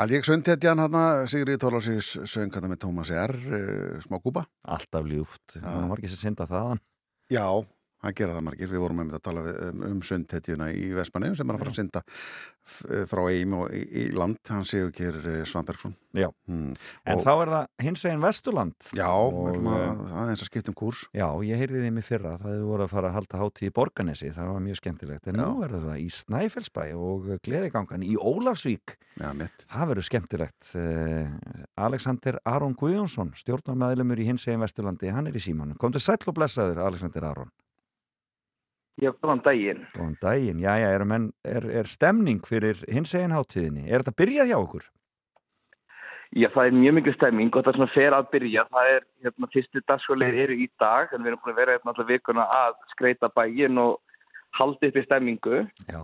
Alveg 0.00 0.24
söndhetjan 0.24 0.80
hann 0.80 0.94
Sigrid 1.28 1.60
Tólasís 1.60 2.14
söng 2.24 2.54
hann 2.56 2.70
með 2.72 2.78
Tómas 2.86 3.10
R 3.12 3.34
eh, 3.36 3.98
smá 4.00 4.16
kúpa. 4.22 4.46
Alltaf 4.64 5.04
ljúft, 5.04 5.58
það 5.58 5.90
var 5.90 6.00
ekki 6.00 6.12
sem 6.14 6.20
synda 6.22 6.46
þaðan. 6.48 6.80
Já, 7.28 7.44
hann 8.00 8.16
gera 8.16 8.36
það 8.38 8.46
margir. 8.46 8.70
Við 8.70 8.80
vorum 8.80 9.02
með 9.02 9.18
að 9.18 9.24
tala 9.28 9.42
um, 9.50 9.82
um 9.90 9.98
söndhetjuna 10.06 10.70
í 10.72 10.86
Vespanegum 10.96 11.36
sem 11.36 11.52
er 11.52 11.58
að 11.58 11.64
fara 11.64 11.74
að 11.74 11.80
synda 11.82 12.02
frá 13.10 13.22
Eim 13.30 13.56
og 13.58 13.74
í, 13.74 14.08
land 14.16 14.40
hann 14.50 14.66
séu 14.68 14.90
ekki 14.90 15.10
Svambergsson 15.48 15.96
Já, 16.10 16.26
hmm. 16.50 16.72
en 17.06 17.20
og, 17.20 17.22
þá 17.22 17.30
er 17.32 17.50
það 17.52 17.84
hins 17.86 18.02
eginn 18.08 18.24
Vesturland 18.24 18.88
Já, 18.98 19.06
Og, 19.06 19.36
við 19.46 19.52
ætlum 19.52 19.68
að, 19.70 19.84
eh, 19.84 20.14
aðeins 20.24 20.42
að 20.42 20.48
skipta 20.50 20.72
um 20.72 20.78
kúrs. 20.80 21.04
Já, 21.14 21.26
ég 21.46 21.60
heyrði 21.62 21.84
þeim 21.84 22.00
í 22.00 22.06
fyrra 22.06 22.32
það 22.40 22.56
hefur 22.56 22.70
voru 22.72 22.86
að 22.86 22.94
fara 22.96 23.12
að 23.12 23.18
halda 23.20 23.42
hátíð 23.44 23.68
í 23.68 23.74
Borganesi 23.78 24.32
það 24.34 24.50
var 24.50 24.64
mjög 24.64 24.80
skemmtilegt, 24.80 25.30
en 25.30 25.38
Já. 25.38 25.44
nú 25.44 25.60
verður 25.62 25.86
það 25.86 26.02
í 26.02 26.08
Snæfellsbæ 26.18 26.82
og 26.98 27.30
Gleðigangan 27.46 28.06
í 28.06 28.16
Ólafsvík. 28.18 28.96
Já, 29.20 29.30
það 29.70 29.92
verður 29.92 30.08
skemmtilegt 30.10 30.74
Eh, 30.80 31.28
Alexander 31.80 32.38
Aron 32.48 32.74
Guðjónsson 32.78 33.32
stjórnarmæðlumur 33.38 34.20
í 34.22 34.28
hins 34.28 34.46
eginn 34.48 34.62
Vesturlandi 34.62 35.10
hann 35.12 35.28
er 35.30 35.36
í 35.36 35.42
símanu, 35.42 35.76
kom 35.80 35.92
til 35.94 36.02
sæll 36.04 36.20
og 36.26 36.36
blessaður 36.36 36.82
Alexander 36.84 37.26
Aron, 37.30 37.50
Já, 39.00 39.10
góðan 39.16 39.40
daginn. 39.44 39.84
góðan 39.96 40.16
daginn 40.20 40.58
já, 40.60 40.72
já, 40.76 40.88
er, 40.92 41.04
menn, 41.08 41.30
er, 41.44 41.66
er 41.82 41.88
stemning 41.88 42.42
fyrir 42.44 42.82
hins 42.92 43.14
eginn 43.16 43.32
hátíðinni, 43.32 43.86
er 43.88 44.04
þetta 44.04 44.18
byrjað 44.20 44.50
hjá 44.50 44.58
okkur? 44.58 44.88
Já, 46.36 46.46
það 46.54 46.68
er 46.68 46.76
mjög 46.78 46.94
mikið 46.98 47.16
stemming 47.16 47.56
og 47.58 47.64
það 47.66 47.78
sem 47.78 47.88
fer 47.94 48.14
að 48.14 48.28
byrja, 48.34 48.66
það 48.70 48.90
er, 48.96 49.06
hérna, 49.24 49.48
fyrstu 49.54 49.80
dagskólir 49.88 50.36
eru 50.44 50.58
í 50.62 50.68
dag, 50.78 51.10
en 51.10 51.24
við 51.24 51.32
erum 51.32 51.40
búin 51.42 51.54
að 51.54 51.62
vera 51.62 51.74
hérna 51.74 51.90
alltaf 51.94 52.10
vikuna 52.10 52.44
að 52.58 52.76
skreita 52.92 53.32
bæinn 53.34 53.80
og 53.82 53.96
halda 54.60 54.90
upp 54.90 55.00
í 55.00 55.06
stemmingu. 55.08 55.64
Já, 55.90 56.02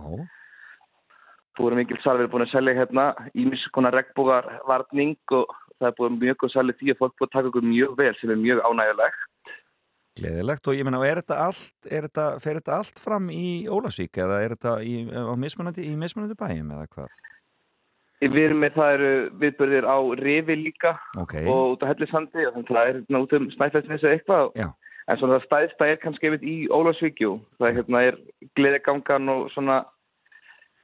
Þú 1.57 1.69
erum 1.71 1.79
mikil 1.81 1.97
sal, 2.03 2.17
við 2.19 2.27
erum 2.27 2.33
búin 2.35 2.45
að 2.45 2.51
selja 2.51 2.75
hérna 2.77 3.05
ímis 3.33 3.63
konar 3.73 3.95
regnbúgarvarning 3.97 5.15
og 5.33 5.55
það 5.79 5.87
er 5.87 5.95
búin 5.97 6.19
mjög 6.21 6.37
góð 6.43 6.53
salið 6.53 6.77
því 6.81 6.91
að 6.93 6.99
fólk 6.99 7.15
búin 7.17 7.29
að 7.29 7.33
taka 7.33 7.49
okkur 7.49 7.65
mjög 7.65 7.95
vel 7.97 8.11
sem 8.19 8.33
er 8.33 8.43
mjög 8.43 8.61
ánægulegt. 8.67 9.23
Gleðilegt 10.17 10.67
og 10.67 10.77
ég 10.77 10.89
og 10.89 11.05
er 11.07 11.21
þetta 11.21 11.39
allt, 11.45 11.75
er 11.87 12.07
þetta, 12.07 12.27
fer 12.43 12.59
þetta 12.59 12.77
allt 12.81 13.01
fram 13.01 13.29
í 13.33 13.47
Ólafsvík 13.69 14.19
eða 14.23 14.41
er 14.43 14.55
þetta 14.55 14.75
í, 14.83 14.93
mismunandi, 15.39 15.87
í 15.87 15.95
mismunandi 15.99 16.37
bæjum 16.39 16.73
eða 16.75 16.87
hvað? 16.95 17.17
Við 18.17 18.39
erum 18.47 18.63
með, 18.63 18.73
það 18.73 18.95
eru 18.95 19.11
viðbörðir 19.43 19.85
á 19.85 19.97
Rifi 20.17 20.55
líka 20.57 20.95
Ok, 21.21 21.35
og 21.45 21.75
út 21.75 21.83
á 21.85 21.89
Hellisandi 21.91 22.47
og 22.47 22.55
þannig 22.55 22.71
að 22.71 22.77
það 22.77 22.87
er 22.87 22.95
hérna 22.95 23.21
út 23.21 23.35
um 23.37 23.45
Snæfellsnes 23.53 24.05
eða 24.05 24.15
eitthvað. 24.15 24.47
Já. 24.57 24.69
En 25.07 25.19
svona 25.19 25.37
það 25.37 25.45
stæðsta 25.45 25.87
er 25.87 25.99
kannski 26.01 26.27
einmitt 26.27 26.47
í 26.47 26.55
Ólafsvíkjú. 26.73 27.35
Það 27.59 27.69
er, 27.69 27.77
hérna, 27.77 28.01
er 28.09 28.17
gleðigangan 28.57 29.31
og 29.35 29.45
svona 29.53 29.77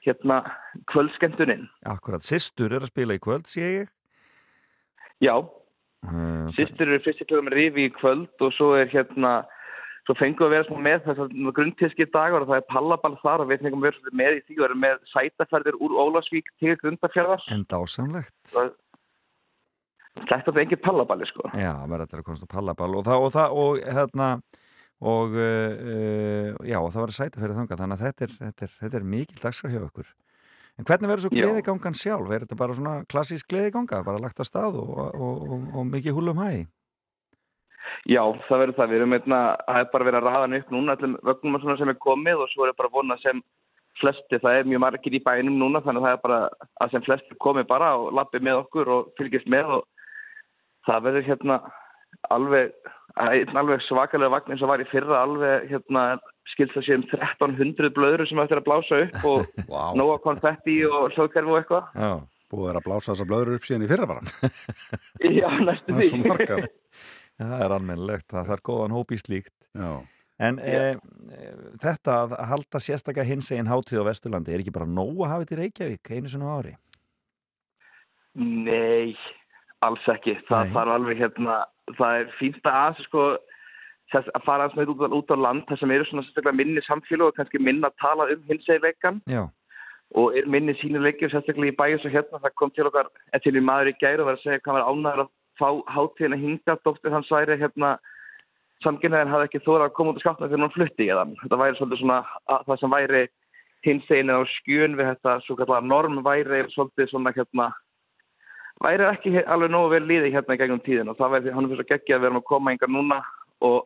hérna 0.05 0.38
kvöldskemmtunin. 0.91 1.65
akkurat, 1.89 2.23
Sistur 2.23 2.71
er 2.71 2.86
að 2.86 2.91
spila 2.91 3.17
í 3.17 3.23
kvöld, 3.23 3.49
sé 3.49 3.63
ég 3.63 3.91
Já, 5.23 5.36
Uh, 6.04 6.47
sýstir 6.56 6.89
eru 6.89 7.01
fyrst 7.04 7.24
klukkan 7.24 7.47
með 7.47 7.58
Rifi 7.58 7.88
í 7.88 7.91
kvöld 7.95 8.43
og 8.43 8.56
svo 8.58 8.74
er 8.76 8.89
hérna 8.91 9.43
svo 10.04 10.16
fengum 10.20 10.43
við 10.43 10.49
að 10.49 10.54
vera 10.54 10.68
svona 10.68 10.86
með 10.88 11.04
þess 11.06 11.24
að 11.24 11.51
grundtíski 11.58 12.08
dagar 12.12 12.43
og 12.43 12.49
það 12.49 12.60
er 12.60 12.72
pallaball 12.74 13.16
þar 13.22 13.43
og 13.43 13.51
við 13.51 13.64
fengum 13.64 13.84
að 13.84 13.88
vera 13.88 14.16
með 14.20 14.39
í 14.39 14.41
því 14.47 14.58
og 14.58 14.66
erum 14.68 14.82
með 14.84 14.97
sætaferðir 15.14 15.78
úr 15.80 15.95
Ólafsvík 16.04 16.49
til 16.60 16.76
Grundarfjörðar. 16.82 17.45
En 17.56 17.68
dásamlegt 17.72 18.56
Þetta 20.14 20.51
er 20.51 20.60
engin 20.62 20.82
pallaballi 20.84 21.26
sko. 21.26 21.47
Já, 21.58 21.72
verður 21.89 22.04
þetta 22.06 22.20
að 22.20 22.28
komast 22.28 22.45
á 22.45 22.54
pallaball 22.54 22.99
og 22.99 23.08
það, 23.08 23.24
og 23.24 23.32
það, 23.34 23.56
og 23.64 23.80
hérna 23.97 24.28
og 25.04 25.34
uh, 25.36 26.51
já, 26.64 26.78
og 26.80 26.91
það 26.93 27.01
verður 27.01 27.18
sæta 27.18 27.41
fyrir 27.41 27.58
þangað 27.58 27.82
þannig 27.82 27.97
að 27.97 28.06
þetta 28.06 28.26
er, 28.28 28.36
þetta 28.43 28.68
er, 28.68 28.76
þetta 28.84 28.99
er 28.99 29.08
mikil 29.16 29.41
dagskrá 29.41 29.72
hjá 29.74 29.82
okkur 29.88 30.12
En 30.80 30.88
hvernig 30.89 31.09
verður 31.09 31.28
svo 31.28 31.34
gleðigangan 31.34 31.97
sjálf? 31.97 32.32
Er 32.34 32.45
þetta 32.45 32.57
bara 32.57 32.78
svona 32.78 32.93
klassísk 33.09 33.49
gleðiganga, 33.51 34.01
bara 34.05 34.21
lagt 34.21 34.41
á 34.41 34.45
stað 34.47 34.80
og, 34.82 34.93
og, 34.97 35.43
og, 35.45 35.67
og 35.78 35.91
mikið 35.91 36.17
húlum 36.17 36.41
hæ? 36.41 36.65
Já, 38.09 38.24
það 38.47 38.63
verður 38.63 38.78
það. 38.80 38.89
Við 38.89 38.99
erum 38.99 39.17
einna, 39.19 39.41
það 39.67 39.84
er 39.84 39.91
bara 39.93 40.07
verið 40.09 40.19
að 40.19 40.26
raða 40.28 40.45
hann 40.47 40.57
upp 40.57 40.71
núna 40.74 40.95
allir 40.97 41.13
vögnum 41.30 41.59
og 41.59 41.63
svona 41.63 41.78
sem 41.80 41.93
er 41.93 41.99
komið 42.07 42.41
og 42.43 42.49
svo 42.51 42.65
er 42.65 42.76
bara 42.80 42.91
vona 42.95 43.19
sem 43.21 43.43
flesti, 44.01 44.39
það 44.41 44.57
er 44.57 44.69
mjög 44.71 44.82
margir 44.84 45.15
í 45.15 45.21
bænum 45.24 45.59
núna 45.61 45.84
þannig 45.86 46.01
að 46.01 46.07
það 46.07 46.17
er 46.17 46.21
bara 46.24 46.39
að 46.82 46.93
sem 46.93 47.05
flesti 47.05 47.38
komi 47.45 47.63
bara 47.69 47.93
og 47.99 48.13
lappi 48.17 48.41
með 48.41 48.63
okkur 48.63 48.89
og 48.89 49.11
fylgist 49.19 49.49
með 49.51 49.76
og 49.78 49.84
það 50.88 51.05
verður 51.07 51.28
hérna 51.30 51.59
alveg, 52.34 52.74
alveg 53.19 53.84
svakalega 53.88 54.34
vagn 54.34 54.55
eins 54.55 54.63
og 54.65 54.71
var 54.74 54.84
í 54.84 54.89
fyrra 54.89 55.21
alveg 55.21 55.69
hérna 55.69 56.05
skilst 56.52 56.76
það 56.78 56.86
sé 56.88 56.98
um 57.00 57.04
1300 57.08 57.94
blöður 57.96 58.26
sem 58.30 58.41
eftir 58.44 58.60
að 58.62 58.68
blása 58.68 59.02
upp 59.08 59.26
og 59.32 59.46
Vá, 59.72 59.84
nóga 59.98 60.20
konfetti 60.26 60.78
og 60.89 61.12
hljóðkerfi 61.16 61.54
og 61.54 61.60
eitthvað. 61.62 61.89
Já, 61.96 62.12
búið 62.54 62.64
að 62.64 62.70
vera 62.72 62.82
að 62.84 62.88
blása 62.89 63.12
þessar 63.14 63.30
blöður 63.32 63.54
upp 63.58 63.68
síðan 63.70 63.86
í 63.86 63.91
fyrra 63.94 64.10
bara 64.10 64.26
Já, 65.41 65.50
næstu 65.64 65.94
Það 65.94 66.02
er 66.04 66.10
svo 66.10 66.18
því. 66.18 66.32
margar 66.34 66.66
það 67.44 67.64
er 67.68 67.76
almennilegt, 67.78 68.28
það 68.34 68.50
þarf 68.52 68.66
góðan 68.70 68.98
hóp 69.00 69.14
í 69.16 69.22
slíkt 69.24 69.56
Já, 69.74 69.91
En 70.44 70.58
e, 70.66 70.78
e, 70.98 71.41
þetta 71.80 72.14
að 72.24 72.32
halda 72.50 72.80
sérstaklega 72.82 73.30
hins 73.30 73.52
eginn 73.54 73.70
hátíð 73.70 74.02
á 74.02 74.10
Vesturlandi 74.10 74.52
er 74.56 74.64
ekki 74.64 74.74
bara 74.76 74.88
nóg 74.89 75.22
að 75.22 75.30
hafa 75.30 75.44
þetta 75.46 75.54
í 75.54 75.60
Reykjavík 75.62 76.10
einu 76.18 76.32
sinni 76.32 76.48
á 76.50 76.54
ári? 76.58 76.74
Nei, 78.34 79.14
alls 79.86 80.06
ekki. 80.10 80.34
Það 80.50 80.66
Nei. 80.66 80.74
þarf 80.74 80.94
alveg 80.96 81.22
hérna, 81.22 81.58
það 82.00 82.20
er 82.24 82.32
fínt 82.39 82.70
að 82.70 83.02
sko, 83.06 83.26
þess 84.14 84.32
að 84.38 84.45
fara 84.45 84.68
aðeins 84.68 84.80
með 84.80 84.93
út, 84.93 85.18
út 85.20 85.34
á 85.34 85.38
land 85.47 85.68
þar 85.68 85.82
sem 85.82 85.91
eru 85.95 86.07
svona 86.09 86.55
minni 86.55 86.86
samfélag 86.88 87.32
og 87.32 87.38
kannski 87.39 87.61
minna 87.61 87.91
að 87.91 87.99
tala 88.03 88.30
um 88.34 88.47
hinsegleikan 88.49 89.22
Já, 89.30 89.43
og 90.20 90.38
er 90.38 90.49
minni 90.49 90.76
sínuleiki 90.80 91.28
og 91.28 91.34
sérstaklega 91.34 91.74
í 91.74 91.78
bæjus 91.78 92.05
og 92.05 92.14
hérna 92.14 92.41
það 92.43 92.57
kom 92.59 92.74
til 92.74 92.88
okkar, 92.89 93.09
eða 93.34 93.43
til 93.43 93.55
í 93.57 93.64
maður 93.66 93.91
í 93.91 93.95
gæri 93.99 94.22
og 94.22 94.30
var 94.30 94.38
að 94.38 94.43
segja 94.45 94.64
hvað 94.66 94.78
var 94.78 94.89
ánæður 94.89 95.24
að 95.24 95.32
fá 95.59 95.70
hátíðin 95.95 96.36
að 96.38 96.43
hinga 96.43 96.76
dóttir 96.86 97.14
hans 97.14 97.32
væri 97.34 97.57
hérna 97.61 97.93
samkynnaðin 98.84 99.32
hafði 99.32 99.49
ekki 99.49 99.64
þórað 99.64 99.88
að 99.88 99.95
koma 99.97 100.14
út 100.14 100.20
á 100.20 100.24
skapna 100.24 100.49
þegar 100.49 100.64
hann 100.66 100.76
flutti 100.76 101.07
í 101.07 101.16
þann. 101.18 101.38
Þetta 101.41 101.59
væri 101.61 101.78
svolítið 101.78 102.01
svona 102.01 102.18
að, 102.51 102.66
það 102.68 102.80
sem 102.82 102.93
væri 102.93 103.24
hinsegin 103.88 104.34
á 104.34 104.39
skjön 104.57 104.97
við 104.99 105.09
þetta 105.11 105.38
svo 105.45 105.57
kallar 105.59 105.88
norm 105.88 106.20
væri 106.26 106.61
svolítið 106.74 107.09
svona 107.11 107.34
hérna 107.36 107.70
væri 108.84 109.07
ekki 109.07 109.43
alveg 109.43 109.72
nógu 109.72 109.93
vel 109.93 110.03
liði 110.07 110.34
hérna 110.34 110.57
í 110.57 110.61
gegnum 110.61 110.84
tíðin 110.84 111.11
og 111.11 111.20
það 111.20 111.36
væri 111.38 111.55
hann 111.55 111.70
fyrir 111.72 111.86
að 111.86 111.91
gegja 111.93 112.18
að 112.18 112.26
vera 112.26 112.41
að 112.41 112.47
koma 112.49 112.74
engar 112.74 112.91
núna 112.91 113.20
og 113.64 113.86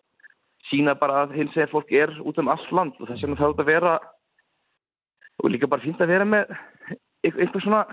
sína 0.71 0.95
bara 0.99 1.23
að 1.25 1.35
hinsegin 1.37 1.71
fólk 1.71 1.91
er 1.95 2.11
út 2.23 2.37
um 2.41 2.49
allt 2.53 2.71
land 2.75 2.93
og 2.99 3.07
þess 3.09 3.23
vegna 3.23 3.39
það 3.39 3.53
út 3.53 3.61
að 3.63 3.69
vera 3.71 3.93
og 5.43 5.51
líka 5.53 5.69
bara 5.69 5.83
fínt 5.85 6.01
að 6.01 6.11
vera 6.11 6.25
með 6.25 6.51
ein- 7.23 7.39
einhver 7.43 7.61
svona 7.63 7.83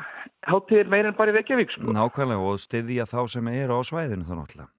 hátíðir 0.49 0.89
meira 0.93 1.09
en 1.13 1.17
bara 1.19 1.33
í 1.33 1.37
Reykjavík 1.37 1.71
sko. 1.75 1.93
nákvæmlega 1.93 2.51
og 2.51 2.59
styðja 2.63 3.07
þá 3.11 3.21
sem 3.29 3.49
eru 3.49 3.79
á 3.79 3.83
svæðinu 3.85 4.25
þá 4.29 4.35
náttúrulega. 4.39 4.71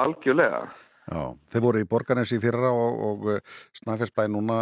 Algjörlega. 0.00 0.60
Já 1.10 1.22
Þeir 1.50 1.62
voru 1.64 1.80
í 1.82 1.88
Borgarnes 1.90 2.30
í 2.32 2.38
fyrra 2.38 2.70
og, 2.70 3.00
og 3.08 3.40
Snæfellsbæ 3.74 4.28
núna 4.30 4.60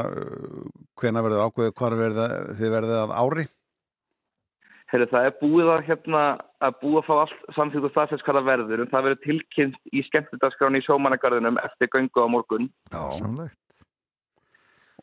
hvena 0.97 1.21
verður 1.25 1.45
ákveðið 1.49 1.75
hvar 1.77 1.97
verða, 1.99 2.27
þið 2.57 2.71
verðið 2.77 3.01
að 3.03 3.13
ári 3.21 3.45
Heru, 4.89 5.05
það 5.11 5.27
er 5.29 5.35
búið 5.37 5.71
að, 5.75 5.81
hérna, 5.85 6.21
að 6.65 6.77
búið 6.81 6.99
að 7.03 7.07
fá 7.09 7.15
allt 7.19 7.49
samþýtt 7.57 7.87
og 7.89 7.91
staðfest 7.93 8.25
hvað 8.25 8.39
það 8.39 8.47
verður 8.49 8.83
en 8.83 8.91
það 8.93 9.07
verður 9.07 9.25
tilkynnt 9.27 9.91
í 9.93 10.05
skemmtidagskráni 10.07 10.81
í 10.81 10.85
sjómannagarðinum 10.87 11.61
eftir 11.61 11.91
göngu 11.93 12.25
á 12.25 12.29
morgun. 12.33 12.71
Já, 12.89 13.03
Samlegt. 13.19 13.59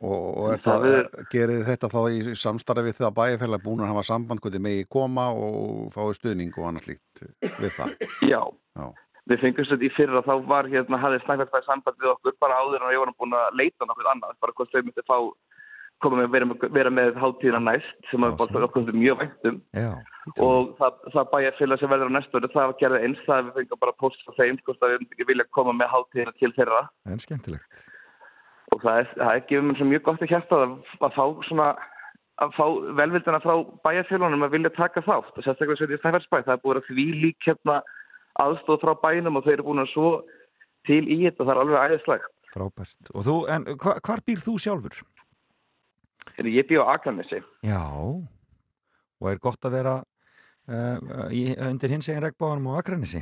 Og, 0.03 0.25
og 0.41 0.49
er 0.51 0.59
Það 0.59 0.85
það, 0.85 1.21
gerið 1.31 1.61
þetta 1.69 1.89
þá 1.93 1.99
í 2.11 2.33
samstarfi 2.35 2.83
við 2.83 2.97
það 2.97 3.07
að 3.07 3.17
bæjarfélag 3.19 3.63
búin 3.63 3.83
að 3.85 3.91
hafa 3.93 4.03
samband 4.09 4.41
hvernig 4.43 4.63
megi 4.65 4.87
koma 4.91 5.29
og 5.31 5.93
fái 5.93 6.17
stuðning 6.17 6.57
og 6.59 6.67
annað 6.67 6.89
slíkt 6.89 7.23
við 7.61 7.71
það? 7.77 7.93
Já, 8.33 8.41
Já. 8.75 8.87
við 9.31 9.45
fengum 9.45 9.69
þetta 9.69 9.87
í 9.87 9.91
fyrra 9.95 10.23
þá 10.25 10.33
var 10.49 10.67
hérna, 10.73 10.99
hafði 10.99 11.21
Snæfellsbæði 11.23 11.69
samband 11.69 12.01
við 12.01 12.11
okkur 12.11 12.35
bara 12.43 12.57
áður 12.59 12.81
en 12.81 12.91
við 12.91 13.01
vorum 13.05 13.17
búin 13.21 13.37
að 13.39 13.61
leita 13.61 13.87
nokkuð 13.87 14.11
annað, 14.11 14.35
bara 14.43 14.57
hvort 14.57 14.73
þau 14.73 14.81
myndi 14.81 15.05
fá 15.07 15.17
koma 16.03 16.19
með, 16.21 16.29
vera, 16.35 16.45
með- 16.49 16.67
vera 16.75 16.91
með 16.93 17.17
hátíðina 17.21 17.61
næst 17.63 18.09
sem 18.11 18.25
að 18.27 18.33
Já, 18.35 18.37
bara 18.53 18.67
okkur 18.67 18.91
mjög 18.93 19.19
væntum 19.21 19.57
Já, 19.73 19.91
og 20.43 20.71
það, 20.79 20.99
það 21.15 21.29
bæjarfélag 21.33 21.79
sem 21.81 21.91
verður 21.93 22.11
á 22.11 22.15
næstu 22.17 22.39
ári, 22.39 22.51
það 22.55 22.69
var 22.69 22.77
gerðið 22.81 23.05
eins 23.07 23.23
það 23.25 23.43
við 23.47 23.57
fengum 23.59 23.81
bara 23.85 23.95
post 24.03 24.23
frá 24.25 24.37
þeim 24.41 24.59
hvort 24.65 24.85
að 24.85 24.93
við 24.95 25.05
ekki 25.07 25.27
vilja 25.31 25.47
koma 25.55 25.75
með 25.79 25.91
hátíðina 25.95 26.33
til 26.39 26.51
þeirra. 26.57 26.81
En 27.07 27.21
skemmtilegt. 27.23 27.83
Og 28.73 28.81
það 28.83 29.01
er, 29.01 29.11
það 29.15 29.33
er 29.35 29.43
gefið 29.49 29.67
mér 29.71 29.89
mjög 29.93 30.05
gott 30.09 30.23
að 30.25 30.31
hjarta 30.33 30.61
að, 30.65 30.77
að 31.07 31.15
fá 31.15 31.25
svona 31.49 31.67
að 32.43 32.55
fá 32.57 32.65
velvildina 32.99 33.39
frá 33.39 33.53
bæjarfélunum 33.87 34.43
að 34.43 34.55
vilja 34.57 34.71
taka 34.75 35.03
þátt. 35.05 35.35
Og 35.39 35.45
sérstaklega 35.45 35.79
svo 35.79 35.87
í 35.87 35.99
Snæfellsbæ 36.01 36.41
það 36.43 36.55
er 36.57 36.63
búin 36.65 36.79
að 36.81 36.89
því 36.89 37.05
lík 37.23 37.47
hérna 37.47 37.77
aðstóð 38.43 38.81
frá 38.83 38.93
bænum 39.05 39.39
og 39.39 39.45
þau 39.45 39.53
eru 39.53 39.67
búin 39.69 39.83
að 39.85 39.91
svo 39.93 40.09
til 40.89 41.03
í 41.07 41.21
þetta, 41.23 41.45
það 41.45 41.53
er 41.53 41.61
alveg 41.61 41.85
æðislegt. 41.85 42.31
Frábært. 42.55 43.11
Og 43.15 43.23
þú, 43.25 43.35
en 43.55 43.63
hva, 43.79 43.95
hvar 44.03 44.21
býr 44.27 44.43
þú 44.43 44.57
sjálfur? 44.65 44.99
Heyrðu, 46.35 46.51
ég 46.57 46.67
bý 46.69 46.79
á 46.81 46.85
Akranesi. 46.95 47.39
Já. 47.63 47.81
Og 49.21 49.29
er 49.31 49.39
gott 49.43 49.63
að 49.69 49.77
vera 49.77 49.95
uh, 50.01 51.29
í, 51.31 51.45
undir 51.69 51.93
hins 51.95 52.09
eginn 52.11 52.25
regnbóðanum 52.25 52.73
á 52.75 52.79
Akranesi? 52.81 53.21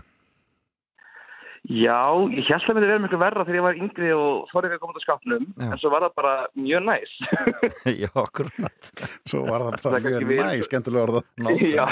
Já, 1.63 1.95
ég 2.35 2.43
held 2.49 2.65
að 2.67 2.75
myndi 2.75 2.87
vera 2.89 2.99
miklu 3.05 3.17
verra 3.21 3.43
þegar 3.47 3.55
ég 3.55 3.63
var 3.63 3.77
yngri 3.79 4.09
og 4.17 4.49
þorði 4.51 4.67
ekki 4.67 4.75
að 4.75 4.81
koma 4.83 4.95
út 4.95 4.99
á 4.99 5.05
skápnum 5.05 5.43
Já. 5.55 5.67
en 5.71 5.79
svo 5.79 5.91
var 5.93 6.03
það 6.03 6.15
bara 6.19 6.33
mjög 6.59 6.81
næs. 6.89 7.13
Já, 8.03 8.09
akkurat. 8.19 8.89
Svo 9.31 9.43
var 9.47 9.63
það 9.69 9.77
bara 9.85 10.01
mjög 10.03 10.25
við- 10.27 10.41
næ, 10.43 10.65
skemmtilega 10.67 11.05
orða. 11.07 11.21
Já. 11.77 11.85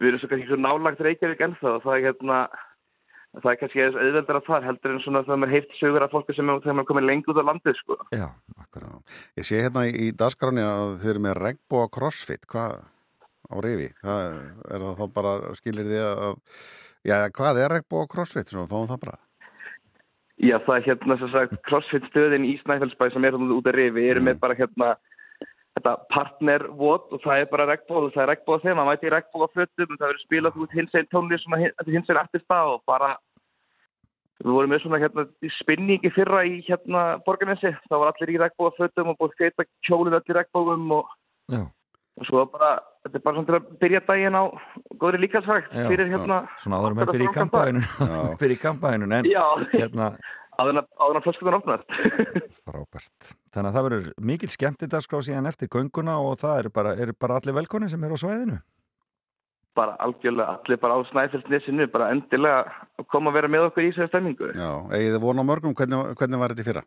Við 0.00 0.10
erum 0.10 0.20
svo 0.20 0.28
kannski 0.34 0.50
svo 0.50 0.58
nálagt 0.60 1.00
Reykjavík 1.04 1.40
ennþá 1.48 1.72
og 1.78 1.82
það 1.86 1.96
er 1.96 2.04
hérna 2.10 2.42
það 3.38 3.50
er 3.52 3.58
kannski 3.60 3.82
eins 3.84 3.98
auðveldar 3.98 4.38
að 4.40 4.46
það 4.48 4.66
heldur 4.68 4.94
en 4.94 5.02
svona 5.04 5.22
þegar 5.26 5.40
maður 5.42 5.54
heift 5.54 5.74
sögur 5.78 6.04
af 6.04 6.14
fólki 6.14 6.36
sem 6.36 6.50
er, 6.50 6.68
er 6.72 6.86
komið 6.88 7.06
lengi 7.06 7.30
út 7.30 7.40
á 7.40 7.48
landið 7.50 7.78
sko. 7.78 7.98
Já, 8.16 8.26
akkurat 8.58 9.16
Ég 9.38 9.46
sé 9.46 9.62
hérna 9.62 9.86
í, 9.86 10.10
dagskráni 10.18 10.64
að 10.66 10.96
þið 11.02 11.12
eru 11.14 11.24
með 11.26 11.40
regnbóa 11.44 11.90
crossfit, 11.94 12.46
hvað 12.50 12.80
á 13.50 13.56
rifi? 13.66 13.88
Það, 14.02 14.38
er 14.74 14.86
það 14.86 15.00
þá 15.00 15.04
bara, 15.18 15.34
skilir 15.58 15.90
þið 15.90 16.06
að, 16.10 16.38
já, 17.06 17.16
hvað 17.38 17.62
er 17.64 17.74
regnbóa 17.76 18.10
crossfit? 18.10 18.50
Svo 18.50 18.66
fáum 18.70 18.90
það 18.90 19.04
bara. 19.06 19.20
Já, 20.40 20.56
það 20.64 20.76
er 20.76 20.86
hérna 20.88 21.18
sem 21.20 21.32
sagt 21.34 21.56
crossfit 21.68 22.06
stöðin 22.10 22.48
í 22.48 22.56
Snæfellsbæ 22.64 23.10
sem 23.12 23.24
er 23.28 23.36
hérna 23.36 23.54
út 23.54 23.70
að 23.70 23.76
rifi, 23.76 24.08
eru 24.10 24.24
með 24.24 24.42
bara 24.42 24.56
hérna 24.58 24.94
þetta 25.78 25.96
partnervot 26.10 27.10
og 27.14 27.22
það 27.24 27.42
er 27.42 27.50
bara 27.50 27.66
regnbóð, 27.70 28.10
það 28.14 28.22
er 28.24 28.30
regnbóð 28.34 28.62
þeim, 28.64 28.76
maður 28.76 28.90
mæti 28.90 29.08
í 29.08 29.12
regnbóða 29.14 29.50
fötum, 29.54 29.96
það 29.96 30.06
verður 30.06 30.22
spilað 30.24 30.62
út 30.64 30.76
hins 30.76 30.96
einn 30.98 31.10
tónlist 31.14 31.50
þetta 31.56 31.94
hins 31.94 32.10
einn 32.10 32.22
artista 32.22 32.60
og 32.72 32.80
bara 32.90 33.10
við 34.40 34.54
vorum 34.56 34.72
með 34.72 34.82
svona 34.84 35.00
hérna 35.02 35.26
spinningi 35.60 36.12
fyrra 36.14 36.42
í 36.48 36.60
hérna 36.66 37.04
borgarnesi, 37.26 37.74
það 37.88 38.02
var 38.02 38.12
allir 38.12 38.34
í 38.34 38.40
regnbóða 38.42 38.76
fötum 38.78 39.12
og 39.12 39.20
búið 39.20 39.36
skeita 39.36 39.68
kjólið 39.86 40.18
allir 40.18 40.40
regnbóðum 40.40 40.96
og, 40.96 41.14
og 41.60 42.28
svo 42.28 42.44
bara, 42.50 42.72
þetta 43.06 43.20
er 43.20 43.24
bara 43.28 43.38
svona 43.38 43.50
til 43.52 43.58
að 43.60 43.70
byrja 43.84 44.02
daginn 44.10 44.40
á 44.40 44.44
góðri 44.98 45.22
líkasvægt 45.22 45.72
fyrir 45.76 46.10
hérna 46.10 46.42
svona 46.64 46.82
áður 46.82 46.98
með 46.98 47.14
byrja 47.14 47.30
í 48.58 48.62
kampæðinu 48.66 49.10
en 49.20 49.32
hérna 49.76 50.12
áður 50.58 50.72
en 50.74 50.80
að- 50.82 51.16
að 51.16 51.22
flöskutan 51.26 51.56
opnast 51.60 51.94
frábært. 52.66 53.30
Þannig 53.54 53.68
að 53.70 53.76
það 53.78 53.86
verður 53.88 54.10
mikil 54.32 54.50
skemmt 54.52 54.82
þetta 54.82 55.00
skrá 55.04 55.20
síðan 55.24 55.46
eftir 55.50 55.68
gönguna 55.72 56.18
og 56.20 56.36
það 56.42 56.58
er 56.64 56.68
bara, 56.74 56.92
er 56.96 57.12
bara 57.14 57.38
allir 57.40 57.56
velkonni 57.60 57.88
sem 57.92 58.04
er 58.04 58.12
á 58.14 58.18
svæðinu. 58.20 58.58
bara 59.74 59.94
algjörlega 60.02 60.58
allir 60.58 60.80
bara 60.82 60.96
á 60.98 61.00
Snæfellsnesinu 61.08 61.86
bara 61.92 62.08
endilega 62.10 62.64
að 62.98 63.06
koma 63.12 63.30
að 63.30 63.36
vera 63.38 63.48
með 63.48 63.68
okkur 63.68 63.84
í 63.86 63.92
þessu 63.94 64.08
stemmingu 64.10 64.48
Já, 64.58 64.70
eigið 64.90 65.14
þið 65.14 65.22
vona 65.22 65.44
á 65.46 65.50
mörgum, 65.50 65.74
hvernig, 65.78 66.00
hvernig 66.18 66.40
var 66.42 66.50
þetta 66.52 66.64
í 66.64 66.68
fyrra? 66.68 66.82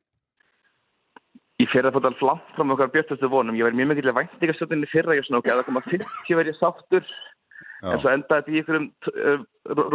Í 1.64 1.68
fyrra 1.72 1.92
fótt 1.96 2.06
alveg 2.10 2.26
langt 2.28 2.52
frá 2.58 2.64
með 2.68 2.76
okkar 2.76 2.92
björtustu 2.94 3.30
vonum 3.32 3.56
ég 3.56 3.64
verði 3.66 3.80
mjög 3.80 3.90
mikilvæg 3.94 4.18
væntingastöndinni 4.20 4.90
fyrra 4.92 5.16
ég 5.16 5.24
svona 5.26 5.40
ok, 5.40 5.50
að 5.54 5.64
koma 5.70 5.84
50 5.88 6.38
verið 6.42 6.60
sáttur 6.60 7.08
Já, 7.08 7.94
en 7.96 8.04
svo 8.04 8.12
endaði 8.12 8.44
þetta 8.44 8.52
í 8.52 8.62
ykkur 8.62 8.80
um 8.82 8.88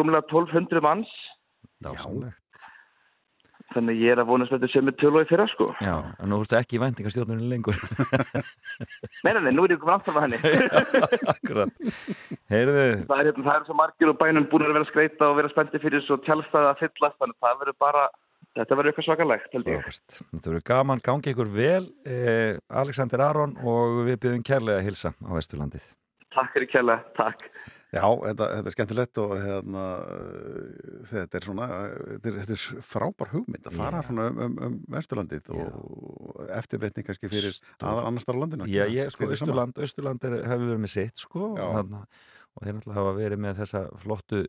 rúmlega 0.00 0.24
1200 0.32 0.82
manns 0.88 1.12
Dásamlegt. 1.84 2.40
Þannig 3.74 3.96
að 3.96 4.02
ég 4.04 4.14
er 4.14 4.22
að 4.22 4.28
vonast 4.30 4.52
þetta 4.54 4.70
sem 4.72 4.90
er 4.90 4.96
tölu 5.00 5.22
í 5.22 5.28
fyrra 5.28 5.46
sko 5.52 5.68
Já, 5.84 5.94
en 6.18 6.30
nú 6.32 6.38
ertu 6.42 6.56
ekki 6.58 6.78
í 6.78 6.80
væntingastjórnunni 6.82 7.48
lengur. 7.50 7.76
Nei, 9.24 9.32
nei, 9.34 9.52
nú 9.52 9.66
er 9.66 9.74
ég 9.74 9.82
komin 9.82 9.96
aftur 9.96 10.16
með 10.16 10.26
henni 10.26 10.38
Akkurat. 11.34 11.74
Heyrðu, 12.52 12.86
það 13.08 13.20
er, 13.20 13.28
hérna, 13.28 13.44
það 13.44 13.52
er 13.54 13.66
svo 13.68 13.76
margir 13.78 14.12
og 14.12 14.18
bænum 14.20 14.48
búin 14.50 14.66
að 14.66 14.72
vera 14.72 14.86
að 14.86 14.92
skreita 14.92 15.28
og 15.28 15.36
vera 15.40 15.52
spendi 15.52 15.82
fyrir 15.82 16.04
svo 16.06 16.18
tjálstæði 16.24 16.70
að 16.72 16.82
fyllast 16.84 17.20
þannig 17.20 17.36
að 17.36 17.46
það 17.46 17.62
verður 17.62 17.78
bara 17.84 18.04
þetta 18.58 18.78
verður 18.78 18.92
eitthvað 18.92 19.08
svakalegt. 19.08 19.48
Þetta 19.54 20.52
verður 20.52 20.66
gaman, 20.72 21.02
gangi 21.04 21.34
ykkur 21.34 21.50
vel, 21.54 21.88
eh, 22.08 22.58
Alexander 22.82 23.24
Aron 23.28 23.56
og 23.62 24.04
við 24.08 24.20
byrjum 24.24 24.46
kærlega 24.46 24.82
að 24.82 24.88
hilsa 24.88 25.12
á 25.14 25.30
Vesturlandið. 25.36 25.90
Takk 26.34 26.54
fyrir 26.54 26.70
kjærlega, 26.72 27.04
takk 27.18 27.50
Já, 27.88 28.04
þetta, 28.04 28.46
þetta 28.52 28.68
er 28.68 28.74
skemmtilegt 28.74 29.18
og 29.22 29.30
hérna, 29.40 29.82
uh, 30.04 31.04
þetta 31.08 31.38
er 31.38 31.46
svona, 31.46 31.68
uh, 31.72 31.92
þetta 32.10 32.30
er, 32.30 32.34
þetta 32.42 32.56
er 32.56 32.82
frábær 32.84 33.30
hugmynd 33.32 33.68
að 33.70 33.78
fara 33.80 34.02
svona 34.04 34.26
um, 34.28 34.40
um, 34.44 34.56
um 34.66 34.74
Vesturlandið 34.92 35.48
og 35.56 36.42
eftirbreytning 36.58 37.06
kannski 37.06 37.30
fyrir 37.32 37.56
aðar 37.80 38.10
annars 38.10 38.28
þar 38.28 38.36
á 38.36 38.40
landinu. 38.42 38.68
Já, 38.68 38.84
ég, 38.92 39.08
sko. 39.14 39.30
Östurland, 39.32 39.80
Östurland 39.80 40.26
hefur 40.28 40.66
verið 40.66 40.82
með 40.84 40.92
sitt, 40.98 41.22
sko, 41.24 41.54
þarna, 41.56 42.02
og 42.52 42.66
þeir 42.66 42.76
náttúrulega 42.76 42.98
hafa 43.00 43.14
verið 43.22 43.42
með 43.46 43.62
þessa 43.62 43.82
flottu, 44.04 44.42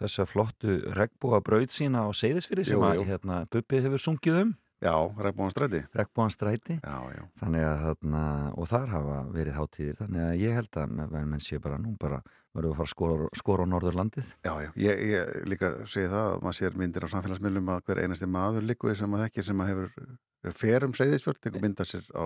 þessa 0.00 0.28
flottu 0.30 0.78
regnbúa 0.96 1.42
braut 1.44 1.76
sína 1.76 2.06
á 2.06 2.10
Seyðisfyrði 2.16 2.70
sem 2.70 2.88
að, 2.88 3.04
hérna, 3.10 3.42
Bubbi 3.52 3.84
hefur 3.84 4.06
sungið 4.06 4.40
um, 4.46 4.56
Já, 4.78 4.94
Regnbóðan 5.18 5.50
stræti. 5.50 5.80
regnbúan 5.98 6.30
stræti, 6.30 6.76
Já, 6.84 6.96
já. 7.10 7.22
þannig 7.40 7.64
að, 7.66 7.80
þarna, 7.82 8.20
og 8.54 8.68
þar 8.70 8.84
hafa 8.92 9.16
verið 9.34 9.56
hátíðir, 9.58 9.96
þannig 9.98 10.22
að 10.28 10.36
ég 10.44 10.54
held 10.54 10.78
að 10.78 10.92
menn, 11.26 11.40
sé 11.42 11.58
bara 11.58 11.78
nú 11.82 11.96
bara 11.98 12.20
verður 12.54 12.70
að 12.70 12.76
fara 12.78 12.86
að 12.86 12.92
skora, 12.94 13.26
skora 13.34 13.66
á 13.66 13.70
Norðurlandið. 13.72 14.28
Já, 14.46 14.52
já, 14.62 14.70
ég, 14.78 15.02
ég 15.10 15.34
líka 15.50 15.72
segi 15.90 16.06
það 16.12 16.28
að 16.30 16.38
maður 16.46 16.58
sér 16.60 16.78
myndir 16.78 17.06
á 17.06 17.08
samfélagsmiðlum 17.10 17.72
að 17.74 17.82
hver 17.90 18.02
einasti 18.04 18.30
maður 18.30 18.68
líku 18.70 18.94
sem 18.94 19.14
að 19.18 19.24
þekkir 19.26 19.48
sem 19.50 19.60
að 19.64 19.70
hefur 19.72 20.54
ferum 20.54 20.94
segðisvöld, 20.94 21.40
tekur 21.42 21.60
mynda 21.66 21.84
sér 21.84 22.06
á 22.14 22.24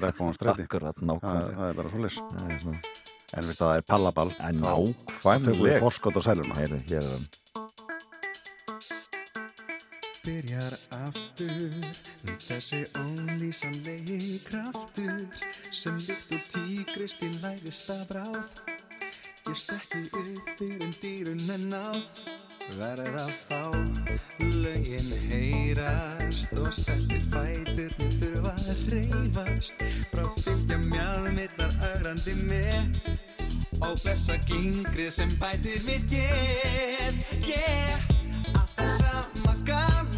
Regnbóðan 0.00 0.38
stræti. 0.40 0.64
Akkurat, 0.70 0.96
Það, 0.96 1.06
nákvæmlega. 1.12 1.56
það 1.60 1.68
er 1.68 1.78
bara 1.82 1.92
svo. 1.92 2.30
Það 2.32 2.50
er 2.56 2.60
svona, 2.64 2.80
En 3.30 3.44
við 3.46 3.60
það 3.60 3.76
er 3.76 3.84
pallaball. 3.86 4.32
við 4.40 4.62
nákvæmlega. 4.64 5.78
forskot 5.84 6.16
á 6.16 6.20
sæluna. 6.24 6.56
Heyrðu, 6.58 6.80
hér 6.88 7.04
er 7.04 7.12
hann. 7.12 7.28
Byrjar 10.20 10.74
aftur 11.06 11.72
þessi 12.44 12.82
ólýsanlegi 13.00 14.40
kraftur 14.44 15.22
sem 15.72 15.96
líkt 16.04 16.34
og 16.36 16.42
tígrist 16.52 17.24
í 17.24 17.30
læðista 17.40 17.96
bráð 18.10 18.50
gefst 19.46 19.72
ekki 19.74 20.02
upp 20.20 20.50
fyrir 20.58 20.92
dýrun 21.00 21.40
en 21.54 21.64
náð. 21.72 22.02
Verð 22.76 23.16
að 23.18 23.32
fá 23.48 23.62
lögin 24.60 25.08
heyrast 25.30 26.52
og 26.60 26.68
stertir 26.76 27.24
fætur 27.32 27.96
þurfa 28.20 28.52
að 28.60 28.84
reyfast 28.92 29.82
frá 30.12 30.22
fylgja 30.44 30.78
mjálmittar 30.84 31.74
ögrandi 31.94 32.36
með 32.44 33.10
og 33.80 33.96
blessa 34.04 34.36
gingrið 34.46 35.10
sem 35.16 35.34
bætir 35.40 35.82
við 35.88 36.06
get 36.12 37.42
yeah, 37.48 38.08
alltaf 38.52 38.94
sama 39.00 39.56
gamla 39.64 40.09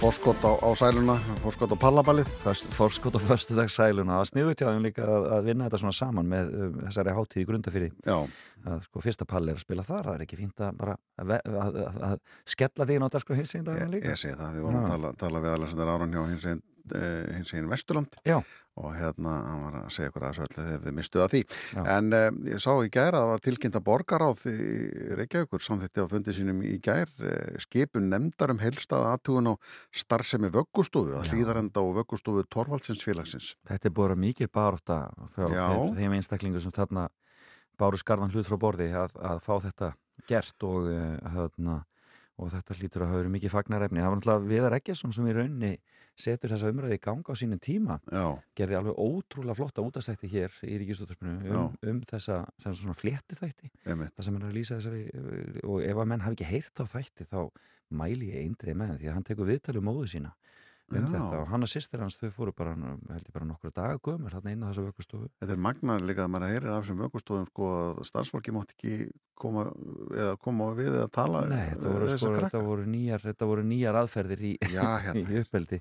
fórskot 0.00 0.40
á, 0.48 0.52
á 0.64 0.68
sæluna, 0.80 1.14
fórskot 1.42 1.74
á 1.74 1.76
pallaballið. 1.76 2.28
Föst, 2.40 2.68
fórskot 2.72 3.18
og 3.18 3.24
föstudagssæluna. 3.28 4.20
Það 4.20 4.28
sniðut 4.30 4.62
hjá 4.62 4.68
þeim 4.70 4.86
líka 4.86 5.04
að, 5.04 5.26
að 5.36 5.48
vinna 5.50 5.66
þetta 5.66 5.80
svona 5.82 5.96
saman 5.98 6.30
með 6.30 6.52
um, 6.56 6.78
þessari 6.86 7.14
hátíð 7.18 7.42
í 7.42 7.46
grundafyrði 7.50 7.90
Já. 8.08 8.16
að 8.72 8.86
sko 8.86 9.02
fyrsta 9.04 9.26
palli 9.28 9.52
er 9.52 9.60
að 9.60 9.66
spila 9.66 9.84
þar. 9.84 10.08
Það 10.08 10.16
er 10.16 10.24
ekki 10.24 10.40
fínt 10.40 10.64
að 10.64 10.80
bara 10.80 10.96
að, 11.20 11.34
að, 11.66 11.78
að, 12.08 12.16
skella 12.54 12.88
því 12.88 12.96
á 12.96 13.12
dagskrá 13.12 13.38
hins 13.40 13.54
einn 13.54 13.60
Ég, 13.60 13.68
daginn 13.68 13.94
líka. 13.96 14.14
ég 14.14 14.22
segi 14.24 14.38
það, 14.40 14.56
við 14.56 14.66
vorum 14.68 14.80
að 14.80 14.94
tala, 14.94 15.12
tala 15.20 15.44
við 15.44 15.56
Alexander 15.58 15.92
Áran 15.92 16.16
hjá 16.16 16.22
hins 16.30 16.48
einn 16.48 16.64
hins 17.36 17.52
einn 17.54 17.68
Vesturland 17.70 18.16
Já. 18.26 18.38
og 18.80 18.94
hérna 18.96 19.34
hann 19.46 19.62
var 19.66 19.76
að 19.82 19.92
segja 19.94 20.10
ykkur 20.10 20.26
að 20.26 20.32
þessu 20.32 20.46
öllu 20.46 20.66
þegar 20.66 20.82
þið 20.84 20.96
mistuð 20.98 21.24
að 21.24 21.34
því 21.34 21.42
Já. 21.46 21.82
en 21.96 22.10
uh, 22.16 22.26
ég 22.50 22.62
sá 22.64 22.70
í 22.72 22.90
gær 22.96 23.16
að 23.16 23.20
það 23.20 23.30
var 23.32 23.44
tilkynnt 23.46 23.78
að 23.80 23.86
borgaráð 23.90 24.44
í 24.50 24.56
Reykjavíkur 25.20 25.66
samþýtti 25.66 26.04
á 26.04 26.12
fundi 26.12 26.36
sínum 26.36 26.62
í 26.66 26.74
gær 26.82 27.12
uh, 27.20 27.60
skipun 27.62 28.10
nefndar 28.12 28.54
um 28.54 28.62
helstað 28.62 29.08
aðtugun 29.12 29.52
á 29.52 29.54
starfsemi 30.02 30.52
vöggustofu 30.54 31.16
að 31.18 31.32
hlýðarenda 31.34 31.84
og 31.84 31.96
vöggustofu 32.00 32.46
Torvaldsins 32.50 33.04
félagsins 33.04 33.54
þetta 33.68 33.90
er 33.90 33.96
búið 33.96 34.16
að 34.16 34.52
baróta 34.54 35.00
hjá 35.36 35.46
Já. 35.50 35.66
þeim, 35.96 36.16
einstaklingu 36.18 36.62
sem 36.62 36.74
þarna 36.74 37.08
báru 37.80 38.00
skarðan 38.00 38.32
hlut 38.34 38.48
frá 38.48 38.58
borði 38.60 38.90
að, 38.96 39.14
að 39.24 39.40
fá 39.44 39.54
þetta 39.64 39.94
gert 40.28 40.66
og, 40.68 40.90
uh, 40.90 41.16
hérna, 41.34 41.80
og 42.40 42.50
þetta 42.54 42.76
hlýtur 42.78 43.04
að 43.04 43.10
hafa 43.10 43.20
verið 43.20 43.34
mikið 43.36 43.52
fagnarefni. 43.54 44.00
Það 44.00 44.10
var 44.10 44.20
náttúrulega 44.20 44.50
Viðar 44.50 44.76
Eggesson 44.78 45.14
sem 45.14 45.28
í 45.28 45.34
raunni 45.36 45.72
setur 46.20 46.52
þessa 46.54 46.70
umræði 46.72 46.98
í 46.98 47.02
ganga 47.04 47.32
á 47.32 47.40
sínum 47.40 47.60
tíma. 47.62 47.98
Já. 48.10 48.24
Gerði 48.58 48.78
alveg 48.80 49.00
ótrúlega 49.00 49.58
flotta 49.58 49.84
útastætti 49.84 50.30
hér 50.32 50.56
í 50.66 50.78
Ríkistóttarpinu 50.82 51.36
um, 51.52 51.76
um 51.92 52.00
þessa 52.10 52.42
sem 52.60 52.76
svona 52.76 52.96
fléttu 52.98 53.38
þætti. 53.38 53.72
Það 53.84 54.24
sem 54.26 54.36
hann 54.36 54.46
er 54.46 54.50
að 54.50 54.58
lýsa 54.58 54.80
þessari 54.80 55.64
og 55.68 55.84
ef 55.86 56.02
að 56.02 56.10
menn 56.12 56.24
hafi 56.26 56.38
ekki 56.38 56.50
heyrt 56.50 56.82
á 56.82 56.84
þætti 56.96 57.28
þá 57.30 57.40
mæli 58.00 58.30
ég 58.30 58.46
eindrið 58.46 58.78
með 58.78 58.96
því 59.00 59.10
að 59.10 59.16
hann 59.16 59.26
tekur 59.26 59.50
viðtalið 59.50 59.86
móðu 59.86 60.08
sína 60.12 60.34
um 60.90 61.04
Já. 61.04 61.08
þetta 61.12 61.40
og 61.40 61.48
hann 61.52 61.66
og 61.66 61.70
sýstir 61.70 62.02
hans 62.02 62.18
þau 62.18 62.30
fóru 62.34 62.54
bara, 62.56 62.74
held 62.74 63.26
ég 63.26 63.34
bara 63.34 63.46
nokkru 63.48 63.70
daga 63.74 63.98
gömur 64.02 64.34
hann 64.36 64.48
inn 64.50 64.64
á 64.66 64.70
þessu 64.70 64.86
vökustofu 64.88 65.28
Þetta 65.40 65.54
er 65.54 65.62
magnar 65.66 66.04
líka 66.04 66.24
að 66.26 66.32
maður 66.34 66.54
heyrir 66.54 66.70
af 66.74 66.84
þessum 66.84 67.02
vöggustofum 67.04 67.48
sko 67.50 67.70
að 67.76 68.00
starfsfólki 68.10 68.54
mátt 68.56 68.74
ekki 68.74 68.96
koma 69.40 69.66
eða 70.14 70.34
koma 70.42 70.70
við 70.76 70.90
eða 70.92 71.10
tala 71.14 71.44
Nei, 71.48 71.62
þetta 71.72 71.94
voru, 71.94 72.10
sko, 72.12 72.32
þetta, 72.36 72.64
voru 72.66 72.88
nýjar, 72.90 73.24
þetta 73.24 73.48
voru 73.50 73.64
nýjar 73.70 74.00
aðferðir 74.02 74.44
í, 74.50 74.52
Já, 74.74 74.82
hérna. 75.06 75.22
í 75.32 75.40
uppeldi 75.44 75.80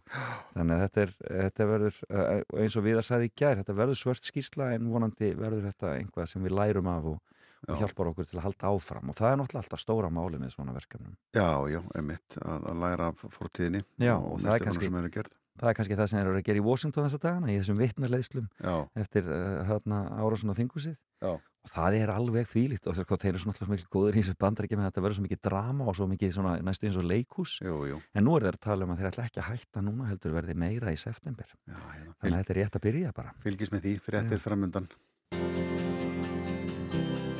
þannig 0.53 0.75
að 0.75 0.85
þetta, 0.85 1.05
er, 1.05 1.15
þetta 1.49 1.69
verður 1.73 1.99
uh, 2.09 2.29
eins 2.63 2.79
og 2.79 2.87
við 2.87 3.01
að 3.01 3.07
sagði 3.09 3.31
í 3.31 3.35
gær, 3.41 3.59
þetta 3.63 3.77
verður 3.81 3.99
svört 4.03 4.29
skýsla 4.29 4.71
en 4.77 4.87
vonandi 4.93 5.33
verður 5.39 5.67
þetta 5.71 5.95
einhvað 5.97 6.31
sem 6.31 6.45
við 6.45 6.55
lærum 6.59 6.91
af 6.93 7.11
og, 7.15 7.19
og 7.67 7.75
Já. 7.75 7.79
hjálpar 7.83 8.11
okkur 8.13 8.29
til 8.29 8.39
að 8.39 8.45
halda 8.47 8.69
áfram 8.71 9.09
og 9.11 9.17
það 9.19 9.31
er 9.33 9.37
náttúrulega 9.41 9.63
alltaf 9.65 9.83
stóra 9.83 10.09
máli 10.13 10.39
með 10.39 10.53
svona 10.55 10.75
verkefnum 10.77 11.17
Já, 11.35 11.49
já, 11.73 11.81
einmitt, 11.99 12.39
að, 12.39 12.69
að 12.71 12.81
læra 12.85 13.11
fórtíðinni 13.19 13.83
Já, 13.99 14.15
og, 14.15 14.31
og 14.37 14.41
það 14.45 14.55
er 14.55 14.65
kannski- 14.69 14.87
sem 14.89 14.95
eru 15.01 15.11
gerð. 15.17 15.35
það 15.59 15.69
er 15.73 15.77
kannski 15.81 15.97
það 15.99 16.09
sem 16.13 16.19
eru 16.23 16.37
að 16.39 16.47
gera 16.47 16.61
í 16.61 16.65
Washington 16.69 17.05
þessa 17.09 17.19
dagana 17.25 17.51
í 17.51 17.59
þessum 17.59 17.81
vitnarleiðslum 17.83 18.47
Já. 18.63 18.75
eftir 18.95 19.27
uh, 19.27 19.63
hérna, 19.67 19.99
árásun 20.23 20.53
á 20.55 20.59
þingusið 20.61 20.95
Já. 21.19 21.33
og 21.35 21.67
það 21.73 21.97
er 21.99 22.11
alveg 22.15 22.47
þvílíkt 22.47 22.87
og 22.87 22.95
þeir, 22.95 23.27
eru 23.33 23.41
svona 23.43 23.51
alltaf 23.57 23.67
mikil 23.73 23.89
góður 23.91 24.15
í 24.15 24.21
þessu 24.23 24.37
bandaríkjum 24.39 24.83
þetta 24.85 25.03
verður 25.03 25.17
svo 25.19 25.25
mikið 25.27 25.41
drama 25.49 25.89
og 25.91 25.97
svo 25.99 26.07
mikið 26.07 26.31
svona, 26.37 26.53
næstu 26.63 26.87
eins 26.87 26.95
og 26.95 27.03
leikhús 27.11 27.57
jú, 27.59 27.75
jú. 27.91 27.99
en 28.15 28.23
nú 28.23 28.37
er 28.39 28.47
þeir 28.47 28.55
að 28.55 28.63
tala 28.63 28.87
um 28.87 28.93
að 28.95 29.01
þeir 29.03 29.09
ætla 29.11 29.25
ekki 29.27 29.41
að 29.43 29.49
hætta 29.51 29.83
núna 29.83 30.07
heldur 30.07 30.31
verði 30.39 30.55
meira 30.55 30.93
í 30.95 31.01
september 31.03 31.51
Já, 31.67 31.75
hérna. 31.75 32.15
þannig 32.23 32.37
að 32.37 32.39
þetta 32.39 32.55
er 32.55 32.59
rétt 32.63 32.79
að 32.79 32.85
byrja 32.87 33.11
bara 33.19 33.35
Fylgis 33.43 33.73
með 33.75 33.83
því, 33.83 33.93
fréttir 34.07 34.39
framundan. 34.47 34.87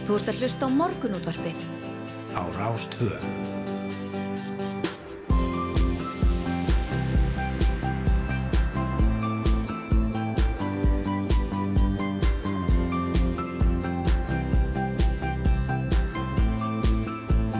Þú 0.10 0.16
ert 0.18 0.30
að 0.32 0.40
hlusta 0.42 0.66
á 0.66 0.70
morgunútvarpið. 0.74 1.60
Á 2.34 2.42
Rástvö 2.58 3.14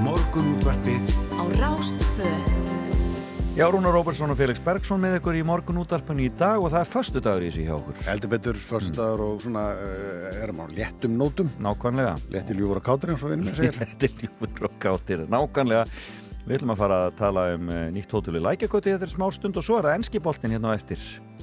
Morgunútvarpið. 0.02 1.06
Á 1.38 1.46
Rástfö 1.62 2.49
Já, 3.60 3.68
Rúnar 3.68 3.92
Róbersson 3.92 4.32
og 4.32 4.38
Felix 4.40 4.56
Bergsson 4.64 5.02
með 5.04 5.18
ykkur 5.18 5.36
í 5.36 5.42
morgun 5.44 5.82
útarpunni 5.82 6.30
í 6.30 6.32
dag 6.32 6.64
og 6.64 6.70
það 6.72 6.80
er 6.80 6.88
förstu 6.88 7.20
dagur 7.20 7.44
í 7.44 7.50
þessu 7.50 7.66
hjá 7.66 7.74
okkur 7.76 7.98
Heldur 8.06 8.32
betur, 8.32 8.56
föstudagur 8.64 9.24
og 9.26 9.42
svona 9.44 9.64
uh, 9.76 10.44
erum 10.46 10.62
á 10.64 10.66
léttum 10.72 11.12
nótum. 11.20 11.50
Nákvæmlega 11.60 12.14
Létti 12.32 12.56
ljúfur 12.56 12.80
og 12.80 12.86
kátur 12.88 13.12
eins 13.12 13.20
og 13.28 13.34
vinnum 13.34 13.52
segir. 13.58 13.76
Þetta 13.82 14.08
er 14.08 14.14
ljúfur 14.24 14.64
og 14.70 14.74
kátir 14.80 15.20
Nákvæmlega 15.28 15.84
Við 16.46 16.54
ætlum 16.56 16.72
að 16.72 16.80
fara 16.86 16.98
að 17.10 17.18
tala 17.20 17.42
um 17.58 17.66
uh, 17.68 17.76
nýtt 17.98 18.16
hótel 18.16 18.40
í 18.40 18.42
Lækjakoti 18.46 18.94
þetta 18.94 19.06
er 19.10 19.14
smá 19.18 19.28
stund 19.36 19.56
og 19.60 19.64
svo 19.68 19.76
er 19.82 19.86
það 19.90 19.98
enskiboltin 20.00 20.56
hérna 20.56 20.72
á 20.72 20.80
eftir 20.80 21.00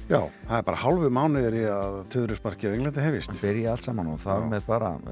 Já, 0.07 0.21
það 0.47 0.57
er 0.57 0.65
bara 0.71 0.81
hálfu 0.87 1.07
mánuðir 1.13 1.53
í 1.59 1.67
að 1.69 1.99
töðurisparkið 2.15 2.71
á 2.71 2.73
Englandi 2.79 3.03
hefist. 3.03 3.35
Það 3.35 3.43
byrja 3.43 3.67
allt 3.73 3.83
saman 3.83 4.07
og 4.13 4.21
það 4.23 4.39
Já. 4.39 4.45
með 4.55 4.61
bara 4.71 4.89
uh, 5.03 5.11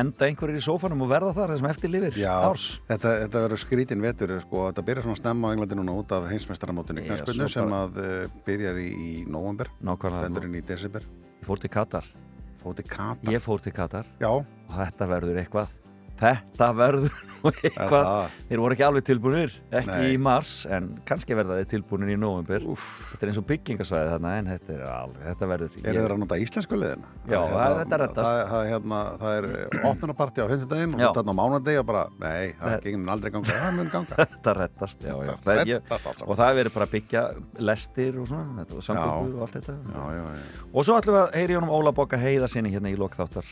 enda 0.00 0.28
einhverjir 0.28 0.60
í 0.60 0.64
sófanum 0.64 1.04
og 1.06 1.10
verða 1.12 1.32
þar 1.36 1.54
þessum 1.54 1.70
eftir 1.70 1.92
lifir. 1.92 2.18
Já, 2.24 2.32
árs. 2.48 2.66
þetta, 2.88 3.14
þetta 3.24 3.44
verður 3.46 3.62
skrítin 3.62 4.04
vetur 4.04 4.34
sko, 4.42 4.66
þetta 4.70 4.86
byrjar 4.88 5.08
svona 5.08 5.20
snemma 5.20 5.50
á 5.50 5.52
Englandi 5.54 5.78
núna 5.78 5.96
út 6.00 6.14
af 6.16 6.28
knæspunni 6.30 7.38
svo 7.38 7.50
sem 7.52 7.76
að 7.78 8.02
uh, 8.02 8.18
byrjar 8.46 8.80
í, 8.82 8.90
í 8.90 9.14
november 9.30 9.70
Nákvæmlega. 9.84 10.26
Stendur 10.26 10.48
inn 10.48 10.58
í 10.58 10.64
desember. 10.66 11.06
Ég 11.40 11.48
fór 11.48 11.62
til 11.62 11.72
Katar. 11.72 12.10
Fóti 12.64 12.84
Katar? 12.88 13.32
Ég 13.32 13.42
fór 13.44 13.60
til 13.60 13.74
Katar. 13.76 14.08
Já, 14.22 14.30
og 14.32 14.76
þetta 14.78 15.08
verður 15.10 15.40
eitthvað 15.42 15.72
Þetta 16.14 16.66
verður 16.78 17.14
eitthvað? 17.44 18.06
Þeir 18.48 18.60
voru 18.62 18.74
ekki 18.76 18.84
alveg 18.86 19.04
tilbúinir, 19.08 19.54
ekki 19.74 19.90
Nei. 19.98 20.12
í 20.14 20.18
mars 20.22 20.52
en 20.70 20.86
kannski 21.08 21.34
verða 21.36 21.56
þeir 21.58 21.66
tilbúinir 21.74 22.12
í 22.14 22.18
november 22.20 22.62
Þetta 22.64 23.26
er 23.26 23.32
eins 23.32 23.40
og 23.40 23.46
byggingasvæði 23.48 24.12
þarna 24.14 24.34
en 24.38 24.50
þetta 24.52 24.76
er 24.76 24.84
alveg, 24.88 25.22
þetta 25.26 25.48
verður 25.50 25.74
Er 25.82 25.98
þeir 25.98 26.14
að 26.14 26.20
nota 26.22 26.38
íslensku 26.44 26.78
liðina? 26.78 27.10
Já, 27.26 27.34
Það 27.34 27.44
er 27.44 27.58
það- 27.64 27.78
þetta 27.80 27.98
reddast. 28.04 28.30
Það, 28.30 28.44
það, 28.52 28.62
hérna, 28.70 29.00
er 29.34 29.44
opnunarparti 29.90 30.38
á 30.40 30.46
hundudaginn 30.52 30.94
og 30.94 31.02
Já. 31.04 31.08
þarna 31.18 31.34
á 31.34 31.36
mánudegi 31.40 31.78
og 31.82 31.86
bara, 31.90 32.04
nei, 32.22 32.44
það 32.62 32.78
gengum 32.86 33.12
aldrei 33.14 33.34
ganga, 33.34 33.58
það 33.58 33.76
mun 33.80 33.90
ganga 33.92 34.14
Þetta 34.24 34.56
reddast, 34.60 35.04
já, 35.04 35.12
já 35.14 35.32
Þetta 35.34 35.44
það 35.44 35.60
er, 35.64 35.72
ég. 35.74 35.80
Og 36.24 36.38
það 36.38 36.46
er 36.46 36.58
verið 36.62 36.74
bara 36.78 36.88
að 36.88 36.94
byggja 36.94 37.24
lestir 37.70 38.20
og 38.22 38.30
svona, 38.30 38.62
þetta 38.62 38.86
samgöngur 38.88 39.34
og 39.34 39.44
allt 39.48 39.58
þetta 39.58 39.74
Já, 39.74 40.04
já, 40.14 40.22
já 40.38 40.64
Og 40.74 40.86
svo 40.88 40.96
ætlum 41.00 41.18
við 41.18 41.22
að 41.24 41.36
heyri 41.40 41.58
honum 41.58 41.74
Óla 41.74 41.92
Bokka 41.96 42.18
heiða 42.22 42.48
sinni 42.50 42.70
hérna 42.74 42.90
í 42.92 42.96
lokþáttar 42.98 43.46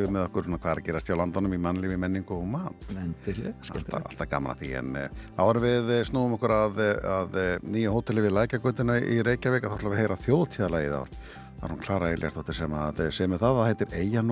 Eh, 0.00 0.04
yfir, 0.04 0.14
með 0.14 0.26
okkur 0.28 0.48
hvað 0.50 0.70
er 0.72 0.80
að 0.80 0.86
gerast 0.86 1.10
hjá 1.10 1.16
landunum 1.18 1.54
í 1.54 1.60
mannlífi, 1.60 1.98
menningu 2.00 2.36
og 2.36 2.46
mat? 2.48 2.86
Endilega, 2.96 3.52
alltaf, 3.74 4.00
alltaf 4.00 4.30
gaman 4.30 4.54
að 4.54 4.62
því 4.62 4.72
en 4.80 4.96
uh, 4.96 5.24
áður 5.36 5.60
við 5.66 5.92
eh, 5.96 6.02
snúum 6.08 6.36
okkur 6.38 6.54
að, 6.56 6.82
eh, 6.84 7.08
að 7.16 7.38
eh, 7.42 7.52
nýja 7.62 7.94
hóteli 7.94 8.24
við 8.24 8.36
Lækjagötuna 8.38 8.98
í 9.00 9.20
Reykjavík 9.26 9.66
að 9.66 9.74
þá 9.74 9.78
ætlum 9.78 9.94
við 9.94 9.98
að 9.98 10.02
heyra 10.04 10.20
Það 11.60 11.66
er 11.66 11.72
hún 11.74 11.82
Klara 11.84 12.06
Eilertóttir 12.14 12.56
sem 12.56 12.72
að 12.72 13.02
eh, 13.04 13.10
semur 13.12 13.42
það, 13.42 13.58
það 13.58 13.66
heitir 13.68 13.98
Eyja 14.00 14.24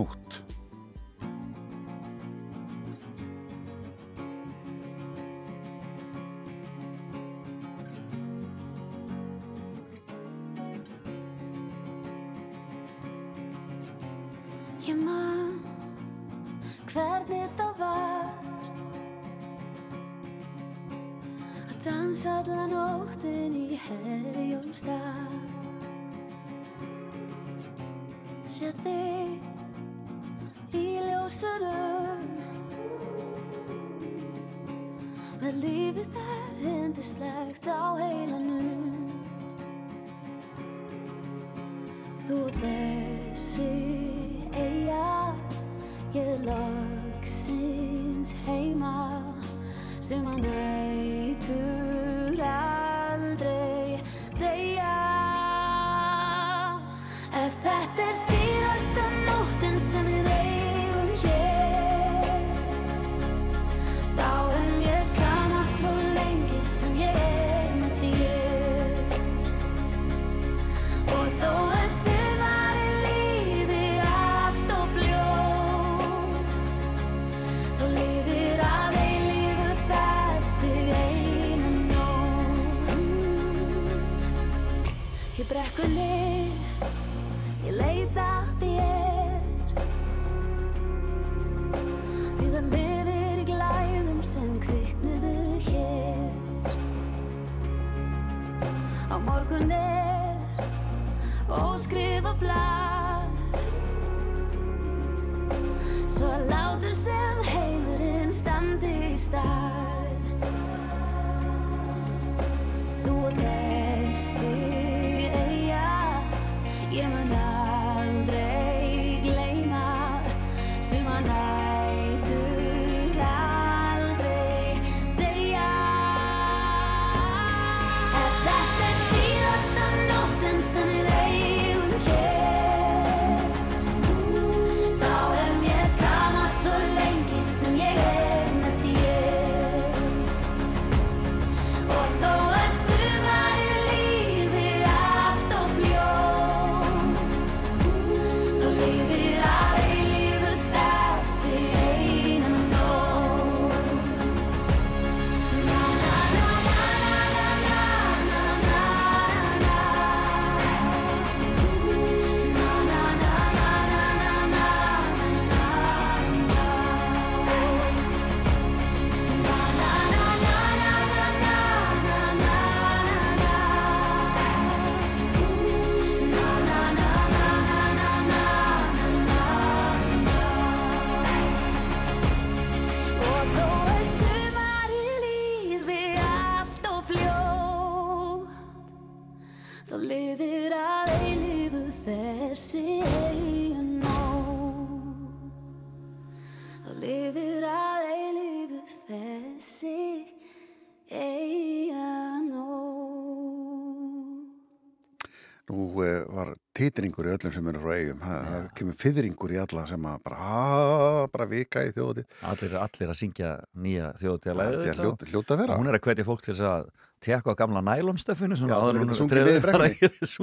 titringur 206.89 207.29
í 207.29 207.35
öllum 207.37 207.55
sem 207.55 207.69
eru 207.73 207.83
frá 207.85 207.95
eigum. 207.95 208.23
Það, 208.25 208.47
það 208.49 208.69
kemur 208.81 208.97
fyrringur 209.03 209.55
í 209.55 209.61
alla 209.63 209.85
sem 209.91 210.09
að 210.11 210.23
bara, 210.25 210.53
aaa, 210.53 211.27
bara 211.35 211.49
vika 211.51 211.85
í 211.85 211.93
þjóðið. 211.97 212.39
Allir, 212.53 212.79
allir 212.83 213.13
að 213.13 213.21
syngja 213.21 213.53
nýja 213.77 214.15
þjóðtíðalæði 214.23 214.79
Það 214.79 214.91
er 214.93 215.03
hljóta, 215.05 215.31
hljóta 215.33 215.55
að 215.55 215.63
vera. 215.63 215.79
Hún 215.79 215.93
er 215.93 215.99
að 215.99 216.09
hvetja 216.09 216.27
fólk 216.29 216.45
til 216.47 216.55
þess 216.55 216.67
að 216.73 216.91
tekka 217.25 217.55
á 217.55 217.59
gamla 217.59 217.83
nælonstöfunu 217.83 218.55
Já, 218.55 218.61
svona 218.63 219.01
getur 219.03 219.23
hún 219.23 219.31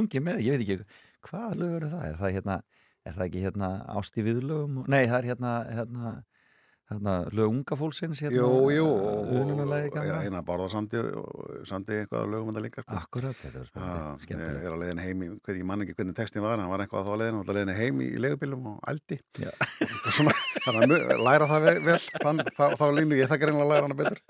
treður 0.09 0.23
með 0.27 0.41
ég 0.43 0.55
veit 0.55 0.63
ekki 0.65 0.77
hvað 1.25 1.55
lögur 1.61 1.85
er 1.85 1.91
það, 1.93 2.05
er 2.09 2.17
það 2.19 2.35
hérna 2.35 2.57
er 3.05 3.15
það 3.15 3.25
ekki 3.27 3.43
hérna 3.45 3.69
ást 3.95 4.17
í 4.17 4.25
viðlögum 4.25 4.81
nei, 4.91 5.03
það 5.07 5.17
er 5.19 5.29
hérna, 5.31 5.53
hérna 5.77 6.13
lög 6.85 7.47
unga 7.49 7.75
fólksins 7.79 8.19
hérna, 8.21 8.37
Jú, 8.37 8.69
jú, 8.69 8.85
og, 8.85 9.31
er 10.05 10.17
eina 10.27 10.41
barða 10.45 10.67
samdi, 10.69 10.99
samdi 11.65 11.95
eitthvað 11.97 12.19
að 12.21 12.29
lögum 12.35 12.51
þetta 12.51 12.61
líka. 12.61 12.83
Sko. 12.85 12.97
Akkurat, 12.99 13.39
þetta 13.41 13.61
er 13.63 13.69
spennandi, 13.71 14.03
Ég 14.05 14.27
skemmtilegt 14.27 14.67
er 14.69 14.75
á 14.75 14.77
leiðin 14.83 15.01
heim, 15.01 15.23
í, 15.25 15.29
hvað, 15.41 15.57
ég 15.57 15.65
man 15.65 15.81
ekki 15.85 15.95
hvernig 15.97 16.17
textin 16.19 16.45
var, 16.45 16.61
hann 16.61 16.69
var 16.69 16.83
eitthvað 16.85 17.01
á 17.01 17.07
þá 17.09 17.15
leiðin, 17.23 17.39
hann 17.39 17.41
var 17.41 17.49
á 17.49 17.57
leiðin 17.57 17.73
heim 17.79 18.03
í, 18.05 18.09
í 18.13 18.21
leigubílum 18.21 18.67
og 18.69 18.77
aldi. 18.91 19.17
Þannig 20.65 20.93
að 21.09 21.25
læra 21.25 21.49
það 21.49 21.65
vel, 21.65 21.97
þann, 22.21 22.43
þá, 22.53 22.63
þá 22.77 22.85
línu 22.99 23.19
ég 23.19 23.33
það 23.33 23.41
greinlega 23.45 23.65
að 23.65 23.73
læra 23.73 23.89
hana 23.89 23.99
betur. 24.03 24.21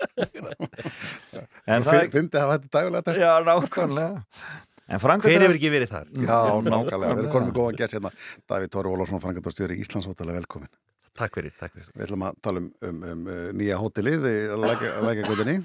En 1.66 1.84
það- 1.84 2.10
Fyndi 2.16 2.40
að 2.40 2.54
þetta 2.56 2.72
dægulega 2.78 3.06
text. 3.10 3.20
Já, 3.20 3.32
nákvæmlega 3.44 4.24
En 4.86 5.00
Hver 5.02 5.42
hefur 5.42 5.56
ekki 5.58 5.70
verið 5.72 5.90
þar? 5.90 6.04
Já, 6.14 6.36
nákvæmlega, 6.62 7.08
við 7.10 7.22
erum 7.24 7.32
konum 7.32 7.48
með 7.50 7.56
góðan 7.58 7.78
gess 7.80 7.96
hérna 7.96 8.12
Davíð 8.46 8.76
Ólafsson, 8.86 9.20
frangatastjóri 9.24 9.80
Íslandshótela, 9.82 10.36
velkomin 10.38 10.70
Takk 11.16 11.40
fyrir, 11.40 11.52
takk 11.56 11.74
fyrir. 11.74 11.92
Við 11.94 12.06
ætlum 12.06 12.24
að 12.28 12.40
tala 12.44 12.62
um, 12.62 12.72
um, 12.84 13.04
um 13.12 13.28
uh, 13.28 13.44
nýja 13.56 13.78
hótelið 13.80 14.26
í 14.30 14.38
lækjagöðinni 14.62 15.60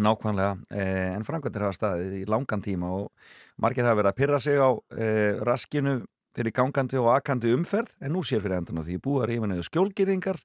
Nákvæmlega, 0.00 0.56
eh, 0.70 1.14
en 1.16 1.24
framkvæmdir 1.26 1.64
hafa 1.66 1.76
staðið 1.76 2.12
í 2.20 2.26
langan 2.30 2.62
tíma 2.62 2.88
og 2.94 3.10
margir 3.60 3.84
hafa 3.84 3.98
verið 3.98 4.12
að 4.12 4.18
pyrra 4.20 4.38
sig 4.40 4.56
á 4.56 4.70
eh, 4.96 5.36
raskinu 5.44 6.04
fyrir 6.36 6.54
gangandi 6.54 6.96
og 6.96 7.10
akandi 7.12 7.52
umferð 7.52 7.90
en 8.00 8.14
nú 8.14 8.22
sér 8.24 8.40
fyrir 8.40 8.60
endan 8.60 8.80
á 8.80 8.86
því. 8.86 9.00
Búar 9.02 9.32
yfirnöðu 9.34 9.66
skjólgýringar 9.66 10.38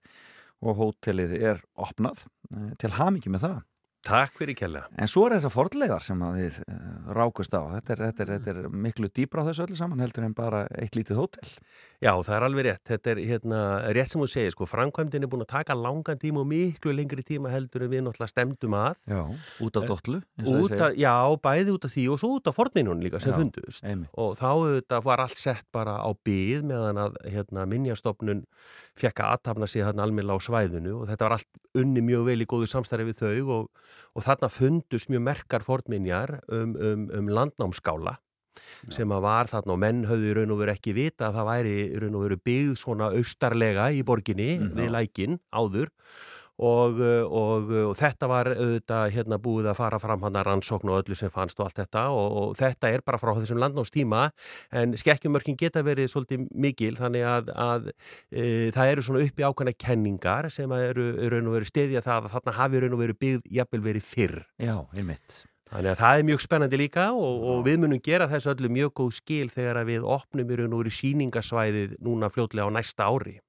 og 0.65 0.81
hótelið 0.81 1.37
er 1.39 1.61
opnað. 1.77 2.25
Eh, 2.51 2.73
til 2.81 2.91
hamingi 2.97 3.31
með 3.31 3.47
það. 3.47 3.61
Takk 4.05 4.35
fyrir 4.37 4.53
kella 4.57 4.83
En 5.01 5.09
svo 5.09 5.25
er 5.25 5.35
þessar 5.35 5.53
fordlegar 5.53 6.03
sem 6.05 6.19
að 6.21 6.37
þið 6.39 6.57
uh, 6.61 7.13
rákust 7.17 7.55
á. 7.57 7.61
Þetta 7.73 7.93
er, 7.95 8.01
þetta, 8.03 8.23
er, 8.25 8.31
þetta 8.35 8.53
er 8.53 8.75
miklu 8.85 9.09
dýbra 9.09 9.41
á 9.41 9.47
þessu 9.49 9.65
öllu 9.65 9.77
saman 9.79 10.03
heldur 10.03 10.27
en 10.27 10.35
bara 10.37 10.65
eitt 10.77 10.97
lítið 10.97 11.19
hótel. 11.19 11.49
Já, 12.03 12.11
það 12.13 12.35
er 12.35 12.45
alveg 12.47 12.67
rétt. 12.67 12.83
Þetta 12.85 13.11
er 13.13 13.21
hérna, 13.25 13.61
rétt 13.97 14.13
sem 14.13 14.21
þú 14.21 14.27
segir, 14.29 14.53
sko, 14.53 14.67
framkvæmdin 14.69 15.25
er 15.25 15.31
búin 15.31 15.45
að 15.45 15.51
taka 15.55 15.77
langan 15.79 16.21
tíma 16.21 16.43
og 16.43 16.49
miklu 16.51 16.93
lengri 16.93 17.25
tíma 17.25 17.49
heldur 17.53 17.87
en 17.87 17.91
við 17.95 18.05
náttúrulega 18.05 18.33
stemdum 18.33 18.77
að. 18.77 19.01
Já, 19.09 19.21
út 19.65 19.79
af 19.81 19.89
segja. 20.69 20.91
af, 20.91 20.99
já, 21.01 21.15
bæði 21.49 21.75
út 21.75 21.89
af 21.89 21.95
því 21.95 22.05
og 22.13 22.21
svo 22.21 22.31
út 22.37 22.51
af 22.51 22.59
forninun 22.59 23.03
líka 23.05 23.23
sem 23.23 23.33
Já, 23.33 23.39
fundust. 23.41 23.83
einmitt. 23.83 24.13
Og 24.21 24.37
þá 24.37 24.49
þetta 24.77 25.01
var 25.09 25.25
allt 25.25 25.41
sett 25.41 25.65
bara 25.73 25.97
á 25.97 26.09
byð 26.13 26.65
meðan 26.69 27.01
að 27.07 27.19
hérna, 27.33 27.65
minjastofnun 27.73 28.45
fekk 28.99 29.23
að 29.23 29.35
aðtapna 29.35 29.67
sig 29.67 29.83
hérna 29.83 30.05
almennilega 30.05 30.39
á 30.39 30.45
svæðinu 30.45 30.93
og 31.01 31.09
þetta 31.09 31.27
var 31.27 31.37
allt 31.37 31.49
unni 31.75 32.03
mjög 32.05 32.29
vel 32.29 32.43
í 32.43 32.47
góðu 32.47 32.69
samstarfi 32.71 33.09
við 33.09 33.19
þau 33.19 33.55
og, 33.57 33.81
og 34.15 34.25
þarna 34.25 34.51
fundust 34.51 35.11
mjög 35.11 35.25
merkar 35.29 35.65
fornminjar 35.65 36.39
um, 36.47 36.75
um, 36.75 37.09
um 37.15 37.33
landnámskála 37.39 38.17
sem 38.93 39.11
að 39.11 39.25
var 39.25 39.49
þarna 39.51 39.73
og 39.73 39.81
menn 39.81 40.05
höfðu 40.07 40.29
í 40.29 40.35
raun 40.37 40.53
og 40.55 40.61
veru 40.61 40.73
ekki 40.75 40.93
vita 40.95 41.29
að 41.29 41.39
það 41.39 41.49
væri 41.49 41.75
í 41.81 41.99
raun 42.03 42.15
og 42.15 42.25
veru 42.27 42.37
byggð 42.49 42.77
svona 42.79 43.09
austarlega 43.17 43.89
í 43.91 44.03
borginni 44.07 44.49
við 44.77 44.93
lækin 44.93 45.39
áður 45.51 45.91
og, 46.57 46.99
uh, 46.99 47.23
og, 47.27 47.71
uh, 47.71 47.81
og 47.89 47.95
þetta 47.99 48.29
var 48.31 48.49
auðvitað 48.53 49.13
hérna 49.15 49.39
búið 49.41 49.69
að 49.71 49.79
fara 49.79 49.99
fram 49.99 50.23
hann 50.25 50.39
að 50.39 50.47
rannsókn 50.49 50.91
og 50.91 51.01
öllu 51.01 51.17
sem 51.19 51.33
fannst 51.33 51.59
og 51.59 51.67
allt 51.67 51.81
þetta 51.81 52.05
og, 52.15 52.37
og 52.41 52.53
þetta 52.59 52.91
er 52.93 53.03
bara 53.05 53.19
frá 53.21 53.33
þessum 53.37 53.59
landnámstíma 53.63 54.27
en 54.81 54.95
skekkjumörkin 54.99 55.59
geta 55.59 55.83
verið 55.85 56.11
svolítið 56.13 56.45
mikil 56.51 56.93
þannig 56.99 57.25
að, 57.27 57.51
að 57.55 57.89
e, 58.31 58.45
það 58.75 58.93
eru 58.93 59.07
svona 59.07 59.25
uppi 59.25 59.47
ákveðna 59.47 59.75
kenningar 59.85 60.49
sem 60.53 60.71
eru 60.77 61.09
raun 61.31 61.49
og 61.51 61.57
veru 61.57 61.69
stiðja 61.69 62.05
það 62.05 62.29
að 62.29 62.37
þarna 62.37 62.55
hafi 62.59 62.83
raun 62.83 62.95
og 62.95 63.03
veru 63.03 63.17
byggð 63.25 63.51
jafnvel 63.59 63.83
verið 63.89 64.07
fyrr. 64.07 64.39
Já, 64.61 64.77
einmitt. 64.95 65.43
Þannig 65.65 65.91
að 65.95 66.01
það 66.01 66.19
er 66.19 66.27
mjög 66.29 66.41
spennandi 66.43 66.77
líka 66.79 67.05
og, 67.17 67.45
og 67.49 67.63
við 67.65 67.79
munum 67.81 68.01
gera 68.05 68.27
þessu 68.29 68.51
öllu 68.53 68.69
mjög 68.71 68.91
góð 68.99 69.15
skil 69.17 69.47
þegar 69.51 69.81
við 69.87 70.05
opnum 70.15 70.51
í 70.53 70.59
raun 70.59 70.75
og 70.77 70.83
veru 70.83 70.93
síningasvæðið 70.93 71.97
núna 72.05 72.29
fljótlega 72.31 72.69
á 72.69 72.75
næsta 72.75 73.09
ári. 73.09 73.39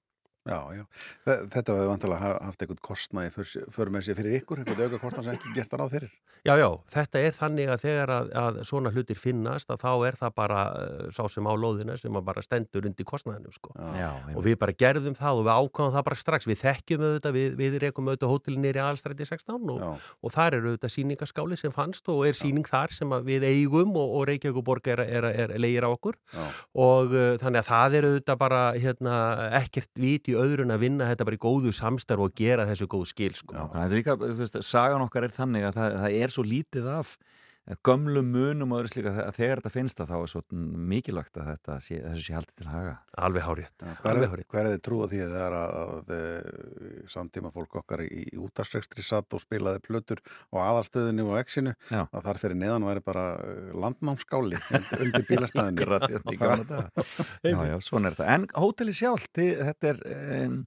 Já, 0.46 0.60
já. 0.78 0.84
Þe- 1.26 1.40
Þetta 1.56 1.74
hefur 1.76 1.90
vantilega 1.90 2.30
haft 2.46 2.62
eitthvað 2.62 2.80
kostnaði 2.86 3.32
för, 3.34 3.50
för 3.74 3.90
með 3.96 4.06
sér 4.06 4.18
fyrir 4.20 4.38
ykkur, 4.40 4.62
eitthvað 4.62 4.84
auka 4.86 5.02
kostnað 5.02 5.24
sem 5.30 5.36
ekki 5.38 5.54
gert 5.56 5.72
það 5.72 5.80
ráð 5.82 5.94
fyrir. 5.96 6.12
Já, 6.46 6.52
já, 6.60 6.68
þetta 6.94 7.20
er 7.26 7.32
þannig 7.34 7.70
að 7.74 7.80
þegar 7.82 8.10
að, 8.14 8.28
að 8.38 8.58
svona 8.68 8.90
hlutir 8.94 9.18
finnast 9.18 9.70
að 9.74 9.80
þá 9.82 9.88
er 10.06 10.14
það 10.20 10.34
bara 10.36 10.58
uh, 10.78 11.08
sá 11.10 11.24
sem 11.32 11.42
á 11.42 11.52
lóðina 11.58 11.96
sem 11.98 12.14
að 12.20 12.22
bara 12.28 12.44
stendur 12.46 12.86
undir 12.86 13.08
kostnaðinu 13.08 13.50
sko. 13.56 13.72
Já, 13.98 14.12
og 14.30 14.44
við 14.46 14.54
bara 14.62 14.74
gerðum 14.78 15.16
það 15.18 15.40
og 15.40 15.46
við 15.48 15.56
ákvæðum 15.56 15.96
það 15.96 16.04
bara 16.06 16.18
strax 16.20 16.46
við 16.46 16.60
þekkjum 16.62 17.02
auðvitað, 17.08 17.34
við, 17.40 17.56
við 17.58 17.78
rekum 17.82 18.06
auðvitað 18.12 18.30
hótelin 18.36 18.62
nýri 18.62 18.82
allstræti 18.84 19.26
16 19.26 19.72
og, 19.74 19.82
og 20.22 20.34
þar 20.36 20.58
er 20.60 20.68
auðvitað 20.70 20.94
síningaskáli 20.94 21.58
sem 21.58 21.74
fannst 21.74 22.12
og 22.14 22.22
er 22.30 22.38
síning 22.38 22.68
þar 22.70 22.94
sem 22.94 23.16
að 23.18 23.26
við 23.32 23.48
eigum 23.50 23.98
og, 23.98 24.14
og 24.20 24.28
Reykjavík 24.30 24.62
borg 24.70 24.86
er, 24.94 25.02
er, 25.02 25.26
er, 25.32 25.56
er 25.56 25.64
leigir 25.66 25.88
á 25.88 25.90
okkur 25.90 26.14
Já. 26.30 26.46
og 26.86 27.10
uh, 27.16 27.32
þannig 27.42 27.64
að 27.64 27.70
það 27.72 27.98
er 27.98 28.08
auðvitað 28.12 28.40
bara 28.46 28.62
hérna, 28.78 29.18
ekkert 29.64 29.90
vit 29.98 30.30
í 30.36 30.42
öðrun 30.44 30.74
að 30.74 30.84
vinna 30.84 31.08
þetta 31.10 31.26
bara 31.28 31.38
í 31.38 31.42
góðu 31.42 31.72
samstarf 31.76 32.26
og 32.28 32.36
gera 32.38 32.68
þessu 32.68 32.88
góð 32.92 33.08
skil 33.10 33.32
sko. 33.38 33.56
Það 33.72 33.82
er 33.86 33.96
líka, 33.96 34.16
þú 34.20 34.30
veist, 34.42 34.60
sagan 34.68 35.04
okkar 35.06 35.26
er 35.26 35.34
þannig 35.34 35.66
að 35.70 35.80
það, 35.80 35.98
það 36.04 36.20
er 36.20 36.36
svo 36.36 36.46
lítið 36.46 36.92
af 36.92 37.16
gömlu 37.86 38.20
munum 38.22 38.72
og 38.72 38.78
öðru 38.82 38.90
slíka 38.92 39.12
að 39.24 39.38
þegar 39.40 39.60
þetta 39.60 39.72
finnst 39.74 39.98
það 39.98 40.10
þá 40.12 40.16
er 40.20 40.30
svo 40.30 40.42
mikilvægt 40.92 41.38
að 41.40 41.48
þetta 41.50 41.78
sé, 41.82 41.96
þessu 42.04 42.22
sé 42.22 42.36
haldið 42.36 42.60
til 42.60 42.68
haga. 42.70 42.92
Alveg 43.26 43.42
hárétt 43.46 43.86
Hvað 44.04 44.20
er, 44.22 44.44
er 44.60 44.68
þið 44.70 44.82
trúið 44.86 45.10
því 45.14 45.22
að 45.24 45.34
það 45.34 45.46
er 45.46 45.56
að, 45.58 45.74
að, 45.80 46.12
að 46.16 47.10
samtíma 47.16 47.52
fólk 47.56 47.78
okkar 47.82 48.04
í, 48.06 48.08
í 48.22 48.38
útastrekstri 48.38 49.02
satt 49.06 49.34
og 49.34 49.42
spilaði 49.42 49.82
plötur 49.82 50.22
á 50.54 50.56
aðarstöðinu 50.62 51.26
og 51.26 51.40
exinu 51.42 51.74
Já. 51.90 52.04
að 52.06 52.28
þar 52.28 52.42
fyrir 52.44 52.60
neðan 52.62 52.86
væri 52.86 53.02
bara 53.10 53.26
eh, 53.42 53.70
landnámskáli 53.74 54.62
undir 55.00 55.26
bílastæðinu. 55.26 55.86
Svona 57.86 58.10
er 58.12 58.16
þetta. 58.16 58.28
En 58.36 58.46
hóteli 58.54 58.94
sjálft, 58.94 59.32
þið- 59.36 59.62
þetta 59.72 59.90
er, 59.90 60.00
um, 60.46 60.60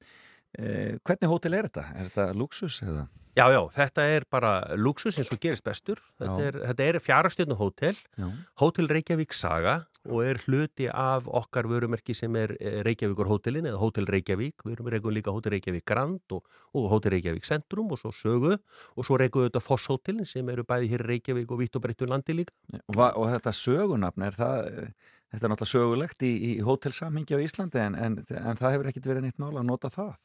uh, 0.57 0.97
hvernig 1.05 1.29
hótel 1.31 1.53
er 1.59 1.69
þetta? 1.69 1.85
Er 1.95 2.09
þetta 2.09 2.27
luxus 2.37 2.81
eða? 2.85 3.07
Já, 3.37 3.45
já, 3.53 3.59
þetta 3.71 4.03
er 4.11 4.23
bara 4.33 4.49
luxus 4.75 5.15
eins 5.21 5.29
og 5.31 5.39
gerist 5.39 5.63
bestur. 5.63 5.99
Þetta 6.19 6.39
er, 6.49 6.55
þetta 6.71 6.87
er 6.89 6.97
fjárastjörnu 6.99 7.55
hótel, 7.55 7.95
Já. 8.19 8.25
Hótel 8.59 8.89
Reykjavík 8.91 9.31
Saga 9.37 9.75
og 10.09 10.23
er 10.25 10.39
hluti 10.43 10.89
af 10.91 11.27
okkar 11.27 11.67
vörumerki 11.69 12.15
sem 12.17 12.35
er 12.35 12.55
eh, 12.59 12.79
Reykjavíkur 12.83 13.29
hótelin 13.29 13.69
eða 13.69 13.79
Hótel 13.79 14.09
Reykjavík. 14.11 14.65
Við 14.65 14.73
erum 14.73 14.89
reykjum 14.91 15.15
líka 15.15 15.31
Hótel 15.31 15.53
Reykjavík 15.55 15.85
Grand 15.87 16.35
og, 16.35 16.41
og 16.75 16.89
Hótel 16.91 17.13
Reykjavík 17.15 17.47
Centrum 17.47 17.93
og 17.95 18.01
svo 18.01 18.11
Sögu 18.15 18.57
og 18.57 19.07
svo 19.07 19.19
reykjum 19.21 19.45
við 19.45 19.51
þetta 19.53 19.63
Foss 19.63 19.87
hótelin 19.93 20.27
sem 20.27 20.49
eru 20.51 20.65
bæði 20.67 20.89
hér 20.95 21.05
Reykjavík 21.13 21.53
og 21.55 21.61
vitt 21.61 21.79
og 21.79 21.85
breyttu 21.85 22.09
landi 22.09 22.35
líka. 22.41 22.55
Og, 22.89 22.97
va- 22.97 23.13
og 23.15 23.29
þetta 23.37 23.55
sögunafn, 23.55 24.25
er 24.27 24.35
það, 24.35 24.67
eh, 24.67 25.15
þetta 25.31 25.45
er 25.47 25.53
náttúrulega 25.53 25.75
sögulegt 25.77 26.27
í, 26.27 26.33
í 26.49 26.51
hótelsamhengi 26.65 27.37
á 27.37 27.43
Íslandi 27.45 27.85
en, 27.85 27.95
en, 27.95 28.19
en 28.35 28.59
það 28.59 28.75
hefur 28.75 28.91
ekkit 28.91 29.11
verið 29.13 29.29
neitt 29.29 29.39
mál 29.39 29.53
að 29.53 29.69
nota 29.69 29.93
það. 29.93 30.17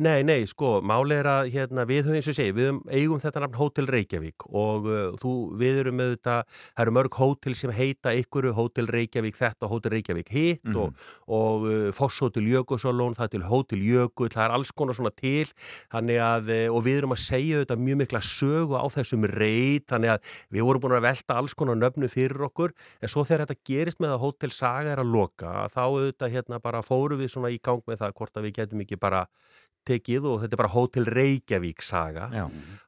Nei, 0.00 0.22
nei, 0.26 0.46
sko, 0.48 0.80
máli 0.82 1.16
er 1.20 1.28
að 1.30 1.50
hérna, 1.54 1.84
við 1.88 2.04
höfum 2.06 2.18
eins 2.20 2.28
og 2.30 2.36
segi, 2.38 2.52
við 2.56 2.68
höfum 2.70 2.80
eigum 2.90 3.20
þetta 3.22 3.42
nafn 3.44 3.58
Hótel 3.60 3.86
Reykjavík 3.90 4.46
og 4.50 4.86
uh, 4.88 5.00
þú, 5.20 5.32
við 5.60 5.80
erum 5.84 5.98
með 6.00 6.14
þetta, 6.16 6.36
það 6.76 6.84
eru 6.86 6.94
mörg 6.96 7.18
hótel 7.20 7.56
sem 7.58 7.72
heita 7.76 8.14
ykkuru 8.16 8.52
Hótel 8.56 8.88
Reykjavík 8.90 9.36
þetta 9.38 9.66
og 9.68 9.74
Hótel 9.76 9.94
Reykjavík 9.96 10.32
hitt 10.34 10.64
Mhm. 10.70 10.76
og, 10.76 10.94
og 11.28 11.64
uh, 11.68 11.90
Foss 11.96 12.20
Hótel 12.22 12.46
Jökulsálón, 12.50 13.14
það 13.18 13.26
er 13.28 13.32
til 13.36 13.44
Hótel 13.48 13.82
Jökull, 13.84 14.30
það 14.32 14.44
er 14.46 14.54
alls 14.56 14.72
konar 14.76 14.94
svona 14.98 15.12
til, 15.16 15.46
þannig 15.92 16.20
að, 16.24 16.50
uh, 16.54 16.74
og 16.76 16.84
við 16.86 16.98
erum 17.00 17.14
að 17.16 17.22
segja 17.24 17.62
þetta 17.64 17.78
mjög 17.80 18.00
mikla 18.02 18.20
sögu 18.24 18.76
á 18.80 18.84
þessum 18.92 19.26
reit, 19.30 19.86
þannig 19.90 20.14
að 20.16 20.34
við 20.50 20.66
vorum 20.68 20.84
búin 20.84 20.96
að 20.98 21.06
velta 21.08 21.38
alls 21.40 21.54
konar 21.58 21.78
nöfnu 21.80 22.08
fyrir 22.12 22.44
okkur, 22.48 22.74
en 23.00 23.08
svo 23.12 23.24
þegar 23.26 23.46
þetta 23.46 23.64
gerist 23.70 24.00
með 24.02 24.14
að 24.16 24.22
Hótel 24.24 24.52
Saga 24.54 24.92
er 24.94 25.02
að 25.02 25.12
loka, 25.14 25.52
þá 25.72 25.80
auðvitað 25.86 26.34
hérna 26.34 26.60
bara 26.62 26.82
fórum 26.86 27.20
við 27.20 27.32
svona 27.34 27.50
í 27.52 27.58
gang 27.62 27.82
með 27.86 28.02
það 28.04 28.14
hvort 28.20 28.36
að 28.40 28.46
við 28.48 28.56
getum 28.60 28.84
ekki 28.84 28.98
bara 29.00 29.24
tekið 29.88 30.28
og 30.30 30.40
þetta 30.42 30.56
er 30.56 30.62
bara 30.62 30.74
Hótel 30.74 31.08
Reykjavík 31.08 31.84
saga 31.84 32.28
Já. 32.34 32.46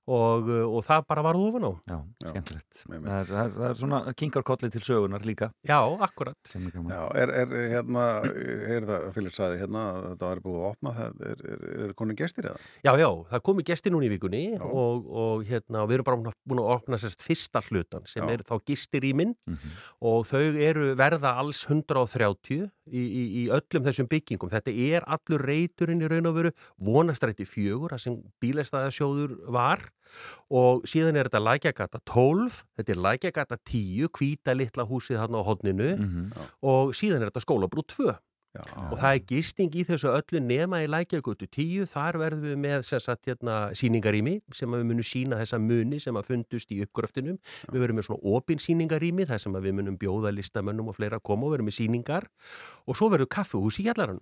Og, 0.08 0.48
uh, 0.50 0.64
og 0.76 0.82
það 0.86 1.04
bara 1.08 1.22
var 1.22 1.36
ofan 1.38 1.66
á. 1.68 1.72
Já, 1.92 1.98
skemmtilegt. 2.26 2.80
Það 2.82 3.04
það, 3.06 3.32
er, 3.42 3.50
það 3.54 3.66
er 3.70 3.76
svona 3.82 4.00
kingarkolli 4.18 4.70
til 4.74 4.82
sögunar 4.82 5.22
líka. 5.28 5.50
Já, 5.68 5.78
akkurat. 6.02 6.36
Já, 6.52 7.02
er, 7.22 7.32
er 7.42 7.54
hérna, 7.76 8.06
er 8.26 8.86
það, 8.88 9.06
Fylgur 9.14 9.36
sagði 9.36 9.60
hérna 9.62 9.84
að 9.92 10.08
þetta 10.10 10.30
var 10.32 10.42
búið 10.46 10.58
að 10.62 10.68
opna, 10.72 10.94
það 10.98 11.22
er, 11.30 11.44
er, 11.52 11.62
er 11.72 11.84
það 11.86 11.94
konin 12.02 12.18
gestir 12.18 12.48
eða? 12.50 12.58
Já, 12.82 12.92
já, 12.98 13.08
það 13.30 13.44
komi 13.50 13.66
gesti 13.70 13.92
núna 13.94 14.08
í 14.08 14.12
vikunni 14.16 14.42
og, 14.58 15.06
og 15.22 15.44
hérna, 15.48 15.84
við 15.86 15.98
erum 16.00 16.08
bara 16.10 16.20
búin 16.22 16.32
að- 16.32 16.66
að 16.66 16.74
opna 16.76 16.98
sérst 17.02 17.22
fyrsta 17.22 17.62
hlutan 17.68 18.06
sem 18.10 18.26
Já. 18.26 18.32
er 18.34 18.42
þá 18.48 18.56
gistir 18.66 19.04
í 19.06 19.14
minn 19.14 19.36
Mhm. 19.46 19.70
og 20.02 20.26
þau 20.26 20.42
eru 20.62 20.94
verða 20.98 21.36
alls 21.38 21.64
130 21.68 22.68
í, 22.90 22.98
í, 23.02 23.22
í 23.42 23.48
öllum 23.54 23.84
þessum 23.86 24.08
byggingum. 24.10 24.50
Þetta 24.50 24.72
er 24.74 25.04
allur 25.06 25.42
reyturinn 25.46 26.02
í 26.02 26.08
raun 26.10 26.26
og 26.26 26.34
veru 26.36 26.50
vonastrætti 26.82 27.46
fjögur, 27.46 27.94
það 27.94 28.00
sem 28.00 28.16
bílestæðasjóður 28.42 29.36
var 29.54 29.84
og 30.50 30.82
síðan 30.88 31.16
er 31.16 31.28
þetta 31.30 31.44
lækjagata 31.46 32.00
12, 32.04 32.62
þetta 32.78 32.92
er 32.96 33.02
lækjagata 33.06 33.56
10, 33.64 34.08
hvíta 34.18 34.56
litla 34.56 34.84
húsið 34.88 35.20
þarna 35.22 35.40
á 35.40 35.48
hodninu 35.48 35.90
Mhm. 35.98 36.32
og 36.62 36.92
síðan 36.94 37.22
er 37.22 37.30
þetta 37.30 37.44
skólabrú 37.46 37.82
2. 37.86 38.18
Já. 38.52 38.60
Og 38.92 38.98
það 39.00 39.14
er 39.16 39.20
gisting 39.24 39.70
í 39.72 39.82
þessu 39.88 40.10
öllu 40.12 40.38
nema 40.44 40.82
í 40.84 40.86
lækjagötu 40.86 41.46
10, 41.48 41.86
þar 41.88 42.18
verðum 42.20 42.42
við 42.44 42.58
með 42.60 42.82
sagt, 43.00 43.24
hérna, 43.24 43.72
síningarými 43.72 44.42
sem 44.52 44.68
við 44.68 44.84
munum 44.84 45.00
sína 45.02 45.38
þessa 45.40 45.56
muni 45.58 45.98
sem 45.98 46.12
að 46.14 46.26
fundust 46.28 46.68
í 46.68 46.82
uppgröftinum. 46.84 47.38
Við 47.72 47.80
verðum 47.80 47.96
með 47.96 48.08
svona 48.10 48.20
opin 48.36 48.58
síningarými 48.60 49.24
þar 49.24 49.40
sem 49.40 49.52
við 49.56 49.72
munum 49.72 49.96
bjóða 49.96 50.34
listamönnum 50.36 50.88
og 50.92 50.96
fleira 50.96 51.16
að 51.16 51.22
koma 51.24 51.46
og 51.48 51.52
verðum 51.56 51.70
með 51.72 51.78
síningar 51.80 52.28
og 52.86 52.94
svo 52.94 53.08
verður 53.08 53.30
kaffehús 53.32 53.80
í 53.80 53.84
Hjallarinn. 53.88 54.20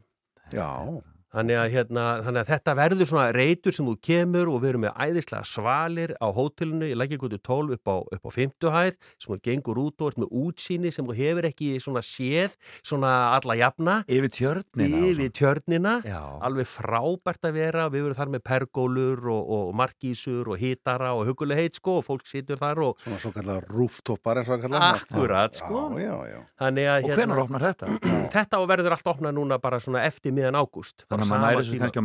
Já. 0.54 1.02
Þannig 1.30 1.58
að, 1.60 1.66
hérna, 1.76 2.04
þannig 2.26 2.40
að 2.40 2.48
þetta 2.50 2.72
verður 2.74 3.06
svona 3.06 3.26
reytur 3.36 3.74
sem 3.76 3.86
þú 3.86 3.92
kemur 4.02 4.48
og 4.50 4.56
við 4.64 4.72
erum 4.72 4.82
með 4.82 4.96
æðislega 4.98 5.46
svalir 5.46 6.12
á 6.18 6.26
hótelinu 6.34 6.88
í 6.90 6.96
Lækjagötu 6.98 7.38
12 7.46 7.76
upp 7.76 7.90
á, 7.90 7.96
upp 8.16 8.24
á 8.26 8.30
50 8.34 8.72
hæð 8.74 8.96
sem 9.14 9.30
þú 9.30 9.38
gengur 9.44 9.78
út 9.78 10.02
og 10.02 10.10
ert 10.10 10.18
með 10.24 10.32
útsýni 10.40 10.90
sem 10.90 11.06
þú 11.06 11.14
hefur 11.20 11.46
ekki 11.46 11.68
svona 11.84 12.02
séð 12.02 12.56
svona 12.82 13.12
alla 13.36 13.56
jafna. 13.60 13.94
Yfir 14.10 14.34
tjörnina. 14.34 15.02
Yfir 15.10 15.30
tjörnina. 15.38 15.94
Já. 16.02 16.18
Alveg 16.42 16.66
frábært 16.66 17.46
að 17.46 17.60
vera. 17.60 17.86
Við 17.94 18.08
verum 18.08 18.18
þar 18.18 18.34
með 18.34 18.44
pergólur 18.50 19.30
og, 19.30 19.54
og 19.54 19.70
markísur 19.78 20.50
og 20.50 20.58
hitara 20.58 21.12
og 21.14 21.30
hugulegheit 21.30 21.78
sko 21.78 22.00
og 22.00 22.06
fólk 22.08 22.26
situr 22.26 22.58
þar 22.58 22.82
og... 22.88 22.98
Svona 23.06 23.22
svo 23.22 23.32
kallar 23.36 23.70
rúftoppar 23.70 24.42
eins 24.42 24.50
og 24.50 24.58
að 24.58 24.66
kalla 24.66 24.82
Akkurat 24.96 25.62
sko. 25.62 25.86
Já, 25.94 26.10
já, 26.10 26.34
já. 26.34 26.42
Að, 26.58 26.82
Og 27.06 27.14
hvenær 27.14 27.44
opnar 27.44 27.68
þetta? 27.70 27.94
Þetta 28.34 28.62
verður 28.66 28.98
allt 28.98 29.14
opnað 29.14 29.38
núna 29.38 29.62
bara 29.62 29.78
svona 29.82 30.02
eftir 30.08 30.34
miðan 30.34 30.58
ágúst. 30.58 31.06
Þannig 31.20 31.30
að 31.30 31.40
maður 31.40 31.46
næri 31.46 31.62
þessu 31.64 31.80
kannski 31.84 32.00
á 32.00 32.04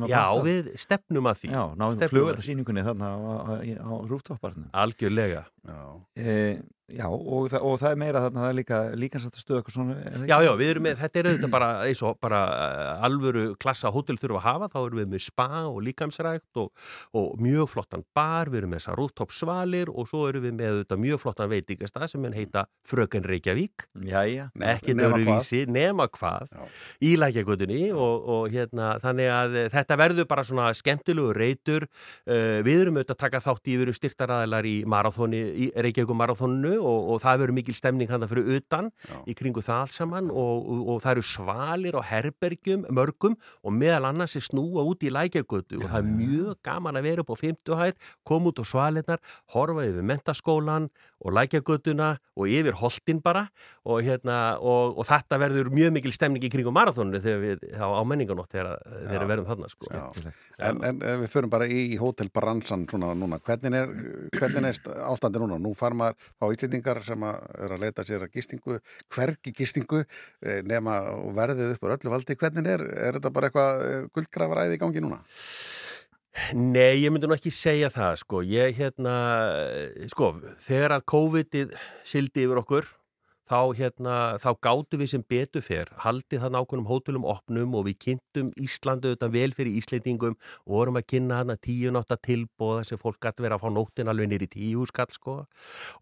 maður 0.00 0.12
Já, 0.14 0.24
við 0.46 0.68
stefnum 0.84 1.30
að 1.30 1.40
því. 1.40 1.50
Já, 1.50 1.62
náðum 1.80 1.96
Stefnum 1.98 2.14
flugvelda 2.14 2.36
að 2.36 2.42
því. 2.42 2.48
síningunni 2.50 2.84
þarna 2.86 3.10
á, 3.10 3.18
á, 3.20 3.52
á 3.80 3.92
rúftopparnum. 4.10 4.68
Algjörlega. 4.84 5.42
Já. 5.70 5.80
E, 6.16 6.36
já, 6.96 7.06
og, 7.08 7.48
það, 7.52 7.64
og 7.66 7.76
það 7.80 7.92
er 7.94 8.00
meira 8.00 8.22
þarna, 8.24 8.42
það 8.42 8.50
er 8.50 8.56
líka 8.58 8.78
líkansættu 9.00 9.42
stöð 9.42 9.58
eitthvað 9.58 9.76
svona. 9.76 9.96
Já, 10.00 10.10
ekki? 10.20 10.46
já, 10.46 10.50
við 10.60 10.72
erum 10.72 10.84
með, 10.86 10.96
þetta 11.00 11.20
er 11.20 11.28
auðvitað 11.30 11.52
bara 11.54 11.68
eins 11.86 12.02
og 12.06 12.18
bara 12.24 12.40
uh, 12.50 13.04
alvöru 13.06 13.44
klassa 13.62 13.92
hótel 13.94 14.18
þurfa 14.20 14.40
að 14.40 14.46
hafa, 14.46 14.68
þá 14.74 14.78
erum 14.80 15.00
við 15.00 15.10
með 15.14 15.24
spa 15.24 15.48
og 15.68 15.78
líkamsrækt 15.86 16.60
og, 16.62 16.88
og 17.20 17.44
mjög 17.44 17.70
flottan 17.74 18.04
bar, 18.16 18.50
við 18.50 18.62
erum 18.62 18.74
með 18.74 18.82
þessar 18.82 19.00
rúftop 19.00 19.34
svalir 19.34 19.92
og 19.92 20.08
svo 20.10 20.24
erum 20.30 20.46
við 20.46 20.56
með 20.58 20.72
auðvitað 20.74 21.02
mjög 21.06 21.22
flottan 21.24 21.52
veitingastað 21.52 22.06
sem 22.14 22.24
mun 22.24 22.36
heita 22.36 22.66
Fröken 22.90 23.26
Reykjavík. 23.26 23.86
Jæja. 24.10 24.48
Ekkert 24.74 24.98
Nema 24.98 25.10
öðruvísi, 25.10 25.62
nema 25.70 26.08
hvað, 26.10 26.50
í 27.04 27.14
lækjagötunni 27.20 27.82
og, 27.94 28.28
og 28.34 28.50
hérna, 28.52 28.92
þannig 29.02 29.32
að 29.34 29.58
eh, 29.62 29.70
þetta 29.72 30.00
verður 30.00 30.30
bara 30.30 30.46
svona 30.46 30.70
skemmtilegu 30.76 31.34
reytur. 31.36 31.86
Uh, 32.26 32.60
við 32.66 32.84
erum 32.84 32.98
auðvitað 32.98 33.16
að 33.16 33.22
taka 33.24 33.42
þátt 33.44 33.70
í, 33.70 33.76
við 33.76 33.86
erum 33.86 33.98
styrtaræðilar 34.00 34.68
í 34.68 34.76
í 34.80 35.68
marathóninu 36.20 36.79
og, 36.80 37.10
og 37.14 37.22
það 37.22 37.42
verður 37.44 37.56
mikil 37.60 37.76
stemning 37.76 38.10
hann 38.10 38.26
fyrir 38.30 38.58
utan 38.58 38.90
í 39.28 39.36
kringu 39.38 39.62
það 39.64 39.84
allt 39.84 39.94
saman 39.94 40.30
og, 40.30 40.64
og, 40.64 40.82
og 40.94 41.02
það 41.04 41.12
eru 41.16 41.26
svalir 41.30 41.98
og 41.98 42.06
herbergjum 42.08 42.86
mörgum 42.90 43.36
og 43.62 43.76
meðal 43.76 44.10
annars 44.10 44.36
er 44.38 44.46
snúa 44.46 44.84
út 44.88 45.04
í 45.06 45.12
lækjagötu 45.14 45.80
og 45.80 45.86
það 45.86 45.98
er 46.00 46.10
mjög 46.10 46.60
gaman 46.66 47.00
að 47.00 47.08
vera 47.10 47.24
upp 47.24 47.34
á 47.34 47.36
50 47.42 47.80
hæð, 47.80 48.10
koma 48.26 48.50
út 48.50 48.62
á 48.62 48.64
svalinnar, 48.66 49.22
horfa 49.54 49.86
yfir 49.88 50.08
mentaskólan 50.10 50.90
og 51.20 51.36
lækjagötuna 51.36 52.14
og 52.36 52.48
yfir 52.48 52.78
holtin 52.80 53.20
bara 53.22 53.48
og, 53.88 54.02
hérna, 54.04 54.34
og, 54.60 54.98
og 55.00 55.06
þetta 55.08 55.38
verður 55.40 55.70
mjög 55.72 55.92
mikil 55.96 56.12
stemning 56.12 56.42
í 56.44 56.50
kringum 56.52 56.74
marathóninu 56.76 57.20
þegar 57.24 57.38
við 57.40 57.62
á, 57.80 57.86
á 57.88 58.02
menninganótt 58.04 58.52
þegar, 58.52 58.76
þegar 59.06 59.22
við 59.24 59.30
verðum 59.32 59.48
þarna 59.48 59.70
sko. 59.72 59.88
En, 60.68 60.82
en 60.84 61.00
ef 61.12 61.22
við 61.22 61.30
förum 61.32 61.52
bara 61.54 61.68
í 61.70 61.80
hótelbransan 62.00 62.84
svona 62.90 63.14
núna, 63.16 63.38
hvernig 63.46 63.78
er, 63.80 63.94
hvernig 64.36 64.68
er 64.68 64.76
st- 64.76 64.98
ástandi 65.08 65.40
núna? 65.40 65.56
Nú 65.64 65.72
far 65.78 65.96
maður 65.96 66.20
á 66.40 66.44
íslendingar 66.52 67.00
sem 67.08 67.24
að 67.30 67.40
er 67.64 67.74
að 67.78 67.84
leita 67.86 68.04
sér 68.04 68.26
að 68.28 68.36
gistingu, 68.36 68.78
hvergi 69.16 69.54
gistingu, 69.56 70.04
eh, 70.44 70.60
nema 70.68 71.00
verðið 71.40 71.74
upp 71.78 71.88
úr 71.88 71.96
öllu 71.96 72.12
valdi. 72.12 72.36
Hvernig 72.36 72.68
er, 72.76 72.84
er 73.08 73.16
þetta 73.16 73.32
bara 73.32 73.48
eitthvað 73.48 73.84
eh, 73.88 74.00
guldgrafaræði 74.12 74.76
í 74.76 74.82
gangi 74.84 75.04
núna? 75.06 75.22
Nei, 76.54 77.00
ég 77.02 77.10
myndi 77.10 77.26
nú 77.26 77.34
ekki 77.34 77.50
segja 77.52 77.88
það, 77.90 78.20
sko. 78.22 78.44
Ég, 78.46 78.76
hérna, 78.78 79.14
sko, 80.12 80.34
þegar 80.62 80.94
að 81.00 81.04
COVID-ið 81.10 81.72
sildi 82.06 82.44
yfir 82.46 82.60
okkur, 82.62 82.86
þá, 83.50 83.58
hérna, 83.74 84.16
þá 84.40 84.50
gáttu 84.62 84.98
við 85.00 85.12
sem 85.14 85.24
betur 85.26 85.64
fer, 85.64 85.90
haldið 86.04 86.44
það 86.44 86.54
nákvæmum 86.54 86.88
hótelum 86.88 87.26
opnum 87.28 87.74
og 87.78 87.86
við 87.88 87.98
kynntum 88.04 88.52
Íslandu 88.60 89.10
auðvitað 89.10 89.34
vel 89.34 89.54
fyrir 89.56 89.78
Íslendingum 89.80 90.36
og 90.36 90.70
vorum 90.70 91.00
að 91.00 91.06
kynna 91.14 91.40
hana 91.40 91.56
tíu 91.58 91.90
nátta 91.94 92.18
tilbóða 92.20 92.84
sem 92.86 93.00
fólk 93.00 93.18
gæti 93.24 93.42
verið 93.42 93.58
að 93.58 93.64
fá 93.64 93.74
nóttin 93.74 94.10
alveg 94.12 94.30
nýri 94.30 94.48
tíu 94.50 94.86
skall, 94.88 95.08
sko. 95.10 95.36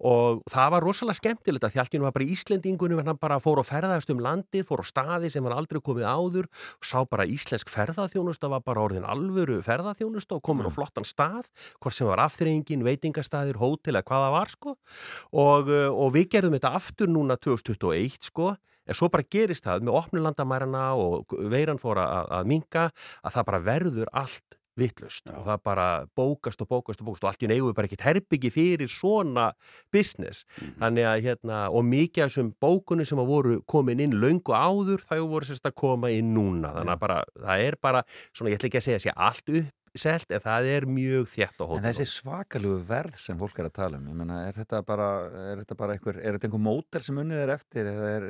Og 0.04 0.42
það 0.52 0.72
var 0.74 0.84
rosalega 0.84 1.20
skemmtilegt 1.22 1.68
að 1.68 1.78
þjálkinu 1.78 2.06
var 2.06 2.16
bara 2.16 2.28
Íslendingunum, 2.28 3.02
hann 3.06 3.20
bara 3.20 3.40
fór 3.42 3.62
og 3.62 3.68
ferðast 3.68 4.12
um 4.12 4.22
landið, 4.22 4.66
fór 4.68 4.84
á 4.84 4.86
staði 4.86 5.32
sem 5.32 5.44
hann 5.46 5.56
aldrei 5.56 5.80
komið 5.84 6.08
áður 6.08 6.50
og 6.50 6.88
sá 6.88 7.00
bara 7.08 7.26
íslensk 7.28 7.70
ferðaþjónusta 7.72 8.50
var 8.52 8.64
bara 8.66 8.84
orðin 8.84 9.08
alvöru 9.08 9.60
ferðaþjónusta 9.64 10.36
og 10.36 10.44
komin 10.44 10.68
á 10.68 10.72
flottan 10.72 11.06
stað, 11.08 11.50
hvort 11.80 11.96
sem 11.96 12.08
var 12.08 12.22
afþreyingin, 12.26 12.84
veitingastaðir, 12.86 13.58
hótel 13.60 13.96
eða 13.96 14.06
hvað 14.08 14.24
það 14.24 14.34
var 14.36 14.52
sko 14.52 14.74
og, 14.74 15.70
uh, 15.72 15.88
og 15.92 16.12
við 16.16 16.28
gerðum 16.34 16.56
þetta 16.58 16.74
aftur 16.78 17.10
núna 17.12 17.37
2021 17.44 18.30
sko 18.30 18.52
en 18.88 18.96
svo 18.96 19.10
bara 19.12 19.26
gerist 19.28 19.66
það 19.66 19.88
með 19.88 19.98
opnulandamærana 20.00 20.84
og 20.96 21.34
veiran 21.52 21.80
fór 21.80 22.00
að, 22.02 22.30
að 22.38 22.54
minka 22.54 22.86
að 23.22 23.34
það 23.36 23.50
bara 23.50 23.64
verður 23.66 24.16
allt 24.16 24.58
vittlust 24.78 25.26
og 25.32 25.46
það 25.46 25.62
bara 25.66 25.86
bókast 26.16 26.62
og 26.62 26.70
bókast 26.70 27.02
og 27.02 27.08
bókast 27.08 27.24
og 27.24 27.30
allt 27.32 27.44
í 27.44 27.50
neygu 27.50 27.72
bara 27.76 27.88
ekkert 27.88 28.04
herbyggi 28.06 28.50
fyrir 28.54 28.90
svona 28.92 29.48
business. 29.94 30.44
Þannig 30.78 31.08
að 31.10 31.24
hérna 31.26 31.62
og 31.74 31.86
mikið 31.88 32.24
af 32.24 32.30
þessum 32.32 32.52
bókunum 32.62 33.08
sem 33.08 33.22
að 33.22 33.32
voru 33.32 33.56
komin 33.70 34.02
inn 34.04 34.18
löngu 34.22 34.54
áður 34.54 35.02
þau 35.08 35.24
voru 35.32 35.48
sérst 35.48 35.66
að 35.68 35.76
koma 35.82 36.12
inn 36.14 36.30
núna. 36.36 36.72
Þannig 36.76 36.94
að 36.94 37.02
bara, 37.02 37.18
það 37.42 37.66
er 37.66 37.78
bara 37.88 38.04
svona, 38.30 38.52
ég 38.52 38.60
ætla 38.60 38.70
ekki 38.70 38.80
að 38.82 38.88
segja 38.88 39.04
sé 39.08 39.16
allt 39.16 39.54
uppselt 39.98 40.30
en 40.38 40.44
það 40.46 40.70
er 40.76 40.86
mjög 40.88 41.28
þétt 41.34 41.58
á 41.58 41.64
En 41.64 41.68
hótelum 41.72 41.88
þessi 41.90 42.08
svakalugu 42.12 42.78
verð 42.88 43.18
sem 43.18 43.38
fólk 43.42 43.58
er 43.58 43.68
að 43.68 43.76
tala 43.82 43.98
um, 44.00 44.08
ég 44.12 44.18
meina, 44.22 44.40
er 44.48 44.56
þetta 44.62 44.80
bara, 44.86 45.10
er 45.52 45.60
þetta 45.64 45.78
bara 45.82 45.98
einhver, 45.98 46.22
er 46.22 46.38
þetta 46.38 46.48
einhver 46.50 46.64
mótel 46.70 47.04
sem 47.04 47.20
unnið 47.24 47.44
er 47.44 47.54
eftir 47.58 47.90
eða 47.90 48.10
er, 48.14 48.28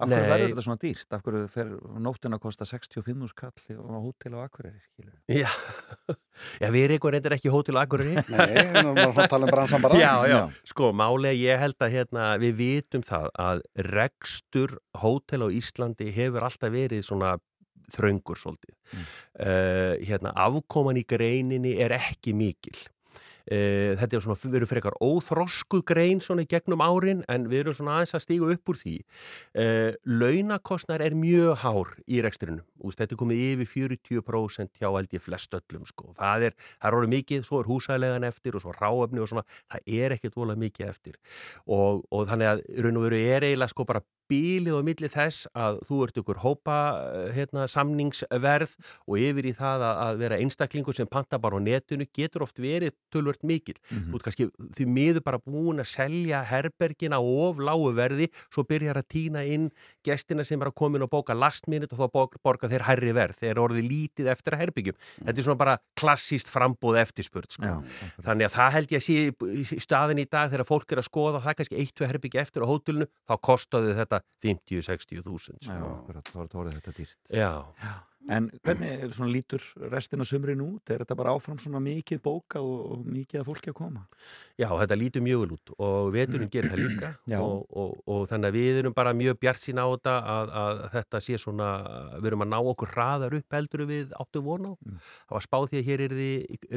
af 0.00 0.08
hverju 0.08 0.28
verður 0.30 0.46
þetta 0.54 0.64
svona 0.64 0.80
dýrt? 0.80 1.10
Af 1.12 1.24
hverju 1.26 1.42
fer 1.52 1.72
nóttin 2.00 2.36
að 2.36 2.40
kosta 2.46 2.64
65 2.68 3.26
skall 3.34 3.52
á 3.76 3.98
hótel 4.00 4.32
á 4.32 4.40
Akureyri, 4.46 4.80
skilur? 4.88 5.18
Já, 5.28 5.50
já 6.62 6.70
við 6.72 6.86
erum 6.86 6.96
eitthvað 6.96 7.14
reyndir 7.16 7.36
ekki 7.36 7.52
hótel 7.52 7.76
á 7.76 7.84
Akureyri 7.84 8.16
Nei, 8.16 8.46
við 8.48 8.80
erum 8.80 8.96
bara 8.96 9.26
að 9.26 9.30
tala 9.34 9.44
um 9.48 9.52
bransan 9.52 9.84
bara. 9.84 10.00
Já, 10.00 10.14
já, 10.24 10.38
Já. 10.38 10.64
sko, 10.72 10.88
málega 10.96 11.36
ég 11.36 11.60
held 11.60 11.84
að 11.84 11.94
hérna, 11.98 12.30
við 12.40 12.56
vitum 12.62 13.04
það 13.04 13.28
að 13.44 13.62
rekstur 13.90 14.78
hótel 15.04 15.44
á 15.44 15.48
Íslandi 15.60 16.08
hefur 16.16 16.48
alltaf 16.48 16.72
verið 16.72 17.04
svona 17.04 17.36
þröngur 17.94 18.38
svolítið. 18.40 18.76
Uh, 19.34 19.98
hérna, 20.06 20.34
afkoman 20.46 21.00
í 21.00 21.06
greininni 21.08 21.76
er 21.80 21.94
ekki 21.98 22.34
mikil. 22.36 22.78
Uh, 23.50 23.96
þetta 23.98 24.18
er 24.18 24.22
svona, 24.22 24.36
við 24.38 24.56
erum 24.60 24.68
frekar 24.70 24.96
óþroskuð 25.02 25.80
grein 25.88 26.20
svona 26.22 26.44
í 26.44 26.48
gegnum 26.50 26.82
árin 26.84 27.24
en 27.30 27.48
við 27.50 27.64
erum 27.64 27.74
svona 27.78 27.96
aðeins 27.96 28.12
að 28.14 28.22
stíga 28.26 28.50
upp 28.52 28.70
úr 28.70 28.78
því 28.78 28.92
uh, 29.00 29.96
launakostnar 30.06 31.02
er 31.02 31.16
mjög 31.18 31.56
hár 31.64 31.90
í 32.04 32.20
rekstrinu, 32.22 32.62
Úst, 32.84 33.00
þetta 33.00 33.16
er 33.16 33.20
komið 33.24 33.42
yfir 33.48 33.88
40% 34.20 34.76
hjá 34.76 34.86
held 34.86 35.16
ég 35.16 35.24
flest 35.24 35.56
öllum 35.56 35.88
sko. 35.88 36.12
það 36.20 36.50
er, 36.50 36.56
það 36.76 36.88
er 36.92 36.98
orðið 37.00 37.14
mikið, 37.16 37.42
svo 37.48 37.62
er 37.64 37.72
húsælegan 37.72 38.28
eftir 38.28 38.54
og 38.54 38.66
svo 38.66 38.76
ráöfni 38.76 39.24
og 39.24 39.32
svona, 39.32 39.46
það 39.72 39.92
er 40.04 40.16
ekkert 40.18 40.38
volað 40.38 40.62
mikið 40.68 40.92
eftir 40.92 41.18
og, 41.66 42.04
og 42.06 42.30
þannig 42.30 42.52
að 42.52 42.64
raun 42.84 43.02
og 43.02 43.08
veru 43.08 43.22
er 43.24 43.50
eiginlega 43.50 43.74
sko 43.74 43.88
bara 43.88 44.04
bílið 44.30 44.78
á 44.78 44.82
milli 44.86 45.10
þess 45.10 45.48
að 45.58 45.80
þú 45.88 46.00
ert 46.06 46.20
ykkur 46.22 46.40
hópa 46.44 46.76
eh, 47.02 47.30
hérna, 47.36 47.66
samningsverð 47.70 48.76
og 49.06 49.18
yfir 49.20 49.50
í 49.50 49.54
það 49.56 49.84
að, 49.88 50.00
að 50.06 50.22
vera 50.24 50.38
einstaklingur 50.44 50.96
sem 50.96 51.10
panta 51.10 51.40
bara 51.42 51.58
á 51.58 51.60
netinu 51.62 52.06
getur 52.16 52.46
oft 52.46 52.60
verið 52.62 52.94
tölvört 53.12 53.44
mikil. 53.46 53.76
Mhm. 53.90 54.10
Þú 54.10 54.20
ert 54.20 54.26
kannski 54.28 54.48
því 54.78 54.88
miður 54.90 55.26
bara 55.26 55.42
búin 55.42 55.82
að 55.82 55.90
selja 55.92 56.42
herbergina 56.48 57.18
á 57.18 57.22
of 57.22 57.60
lágu 57.62 57.90
verði 57.96 58.30
svo 58.48 58.64
byrjar 58.68 59.00
að 59.02 59.08
týna 59.16 59.44
inn 59.46 59.70
gestina 60.06 60.46
sem 60.46 60.60
er 60.60 60.70
að 60.70 60.78
koma 60.80 60.98
inn 60.98 61.06
og 61.06 61.12
bóka 61.12 61.36
last 61.36 61.68
minute 61.70 61.94
og 61.96 62.00
þá 62.00 62.38
borga, 62.42 62.70
þeir 62.70 62.86
hærri 62.88 63.14
verð 63.16 63.40
þeir 63.40 63.52
eru 63.54 63.66
orðið 63.66 63.90
lítið 63.90 64.30
eftir 64.32 64.56
að 64.56 64.64
herbyggjum. 64.64 64.98
Þetta 65.24 65.36
er 65.36 65.46
svona 65.48 65.60
bara 65.60 65.76
klassíst 65.98 66.50
frambóð 66.52 67.00
eftirspurt 67.02 67.56
sko. 67.56 67.66
Já, 67.66 68.00
Þannig 68.24 68.48
að 68.48 68.56
það 68.56 68.74
held 68.76 68.94
ég 68.94 69.02
að 69.02 69.06
sé 69.08 69.80
staðin 69.82 70.22
í 70.22 70.26
dag 70.30 70.50
þegar 70.52 70.68
fólk 70.68 70.92
er 70.92 71.02
að 71.02 71.08
skoða 71.08 71.42
það 71.42 71.52
er 71.52 71.58
kannski 71.60 71.80
eitt, 71.80 71.94
tvö 71.96 72.08
herbyggja 72.10 72.44
eftir 72.44 72.64
á 72.64 72.70
hótelinu 72.70 73.08
þá 73.28 73.34
kostaði 73.50 73.96
þetta 73.98 74.19
50-60 74.44 75.24
þúsund 75.26 75.58
Já, 75.66 75.74
sko. 75.74 75.90
akkurat, 75.96 76.30
þá 76.30 76.38
er 76.38 76.46
þetta 76.46 76.62
orðið 76.64 76.78
þetta 76.80 76.96
dýrt. 77.00 77.20
Já. 77.34 77.50
En 78.30 78.50
hvernig 78.62 79.00
er 79.00 79.12
svona 79.16 79.32
lítur 79.32 79.62
restina 79.90 80.26
sumrin 80.28 80.60
út? 80.60 80.90
Er 80.92 81.00
þetta 81.00 81.16
bara 81.16 81.32
áfram 81.32 81.56
svona 81.58 81.80
mikið 81.82 82.20
bókað 82.22 82.66
og, 82.68 82.82
og 82.92 83.06
mikið 83.08 83.40
að 83.40 83.46
fólki 83.48 83.72
að 83.72 83.76
koma? 83.78 84.02
Já, 84.60 84.68
þetta 84.68 84.98
lítur 85.00 85.24
mjög 85.24 85.40
vel 85.40 85.54
út 85.56 85.72
og 85.80 86.10
veturinn 86.14 86.52
gerir 86.52 86.70
það 86.74 86.82
líka 86.84 87.10
Já. 87.32 87.38
og, 87.40 87.64
og, 87.72 87.96
og 88.04 88.28
þannig 88.30 88.52
að 88.52 88.58
við 88.60 88.82
erum 88.82 88.96
bara 89.00 89.16
mjög 89.16 89.40
bjart 89.40 89.62
sín 89.64 89.80
á 89.80 89.88
þetta 89.88 90.16
að, 90.36 90.52
að 90.62 90.84
þetta 90.98 91.22
sé 91.26 91.40
svona, 91.40 91.70
við 92.20 92.30
erum 92.30 92.44
að 92.44 92.52
ná 92.52 92.58
okkur 92.60 92.92
hraðar 92.94 93.38
upp 93.40 93.56
heldur 93.58 93.86
við 93.88 94.14
áttum 94.20 94.46
von 94.52 94.68
á. 94.68 94.72
Það 95.24 95.36
var 95.38 95.48
spáð 95.48 95.68
því 95.72 95.80
að 95.80 95.88
hér 95.88 96.04
er 96.06 96.16
því 96.20 96.30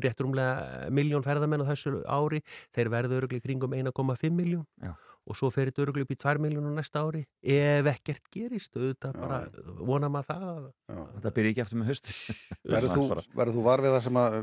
rétt 0.08 0.24
rúmlega 0.24 0.92
miljón 0.96 1.28
ferðamenn 1.28 1.68
á 1.68 1.72
þessu 1.74 1.98
ári, 2.08 2.40
þeir 2.72 2.94
verða 2.96 3.20
öruglega 3.20 3.44
kringum 3.44 3.76
1,5 3.84 4.32
miljón 4.32 4.64
Já. 4.80 4.96
Og 5.24 5.38
svo 5.38 5.50
fer 5.54 5.70
þetta 5.70 5.84
öruglega 5.86 6.08
upp 6.08 6.14
í 6.14 6.20
2 6.24 6.42
miljón 6.44 6.68
á 6.68 6.74
næsta 6.76 7.04
ári 7.04 7.24
ef 7.40 7.90
ekkert 7.94 8.30
gerist, 8.34 8.76
auðvitað 8.76 9.20
bara 9.22 9.40
vona 9.80 10.10
maður 10.12 10.30
það. 10.30 10.68
Þetta 11.16 11.34
byrja 11.38 11.54
ekki 11.54 11.64
eftir 11.64 11.80
með 11.80 11.92
höst. 11.94 12.12
Verður 12.74 12.94
þú, 12.98 13.06
verður 13.40 13.58
þú 13.58 13.66
var 13.68 13.84
við 13.84 13.96
það 13.96 14.06
sem 14.08 14.22
að, 14.24 14.38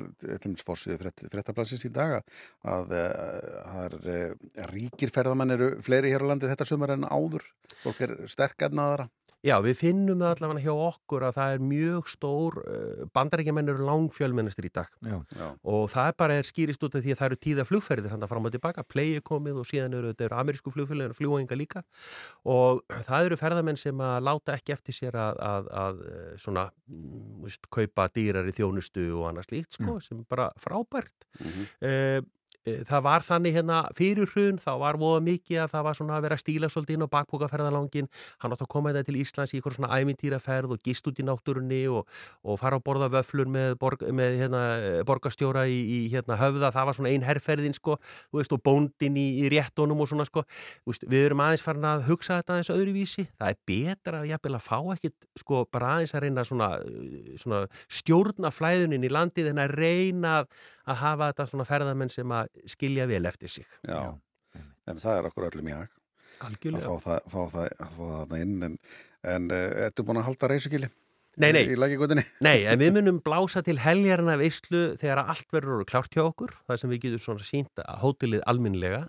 fórsið 0.65 1.07
fréttaplassins 1.35 1.87
í 1.89 1.93
dag, 1.95 2.17
að, 2.17 2.27
að 2.75 2.93
það 2.95 3.87
er 3.87 4.11
eh, 4.15 4.67
ríkir 4.73 5.15
ferðamenn 5.15 5.57
eru 5.57 5.71
fleiri 5.85 6.13
hér 6.13 6.25
á 6.25 6.31
landi 6.33 6.51
þetta 6.51 6.69
sumar 6.69 6.95
en 6.97 7.09
áður, 7.09 7.45
fólk 7.85 8.05
er 8.07 8.17
sterk 8.31 8.69
efnaðara. 8.71 9.11
Já, 9.47 9.55
við 9.65 9.79
finnum 9.79 10.21
það 10.21 10.35
allavega 10.35 10.63
hjá 10.67 10.73
okkur 10.85 11.25
að 11.25 11.37
það 11.39 11.55
er 11.55 11.63
mjög 11.65 12.09
stór, 12.13 12.59
uh, 12.61 13.05
bandarækjumenn 13.17 13.73
eru 13.73 13.87
langfjölmennastir 13.89 14.69
í 14.69 14.73
dag. 14.75 14.91
Já. 15.01 15.17
Já. 15.37 15.47
og 15.73 15.87
það 15.93 16.11
bara 16.21 16.37
er 16.37 16.49
skýrist 16.49 16.85
út 16.85 16.97
af 16.99 17.05
því 17.05 17.15
að 17.15 17.21
það 17.21 17.31
eru 17.31 17.39
tíða 17.47 17.67
flugferðir 17.69 18.13
hann 18.13 18.27
fram 18.31 18.49
og 18.49 18.55
tilbaka, 18.55 18.85
play 18.85 19.17
er 19.17 19.25
komið 19.25 19.63
og 19.63 19.69
síðan 19.71 19.97
eru 19.97 20.13
þetta 20.13 20.27
eru 20.29 20.39
amerísku 20.43 20.75
flugfélagin 20.75 21.15
og 21.15 21.19
fljúenga 21.19 21.59
líka. 21.59 21.85
Og 22.45 22.83
það 23.09 23.31
eru 23.31 23.41
ferðamenn 23.41 23.81
sem 23.81 24.05
að 24.05 24.19
láta 24.29 24.57
ekki 24.59 24.77
eftir 24.77 24.97
sér 24.97 25.17
að, 25.21 25.41
að, 25.47 25.71
að 25.85 26.03
eh, 26.11 26.35
svona, 26.41 26.67
mm, 26.91 27.31
veist, 27.47 27.71
kaupa 27.73 28.11
dýrari 28.13 28.55
þjónustu 28.57 29.07
og 29.17 29.31
annað 29.31 29.49
slíkt 29.49 29.79
sko, 29.79 29.97
sem 30.05 30.21
er 30.21 30.29
bara 30.31 30.51
frábært. 30.61 31.31
Mm 31.41 32.29
það 32.67 33.05
var 33.07 33.25
þannig 33.25 33.57
hérna 33.57 33.81
fyrir 33.97 34.29
hrun 34.35 34.59
þá 34.61 34.71
var 34.83 34.99
voða 35.01 35.23
mikið 35.25 35.63
að 35.65 35.73
það 35.73 35.85
var 35.87 35.97
svona 35.97 36.17
að 36.19 36.25
vera 36.27 36.37
stíla 36.41 36.69
svolítið 36.69 36.99
inn 36.99 37.07
á 37.09 37.15
bakbókaferðalangin 37.15 38.09
hann 38.43 38.55
átt 38.55 38.65
að 38.65 38.71
koma 38.75 38.93
þetta 38.93 39.09
til 39.09 39.21
Íslands 39.21 39.55
í 39.55 39.59
eitthvað 39.59 39.77
svona 39.79 39.97
æmintýraferð 39.97 40.75
og 40.77 40.83
gist 40.85 41.09
út 41.09 41.21
í 41.21 41.25
náttúrunni 41.25 41.81
og, 41.89 42.05
og 42.45 42.61
fara 42.61 42.77
að 42.77 42.85
borða 42.85 43.09
vöflur 43.15 43.49
með, 43.51 43.77
borg, 43.81 44.05
með 44.13 44.37
hérna, 44.43 44.63
borgastjóra 45.09 45.65
í, 45.71 45.79
í 45.81 46.01
hérna, 46.13 46.37
höfða, 46.41 46.73
það 46.75 46.91
var 46.91 46.99
svona 46.99 47.13
ein 47.15 47.25
herrferðin 47.25 47.77
sko, 47.77 47.97
þú 48.29 48.41
veist, 48.43 48.55
og 48.57 48.63
bóndin 48.67 49.17
í, 49.21 49.27
í 49.45 49.51
réttunum 49.53 50.05
og 50.05 50.11
svona 50.11 50.29
sko, 50.29 50.45
veist, 50.89 51.07
við 51.11 51.31
erum 51.31 51.45
aðeins 51.45 51.65
farin 51.65 51.89
að 51.89 52.07
hugsa 52.11 52.41
þetta 52.41 52.57
aðeins 52.57 52.73
öðruvísi. 52.75 53.27
Það 53.41 53.55
er 53.55 53.61
betra 53.71 54.21
að 54.21 54.31
jafnvel 54.35 54.57
að 54.59 54.67
fá 54.67 54.79
ekkit 54.97 55.31
sko, 55.41 55.65
bara 55.73 55.95
aðeins 55.97 56.15
að 56.15 56.27
reyna 56.27 56.47
svona, 56.49 56.71
svona 57.41 57.65
stjórna 58.01 58.53
flæðunin 58.55 59.09
í 59.09 59.13
landið 59.13 59.53
en 59.55 59.65
að 59.65 59.77
reyna 59.81 60.37
að 60.91 61.01
hafa 61.01 61.31
þetta 61.31 61.47
svona 61.51 61.69
ferðamenn 61.69 62.13
sem 62.13 62.33
að 62.35 62.50
skilja 62.71 63.07
vel 63.11 63.25
eftir 63.31 63.53
sig 63.53 63.67
Já, 63.87 64.01
en 64.91 65.03
það 65.03 65.19
er 65.19 65.29
okkur 65.31 65.49
öllum 65.51 65.71
í 65.71 65.77
hag. 65.77 65.97
Algjörlega. 66.47 66.87
Að 66.87 67.03
fá 67.03 67.07
það, 67.07 67.31
fá 67.33 67.41
það, 67.55 67.69
að 67.85 67.95
fá 67.97 68.05
það 68.33 68.37
inn, 68.45 68.57
en, 68.67 68.77
en 69.35 69.51
uh, 69.53 69.67
ertu 69.87 70.07
búin 70.07 70.21
að 70.21 70.29
halda 70.31 70.51
reysugili? 70.53 70.91
Nei, 71.39 71.53
nei. 71.55 71.63
Í? 71.71 72.23
Nei, 72.47 72.65
en 72.67 72.81
við 72.81 72.91
munum 72.97 73.21
blása 73.23 73.63
til 73.63 73.77
heljarna 73.81 74.35
veislu 74.41 74.97
þegar 74.99 75.23
allt 75.23 75.47
verður 75.55 75.85
klárt 75.87 76.13
hjá 76.17 76.25
okkur 76.25 76.51
það 76.67 76.77
sem 76.83 76.91
við 76.91 77.01
getum 77.05 77.23
svona 77.23 77.45
sínt 77.47 77.83
að 77.85 78.01
hótelið 78.03 78.43
alminlega 78.51 79.07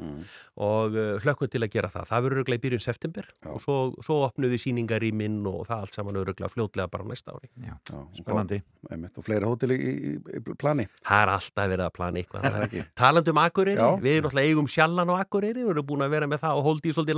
og 0.62 0.94
uh, 0.94 1.18
hlökkum 1.24 1.50
til 1.52 1.64
að 1.66 1.72
gera 1.74 1.90
það 1.92 2.06
það 2.12 2.24
verður 2.28 2.38
öruglega 2.42 2.60
í 2.60 2.64
byrjun 2.66 2.84
september 2.86 3.26
og 3.50 3.58
svo, 3.64 3.76
svo 4.06 4.16
opnum 4.28 4.52
við 4.54 4.62
síningaríminn 4.68 5.40
og 5.50 5.66
það 5.70 5.80
allt 5.88 5.96
saman 5.98 6.20
öruglega 6.22 6.52
fljótlega 6.54 6.88
bara 6.94 7.04
á 7.04 7.10
næsta 7.10 7.30
ári 7.34 7.48
Já, 7.66 7.76
spennandi. 8.20 8.62
Og, 8.62 8.92
einmitt, 8.94 9.16
og 9.18 9.24
fleiri 9.26 9.46
hóteli 9.50 9.76
í, 9.76 9.80
í, 9.90 10.14
í 10.22 10.40
plani? 10.62 10.86
Það 11.08 11.20
er 11.26 11.30
alltaf 11.36 11.66
verið 11.74 11.86
að 11.88 11.96
plana 11.98 12.18
Er 12.22 12.26
það 12.30 12.46
eitthvað 12.46 12.66
ekki? 12.68 12.82
Talandi 13.02 13.30
um 13.32 13.42
Akureyri, 13.42 13.82
Já. 13.82 13.90
við 13.98 14.14
erum 14.20 14.26
náttúrulega 14.30 14.48
eigum 14.52 14.68
sjallan 14.70 15.10
á 15.10 15.16
Akureyri 15.18 15.62
og 15.66 15.72
erum 15.74 15.88
búin 15.90 16.06
að 16.06 16.14
vera 16.14 16.28
með 16.30 16.40
það 16.46 16.54
og 16.60 16.64
holdi 16.70 16.88
í 16.92 16.94
svolítið 16.96 17.18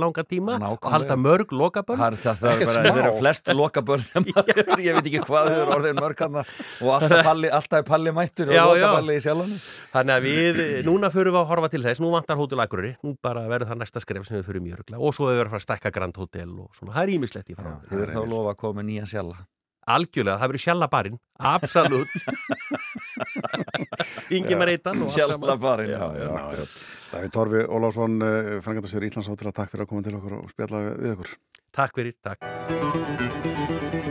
er 4.94 4.98
ég 4.98 5.02
veit 5.02 5.08
ekki 5.10 5.22
hvað 5.28 5.48
þau 5.50 5.56
eru 5.60 5.74
orðin 5.76 5.98
mörg 6.00 6.22
hann 6.24 6.38
og 6.40 6.90
alltaf, 6.96 7.16
palli, 7.26 7.50
alltaf 7.58 7.80
er 7.80 7.86
palli 7.88 8.14
mættur 8.14 8.50
og 8.50 8.54
Já, 8.54 8.62
já. 8.62 8.68
lokapalli 8.70 9.16
í 9.18 9.24
sjálfanum 9.24 9.58
Þannig 9.94 10.14
að 10.14 10.28
við, 10.28 10.60
núna 10.86 11.10
förum 11.14 11.34
við 11.34 11.40
að 11.40 11.50
horfa 11.50 11.72
til 11.74 11.82
þess, 11.84 12.02
nú 12.04 12.12
vantar 12.14 12.38
Hótel 12.40 12.62
Akureyri, 12.64 12.92
nú 13.04 13.14
bara 13.24 13.44
verður 13.50 13.72
það 13.72 13.82
næsta 13.82 14.04
skref 14.04 14.28
sem 14.28 14.38
við 14.38 14.46
förum 14.48 14.68
mjög 14.68 14.80
örgla 14.84 15.02
og 15.02 15.16
svo 15.16 15.30
við 15.30 15.40
verðum 15.42 15.50
að 15.50 15.56
fara 15.56 15.62
að 15.62 15.68
stækka 15.68 15.94
Grand 15.98 16.22
Hotel 16.22 16.50
og 16.54 16.70
svona, 16.78 16.94
það 16.94 17.02
er 17.04 17.14
ímislegt 17.18 17.50
í 17.50 17.58
fram. 17.58 17.76
Þið 17.90 18.04
eru 18.06 18.16
þá 18.16 18.22
lofa 18.34 18.54
að 18.54 18.60
koma 18.62 18.80
með 18.80 18.88
nýjan 18.92 19.10
sjalla 19.10 19.42
Algjörlega, 19.84 20.40
það 20.40 20.48
verður 20.48 20.62
sjallabarinn, 20.64 21.18
absolutt. 21.44 22.14
Ingi. 24.36 24.56
Sjallabarinn, 25.12 25.92
Já, 25.92 26.06
já. 26.16 26.30
Já, 26.56 26.64
Davíð 27.14 27.34
Torfi 27.36 27.60
Ólásson, 27.68 28.16
uh, 28.24 28.60
frangatastjóri 28.64 29.10
Íslands 29.12 29.28
hótela, 29.30 29.52
takk 29.54 29.70
fyrir 29.74 29.84
að 29.84 29.92
koma 29.92 30.06
til 30.06 30.16
okkur 30.18 30.38
og 30.40 30.48
spjalla 30.54 30.80
við, 30.88 30.96
við 31.04 31.14
okkur. 31.18 31.36
Takk 31.74 32.00
fyrir, 32.00 32.16
takk. 32.24 34.02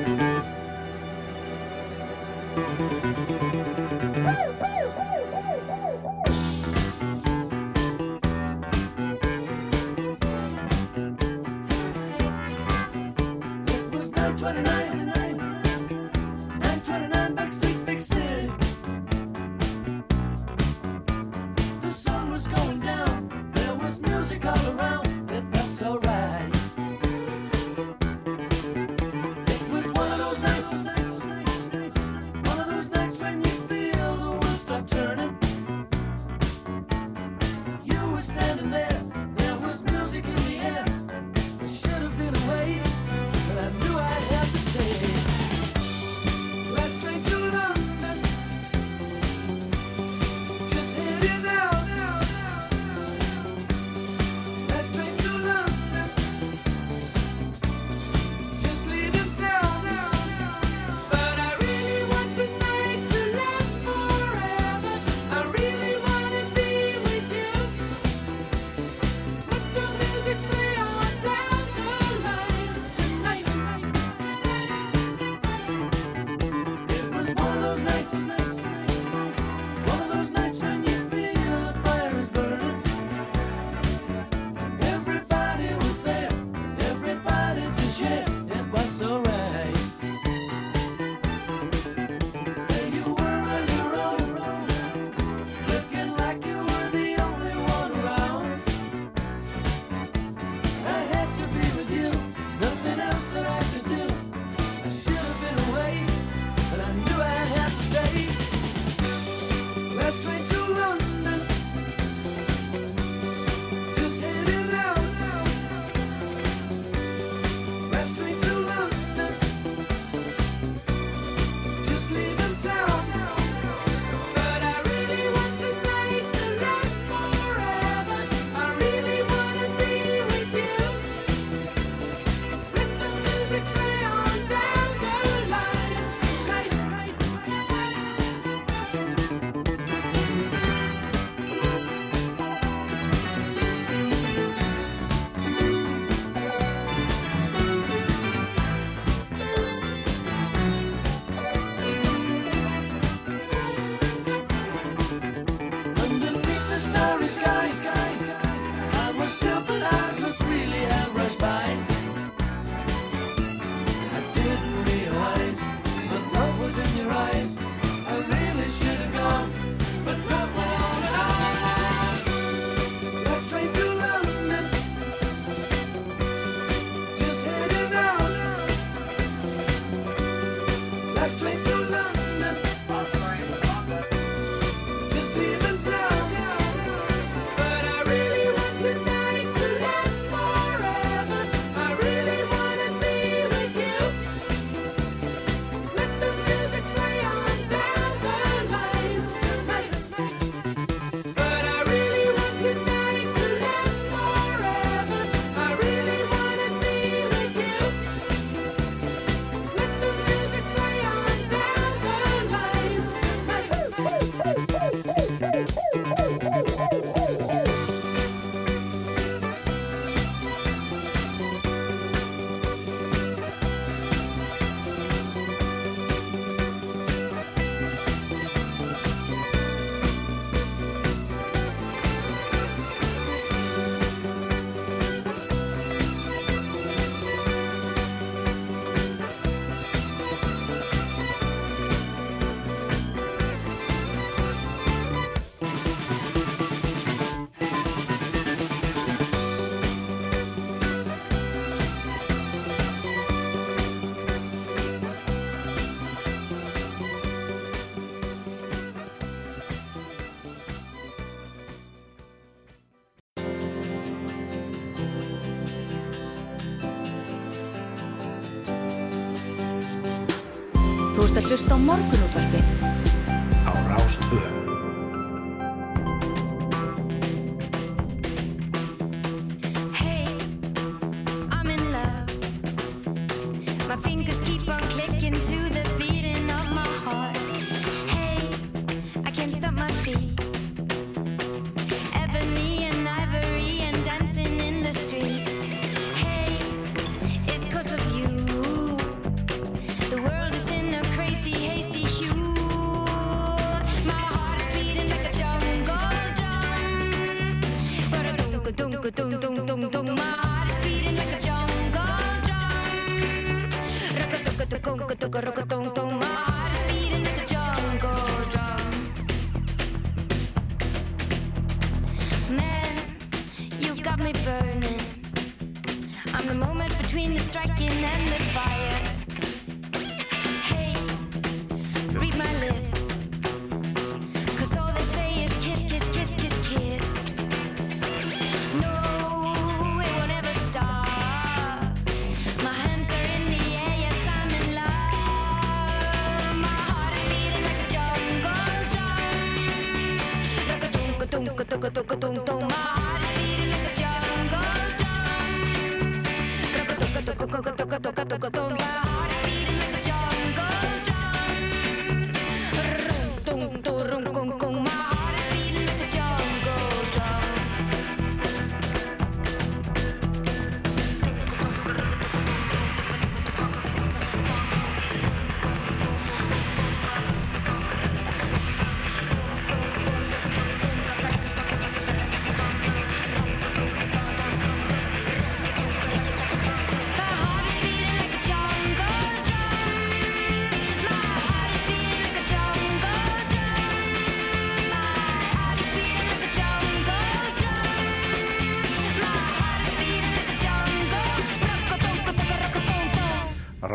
hlust 271.54 271.70
á 271.70 271.78
morgunútvarpið. 271.78 272.73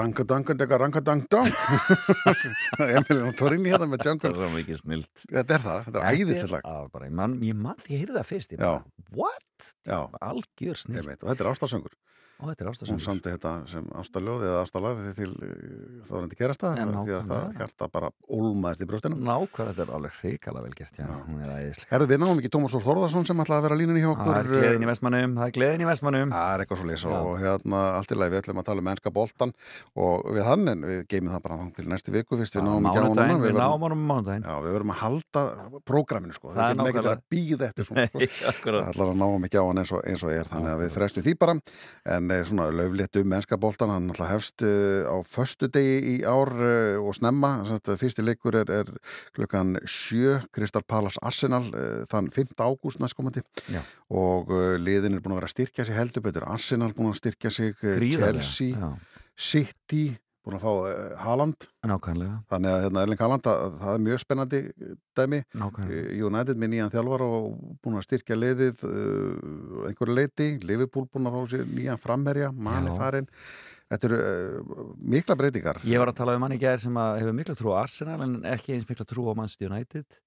Dangadangand 0.09 0.62
eitthvað 0.62 0.80
rangadangdang 0.82 1.48
Emilin 2.97 3.26
og 3.28 3.35
Torrini 3.36 3.72
hérna 3.72 3.89
með 3.90 4.05
Django 4.06 4.24
Það 4.24 4.30
er 4.30 4.36
svo 4.39 4.48
mikið 4.55 4.78
snilt. 4.80 5.24
Þetta 5.28 5.56
er 5.56 5.64
það, 5.66 5.80
þetta 5.89 6.01
er 6.01 6.18
æðistilag 6.22 6.68
Ég 7.48 7.59
mann, 7.59 7.82
ég 7.89 8.02
heyrði 8.05 8.16
það 8.16 8.28
fyrst, 8.30 8.55
ég 8.55 8.62
mann, 8.62 8.86
what? 9.18 9.68
Algjör 10.30 10.80
snilt. 10.80 11.10
Þetta 11.20 11.44
er 11.44 11.51
ástafsöngur 11.52 11.97
og 12.39 12.52
þetta 12.52 12.65
er 12.65 12.69
ástafsöngur 12.70 12.94
hún 12.94 13.02
samti 13.02 13.32
þetta 13.35 13.52
sem 13.66 13.82
ástafljóð 13.98 14.43
eða 14.47 14.62
ástaflag 14.62 14.94
þegar 15.01 15.16
til 15.19 15.32
þá 16.06 16.12
er 16.12 16.23
henni 16.23 16.36
gerast 16.39 16.62
það 16.62 16.78
því 16.78 17.15
að 17.16 17.24
það 17.32 17.43
hérta 17.59 17.85
bara 17.90 18.09
ólmaðist 18.28 18.82
í 18.85 18.86
brjóstinu. 18.89 19.16
Nákvæmlega, 19.19 19.73
þetta 19.73 19.82
er 19.82 19.90
alveg 19.98 20.12
hrikala 20.23 20.60
velgert 20.62 20.94
Herðu 21.90 22.06
við 22.12 22.19
náum 22.23 22.39
ekki 22.39 22.52
Tómas 22.55 22.73
Þór 22.77 22.85
Þórðarsson 22.86 23.27
sem 23.27 23.43
ætlaði 23.43 23.59
að 23.59 23.66
vera 23.66 23.78
líninni 23.81 24.02
hjá 24.05 24.10
okkur 24.12 24.28
Það 24.28 24.39
er 24.39 24.47
gleðin 24.52 24.82
í 24.82 24.85
eh, 24.86 24.90
vestmannum 24.93 25.32
Það 25.39 25.47
er 25.48 25.55
gleðin 25.59 25.82
í 25.82 25.89
vestmannum 25.89 26.28
Það 26.35 26.48
er 26.52 26.59
eitthvað 26.62 26.78
svo 26.78 26.86
lís 26.89 27.02
og 27.09 27.15
hérna 27.43 27.78
allt 27.98 28.10
í 28.12 28.15
lagi 28.19 28.31
við 28.35 28.40
ætlum 28.43 28.60
að 28.62 28.69
tala 28.69 28.81
um 28.85 28.90
ennska 28.93 29.10
bóltan 29.19 29.52
og 29.98 30.15
við 30.36 30.44
hann 30.47 30.65
en 30.70 30.81
við 30.86 31.01
geymum 31.10 31.32
það 31.35 31.43
bara 31.48 31.56
til 31.78 31.86
næstu 31.90 32.10
viku 32.15 32.32
fyrst 32.39 32.55
við 32.59 32.62
náum 39.19 39.43
ekki 39.48 39.59
á 39.59 39.66
hann 39.66 39.82
en 42.28 42.40
eh, 42.40 42.44
svona 42.46 42.68
löflétt 42.74 43.16
um 43.16 43.28
mennska 43.28 43.59
boltan 43.60 43.90
hann 43.92 44.10
alltaf 44.12 44.30
hefst 44.30 44.64
uh, 44.66 45.09
á 45.09 45.16
föstu 45.26 45.68
degi 45.72 45.96
í 46.12 46.14
ár 46.28 46.52
uh, 46.52 47.00
og 47.00 47.16
snemma 47.16 47.64
Sannst, 47.68 47.90
fyrsti 48.00 48.24
leikur 48.24 48.56
er, 48.60 48.70
er 48.70 48.92
klukkan 49.36 49.76
7 49.84 50.48
Kristal 50.55 50.84
Palace 50.88 51.20
Arsenal 51.22 51.70
þann 52.10 52.30
5. 52.34 52.55
ágúst 52.59 53.00
næstkomandi 53.02 53.42
Já. 53.72 53.82
og 54.10 54.52
liðin 54.80 55.16
er 55.16 55.24
búin 55.24 55.36
að 55.36 55.42
vera 55.42 55.50
að 55.50 55.56
styrkja 55.56 55.88
sig 55.88 55.98
heldur 55.98 56.24
betur 56.24 56.48
Arsenal 56.48 56.92
búin 56.96 57.12
að 57.12 57.20
styrkja 57.22 57.52
sig 57.55 57.76
Gríðarlega, 57.80 58.42
Chelsea, 58.42 58.76
já. 58.76 58.90
City 59.38 60.05
búin 60.48 60.56
að 60.58 60.64
fá 60.64 60.72
uh, 60.72 61.14
Haaland. 61.22 61.68
Nákvæmlega. 61.92 62.36
Þannig 62.50 62.72
að 62.74 62.84
hérna, 62.86 63.04
Erling 63.06 63.22
Haaland 63.22 63.48
að, 63.52 63.78
það 63.84 63.94
er 63.94 64.04
mjög 64.08 64.22
spennandi 64.24 64.60
dæmi. 65.20 65.40
Nákvæmlega. 65.62 66.02
Uh, 66.08 66.26
United 66.28 66.60
með 66.64 66.72
nýjan 66.74 66.92
þjálfar 66.96 67.24
og 67.28 67.48
búin 67.84 67.98
að 68.00 68.06
styrkja 68.08 68.38
liðið 68.40 68.84
uh, 68.88 69.88
einhverju 69.90 70.16
leiti, 70.16 70.50
Liverpool 70.64 71.08
búin 71.12 71.28
að 71.30 71.36
fá 71.36 71.50
sér 71.54 71.66
nýjan 71.76 72.00
framherja, 72.02 72.52
farin 72.98 73.28
þetta 73.88 74.08
eru 74.10 74.16
uh, 74.20 74.86
mikla 75.00 75.36
breytingar. 75.40 75.78
Ég 75.88 76.00
var 76.00 76.10
að 76.12 76.18
tala 76.20 76.34
um 76.36 76.42
manni 76.44 76.58
gæðir 76.60 76.82
sem 76.82 76.96
hefur 77.00 77.36
mikla 77.36 77.54
trú 77.56 77.72
á 77.72 77.80
Arsenal 77.86 78.18
en 78.26 78.34
ekki 78.50 78.74
eins 78.76 78.88
mikla 78.88 79.06
trú 79.08 79.28
á 79.28 79.36
Manchester 79.38 79.70
United. 79.70 80.18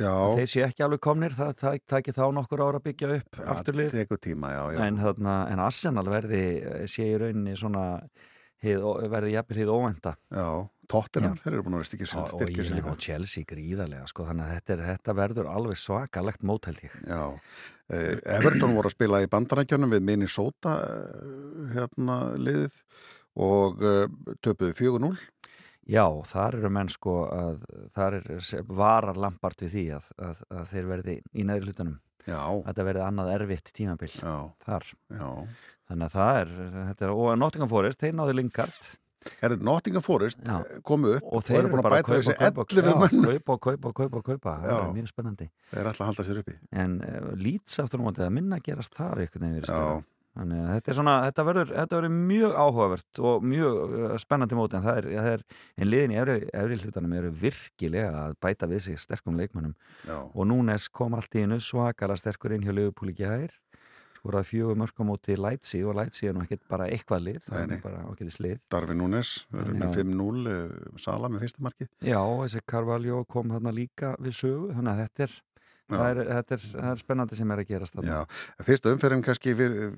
Já. 0.00 0.12
Þeir 0.38 0.48
séu 0.48 0.62
ekki 0.64 0.84
alveg 0.86 1.00
komnir, 1.04 1.34
það 1.36 1.50
tak- 1.60 1.82
taki 1.90 2.14
þá 2.16 2.22
nokkur 2.32 2.62
ára 2.64 2.78
að 2.80 2.86
byggja 2.86 3.08
upp 3.18 3.36
Ja, 3.36 3.46
afturlið. 3.52 3.90
tekur 3.92 4.16
tíma, 4.22 4.48
já, 4.54 4.62
já. 4.72 4.78
En, 4.86 4.96
þarna, 4.96 5.34
en 5.52 5.60
Arsenal 5.60 6.06
verði 6.08 6.40
sé 6.88 7.04
í 7.10 7.18
rauninni 7.20 7.52
svona 7.60 7.84
hið, 8.64 8.84
verði 9.12 9.32
jafnir 9.34 9.60
hið 9.62 9.72
óvenda 9.72 10.14
Já, 10.32 10.46
Tottenham, 10.90 11.36
þeir 11.40 11.56
eru 11.56 11.64
búin 11.66 11.78
að 11.78 11.86
styrkja 11.90 12.10
sig 12.10 12.20
og, 12.20 12.44
ég, 12.50 12.72
líka. 12.74 12.92
og 12.92 13.02
Chelsea 13.04 13.48
gríðarlega 13.48 14.08
sko, 14.10 14.26
þannig 14.28 14.46
að 14.46 14.54
þetta, 14.56 14.74
er, 14.74 14.84
þetta 14.90 15.16
verður 15.20 15.50
alveg 15.52 15.80
svakalegt 15.80 16.46
mót 16.46 16.66
held 16.70 16.82
ég. 16.84 16.96
Já, 17.06 17.22
eh, 17.94 18.14
Everton 18.38 18.76
voru 18.76 18.90
að 18.90 18.96
spila 18.96 19.22
í 19.22 19.30
bandarækjunum 19.30 19.94
við 19.94 20.06
Minnesota 20.10 20.76
eh, 20.86 21.74
hérna 21.76 22.20
liðið 22.40 22.80
og 23.40 23.84
uh, 23.86 24.06
töpuðu 24.42 24.74
4-0 24.74 25.12
Já, 25.90 26.04
þar 26.28 26.56
eru 26.58 26.68
menn 26.74 26.90
sko 26.92 27.12
að 27.30 27.62
þar 27.94 28.16
er 28.18 28.64
varar 28.68 29.18
lampart 29.18 29.62
við 29.64 29.72
því 29.74 29.84
að, 29.96 30.10
að, 30.26 30.42
að 30.58 30.64
þeir 30.74 30.88
verði 30.90 31.14
í 31.30 31.46
neðri 31.46 31.70
hlutunum 31.70 31.98
Já. 32.28 32.42
Þetta 32.66 32.86
verði 32.86 33.04
annað 33.06 33.32
erfitt 33.36 33.70
tímabil 33.76 34.10
Já. 34.12 34.34
þar. 34.64 34.88
Já. 35.14 35.30
Þannig 35.90 36.06
að 36.06 36.16
það 36.16 36.40
er, 36.40 36.50
þetta 36.74 37.06
er 37.06 37.14
og 37.14 37.30
Nottingham 37.40 37.70
Forest, 37.70 38.02
þeir 38.02 38.12
náðu 38.18 38.34
Lingard. 38.38 38.90
Er 39.40 39.52
þetta 39.52 39.66
Nottingham 39.66 40.04
Forest 40.04 40.46
komu 40.86 41.16
upp 41.18 41.26
og 41.28 41.42
þeir 41.44 41.58
eru 41.58 41.72
búin 41.74 41.82
að 41.82 41.96
bæta 41.96 42.14
þessi 42.14 42.36
kaupa, 42.38 42.64
11 42.70 42.86
já, 42.86 42.94
menn 43.02 43.26
kaupa, 43.26 43.56
kaupa, 43.66 43.92
kaupa, 43.98 44.22
kaupa. 44.30 44.54
Það 44.62 44.76
er 44.76 44.94
mjög 44.94 45.10
spennandi. 45.10 45.50
Þeir 45.72 45.90
ætla 45.90 46.06
að 46.06 46.12
halda 46.12 46.26
sér 46.28 46.40
uppi. 46.40 46.54
En 46.84 46.96
uh, 47.04 47.28
lýts 47.36 47.82
aftur 47.82 48.00
móti 48.00 48.24
að 48.24 48.32
minna 48.38 48.60
gerast 48.64 48.96
þar. 48.96 49.20
Þannig 50.30 50.60
að 50.62 50.74
þetta 50.76 50.90
er 50.92 50.96
svona, 50.96 51.14
þetta 51.26 51.44
verður, 51.48 51.70
þetta 51.74 51.96
verður 51.98 52.12
mjög 52.30 52.52
áhugavert 52.54 53.20
og 53.26 53.46
mjög 53.50 53.78
uh, 53.82 54.12
spennandi 54.22 54.56
móti 54.56 54.78
en 54.78 54.84
það 54.84 55.00
er, 55.00 55.08
það 55.10 55.30
er 55.32 55.42
en 55.74 55.90
liðin 55.90 56.14
í 56.14 56.18
efri, 56.20 56.76
hlutanum 56.84 57.16
eru 57.18 57.32
virkilega 57.40 58.12
að 58.28 58.36
bæta 58.46 58.68
við 58.70 58.84
sig 58.84 59.00
sterkum 59.02 59.40
leikmannum 59.40 59.74
Já. 60.06 60.20
og 60.22 60.46
Núnes 60.46 60.86
kom 60.94 61.18
allt 61.18 61.34
í 61.34 61.42
einu 61.42 61.58
svakala 61.58 62.14
sterkur 62.16 62.54
inn 62.54 62.62
hjá 62.62 62.70
Leifupúli 62.70 63.16
gær 63.18 63.50
skoraði 64.20 64.48
fjögur 64.52 64.78
mörg 64.80 65.00
á 65.00 65.04
móti 65.08 65.36
Leipzig 65.40 65.84
og 65.88 65.96
Leipzig 65.98 66.30
er 66.30 66.36
nú 66.36 66.44
ekkert 66.44 66.64
bara 66.70 66.88
eitthvað 66.92 67.26
lið 67.26 67.38
það 67.48 67.56
Nei, 67.56 67.60
er 67.62 67.68
nei. 67.70 67.76
nú 67.76 67.84
bara 67.88 68.02
ágætis 68.10 68.38
lið 68.44 68.58
Darvin 68.70 69.00
Núnes, 69.00 69.30
eru 69.56 69.76
með 69.80 69.96
Já. 69.96 70.04
5-0 70.04 70.50
eh, 70.54 70.98
Sala 71.00 71.30
með 71.32 71.46
fyrsta 71.46 71.64
marki 71.66 71.88
Já, 72.04 72.20
þessi 72.44 72.64
Carvalho 72.68 73.22
kom 73.30 73.52
þarna 73.54 73.72
líka 73.74 74.14
við 74.20 74.36
sögu, 74.42 74.70
þannig 74.76 74.92
að 74.92 75.02
þetta 75.06 75.26
er 75.26 75.38
það 75.90 76.10
er, 76.10 76.20
þetta 76.30 76.56
er, 76.56 76.64
það 76.72 76.90
er 76.90 77.02
spennandi 77.02 77.38
sem 77.38 77.54
er 77.54 77.62
að 77.62 77.70
gerast 77.70 77.96
þarna. 77.96 78.18
Já, 78.20 78.64
fyrsta 78.68 78.94
umferðin 78.94 79.24
kannski 79.26 79.54
fyrir, 79.58 79.92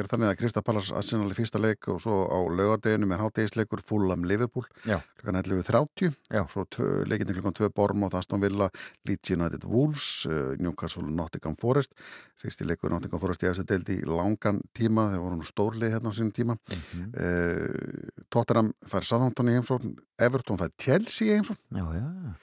er 0.00 0.08
þannig 0.10 0.30
að 0.30 0.38
Krista 0.40 0.62
Pallas 0.64 0.90
Arsenal 0.94 1.30
í 1.30 1.36
fyrsta 1.36 1.60
leik 1.62 1.88
og 1.92 2.00
svo 2.02 2.20
á 2.28 2.38
laugadeginu 2.48 3.08
með 3.10 3.22
hátegisleikur 3.24 3.84
Fulham 3.84 4.24
Liverpool 4.28 4.66
klukkan 4.84 5.40
11.30 5.40 6.14
Já. 6.32 6.42
svo 6.50 6.66
leikinni 7.08 7.36
klukkan 7.36 7.56
2 7.56 7.70
Bormóð 7.74 8.18
Aston 8.18 8.42
Villa 8.42 8.68
Leeds 9.08 9.30
United 9.34 9.64
Wolves 9.64 10.26
uh, 10.28 10.54
Newcastle 10.60 11.06
Nottingham 11.08 11.56
Forest. 11.56 11.94
Fyrsti 12.40 12.66
leikur 12.68 12.92
Nottingham 12.92 13.22
Forest 13.22 13.44
í 13.44 13.50
eftir 13.50 13.68
deildi 13.68 14.00
í 14.02 14.08
langan 14.08 14.60
tíma 14.76 15.08
þegar 15.12 15.24
voru 15.26 15.40
nú 15.40 15.48
stórlið 15.48 15.96
hérna 15.96 16.12
á 16.12 16.16
sínum 16.16 16.32
tíma. 16.36 16.58
Mhm. 16.74 17.12
uh, 17.14 18.24
Tottenham 18.32 18.72
fær 18.88 19.06
Southampton 19.06 19.52
í 19.52 19.58
heimsókn 19.58 19.94
Everton 20.18 20.60
fær 20.60 20.72
Chelsea 20.78 21.30
í 21.32 21.38
heimsókn. 21.38 21.62
Já, 21.74 21.86
já 22.00 22.34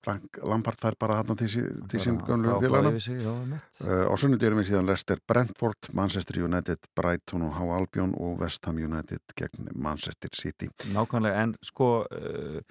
Frank 0.00 0.40
Lampard 0.48 0.80
fær 0.80 0.96
bara 1.00 1.18
hérna 1.20 1.36
til, 1.36 1.70
til 1.92 2.00
sín 2.02 2.18
frábær 2.24 2.60
félagana. 2.62 3.60
Uh, 3.84 4.06
á 4.08 4.14
sunnudýrum 4.16 4.62
við 4.62 4.70
síðan 4.70 4.88
Leicester 4.88 5.20
Brentford, 5.28 5.90
Manchester 5.96 6.40
United, 6.40 6.88
Brighton 6.96 7.44
og 7.48 7.56
Há 7.58 7.64
Albion 7.76 8.14
og 8.16 8.40
West 8.40 8.64
Ham 8.68 8.80
United 8.80 9.36
gegn 9.36 9.68
Manchester 9.74 10.32
City. 10.36 10.70
Nákvæmlega, 10.94 11.44
en 11.44 11.56
sko 11.68 11.90
uh, 12.06 12.62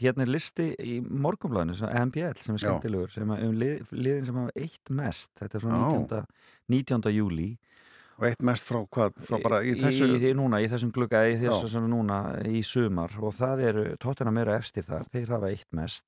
hérna 0.00 0.24
er 0.24 0.32
listi 0.32 0.70
í 0.82 0.98
morgunblæðinu 1.02 1.90
MBL 2.10 2.40
sem 2.42 2.56
er 2.56 2.64
skemmtilegur 2.64 3.12
sem 3.14 3.30
að, 3.30 3.44
um 3.48 3.58
lið, 3.58 3.92
liðin 3.94 4.28
sem 4.28 4.40
hafa 4.42 4.54
eitt 4.66 4.94
mest 5.00 5.30
þetta 5.40 5.58
er 5.58 5.64
frá 5.64 5.74
Já. 5.74 5.84
19. 5.94 6.26
19. 6.74 7.12
júli 7.14 7.48
Og 8.20 8.28
eitt 8.28 8.44
mest 8.46 8.68
frá 8.68 8.78
hvað? 8.84 9.16
Frá 9.26 9.40
bara 9.42 9.60
í 9.66 9.74
þessu? 9.78 10.06
í, 10.14 10.20
í, 10.30 10.32
núna, 10.38 10.60
í 10.62 10.68
þessum 10.70 10.92
glugga, 10.94 11.24
í 11.26 11.34
þessu 11.40 11.70
sem 11.72 11.88
núna 11.90 12.20
í 12.46 12.62
sumar. 12.66 13.14
Og 13.18 13.34
það 13.34 13.64
eru, 13.70 13.84
tóttina 14.02 14.30
meira 14.34 14.54
efstir 14.60 14.86
þar, 14.86 15.08
þeir 15.10 15.32
hafa 15.34 15.50
eitt 15.50 15.68
mest. 15.74 16.06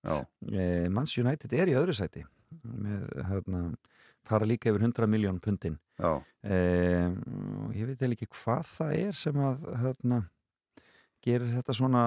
Eh, 0.52 0.86
Mans 0.92 1.16
United 1.18 1.52
er 1.56 1.72
í 1.72 1.76
öðru 1.78 1.96
sæti. 1.98 2.22
Með, 2.62 3.08
hérna, 3.30 3.64
fara 4.26 4.46
líka 4.48 4.70
yfir 4.70 4.82
100 4.82 5.08
miljón 5.10 5.40
pundin 5.42 5.76
eh, 6.42 7.10
og 7.66 7.74
ég 7.76 7.88
veit 7.90 8.00
eða 8.02 8.16
ekki 8.16 8.28
hvað 8.34 8.70
það 8.72 8.94
er 9.00 9.18
sem 9.18 9.42
að 9.42 9.66
hérna, 9.82 10.20
gerir 11.26 11.52
þetta 11.54 11.76
svona 11.78 12.02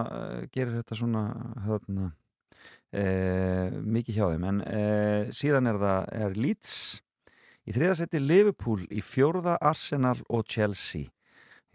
gerir 0.56 0.74
þetta 0.80 0.98
svona 1.00 1.24
hérna, 1.68 2.10
eh, 2.96 3.70
mikið 3.84 4.18
hjá 4.20 4.26
þeim. 4.34 4.48
En 4.52 4.62
eh, 4.68 5.32
síðan 5.36 5.72
er 5.72 5.80
það 5.84 6.10
er 6.24 6.40
Leeds 6.40 6.76
í 7.70 7.76
þriðasetti 7.76 8.20
Liverpool 8.24 8.86
í 8.90 9.02
fjórða 9.06 9.58
Arsenal 9.62 10.18
og 10.30 10.48
Chelsea. 10.50 11.12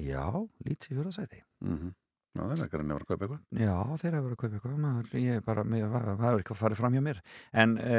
Já, 0.00 0.26
Leeds 0.66 0.90
í 0.90 0.96
fjórðasetti 0.96 1.42
mm 1.62 1.76
-hmm. 1.78 1.92
Já, 2.34 2.42
það 2.42 2.52
er 2.58 2.64
ekki 2.64 2.78
að 2.82 3.02
kaupa 3.06 3.24
eitthvað. 3.24 3.42
Já, 3.54 3.74
þeir 4.00 4.14
hafa 4.16 4.22
verið 4.24 4.32
að 4.34 4.38
kaupa 4.40 4.56
eitthvað. 4.56 4.78
Maður, 4.82 5.10
ég 5.22 5.36
er 5.36 5.40
bara, 5.46 5.62
það 5.62 6.24
hefur 6.24 6.40
eitthvað 6.40 6.58
farið 6.58 6.80
fram 6.80 6.94
hjá 6.96 7.02
mér. 7.06 7.20
En 7.62 7.76
e, 7.78 7.98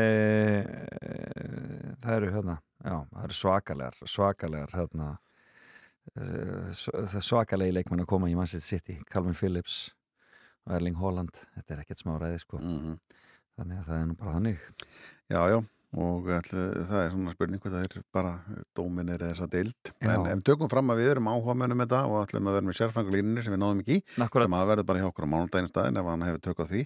það 2.03 2.15
eru 2.17 2.31
hérna, 2.33 2.55
já, 2.83 2.95
það 3.13 3.23
eru 3.23 3.37
svakalegar 3.39 3.95
svakalegar 4.11 4.73
hérna 4.75 5.07
e, 6.19 7.21
svakalegi 7.23 7.77
leikmenn 7.77 8.03
að 8.03 8.09
koma 8.11 8.27
í 8.27 8.35
Manchester 8.35 8.65
City, 8.75 8.97
Calvin 9.07 9.37
Phillips 9.39 9.93
og 10.67 10.75
Erling 10.75 10.99
Haaland, 10.99 11.39
þetta 11.55 11.73
er 11.77 11.85
ekkert 11.85 12.03
smá 12.03 12.17
ræði 12.19 12.39
sko, 12.43 12.59
Mhm. 12.59 12.99
þannig 13.55 13.79
að 13.79 13.87
það 13.87 14.01
er 14.01 14.05
nú 14.05 14.15
bara 14.19 14.33
þannig. 14.35 14.59
Já, 15.31 15.41
já, 15.47 15.59
og 15.95 16.27
ætli, 16.35 16.63
það 16.89 17.01
er 17.01 17.11
svona 17.13 17.33
spurning 17.35 17.61
hvað 17.63 17.75
það 17.75 17.85
er 17.85 18.01
bara 18.15 18.31
dóminir 18.75 19.21
eða 19.21 19.31
þessa 19.31 19.47
deild. 19.53 19.91
Já. 19.93 20.09
En 20.11 20.25
ef 20.27 20.39
við 20.41 20.45
tökum 20.49 20.71
fram 20.71 20.91
að 20.91 20.99
við 20.99 21.11
erum 21.13 21.29
áhuga 21.31 21.55
með 21.61 21.75
þetta 21.85 21.99
og 22.09 22.15
ætlum 22.19 22.49
að 22.49 22.57
vera 22.57 22.67
með 22.67 22.77
sérfangulínir 22.79 23.45
sem 23.45 23.55
við 23.55 23.61
náðum 23.61 23.83
ekki 23.83 23.95
í, 23.95 24.01
Akkurat. 24.25 24.49
sem 24.49 24.57
að 24.59 24.65
verður 24.71 24.87
bara 24.89 25.03
hjá 25.03 25.07
okkur 25.09 25.27
á 25.27 25.33
mánudaginn 25.35 25.71
staðin 25.71 25.99
ef 26.01 26.09
hann 26.11 26.25
hefur 26.27 26.41
tök 26.49 26.59
á 26.59 26.65
því. 26.71 26.81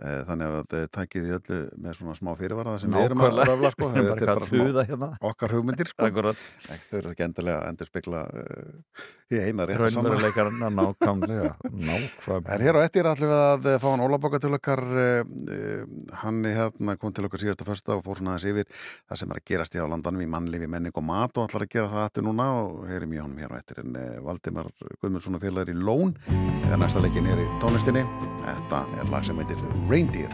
Eh, 0.00 0.20
Þannig 0.24 0.48
að 0.48 0.56
þetta 0.62 0.92
takið 0.98 1.28
í 1.28 1.34
öllu 1.38 1.58
með 1.84 1.98
svona 1.98 2.16
smá 2.20 2.30
fyrirvara 2.40 2.74
það 2.74 2.80
sem 2.84 2.96
við 2.96 3.08
erum 3.10 3.24
að 3.24 3.42
röfla 3.42 3.72
sko. 3.74 3.90
Þetta 3.94 4.14
er 4.14 4.32
bara 4.32 4.48
svona 4.48 4.86
hérna. 4.88 5.10
okkar 5.32 5.56
hugmyndir 5.58 5.90
sko. 5.92 6.08
Þau 6.14 6.96
eru 7.00 7.12
ekki 7.12 7.26
endilega 7.26 7.60
að 7.60 7.68
endur 7.72 7.90
spekla 7.90 8.24
uh, 8.32 9.04
í 9.34 9.40
eina 9.44 9.66
rétt 9.68 9.80
Raunveruleikarana 9.80 10.70
nákvæmlega 10.78 11.52
nákvæmlega 11.64 12.54
En 12.54 12.64
hér 12.64 12.78
á 12.78 12.80
ettir 12.84 13.08
ætlum 13.08 13.30
við 13.32 13.40
að 13.44 13.68
eh, 13.72 13.78
fá 13.82 13.86
hann 13.90 14.04
Ólaboka 14.04 14.40
til 14.42 14.52
okkar 14.56 14.82
hann 16.22 16.40
hérna 16.44 16.96
kom 17.00 17.14
til 17.14 17.26
okkar 17.28 17.42
síðasta 17.42 17.66
fösta 17.66 17.96
og 17.98 18.04
fór 18.06 18.20
svona 18.20 18.34
aðeins 18.34 18.46
yfir 18.54 18.70
það 18.72 19.20
sem 19.20 19.34
er 19.34 19.40
að 19.42 19.46
gerast 19.52 19.76
í 19.76 19.82
á 19.82 19.86
landanum 19.90 20.24
í 20.24 20.30
mannlifi, 20.30 20.70
menning 20.70 20.96
og 20.96 21.06
mat 21.06 21.38
og 21.38 21.48
ætlar 21.48 21.66
að 21.66 21.74
gera 21.76 21.92
það 21.92 22.08
aftur 22.08 22.28
núna 22.28 22.50
og 22.62 22.84
heyrim 22.90 23.16
í 23.16 23.22
honum 23.22 23.40
hér 23.42 23.54
á 23.54 23.60
ettir 23.60 23.82
en 23.84 23.98
uh, 24.00 24.20
Valdimar 24.24 24.70
Guðmundsson 25.00 25.38
og 25.38 25.44
félagur 25.44 25.74
í 25.74 25.78
Lón. 25.78 26.14
Eða 26.64 26.80
næsta 26.84 27.04
leikin 27.04 27.30
er 27.30 27.42
í 27.42 27.48
tónlistinni. 27.64 28.06
Þetta 28.44 28.84
er 29.00 29.12
lag 29.12 29.26
sem 29.26 29.42
heitir 29.42 29.66
Reindeer 29.90 30.32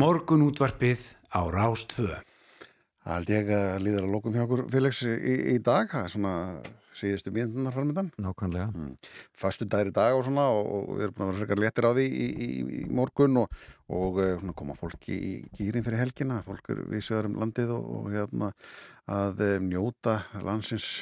Morgun 0.00 0.46
útvarpið 0.46 1.02
á 1.28 1.44
Rástvö. 1.52 2.14
Það 3.04 3.10
held 3.12 3.30
ég 3.34 3.50
að 3.52 3.82
líður 3.84 4.04
að 4.06 4.12
lókum 4.14 4.36
hjá 4.36 4.44
okkur 4.46 4.62
Felix 4.72 5.00
í, 5.04 5.34
í 5.52 5.56
dag, 5.60 5.90
það 5.92 6.06
er 6.06 6.12
svona 6.14 6.36
síðustu 6.96 7.32
mínunnar 7.34 7.74
framöndan. 7.74 8.08
Nákvæmlega. 8.16 8.70
Mm. 8.72 8.94
Fastu 9.42 9.68
dagir 9.68 9.90
í 9.90 9.94
dag 9.98 10.16
og 10.16 10.24
svona 10.24 10.46
og, 10.56 10.70
og 10.72 10.88
við 10.94 11.04
erum 11.04 11.18
búin 11.18 11.26
að 11.26 11.32
vera 11.32 11.40
frekar 11.42 11.60
léttir 11.60 11.88
á 11.90 11.92
því 11.98 12.06
í, 12.08 12.28
í, 12.30 12.48
í 12.78 12.82
morgun 12.96 13.42
og, 13.42 13.60
og 13.92 14.22
eh, 14.24 14.32
svona 14.40 14.56
koma 14.62 14.78
fólki 14.78 15.18
í 15.18 15.34
gýrin 15.58 15.84
fyrir 15.84 16.00
helgina, 16.06 16.40
fólk 16.48 16.72
er 16.72 16.80
vísöður 16.94 17.28
um 17.28 17.38
landið 17.42 17.76
og, 17.76 17.94
og 17.98 18.10
hérna 18.14 18.52
að 19.20 19.44
eh, 19.50 19.56
njóta 19.68 20.22
landsins 20.46 20.94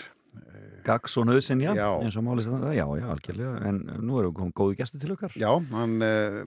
Gags 0.88 1.14
og 1.20 1.26
nöðsinn, 1.28 1.60
já, 1.62 1.72
Já. 1.76 1.86
eins 2.00 2.16
og 2.16 2.24
málið 2.26 2.48
þetta, 2.48 2.70
já, 2.76 2.84
já, 2.98 3.06
algjörlega, 3.12 3.54
en 3.68 3.80
nú 4.08 4.18
erum 4.22 4.30
við 4.32 4.36
komið 4.40 4.54
góði 4.60 4.78
gestur 4.80 5.02
til 5.02 5.12
okkar. 5.14 5.34
Já, 5.38 5.50
hann 5.74 5.94
uh, 6.06 6.38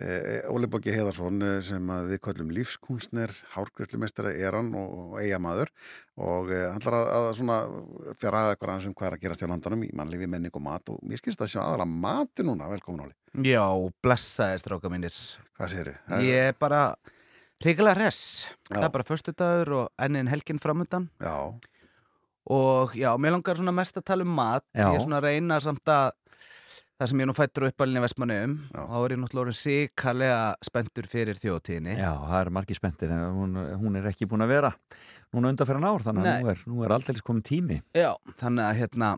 uh, 0.00 0.52
Óli 0.54 0.70
Bóki 0.72 0.94
Heiðarsson 0.94 1.44
uh, 1.44 1.58
sem 1.64 1.90
að 1.94 2.08
við 2.14 2.20
kallum 2.24 2.52
lífskunstner, 2.56 3.34
hárgræslumestara 3.54 4.32
er 4.34 4.56
hann 4.58 4.70
og, 4.80 4.94
og 5.04 5.18
eigamaður 5.22 5.72
og 6.16 6.48
uh, 6.52 6.62
hann 6.72 6.80
ætlar 6.80 6.96
að, 7.02 7.10
að 7.18 7.28
svona 7.40 7.58
fjara 8.20 8.42
að 8.46 8.54
eitthvað 8.54 8.72
aðeins 8.74 8.88
um 8.90 8.96
hvað 8.96 9.10
er 9.10 9.16
að 9.18 9.24
gerast 9.26 9.44
hjá 9.44 9.50
landanum 9.52 9.84
í 9.86 9.90
mannlífi, 10.00 10.28
menning 10.30 10.54
og 10.56 10.64
mat 10.64 10.94
og 10.94 11.02
mér 11.04 11.20
skilst 11.20 11.42
það 11.42 11.52
sem 11.54 11.64
aðalega 11.64 12.00
mati 12.08 12.46
núna, 12.46 12.70
velkomin 12.72 13.04
Óli. 13.06 13.14
Já, 13.50 13.64
blessaðir 14.04 14.62
stráka 14.62 14.90
mínir 14.92 15.14
Hvað 15.58 15.72
segir 15.72 15.92
Ég 16.22 16.50
er 16.52 16.58
bara 16.58 16.84
hrigalega 17.64 17.98
res 18.04 18.18
Já. 18.70 18.78
Það 18.78 18.86
er 18.88 18.92
bara 18.94 19.06
föstudagur 19.08 19.72
og 19.82 19.88
ennin 20.06 20.30
helgin 20.30 20.60
framöndan 20.62 21.08
Já 21.22 21.34
Og 22.50 22.92
já, 22.98 23.08
mér 23.16 23.32
langar 23.38 23.56
svona 23.56 23.72
mest 23.72 23.96
að 23.96 24.04
tala 24.10 24.26
um 24.26 24.34
mat 24.36 24.64
Já. 24.74 24.88
Ég 24.90 24.98
er 24.98 25.04
svona 25.06 25.20
að 25.22 25.30
reyna 25.30 25.60
samt 25.64 25.88
að 25.88 26.12
Það 26.94 27.08
sem 27.10 27.20
ég 27.24 27.26
nú 27.26 27.34
fættur 27.34 27.64
uppalinn 27.66 27.98
í 27.98 28.02
Vestmanum 28.04 28.52
Þá 28.70 28.96
er 29.00 29.12
ég 29.14 29.18
náttúrulega 29.18 29.42
orðin 29.48 29.56
síkalega 29.58 30.36
spenntur 30.62 31.08
fyrir 31.10 31.40
þjóðtíðinni 31.40 31.96
Já, 31.98 32.12
það 32.28 32.36
er 32.44 32.50
margir 32.54 32.78
spenntir 32.78 33.10
en 33.16 33.24
hún, 33.34 33.56
hún 33.80 33.96
er 33.98 34.06
ekki 34.12 34.28
búin 34.30 34.44
að 34.46 34.52
vera 34.54 34.70
núna 35.34 35.50
undanferðan 35.50 35.88
ár, 35.90 36.04
þannig 36.06 36.28
að 36.30 36.44
nú 36.44 36.50
er, 36.52 36.60
nú 36.70 36.84
er 36.86 36.92
aldrei 36.94 37.18
komin 37.26 37.42
tími. 37.42 37.80
Já, 37.98 38.12
þannig 38.38 38.62
að 38.68 38.76
hérna 38.84 39.08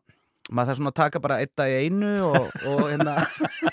maður 0.49 0.71
þarf 0.71 0.79
svona 0.81 0.93
að 0.95 0.99
taka 1.03 1.21
bara 1.27 1.37
eitt 1.45 1.53
dag 1.61 1.69
í 1.75 1.91
einu 1.91 2.13
og, 2.31 2.49
og 2.71 2.81
hérna 2.89 3.17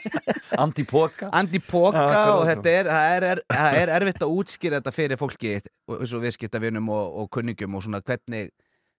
Antipoka 0.64 1.30
Antipoka 1.34 2.04
og 2.36 2.44
þetta 2.50 2.74
er, 2.82 2.90
er, 2.92 3.26
er, 3.32 3.42
er 3.80 3.92
erfitt 4.02 4.26
að 4.26 4.36
útskýra 4.42 4.82
þetta 4.82 4.94
fyrir 4.96 5.20
fólki 5.22 5.54
og- 5.88 6.02
eins 6.04 6.14
og 6.18 6.24
viðskiptavinum 6.26 6.92
og, 6.94 7.18
og 7.24 7.30
kunningum 7.34 7.80
og 7.80 7.86
svona 7.88 8.02
hvernig 8.04 8.52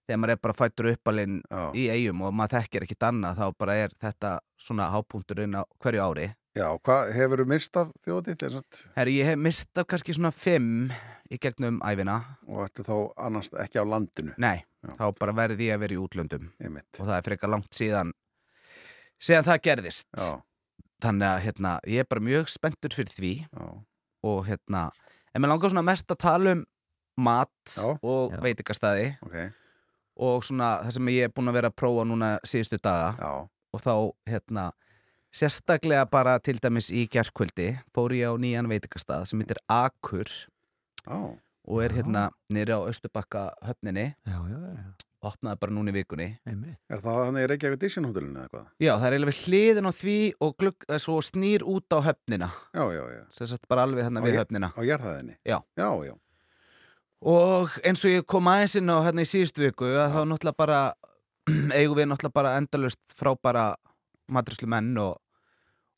þegar 0.05 0.19
maður 0.21 0.33
er 0.35 0.41
bara 0.45 0.57
fættur 0.57 0.89
uppalinn 0.93 1.39
í 1.73 1.85
eigum 1.89 2.21
og 2.27 2.33
maður 2.37 2.59
þekkir 2.59 2.85
ekkit 2.87 3.05
annað 3.09 3.39
þá 3.41 3.45
bara 3.57 3.75
er 3.85 3.95
þetta 4.01 4.33
svona 4.61 4.89
hápunkturinn 4.93 5.57
á 5.57 5.63
hverju 5.81 6.03
ári 6.05 6.27
Já, 6.55 6.69
hvað 6.79 7.09
hefur 7.17 7.41
þú 7.43 7.45
mist 7.51 7.77
af 7.81 7.89
þjóðið? 8.05 8.43
Herri, 8.95 9.15
ég 9.19 9.27
hef 9.27 9.39
mist 9.43 9.75
af 9.81 9.87
kannski 9.91 10.13
svona 10.15 10.31
fimm 10.31 10.85
í 11.27 11.39
gegnum 11.41 11.81
æfina 11.83 12.19
Og 12.47 12.61
þetta 12.69 12.85
þá 12.87 12.95
annars 13.27 13.49
ekki 13.59 13.81
á 13.81 13.85
landinu? 13.85 14.35
Nei, 14.39 14.61
þá 14.95 15.09
bara 15.19 15.33
verði 15.35 15.67
ég 15.67 15.75
að 15.75 15.81
vera 15.83 15.97
í 15.97 15.99
útlöndum 15.99 16.45
og 16.55 17.01
það 17.01 17.17
er 17.17 17.25
frekar 17.27 17.51
langt 17.51 17.75
síðan 17.75 18.13
síðan 19.19 19.47
það 19.49 19.61
gerðist 19.67 20.07
Já. 20.15 20.29
þannig 21.03 21.27
að 21.33 21.43
hérna, 21.49 21.73
ég 21.91 22.03
er 22.05 22.09
bara 22.13 22.23
mjög 22.23 22.47
spenntur 22.53 22.95
fyrir 22.95 23.13
því 23.17 23.33
Já. 23.49 23.67
og 24.31 24.45
hérna 24.47 24.85
En 25.35 25.43
mér 25.43 25.51
langar 25.51 25.73
svona 25.73 25.83
mest 25.83 26.07
að 26.13 26.21
tala 26.23 26.53
um 26.55 26.63
mat 27.19 27.75
Já. 27.75 27.89
og 27.99 28.31
Já. 28.31 28.39
veitingastæði 28.47 29.09
Ok, 29.27 29.35
og 30.15 30.43
svona 30.47 30.81
það 30.85 30.91
sem 30.97 31.07
ég 31.15 31.27
er 31.29 31.33
búin 31.35 31.51
að 31.51 31.57
vera 31.59 31.69
að 31.71 31.75
prófa 31.81 32.05
núna 32.07 32.29
síðustu 32.47 32.79
daga 32.83 33.13
já, 33.19 33.31
og 33.75 33.81
þá 33.83 33.93
hérna 34.31 34.71
sérstaklega 35.35 36.05
bara 36.11 36.37
til 36.39 36.59
dæmis 36.63 36.91
í 36.95 37.05
gerkvöldi 37.11 37.73
fór 37.95 38.13
ég 38.15 38.31
á 38.31 38.33
nýjan 38.39 38.69
veitingastað 38.71 39.25
sem 39.29 39.41
heitir 39.43 39.59
Akur 39.67 40.29
já, 40.29 41.17
og 41.65 41.81
er 41.83 41.95
hérna 41.97 42.29
nýri 42.53 42.71
á 42.71 42.79
Östubakka 42.87 43.49
höfninni 43.65 44.13
Já, 44.25 44.37
já, 44.47 44.59
já, 44.59 44.93
opnaði 45.25 45.57
bara 45.59 45.73
núna 45.73 45.89
í 45.89 45.95
vikunni 45.95 46.27
einmitt. 46.45 46.77
Er 46.93 46.99
það 47.01 47.15
hann 47.25 47.37
í 47.41 47.45
Reykjavík 47.49 47.79
Edition 47.79 48.05
hótelinu 48.05 48.37
eða 48.43 48.51
hvað? 48.53 48.65
Já, 48.79 48.91
það 48.93 49.05
er 49.07 49.15
eiginlega 49.15 49.31
við 49.33 49.39
hliðin 49.49 49.89
á 49.89 49.93
því 49.99 50.17
og 50.45 50.51
glugg, 50.61 50.85
eh, 50.87 50.99
svo 51.01 51.15
snýr 51.25 51.65
út 51.65 51.95
á 51.97 51.99
höfnina 52.05 52.49
Já, 52.77 52.83
já, 52.93 53.03
já. 53.17 53.23
sagt 53.33 53.65
bara 53.67 53.83
alveg 53.87 54.05
hérna 54.05 54.21
Á 54.21 54.25
við 54.27 54.35
ég- 54.35 54.39
höfnina 54.43 54.69
Á 54.77 54.81
jærðaðinni? 54.85 55.35
Já. 55.43 55.57
Já, 55.75 55.89
já. 56.05 56.13
Og 57.25 57.71
eins 57.87 58.03
og 58.05 58.11
ég 58.11 58.25
kom 58.27 58.47
aðeins 58.51 58.75
inn 58.79 58.91
á 58.91 58.97
hérna 59.05 59.23
í 59.23 59.29
síðustu 59.29 59.63
viku 59.63 59.87
að 59.87 60.11
þá 60.13 60.21
náttúrulega 60.29 60.59
bara 60.59 60.79
eigum 61.79 61.97
við 61.99 62.09
náttúrulega 62.11 62.35
bara 62.35 62.55
endalust 62.59 63.15
frábæra 63.17 63.65
maturislu 64.33 64.67
menn 64.69 64.91
og, 65.01 65.15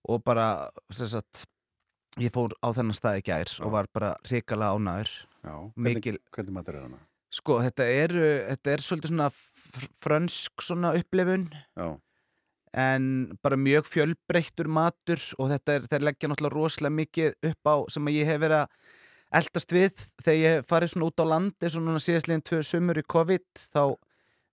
og 0.08 0.24
bara 0.28 0.68
sem 0.94 1.08
sagt 1.12 1.46
ég 2.22 2.32
fór 2.36 2.54
á 2.64 2.70
þennan 2.76 2.98
stað 2.98 3.20
í 3.22 3.26
gær 3.28 3.52
og 3.64 3.74
var 3.76 3.90
bara 3.94 4.14
Já, 5.48 5.54
Mikil- 5.76 6.18
hvernig, 6.18 6.34
hvernig 6.36 6.56
matur 6.58 6.76
er 6.80 6.86
hana? 6.88 7.00
Sko, 7.38 7.58
þetta 7.64 7.86
er, 7.92 8.14
þetta 8.54 8.72
er 8.74 8.84
svolítið 8.84 9.12
svona 9.12 9.28
fr- 9.36 9.90
frönsk 10.04 10.64
svona 10.64 10.94
upplifun 10.98 11.46
Já, 11.78 11.88
en 12.78 13.06
bara 13.44 13.60
mjög 13.60 13.88
fjölbreyttur 13.92 14.68
matur 14.72 15.22
og 15.40 15.52
þetta 15.54 15.76
er, 15.80 15.88
þeir 15.92 16.06
leggja 16.08 16.30
náttúrulega 16.32 16.56
rosalega 16.56 16.98
mikið 17.02 17.52
upp 17.52 17.72
á 17.72 17.76
sem 17.94 18.08
að 18.10 18.18
ég 18.20 18.32
hef 18.32 18.42
verið 18.44 18.64
að 18.64 18.96
eldast 19.36 19.74
við 19.76 20.06
þegar 20.24 20.38
ég 20.40 20.68
farið 20.70 20.94
svona 20.94 21.10
út 21.10 21.24
á 21.24 21.26
land 21.28 21.64
eins 21.64 21.76
og 21.76 21.84
núna 21.84 22.02
síðastliðin 22.04 22.46
tvö 22.48 22.62
sumur 22.64 23.00
í 23.02 23.04
COVID 23.04 23.64
þá 23.74 23.82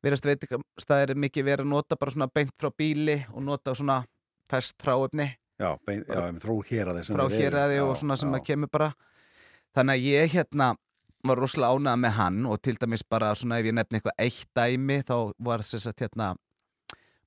verðast 0.05 0.29
veitingastæðir 0.29 1.17
mikið 1.25 1.47
verið 1.47 1.65
að 1.65 1.73
nota 1.73 1.99
bara 2.01 2.15
svona 2.15 2.31
beint 2.33 2.53
frá 2.59 2.71
bíli 2.75 3.21
og 3.33 3.45
nota 3.47 3.75
svona 3.77 4.03
fest 4.51 4.77
tráöfni 4.83 5.31
já, 5.59 5.71
bein, 5.87 6.05
já, 6.09 6.25
frá 6.43 6.55
hér 6.71 6.91
að 6.93 7.03
frá 7.09 7.27
hér 7.33 7.59
að 7.59 7.77
og 7.85 7.95
svona 8.01 8.17
sem 8.21 8.35
að 8.35 8.47
kemur 8.49 8.73
bara. 8.73 8.91
Þannig 9.75 9.95
að 9.95 10.09
ég 10.11 10.35
hérna 10.35 10.73
var 11.25 11.41
rosalega 11.41 11.79
ánægð 11.79 12.01
með 12.03 12.17
hann 12.19 12.41
og 12.51 12.59
til 12.63 12.75
dæmis 12.81 13.05
bara 13.09 13.33
svona 13.39 13.59
ef 13.61 13.69
ég 13.71 13.77
nefni 13.77 13.99
eitthvað 13.99 14.19
eitt 14.27 14.51
dæmi 14.59 14.99
þá 15.09 15.17
var 15.47 15.65
þess 15.65 15.89
að 15.89 16.05
hérna 16.05 16.35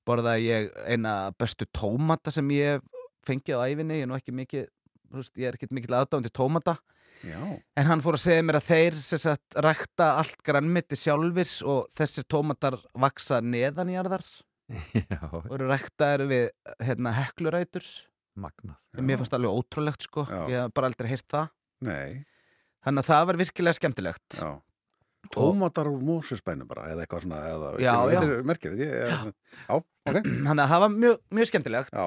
borðaði 0.08 0.46
ég 0.46 0.68
eina 0.86 1.14
bestu 1.38 1.66
tómata 1.74 2.32
sem 2.32 2.48
ég 2.54 2.84
fengið 3.26 3.58
á 3.58 3.66
æfinni 3.66 3.98
ég 3.98 4.06
er 4.06 4.10
nú 4.10 4.16
ekki 4.16 4.32
mikið, 4.32 4.68
veist, 5.12 5.34
ég 5.36 5.50
er 5.50 5.58
ekki 5.58 5.68
mikið 5.74 5.96
aðdáðandi 5.98 6.32
tómata 6.32 6.78
Já, 7.26 7.40
en 7.80 7.88
hann 7.88 8.02
fór 8.04 8.14
að 8.18 8.22
segja 8.22 8.44
mér 8.46 8.58
að 8.60 8.66
þeir 8.68 8.98
sagt 9.18 9.56
rækta 9.64 10.10
allt 10.20 10.42
grannmiti 10.46 10.98
sjálfir 10.98 11.50
og 11.66 11.88
þessir 11.96 12.26
tómatar 12.30 12.76
vaksa 12.94 13.40
neðanjarðar. 13.42 14.26
Já, 14.94 15.18
og 15.32 15.48
eru 15.56 15.66
ræktaðir 15.70 16.26
við 16.30 16.44
hérna 16.84 17.14
heklurætur. 17.16 17.86
Mér 19.02 19.18
fannst 19.18 19.34
alveg 19.34 19.50
ótrúlegt 19.50 20.04
sko. 20.06 20.26
Já. 20.30 20.42
ég 20.52 20.62
hef 20.62 20.74
bara 20.76 20.90
aldrei 20.92 21.08
heyrt 21.10 21.26
það. 21.32 21.48
Nei, 21.88 22.24
Þannig 22.86 23.02
að 23.02 23.08
það 23.10 23.24
var 23.28 23.38
virkilega 23.42 23.76
skemmtilegt. 23.78 24.38
já. 24.38 24.50
Tómatar 25.34 25.88
úr 25.90 26.00
mósusbænu 26.06 26.64
bara, 26.68 26.86
eða 26.92 27.02
eitthvað 27.04 27.24
svona, 27.26 27.38
eða, 27.50 27.70
Já, 27.82 27.90
já. 27.90 28.20
Þetta 28.20 28.36
er 28.36 28.46
merkilegt, 28.48 28.80
ég, 28.80 28.92
já, 29.10 29.18
ok, 29.74 29.88
Þannig 30.46 30.62
að 30.62 30.70
það 30.70 30.82
var 30.84 30.92
mjög, 30.94 31.16
mjög 31.36 31.50
skemmtilegt. 31.50 31.98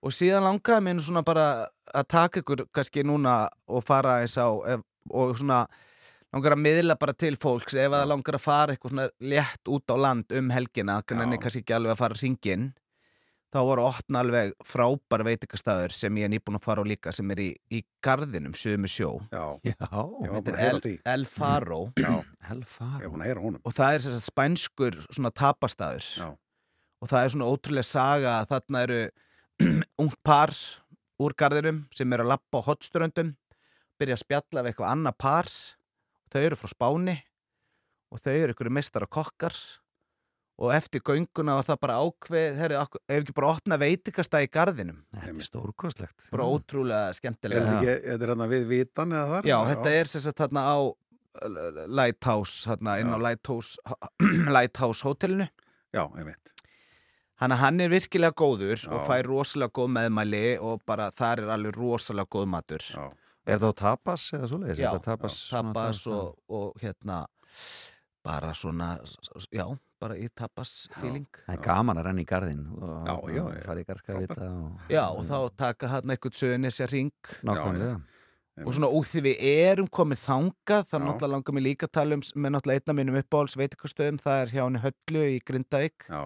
Já, 0.00 0.06
Og 0.06 0.12
síðan 0.16 0.46
langaði 0.46 0.84
mér 0.86 1.00
svona 1.04 1.22
bara 1.22 1.46
að 1.94 2.06
taka 2.08 2.40
ykkur 2.40 2.66
kannski 2.72 3.04
núna 3.04 3.48
og 3.68 3.84
fara 3.84 4.20
eins 4.22 4.38
á 4.40 4.48
ef, 4.74 4.80
og 5.10 5.36
svona 5.36 5.66
langar 6.32 6.54
að 6.54 6.62
miðla 6.62 6.96
bara 6.98 7.12
til 7.12 7.36
fólks 7.36 7.74
ef 7.74 7.90
að 7.90 7.98
það 7.98 8.10
langar 8.12 8.38
að 8.38 8.44
fara 8.44 8.74
eitthvað 8.74 8.94
svona 8.94 9.08
létt 9.20 9.68
út 9.68 9.90
á 9.90 9.96
land 9.98 10.32
um 10.32 10.50
helgina, 10.50 11.02
kannan 11.02 11.34
Já. 11.34 11.40
kannski 11.42 11.64
ekki 11.64 11.76
alveg 11.76 11.92
að 11.92 12.00
fara 12.04 12.20
hringin 12.20 12.72
þá 13.50 13.58
voru 13.66 13.82
opna 13.82 14.20
alveg 14.22 14.52
frábær 14.66 15.24
veitingastæður 15.26 15.94
sem 15.94 16.18
ég 16.20 16.28
er 16.28 16.30
nýbúin 16.30 16.58
að 16.60 16.66
fara 16.68 16.84
á 16.86 16.90
líka 16.90 17.14
sem 17.14 17.30
er 17.34 17.40
í, 17.42 17.48
í 17.74 17.80
garðinum, 18.04 18.54
sömu 18.54 18.90
sjó. 18.90 19.16
Já, 19.32 19.58
Já, 19.66 19.74
Þetta 19.82 20.54
er 20.54 20.60
El. 20.68 20.92
El 21.16 21.26
Faro. 21.26 21.80
Já, 21.98 22.12
er 22.46 23.08
að 23.10 23.26
heyra 23.26 23.42
honum. 23.42 23.60
og 23.66 23.74
það 23.74 23.96
er 23.98 24.20
spænskur 24.22 25.00
svona 25.10 25.34
tapastæður 25.34 26.06
Já, 26.22 26.28
og 27.00 27.10
það 27.10 27.24
er 27.24 27.34
svona 27.34 27.50
ótrúlega 27.50 27.90
saga 27.90 28.36
að 28.38 28.54
þarna 28.54 28.84
eru 28.86 29.00
ungt 30.02 30.18
par 30.26 30.54
úr 31.20 31.34
garðinum 31.36 31.84
sem 31.96 32.12
eru 32.16 32.24
að 32.24 32.32
lappa 32.34 32.62
á 32.64 32.66
hotströndum 32.70 33.34
byrja 34.00 34.16
að 34.16 34.24
spjalla 34.24 34.64
við 34.64 34.72
eitthvað 34.72 34.94
annað 34.94 35.18
par. 35.20 35.50
Þau 36.30 36.40
eru 36.40 36.58
frá 36.58 36.70
Spáni 36.72 37.16
og 38.10 38.22
þau 38.22 38.32
eru 38.32 38.54
ykkur 38.54 38.72
meistar 38.72 39.06
og 39.06 39.12
kokkar. 39.12 39.56
Og 40.60 40.72
eftir 40.76 41.00
gönguna 41.00 41.54
var 41.56 41.64
það 41.64 41.78
bara 41.80 41.98
ákveð 42.04 42.58
herri, 42.60 42.76
ef 42.76 43.22
ekki 43.22 43.34
bara 43.36 43.52
opna 43.54 43.78
veitikastæð 43.80 44.44
í 44.44 44.50
garðinum? 44.52 44.98
Þetta 45.16 45.32
er 45.32 45.46
stórkostlegt. 45.46 46.26
bara 46.34 46.48
ótrúlega 46.52 47.06
er 47.08 47.16
skemmtilega 47.16 47.62
þetta 47.64 47.78
ekki, 47.78 47.94
þetta 48.10 48.26
er 48.26 48.32
hérna 48.34 48.48
við 48.50 48.66
vitan 48.68 49.14
eða 49.16 49.30
þar? 49.30 49.48
Já, 49.48 49.56
þetta 49.70 49.94
er 49.96 50.10
sem 50.12 50.24
sagt 50.26 50.42
þarna 50.42 50.64
á 50.68 50.78
uh, 50.84 51.80
Lighthouse, 51.88 52.58
þarna 52.68 52.98
inn 53.00 53.08
á 53.08 53.16
Já. 53.16 53.22
Lighthouse, 53.24 53.96
Lighthouse 54.58 55.08
hótelinu. 55.08 55.48
Já, 55.96 56.04
ég 56.20 56.28
veit. 56.28 56.52
Þannig 57.40 57.56
að 57.56 57.62
hann 57.64 57.80
er 57.80 57.88
virkilega 57.94 58.36
góður 58.36 58.76
Já. 58.84 58.90
og 58.92 59.06
fær 59.08 59.28
rosalega 59.30 59.72
góð 59.78 59.92
meðmæli 59.96 60.42
og 60.60 60.82
bara 60.86 61.10
þar 61.16 61.40
er 61.46 61.52
alveg 61.56 61.78
rosalega 61.80 62.28
góð 62.36 62.46
matur. 62.52 62.84
Já, 62.94 63.08
Er 63.48 63.56
það 63.58 63.70
á 63.72 63.80
tapas 63.80 64.24
eða 64.36 64.48
svoleiðis? 64.50 64.78
Já, 64.82 64.90
Er 64.90 64.98
það 64.98 65.04
tapas, 65.06 65.36
tapas 65.50 66.00
og, 66.12 66.34
og 66.52 66.74
hérna 66.82 67.22
bara 68.22 68.50
svona, 68.54 68.90
já, 69.56 69.64
bara 70.00 70.16
í 70.20 70.28
tapas 70.36 70.74
feeling. 71.00 71.24
Það 71.46 71.54
er 71.56 71.62
gaman 71.64 71.96
að 72.02 72.04
renna 72.10 72.20
í 72.22 72.28
garðin 72.28 72.66
og 72.76 73.08
Já, 73.08 73.14
já, 73.32 73.42
og 73.46 73.54
já. 73.56 73.62
fara 73.64 73.80
í 73.80 73.86
garðskavita 73.88 74.48
og 74.50 74.92
Já, 74.92 75.04
og 75.08 75.24
þá 75.30 75.36
taka 75.56 75.88
hann 75.94 76.12
eitthvað 76.12 76.36
sögnis 76.36 76.80
að 76.84 76.92
ring 76.92 77.12
nákvæmlega. 77.48 77.94
og 78.66 78.74
svona 78.76 78.90
úr 78.92 79.06
því 79.08 79.22
við 79.24 79.40
erum 79.48 79.88
komið 79.88 80.20
þangað, 80.26 80.84
þá 80.90 80.96
Já. 80.98 81.00
náttúrulega 81.06 81.32
langar 81.32 81.56
mér 81.56 81.64
líka 81.64 81.88
að 81.88 81.94
tala 81.96 82.18
um 82.20 82.20
með 82.44 82.52
náttúrulega 82.58 82.82
einna 82.84 82.98
mínum 83.00 83.18
uppáhalds 83.22 83.56
veitikastöðum, 83.56 84.20
það 84.20 84.42
er 84.44 84.52
hjá 84.52 84.62
henni 84.66 84.82
Höllu 84.84 85.24
í 85.32 85.40
Grindavík. 85.48 86.06
já, 86.12 86.22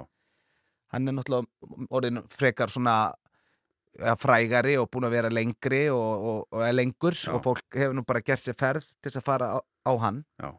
hann 0.95 1.11
er 1.11 1.16
náttúrulega 1.19 1.87
orðin 1.95 2.23
frekar 2.33 2.73
svona 2.73 2.97
ja, 3.99 4.15
frægari 4.21 4.77
og 4.81 4.91
búin 4.93 5.09
að 5.09 5.16
vera 5.19 5.33
lengri 5.33 5.87
og, 5.95 6.29
og, 6.31 6.45
og 6.55 6.66
er 6.66 6.77
lengur 6.77 7.16
Já. 7.16 7.33
og 7.35 7.43
fólk 7.45 7.81
hefur 7.81 7.97
nú 7.99 8.05
bara 8.07 8.23
gert 8.25 8.43
sér 8.43 8.59
ferð 8.59 8.87
til 9.01 9.11
þess 9.11 9.23
að 9.23 9.27
fara 9.29 9.51
á, 9.55 9.59
á 9.61 9.93
hann 10.03 10.23
já, 10.41 10.51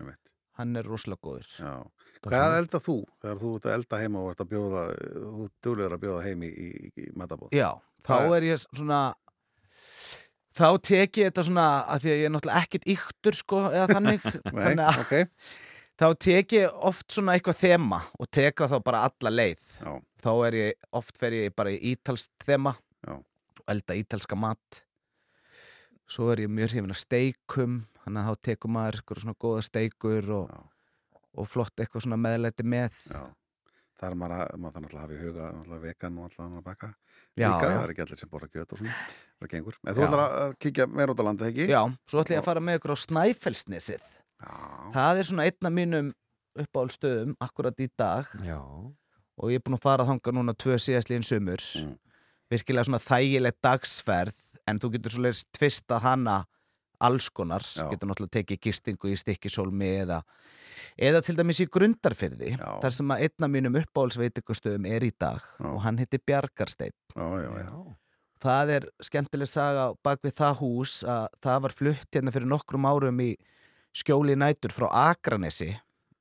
ég 0.00 0.10
veit. 0.10 0.34
hann 0.60 0.76
er 0.78 0.90
rosalega 0.90 1.24
góður 1.24 1.54
Já. 1.58 1.72
Hvað 2.18 2.56
elda 2.58 2.80
þú 2.82 2.96
þegar 3.22 3.36
þú 3.38 3.52
ert 3.54 3.66
að 3.68 3.76
elda 3.76 3.98
heima 4.02 4.20
og 4.24 4.32
ert 4.32 4.40
að 4.42 4.48
bjóða, 4.50 4.80
þú 5.14 5.44
duglegur 5.62 5.94
að 5.94 6.00
bjóða 6.02 6.22
heim 6.24 6.40
í, 6.42 6.48
í, 6.50 6.90
í 6.98 7.10
matabóð? 7.14 7.52
Já, 7.54 7.68
þá 8.02 8.10
Hvað 8.10 8.34
er 8.38 8.46
ég 8.48 8.64
svona 8.64 9.02
þá 10.58 10.66
tek 10.82 11.20
ég 11.20 11.30
þetta 11.30 11.44
svona 11.46 11.66
að 11.86 12.02
því 12.02 12.10
að 12.10 12.18
ég 12.18 12.26
er 12.26 12.34
náttúrulega 12.34 12.62
ekkert 12.64 12.88
yktur 12.94 13.38
sko 13.38 13.62
eða 13.68 13.86
þannig, 13.92 14.26
Nei, 14.48 14.62
þannig 14.64 14.84
að 14.88 15.02
ok, 15.04 15.14
þá 15.98 16.06
tek 16.22 16.52
ég 16.56 16.76
oft 16.88 17.08
svona 17.12 17.34
eitthvað 17.36 17.58
þema 17.62 18.00
og 18.18 18.28
tek 18.34 18.60
það 18.62 18.74
þá 18.74 18.78
bara 18.86 19.04
alla 19.08 19.32
leið 19.34 19.64
já, 19.82 19.92
þá 20.24 20.30
er 20.48 20.58
ég, 20.60 20.76
oft 21.00 21.18
fer 21.20 21.36
ég 21.38 21.54
bara 21.58 21.72
í 21.74 21.78
ítalst 21.94 22.30
þema 22.46 22.74
Já. 23.06 23.14
og 23.18 23.64
elda 23.74 23.96
ítalska 23.98 24.38
mat 24.38 24.82
svo 26.08 26.30
er 26.32 26.44
ég 26.46 26.52
mjög 26.52 26.72
hrifin 26.72 26.94
af 26.94 27.02
steikum 27.02 27.80
þannig 28.04 28.22
að 28.22 28.30
þá 28.30 28.46
tekur 28.48 28.72
maður 28.78 29.00
eitthvað 29.00 29.22
svona 29.24 29.38
góða 29.44 29.64
steikur 29.66 30.30
og, 30.38 30.54
og 31.38 31.50
flott 31.50 31.82
eitthvað 31.82 32.06
svona 32.06 32.20
meðlæti 32.20 32.64
með 32.64 33.02
já. 33.10 33.26
Það 33.98 34.12
er 34.12 34.14
maður, 34.20 34.32
að- 34.38 34.58
maður 34.62 34.74
þannig 34.76 34.92
að 34.94 35.00
hafa 35.02 35.14
í 35.14 35.22
huga 35.24 35.78
vegan 35.82 36.18
og 36.22 36.26
alltaf 36.28 36.44
að 36.46 36.66
baka 36.68 36.88
Já, 37.38 37.48
líka, 37.50 37.66
já. 37.66 37.72
það 37.74 37.82
er 37.82 37.92
ekki 37.92 38.02
allir 38.04 38.20
sem 38.22 38.30
borða 38.30 38.48
kjöt 38.54 38.72
og 38.74 38.78
svona, 38.80 38.94
það 39.42 39.50
gengur. 39.52 39.76
En 39.82 39.94
þú 39.96 40.04
ætlar 40.06 40.20
að 40.22 40.36
að 40.44 40.52
kíkja 40.62 40.86
meira 40.90 41.14
út 41.14 41.18
á 41.22 41.24
landið, 41.26 41.48
ekki? 41.50 41.66
Já, 41.70 41.80
svo 42.10 42.22
ætla 42.22 42.36
ég 42.36 42.42
að 42.42 42.46
fara 42.48 42.62
með 42.68 42.78
ykkur 42.78 42.94
á 42.94 42.98
Snæfellsnesið 43.02 44.06
Já, 44.38 44.54
það 44.94 45.20
er 45.20 45.28
svona 45.28 45.46
einn 45.48 45.68
af 45.70 45.74
mínum 45.74 46.10
uppáhaldstöðum 46.58 47.34
akkurat 47.42 47.80
í 47.82 47.88
dag 47.98 48.28
Já. 48.44 48.58
og 48.58 49.50
ég 49.52 49.58
er 49.60 49.64
búin 49.64 49.78
að 49.78 49.84
fara 49.86 50.06
þanga 50.08 50.34
núna 50.34 50.54
tvö 50.58 50.78
síðastlíðin 50.82 51.26
sumur 51.26 51.64
Mm. 51.78 51.96
virkilega 52.50 52.84
svona 52.88 53.02
þægileg 53.02 53.58
dagsferð 53.62 54.38
en 54.66 54.78
þú 54.78 54.92
getur 54.94 55.10
svo 55.12 55.32
tvistað 55.58 56.02
hana 56.02 56.36
alls 57.00 57.28
konar, 57.30 57.62
Já. 57.62 57.88
getur 57.90 58.08
náttúrulega 58.10 58.42
tekið 58.42 58.60
gistingu 58.60 59.12
í 59.12 59.18
stikkisólmi 59.18 59.90
eða 60.02 60.22
eða 60.98 61.22
til 61.22 61.36
dæmis 61.38 61.60
í 61.62 61.68
grundarfyrði 61.70 62.56
Já. 62.58 62.80
þar 62.82 62.94
sem 62.94 63.12
að 63.14 63.22
einn 63.26 63.46
af 63.46 63.50
mínum 63.54 63.78
uppáhaldsveitingastöðum 63.82 64.86
er 64.90 65.06
í 65.06 65.12
dag 65.18 65.42
Já. 65.58 65.66
og 65.70 65.80
hann 65.82 65.98
heitir 65.98 66.18
já. 67.62 67.96
það 68.42 68.70
er 68.70 68.88
skemmtileg 69.02 69.48
saga 69.50 69.92
bak 70.02 70.20
við 70.22 70.34
það 70.38 70.58
hús 70.62 71.04
að 71.04 71.28
það 71.42 71.62
var 71.62 71.72
flutt 71.72 72.10
hérna 72.14 72.34
fyrir 72.34 72.50
nokkrum 72.50 72.86
árum 72.86 73.20
í 73.20 73.36
skjóli 73.98 74.38
nætur 74.38 74.74
frá 74.74 74.88
Akranesi 75.08 75.72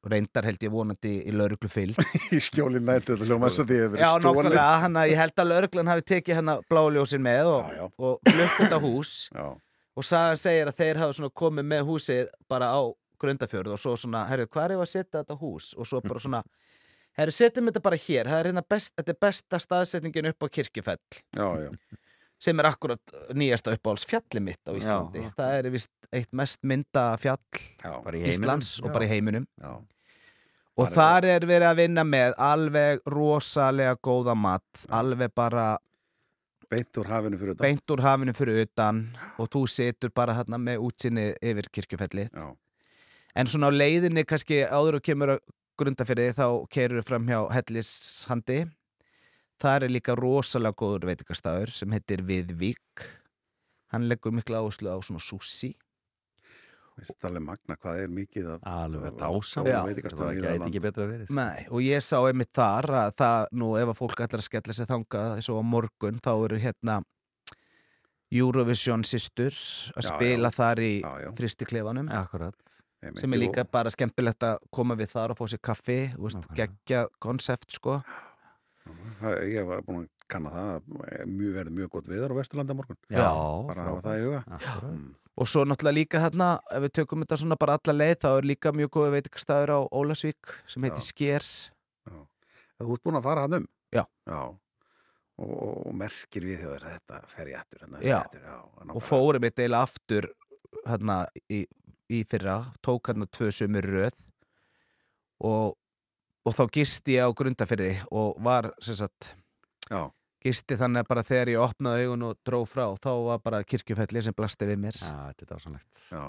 reyndar 0.07 0.45
held 0.47 0.63
ég 0.63 0.71
vonandi 0.71 1.13
í 1.27 1.33
lauruglu 1.35 1.69
fylg 1.71 1.97
Í 2.35 2.39
skjóli 2.43 2.81
nættu 2.83 3.15
þetta 3.15 3.27
hljóma 3.27 3.49
þess 3.49 3.63
að 3.63 3.71
því 3.71 3.79
hefur 3.83 4.01
Já, 4.01 4.09
nákvæmlega, 4.23 4.67
hann 4.83 4.99
að 5.01 5.11
ég 5.11 5.21
held 5.21 5.41
að 5.43 5.49
lauruglan 5.51 5.91
hafi 5.91 6.05
tekið 6.13 6.39
hann 6.39 6.53
bláuljósin 6.71 7.23
með 7.23 7.51
og, 7.51 7.71
Já, 7.71 7.81
já. 7.81 7.87
og 7.97 8.31
flutt 8.31 8.55
þetta 8.61 8.79
hús. 8.83 9.15
Já, 9.37 9.47
og 9.97 10.05
sagan 10.05 10.39
segir 10.41 10.71
að 10.71 10.79
þeir 10.79 11.01
hafa 11.01 11.29
komið 11.41 11.69
með 11.73 11.85
húsið 11.89 12.31
bara 12.51 12.69
á 12.69 12.81
grundafjörð 13.17 13.73
og 13.73 13.81
svo 13.81 13.95
svona, 13.97 14.25
herru, 14.29 14.45
hvað 14.53 14.67
er 14.67 14.75
ég 14.75 14.83
að 14.83 14.91
setja 14.91 15.21
þetta 15.23 15.37
hús? 15.41 15.71
Og 15.73 15.89
svo 15.89 16.01
bara 16.05 16.21
svona, 16.21 16.43
herru, 17.17 17.33
setjum 17.33 17.71
þetta 17.71 17.81
bara 17.87 17.97
hér. 18.03 18.29
Það 18.29 18.41
er 18.43 18.49
hérna 18.51 18.65
best, 18.75 18.93
þetta 18.99 19.15
er 19.15 19.21
besta 19.25 19.61
staðsetningin 19.63 20.29
upp 20.29 20.45
á 20.45 20.47
kirkjufell. 20.59 21.01
Já, 21.33 21.47
já. 21.65 21.71
Sem 22.39 22.59
er 22.61 22.67
akkurat 22.69 23.13
nýjasta 23.33 23.73
uppáhalds 23.73 24.05
fjalli 24.05 24.41
mitt 24.45 24.61
á 24.69 24.71
Íslandi 24.77 25.23
Já. 25.25 25.31
það 25.37 25.53
er 25.59 25.69
vist 25.73 25.91
eitt 26.13 26.29
mest 26.37 26.61
mynda 26.63 27.05
fjall 27.21 27.39
Bara 27.81 28.13
í 28.17 28.21
heiminum. 28.21 28.33
Íslands 28.35 28.69
og 28.83 28.89
Já. 28.89 28.93
bara 28.93 29.07
í 29.07 29.09
heiminum 29.11 29.47
Já. 29.61 29.71
og 30.77 30.91
þar 30.93 31.25
er 31.33 31.47
verið 31.49 31.71
að 31.71 31.79
vinna 31.81 32.03
með 32.05 32.37
alveg 32.37 33.01
rosalega 33.09 33.97
góða 34.05 34.35
mat 34.37 34.85
alveg 34.93 35.33
bara 35.35 35.67
beint 36.69 36.97
úr 36.99 37.07
hafinu 37.09 37.37
fyrir 37.39 37.55
utan 37.55 37.63
beint 37.65 37.91
úr 37.95 38.01
hafinu 38.05 38.33
fyrir 38.37 38.61
utan 38.67 39.03
og 39.39 39.49
þú 39.53 39.65
situr 39.71 40.11
bara 40.13 40.35
hérna 40.37 40.59
með 40.61 40.81
útsinni 40.89 41.29
yfir 41.41 41.69
kirkjufelli 41.73 42.27
Já. 42.29 42.47
en 43.35 43.47
svona 43.49 43.71
á 43.71 43.77
leiðinni 43.81 44.25
kannski 44.27 44.61
áður 44.67 44.99
og 44.99 45.05
kemur 45.07 45.35
að 45.37 45.45
grundafyrði 45.77 46.31
þá 46.37 46.45
keirur 46.73 47.05
fram 47.05 47.25
hjá 47.29 47.39
Hellishandi 47.53 48.63
það 49.61 49.83
er 49.87 49.93
líka 49.95 50.15
rosalega 50.19 50.77
góður 50.77 51.07
veitingastafur 51.11 51.71
sem 51.73 51.91
heitir 51.95 52.23
Viðvík 52.27 53.07
hann 53.93 54.07
leggur 54.11 54.33
mikla 54.35 54.61
áherslu 54.63 54.91
á 54.91 54.97
svona 55.01 55.23
sushi 55.23 55.73
Veist 56.97 57.25
alveg 57.29 57.43
magna 57.45 57.75
hvað 57.77 57.99
er 58.01 58.07
mikið 58.09 58.45
af 58.55 58.63
Alveg. 58.65 59.19
Já, 59.21 59.27
Það 59.53 59.67
gæti 59.67 60.01
víða 60.17 60.53
um 60.57 60.63
ekki 60.65 60.79
land. 60.81 60.95
verið. 60.97 61.33
Nei, 61.37 61.65
og 61.69 61.83
ég 61.85 62.01
sá 62.01 62.17
einmitt 62.25 62.49
þar 62.57 62.87
að 63.03 63.11
það, 63.19 63.43
nú 63.61 63.67
ef 63.77 63.91
að 63.91 63.99
fólk 63.99 64.23
ætlar 64.25 64.41
að 64.41 64.47
skella 64.47 64.73
sig 64.73 64.87
þangað 64.89 65.35
eins 65.35 65.49
og 65.53 65.59
á 65.61 65.63
morgun, 65.75 66.17
þá 66.25 66.31
eru 66.47 66.57
hérna 66.63 66.95
Eurovision 68.33 69.05
systur 69.07 69.53
að 69.53 70.03
Já, 70.03 70.07
spila 70.09 70.49
já. 70.49 70.55
þar 70.57 70.81
í 70.83 70.89
Já, 71.03 71.11
já. 71.23 71.29
fristiklefanum 71.37 72.09
Akkurat 72.11 72.57
Einmitt, 73.05 73.21
sem 73.21 73.33
er 73.37 73.41
líka 73.45 73.63
bara 73.71 73.91
skemmtilegt 73.93 74.41
að 74.49 74.57
koma 74.73 74.97
við 74.97 75.11
þar 75.13 75.35
og 75.35 75.37
fá 75.37 75.45
sér 75.53 75.61
kaffi, 75.69 75.99
geggja 76.57 77.05
konsept 77.23 77.77
sko 77.77 77.99
Það- 78.01 78.26
Ég 79.47 79.67
var 79.67 79.85
búin 79.85 80.03
að 80.03 80.27
kanna 80.31 80.51
það 80.51 80.75
eh, 81.07 81.23
mjög, 81.29 81.53
verið 81.55 81.77
mjög 81.77 81.93
gott 81.95 82.11
viðar 82.11 82.33
á 82.35 82.37
Vesturlandi 82.37 82.75
á 82.75 82.79
morgun. 82.79 82.99
Já, 83.09 83.29
bara 83.69 83.83
að 83.83 83.89
hafa 83.89 84.03
það 84.05 84.19
í 84.19 84.27
huga. 84.27 84.43
Akkurat. 84.57 84.99
og 85.37 85.49
svo 85.51 85.63
náttúrulega 85.69 85.97
líka 85.99 86.21
hérna 86.23 86.49
ef 86.73 86.85
við 86.87 86.93
tökum 86.97 87.23
þetta 87.23 87.37
svona 87.43 87.57
bara 87.61 87.77
alla 87.77 87.93
leið 87.93 88.15
þá 88.23 88.29
er 88.31 88.47
líka 88.51 88.73
mjög 88.73 88.93
góð 88.95 89.11
veitingastæður 89.15 89.73
á 89.77 89.79
Ólasvík 89.93 90.53
sem 90.65 90.87
heitir 90.87 91.05
Sker. 91.05 91.49
Þú 92.77 92.93
ert 92.93 93.05
búin 93.05 93.19
að 93.19 93.27
fara 93.29 93.45
hann 93.45 93.59
um. 93.61 93.67
Já. 93.93 94.03
og, 95.37 95.53
og 95.87 95.93
merkir 95.95 96.45
við 96.45 96.63
þjóður 96.63 96.87
þetta 96.89 97.21
fer 97.31 97.51
ég 97.53 97.61
aftur 97.61 97.83
hérna, 97.85 98.01
Já, 98.03 98.19
já 98.33 98.57
og 98.91 99.03
fórum 99.05 99.45
við 99.45 99.55
deila 99.61 99.83
aftur 99.85 100.27
hérna 100.87 101.17
í, 101.53 101.63
í 102.09 102.23
fyrra 102.27 102.59
tók 102.85 103.11
hérna 103.11 103.27
tvö 103.29 103.51
sömur 103.53 103.87
röð. 103.87 104.23
Og, 105.45 105.75
og 106.47 106.55
þá 106.55 106.63
gisti 106.77 107.17
ég 107.17 107.27
á 107.27 107.29
grundafyrði 107.35 107.91
og 108.15 108.37
var 108.43 108.71
sem 108.83 108.97
sagt 108.99 109.33
Já. 109.91 110.07
gisti 110.43 110.77
þannig 110.79 111.03
að 111.03 111.11
bara 111.11 111.25
þegar 111.27 111.51
ég 111.53 111.65
opnaði 111.65 112.07
augun 112.07 112.25
og 112.29 112.39
dró 112.47 112.61
frá 112.69 112.85
þá 113.03 113.11
var 113.27 113.43
bara 113.43 113.63
kirkjufelli 113.67 114.23
sem 114.23 114.35
blasti 114.37 114.69
við 114.69 114.81
mér. 114.85 114.99
Já, 115.01 115.17
þetta 115.31 115.45
dásamlegt. 115.53 116.01
Já, 116.11 116.23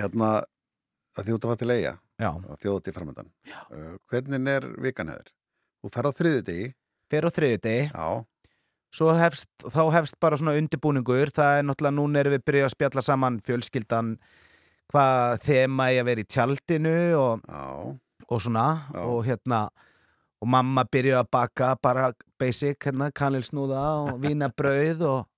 hérna 0.00 0.32
að 1.12 1.28
því 1.28 1.36
út 1.36 1.44
að 1.46 1.52
fara 1.52 1.62
til 1.62 1.72
eiga 1.76 1.94
Já. 2.22 2.30
til 2.62 2.94
framöndan 2.96 3.32
uh, 3.52 3.96
hvernig 4.08 4.52
er 4.52 4.68
vikan 4.80 5.10
hefur? 5.12 5.32
Þú 5.82 5.90
ferð 5.96 6.08
á 6.08 6.18
þriði 6.20 6.44
degi 6.48 6.68
fer 7.12 7.26
á 7.28 7.30
þriði 7.34 7.58
degi 7.66 7.82
Já. 7.90 8.06
Svo 8.92 9.08
hefst, 9.16 9.48
þá 9.72 9.82
hefst 9.94 10.18
bara 10.20 10.36
svona 10.36 10.52
undirbúningur, 10.60 11.30
það 11.32 11.58
er 11.58 11.62
náttúrulega, 11.64 11.96
núna 11.96 12.20
erum 12.20 12.34
við 12.34 12.42
byrjað 12.44 12.66
að 12.66 12.72
spjalla 12.74 13.04
saman 13.06 13.38
fjölskyldan, 13.46 14.10
hvað 14.92 15.36
þema 15.46 15.86
ég 15.94 16.02
að 16.02 16.08
vera 16.10 16.20
í 16.20 16.28
tjaldinu 16.28 16.92
og, 17.16 17.46
og 18.28 18.42
svona, 18.42 18.66
og 19.02 19.24
hérna, 19.26 19.66
og 20.42 20.50
mamma 20.50 20.84
byrjuð 20.84 21.18
að 21.20 21.30
baka 21.34 21.72
bara 21.82 22.10
basic, 22.40 22.78
hérna, 22.86 23.10
kanilsnúða 23.14 23.84
og 24.06 24.18
vínabrauð 24.24 25.06
og 25.08 25.28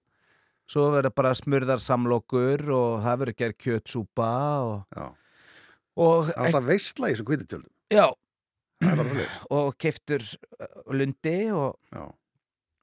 svo 0.71 0.89
verður 0.95 1.15
bara 1.17 1.35
smurðar 1.37 1.83
samlokur 1.85 2.65
og 2.73 3.05
það 3.05 3.23
verður 3.23 3.39
gerð 3.43 3.59
kjötsúpa 3.67 4.33
og, 4.65 4.77
Já. 4.97 5.09
og 6.01 6.31
alltaf 6.37 6.69
veistla 6.69 7.11
í 7.11 7.17
þessum 7.17 7.29
kvítutjöldum 7.33 7.73
Já. 7.95 8.09
Og 9.55 9.77
keiftur 9.81 10.21
lundi 10.93 11.47
og, 11.55 11.79
Já. 11.95 12.09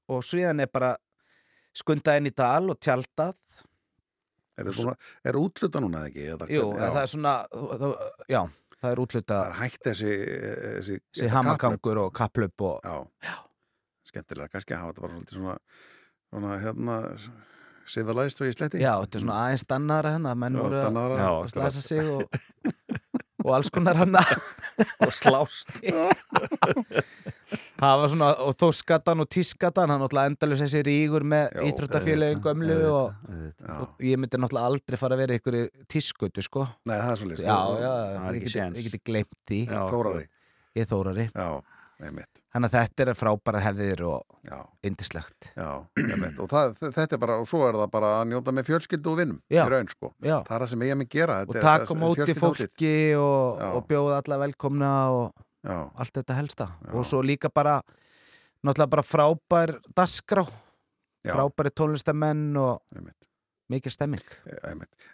og 0.10 0.24
síðan 0.26 0.64
er 0.64 0.70
bara 0.72 0.96
skundað 1.78 2.22
inn 2.22 2.30
í 2.30 2.34
dal 2.36 2.72
og 2.72 2.80
tjaldað. 2.82 3.36
Er, 4.58 4.72
er 5.28 5.38
útluta 5.40 5.82
núna 5.84 6.06
ekki? 6.08 6.26
Jú, 6.52 6.64
það 6.78 6.98
er 7.02 7.12
svona 7.12 7.36
það, 7.52 7.94
já, 8.32 8.42
það 8.82 8.92
er 8.96 9.02
útluta 9.04 9.38
Það 9.42 9.52
er 9.52 9.58
hægt 9.62 9.82
þessi 9.88 10.12
þessi, 10.18 11.00
þessi 11.14 11.30
hamagangur 11.36 12.00
og 12.06 12.12
kapplöp 12.18 12.66
og 12.68 12.80
Já, 12.88 12.96
já. 13.30 13.36
skemmtilega, 14.12 14.52
kannski 14.56 14.76
að 14.76 14.82
hafa 14.84 14.94
þetta 14.94 15.06
bara 15.08 15.14
svona, 15.38 15.56
svona 16.32 16.58
hérna 16.66 16.98
civilized 17.92 18.42
og 18.44 18.50
í 18.52 18.56
sletti 18.56 18.82
Já, 18.82 18.94
þetta 19.04 19.18
er 19.20 19.24
svona 19.26 19.40
aðeins 19.46 19.66
menn 20.46 20.58
Já, 20.58 20.62
voru 20.66 20.80
að- 20.80 20.86
dannara. 20.88 21.22
Já, 21.22 21.32
að 21.32 21.50
slæsa 21.56 21.82
sig 21.82 22.12
og, 22.12 22.22
og 23.42 23.52
alls 23.58 23.72
konar 23.74 24.00
hann 24.00 24.16
og 25.06 25.14
slást. 25.16 25.70
Það 27.82 28.02
var 28.02 28.12
svona, 28.14 28.30
og 28.46 28.56
þóskatan 28.60 29.24
og 29.24 29.30
tískatan 29.34 29.92
hann 29.92 30.02
náttúrulega 30.04 30.32
endalus 30.32 30.62
þessi 30.64 30.84
rígur 30.88 31.26
með 31.28 31.58
íþróttafélagin 31.68 32.44
gömlu 32.46 32.78
og, 32.92 33.34
og 33.76 34.06
ég 34.06 34.22
myndi 34.22 34.40
náttúrulega 34.40 34.72
aldrei 34.72 35.02
fara 35.02 35.18
að 35.18 35.24
vera 35.26 35.40
ykkur 35.42 35.60
tískutu, 35.92 36.46
sko. 36.46 36.68
Nei, 36.88 36.96
það 36.96 37.12
er 37.12 37.22
svolítið 37.24 37.52
ég 37.52 38.40
geti, 38.40 38.56
séns. 38.56 38.80
ég 38.80 38.90
geti 38.90 39.04
gleymt 39.12 39.38
því. 39.50 39.62
Já, 39.68 39.82
Þórari. 39.92 40.26
Ég 40.78 40.86
er 40.86 40.92
Þórari. 40.92 41.28
Já, 41.34 41.50
einmitt 42.08 42.42
Þannig 42.52 42.72
að 42.72 42.76
þetta 42.76 43.06
er 43.06 43.18
frábæra 43.20 43.62
hefðir 43.64 44.02
og 44.10 44.40
Já. 44.48 44.58
indislegt 44.88 45.52
Já, 45.56 45.70
einmitt 46.02 46.42
og 46.42 46.50
það, 46.52 46.74
þetta 46.82 47.18
er 47.18 47.22
bara, 47.22 47.38
og 47.42 47.48
svo 47.50 47.62
er 47.68 47.78
það 47.80 47.92
bara 47.94 48.12
að 48.20 48.26
njóta 48.32 48.56
með 48.58 48.68
fjölskyldu 48.72 49.14
og 49.14 49.20
vinnum 49.22 49.40
Já. 49.52 49.64
í 49.64 49.70
raun, 49.72 49.90
sko 49.92 50.12
Já. 50.20 50.38
Það 50.48 50.56
er 50.58 50.66
það 50.66 50.72
sem 50.74 50.86
ég 50.88 50.96
að 50.96 51.00
mig 51.04 51.12
gera 51.16 51.38
og 51.46 51.56
taka 51.62 51.98
móti 52.02 52.36
fólki 52.38 52.94
og, 53.20 53.62
Já. 53.62 53.70
og 53.78 53.88
bjóða 53.90 54.20
alla 54.22 54.42
velkomna 54.46 54.92
og 55.16 55.48
Já. 55.62 55.78
allt 55.96 56.14
þetta 56.20 56.40
helsta 56.42 56.70
og 56.92 57.06
svo 57.08 57.22
líka 57.26 57.52
bara 57.54 57.80
náttúrulega 58.66 58.94
bara 58.98 59.06
frábær 59.06 59.76
dasgrá 59.98 60.46
Já. 61.26 61.36
frábæri 61.36 61.72
tónlistamenn 61.78 62.58
og 62.58 62.82
Einmitt. 62.96 63.18
Mikið 63.72 63.96
stemming 63.96 64.34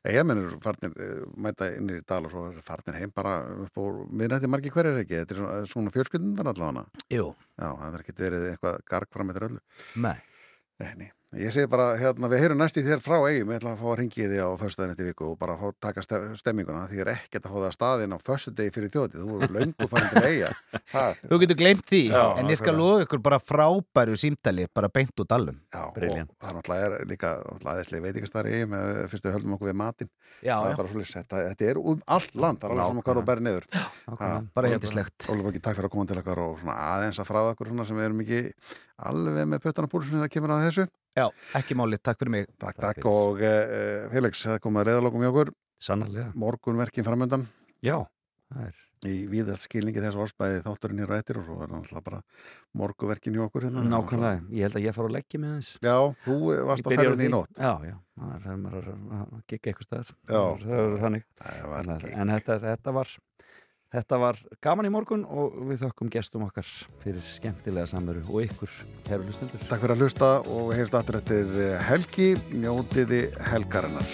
Eigamenn 0.07 0.41
eru 0.43 0.61
farnir, 0.63 0.95
eh, 1.03 1.25
mæta 1.37 1.69
inn 1.77 1.91
í 1.93 1.99
dal 2.07 2.23
og 2.27 2.33
svo 2.33 2.45
farnir 2.65 2.99
heim 2.99 3.13
bara 3.15 3.39
upp 3.67 3.77
á 3.77 3.83
miðnætti 4.09 4.51
margi 4.51 4.73
hverjir 4.73 5.03
ekki, 5.03 5.21
þetta 5.23 5.35
er 5.37 5.41
svona, 5.43 5.59
svona 5.73 5.93
fjölskyldundar 5.95 6.51
allavega 6.53 6.87
Jú. 7.13 7.29
Já, 7.57 7.69
það 7.69 7.93
er 7.93 8.05
ekkert 8.05 8.25
verið 8.27 8.49
eitthvað 8.53 8.81
garg 8.93 9.13
fram 9.13 9.31
með 9.31 9.43
öllu 9.49 9.61
Nei. 10.07 10.17
Nei, 10.77 10.91
nei. 10.97 11.11
Ég 11.35 11.51
segi 11.51 11.67
bara, 11.67 11.89
hérna, 11.99 12.29
við 12.31 12.39
heyrum 12.39 12.61
næst 12.61 12.77
í 12.79 12.81
þér 12.85 13.01
frá 13.03 13.17
eigum, 13.27 13.49
ég 13.51 13.57
ætla 13.59 13.73
að 13.73 13.81
fá 13.81 13.87
að 13.91 13.97
ringi 13.99 14.27
þig 14.31 14.37
á 14.39 14.47
föstudaginn 14.61 14.93
eftir 14.93 15.07
viku 15.09 15.25
og 15.27 15.33
bara 15.41 15.57
fá 15.59 15.65
að 15.67 15.73
taka 15.83 16.03
ste- 16.05 16.19
stemminguna 16.39 16.85
því 16.87 17.01
ég 17.01 17.03
er 17.03 17.09
ekkert 17.11 17.49
að 17.49 17.51
fá 17.51 17.57
það 17.57 17.65
að 17.67 17.73
staðinn 17.75 18.15
á 18.15 18.19
föstudegi 18.23 18.71
fyrir 18.71 18.93
þjótið, 18.93 19.25
þú 19.25 19.39
er 19.43 19.51
löngu 19.57 19.87
farin 19.91 20.13
til 20.13 20.23
eiga 20.23 20.51
Það, 20.87 21.19
Þú 21.27 21.39
getur 21.41 21.59
gleymt 21.59 21.83
því, 21.91 21.99
Já, 22.13 22.21
en 22.39 22.51
ég 22.53 22.59
skal 22.61 22.77
lofa 22.79 23.03
ykkur 23.03 23.21
bara 23.27 23.41
frábæru 23.43 24.15
símtali, 24.23 24.69
bara 24.71 24.87
beint 24.87 25.19
út 25.19 25.35
allum. 25.35 25.59
Já, 25.67 25.83
og 25.83 25.99
það 25.99 26.15
er 26.15 26.57
náttúrulega 26.61 26.87
er 26.87 27.11
líka 27.11 27.33
aðeinslega 27.57 28.07
veitingastari 28.07 28.55
eigum, 28.61 28.77
eða 28.79 29.05
fyrstu 29.11 29.35
höldum 29.35 29.57
okkur 29.57 29.71
við 29.73 29.77
matinn. 29.83 30.11
Já, 30.39 30.55
það 30.55 30.63
já. 30.63 30.71
er 30.71 30.79
bara 30.79 30.93
svolítið, 30.93 31.13
þetta, 31.17 31.43
þetta 31.51 31.69
er 31.73 31.81
um 31.83 32.01
allt 32.15 32.39
land, 32.39 32.63
það 32.63 32.69
er 32.69 32.77
alveg 32.77 32.87
saman 32.93 33.07
hvað 33.09 33.19
þú 33.19 33.27
bæri 33.27 33.47
niður. 33.49 33.69
Bara 34.55 34.71
yndislegt. 34.77 35.27
Óli 35.27 35.43
Bóki, 35.43 35.59
takk 35.59 35.75
fyrir 35.75 35.91
að 35.91 35.95
koma 35.97 36.07
til 36.07 36.21
okkar 36.23 36.43
og 36.45 36.55
svona 36.61 36.77
aðeins 36.95 37.19
að 37.19 37.27
fræða 37.33 37.51
okkur 37.51 37.73
svona 37.73 37.87
sem 37.89 37.99
við 37.99 38.07
erum 38.07 38.23
ekki 38.23 38.41
alveg 39.11 39.51
með 39.51 39.61
puttana 39.65 39.91
púlsum 39.91 40.17
þegar 40.17 40.31
kemur 40.33 40.55
að 40.55 40.63
þessu 40.67 40.87
Já, 41.17 41.25
ekki 41.57 41.73
máli, 41.77 41.97
takk 41.97 42.19
fyrir 42.21 42.33
mig. 42.35 42.51
Takk, 42.61 42.77
takk 42.83 43.07
og 43.09 43.39
uh, 43.41 44.03
Felix, 44.13 44.43
það 44.45 44.59
komið 44.67 44.83
að 44.83 44.89
reyðalókum 44.91 45.23
hjá 45.25 45.31
okkur. 45.31 45.49
Sannarlega. 45.81 46.29
Morgunverkin 46.37 47.05
framöndan 47.05 47.47
Já, 47.85 47.95
það 48.53 48.67
er. 48.67 48.83
Í 49.05 49.15
víðast 49.29 49.67
skilningi 49.67 50.01
þess 50.01 50.17
orðspæði 50.17 50.61
þátturinn 50.65 51.01
hér 51.03 51.11
á 51.13 51.15
ettir 51.19 51.37
og 51.37 51.45
svo 51.45 51.57
er 51.61 51.69
náttúrulega 51.69 52.05
bara 52.07 52.21
morgunverkin 52.81 53.37
hjá 53.37 53.43
okkur 53.45 53.67
hérna. 53.67 53.83
Nákvæmlega, 53.91 54.45
ég 54.57 54.65
held 54.67 54.77
að 54.79 54.87
ég 54.87 54.97
fara 54.97 55.11
að 55.11 55.15
leggja 55.17 55.41
með 55.43 55.55
þess 55.57 55.81
Já, 55.85 55.97
þú 56.25 56.37
varst 56.71 56.89
á 56.89 56.89
ferðinni 56.93 57.27
í 57.27 57.33
nótt. 57.33 57.53
Já, 57.61 57.73
já, 57.85 57.95
það 58.17 58.47
er 58.53 58.61
maður 58.63 58.89
að 58.93 59.35
gigga 59.53 59.71
eitthvað 59.73 59.89
staðar. 59.89 60.11
Já. 60.25 60.41
Það 60.65 60.81
er 60.85 60.97
þannig. 61.05 61.27
Var 61.45 61.91
En, 61.93 61.93
en 62.23 62.33
þetta, 62.33 62.59
þetta 62.65 62.95
var 62.97 63.13
Þetta 63.97 64.17
var 64.21 64.37
gaman 64.61 64.85
í 64.85 64.91
morgun 64.93 65.23
og 65.25 65.55
við 65.71 65.87
þökkum 65.87 66.11
gestum 66.13 66.43
okkar 66.45 66.67
fyrir 67.01 67.23
skemmtilega 67.25 67.89
samveru 67.89 68.21
og 68.27 68.43
ykkur, 68.45 68.75
kæru 69.07 69.25
hlustundur. 69.25 69.63
Takk 69.65 69.81
fyrir 69.81 69.95
að 69.95 70.03
hlusta 70.05 70.29
og 70.53 70.69
heyrst 70.77 70.99
aftur 70.99 71.17
eftir 71.17 71.57
helgi, 71.87 72.27
njótiði 72.53 73.23
helgarinnar 73.49 74.11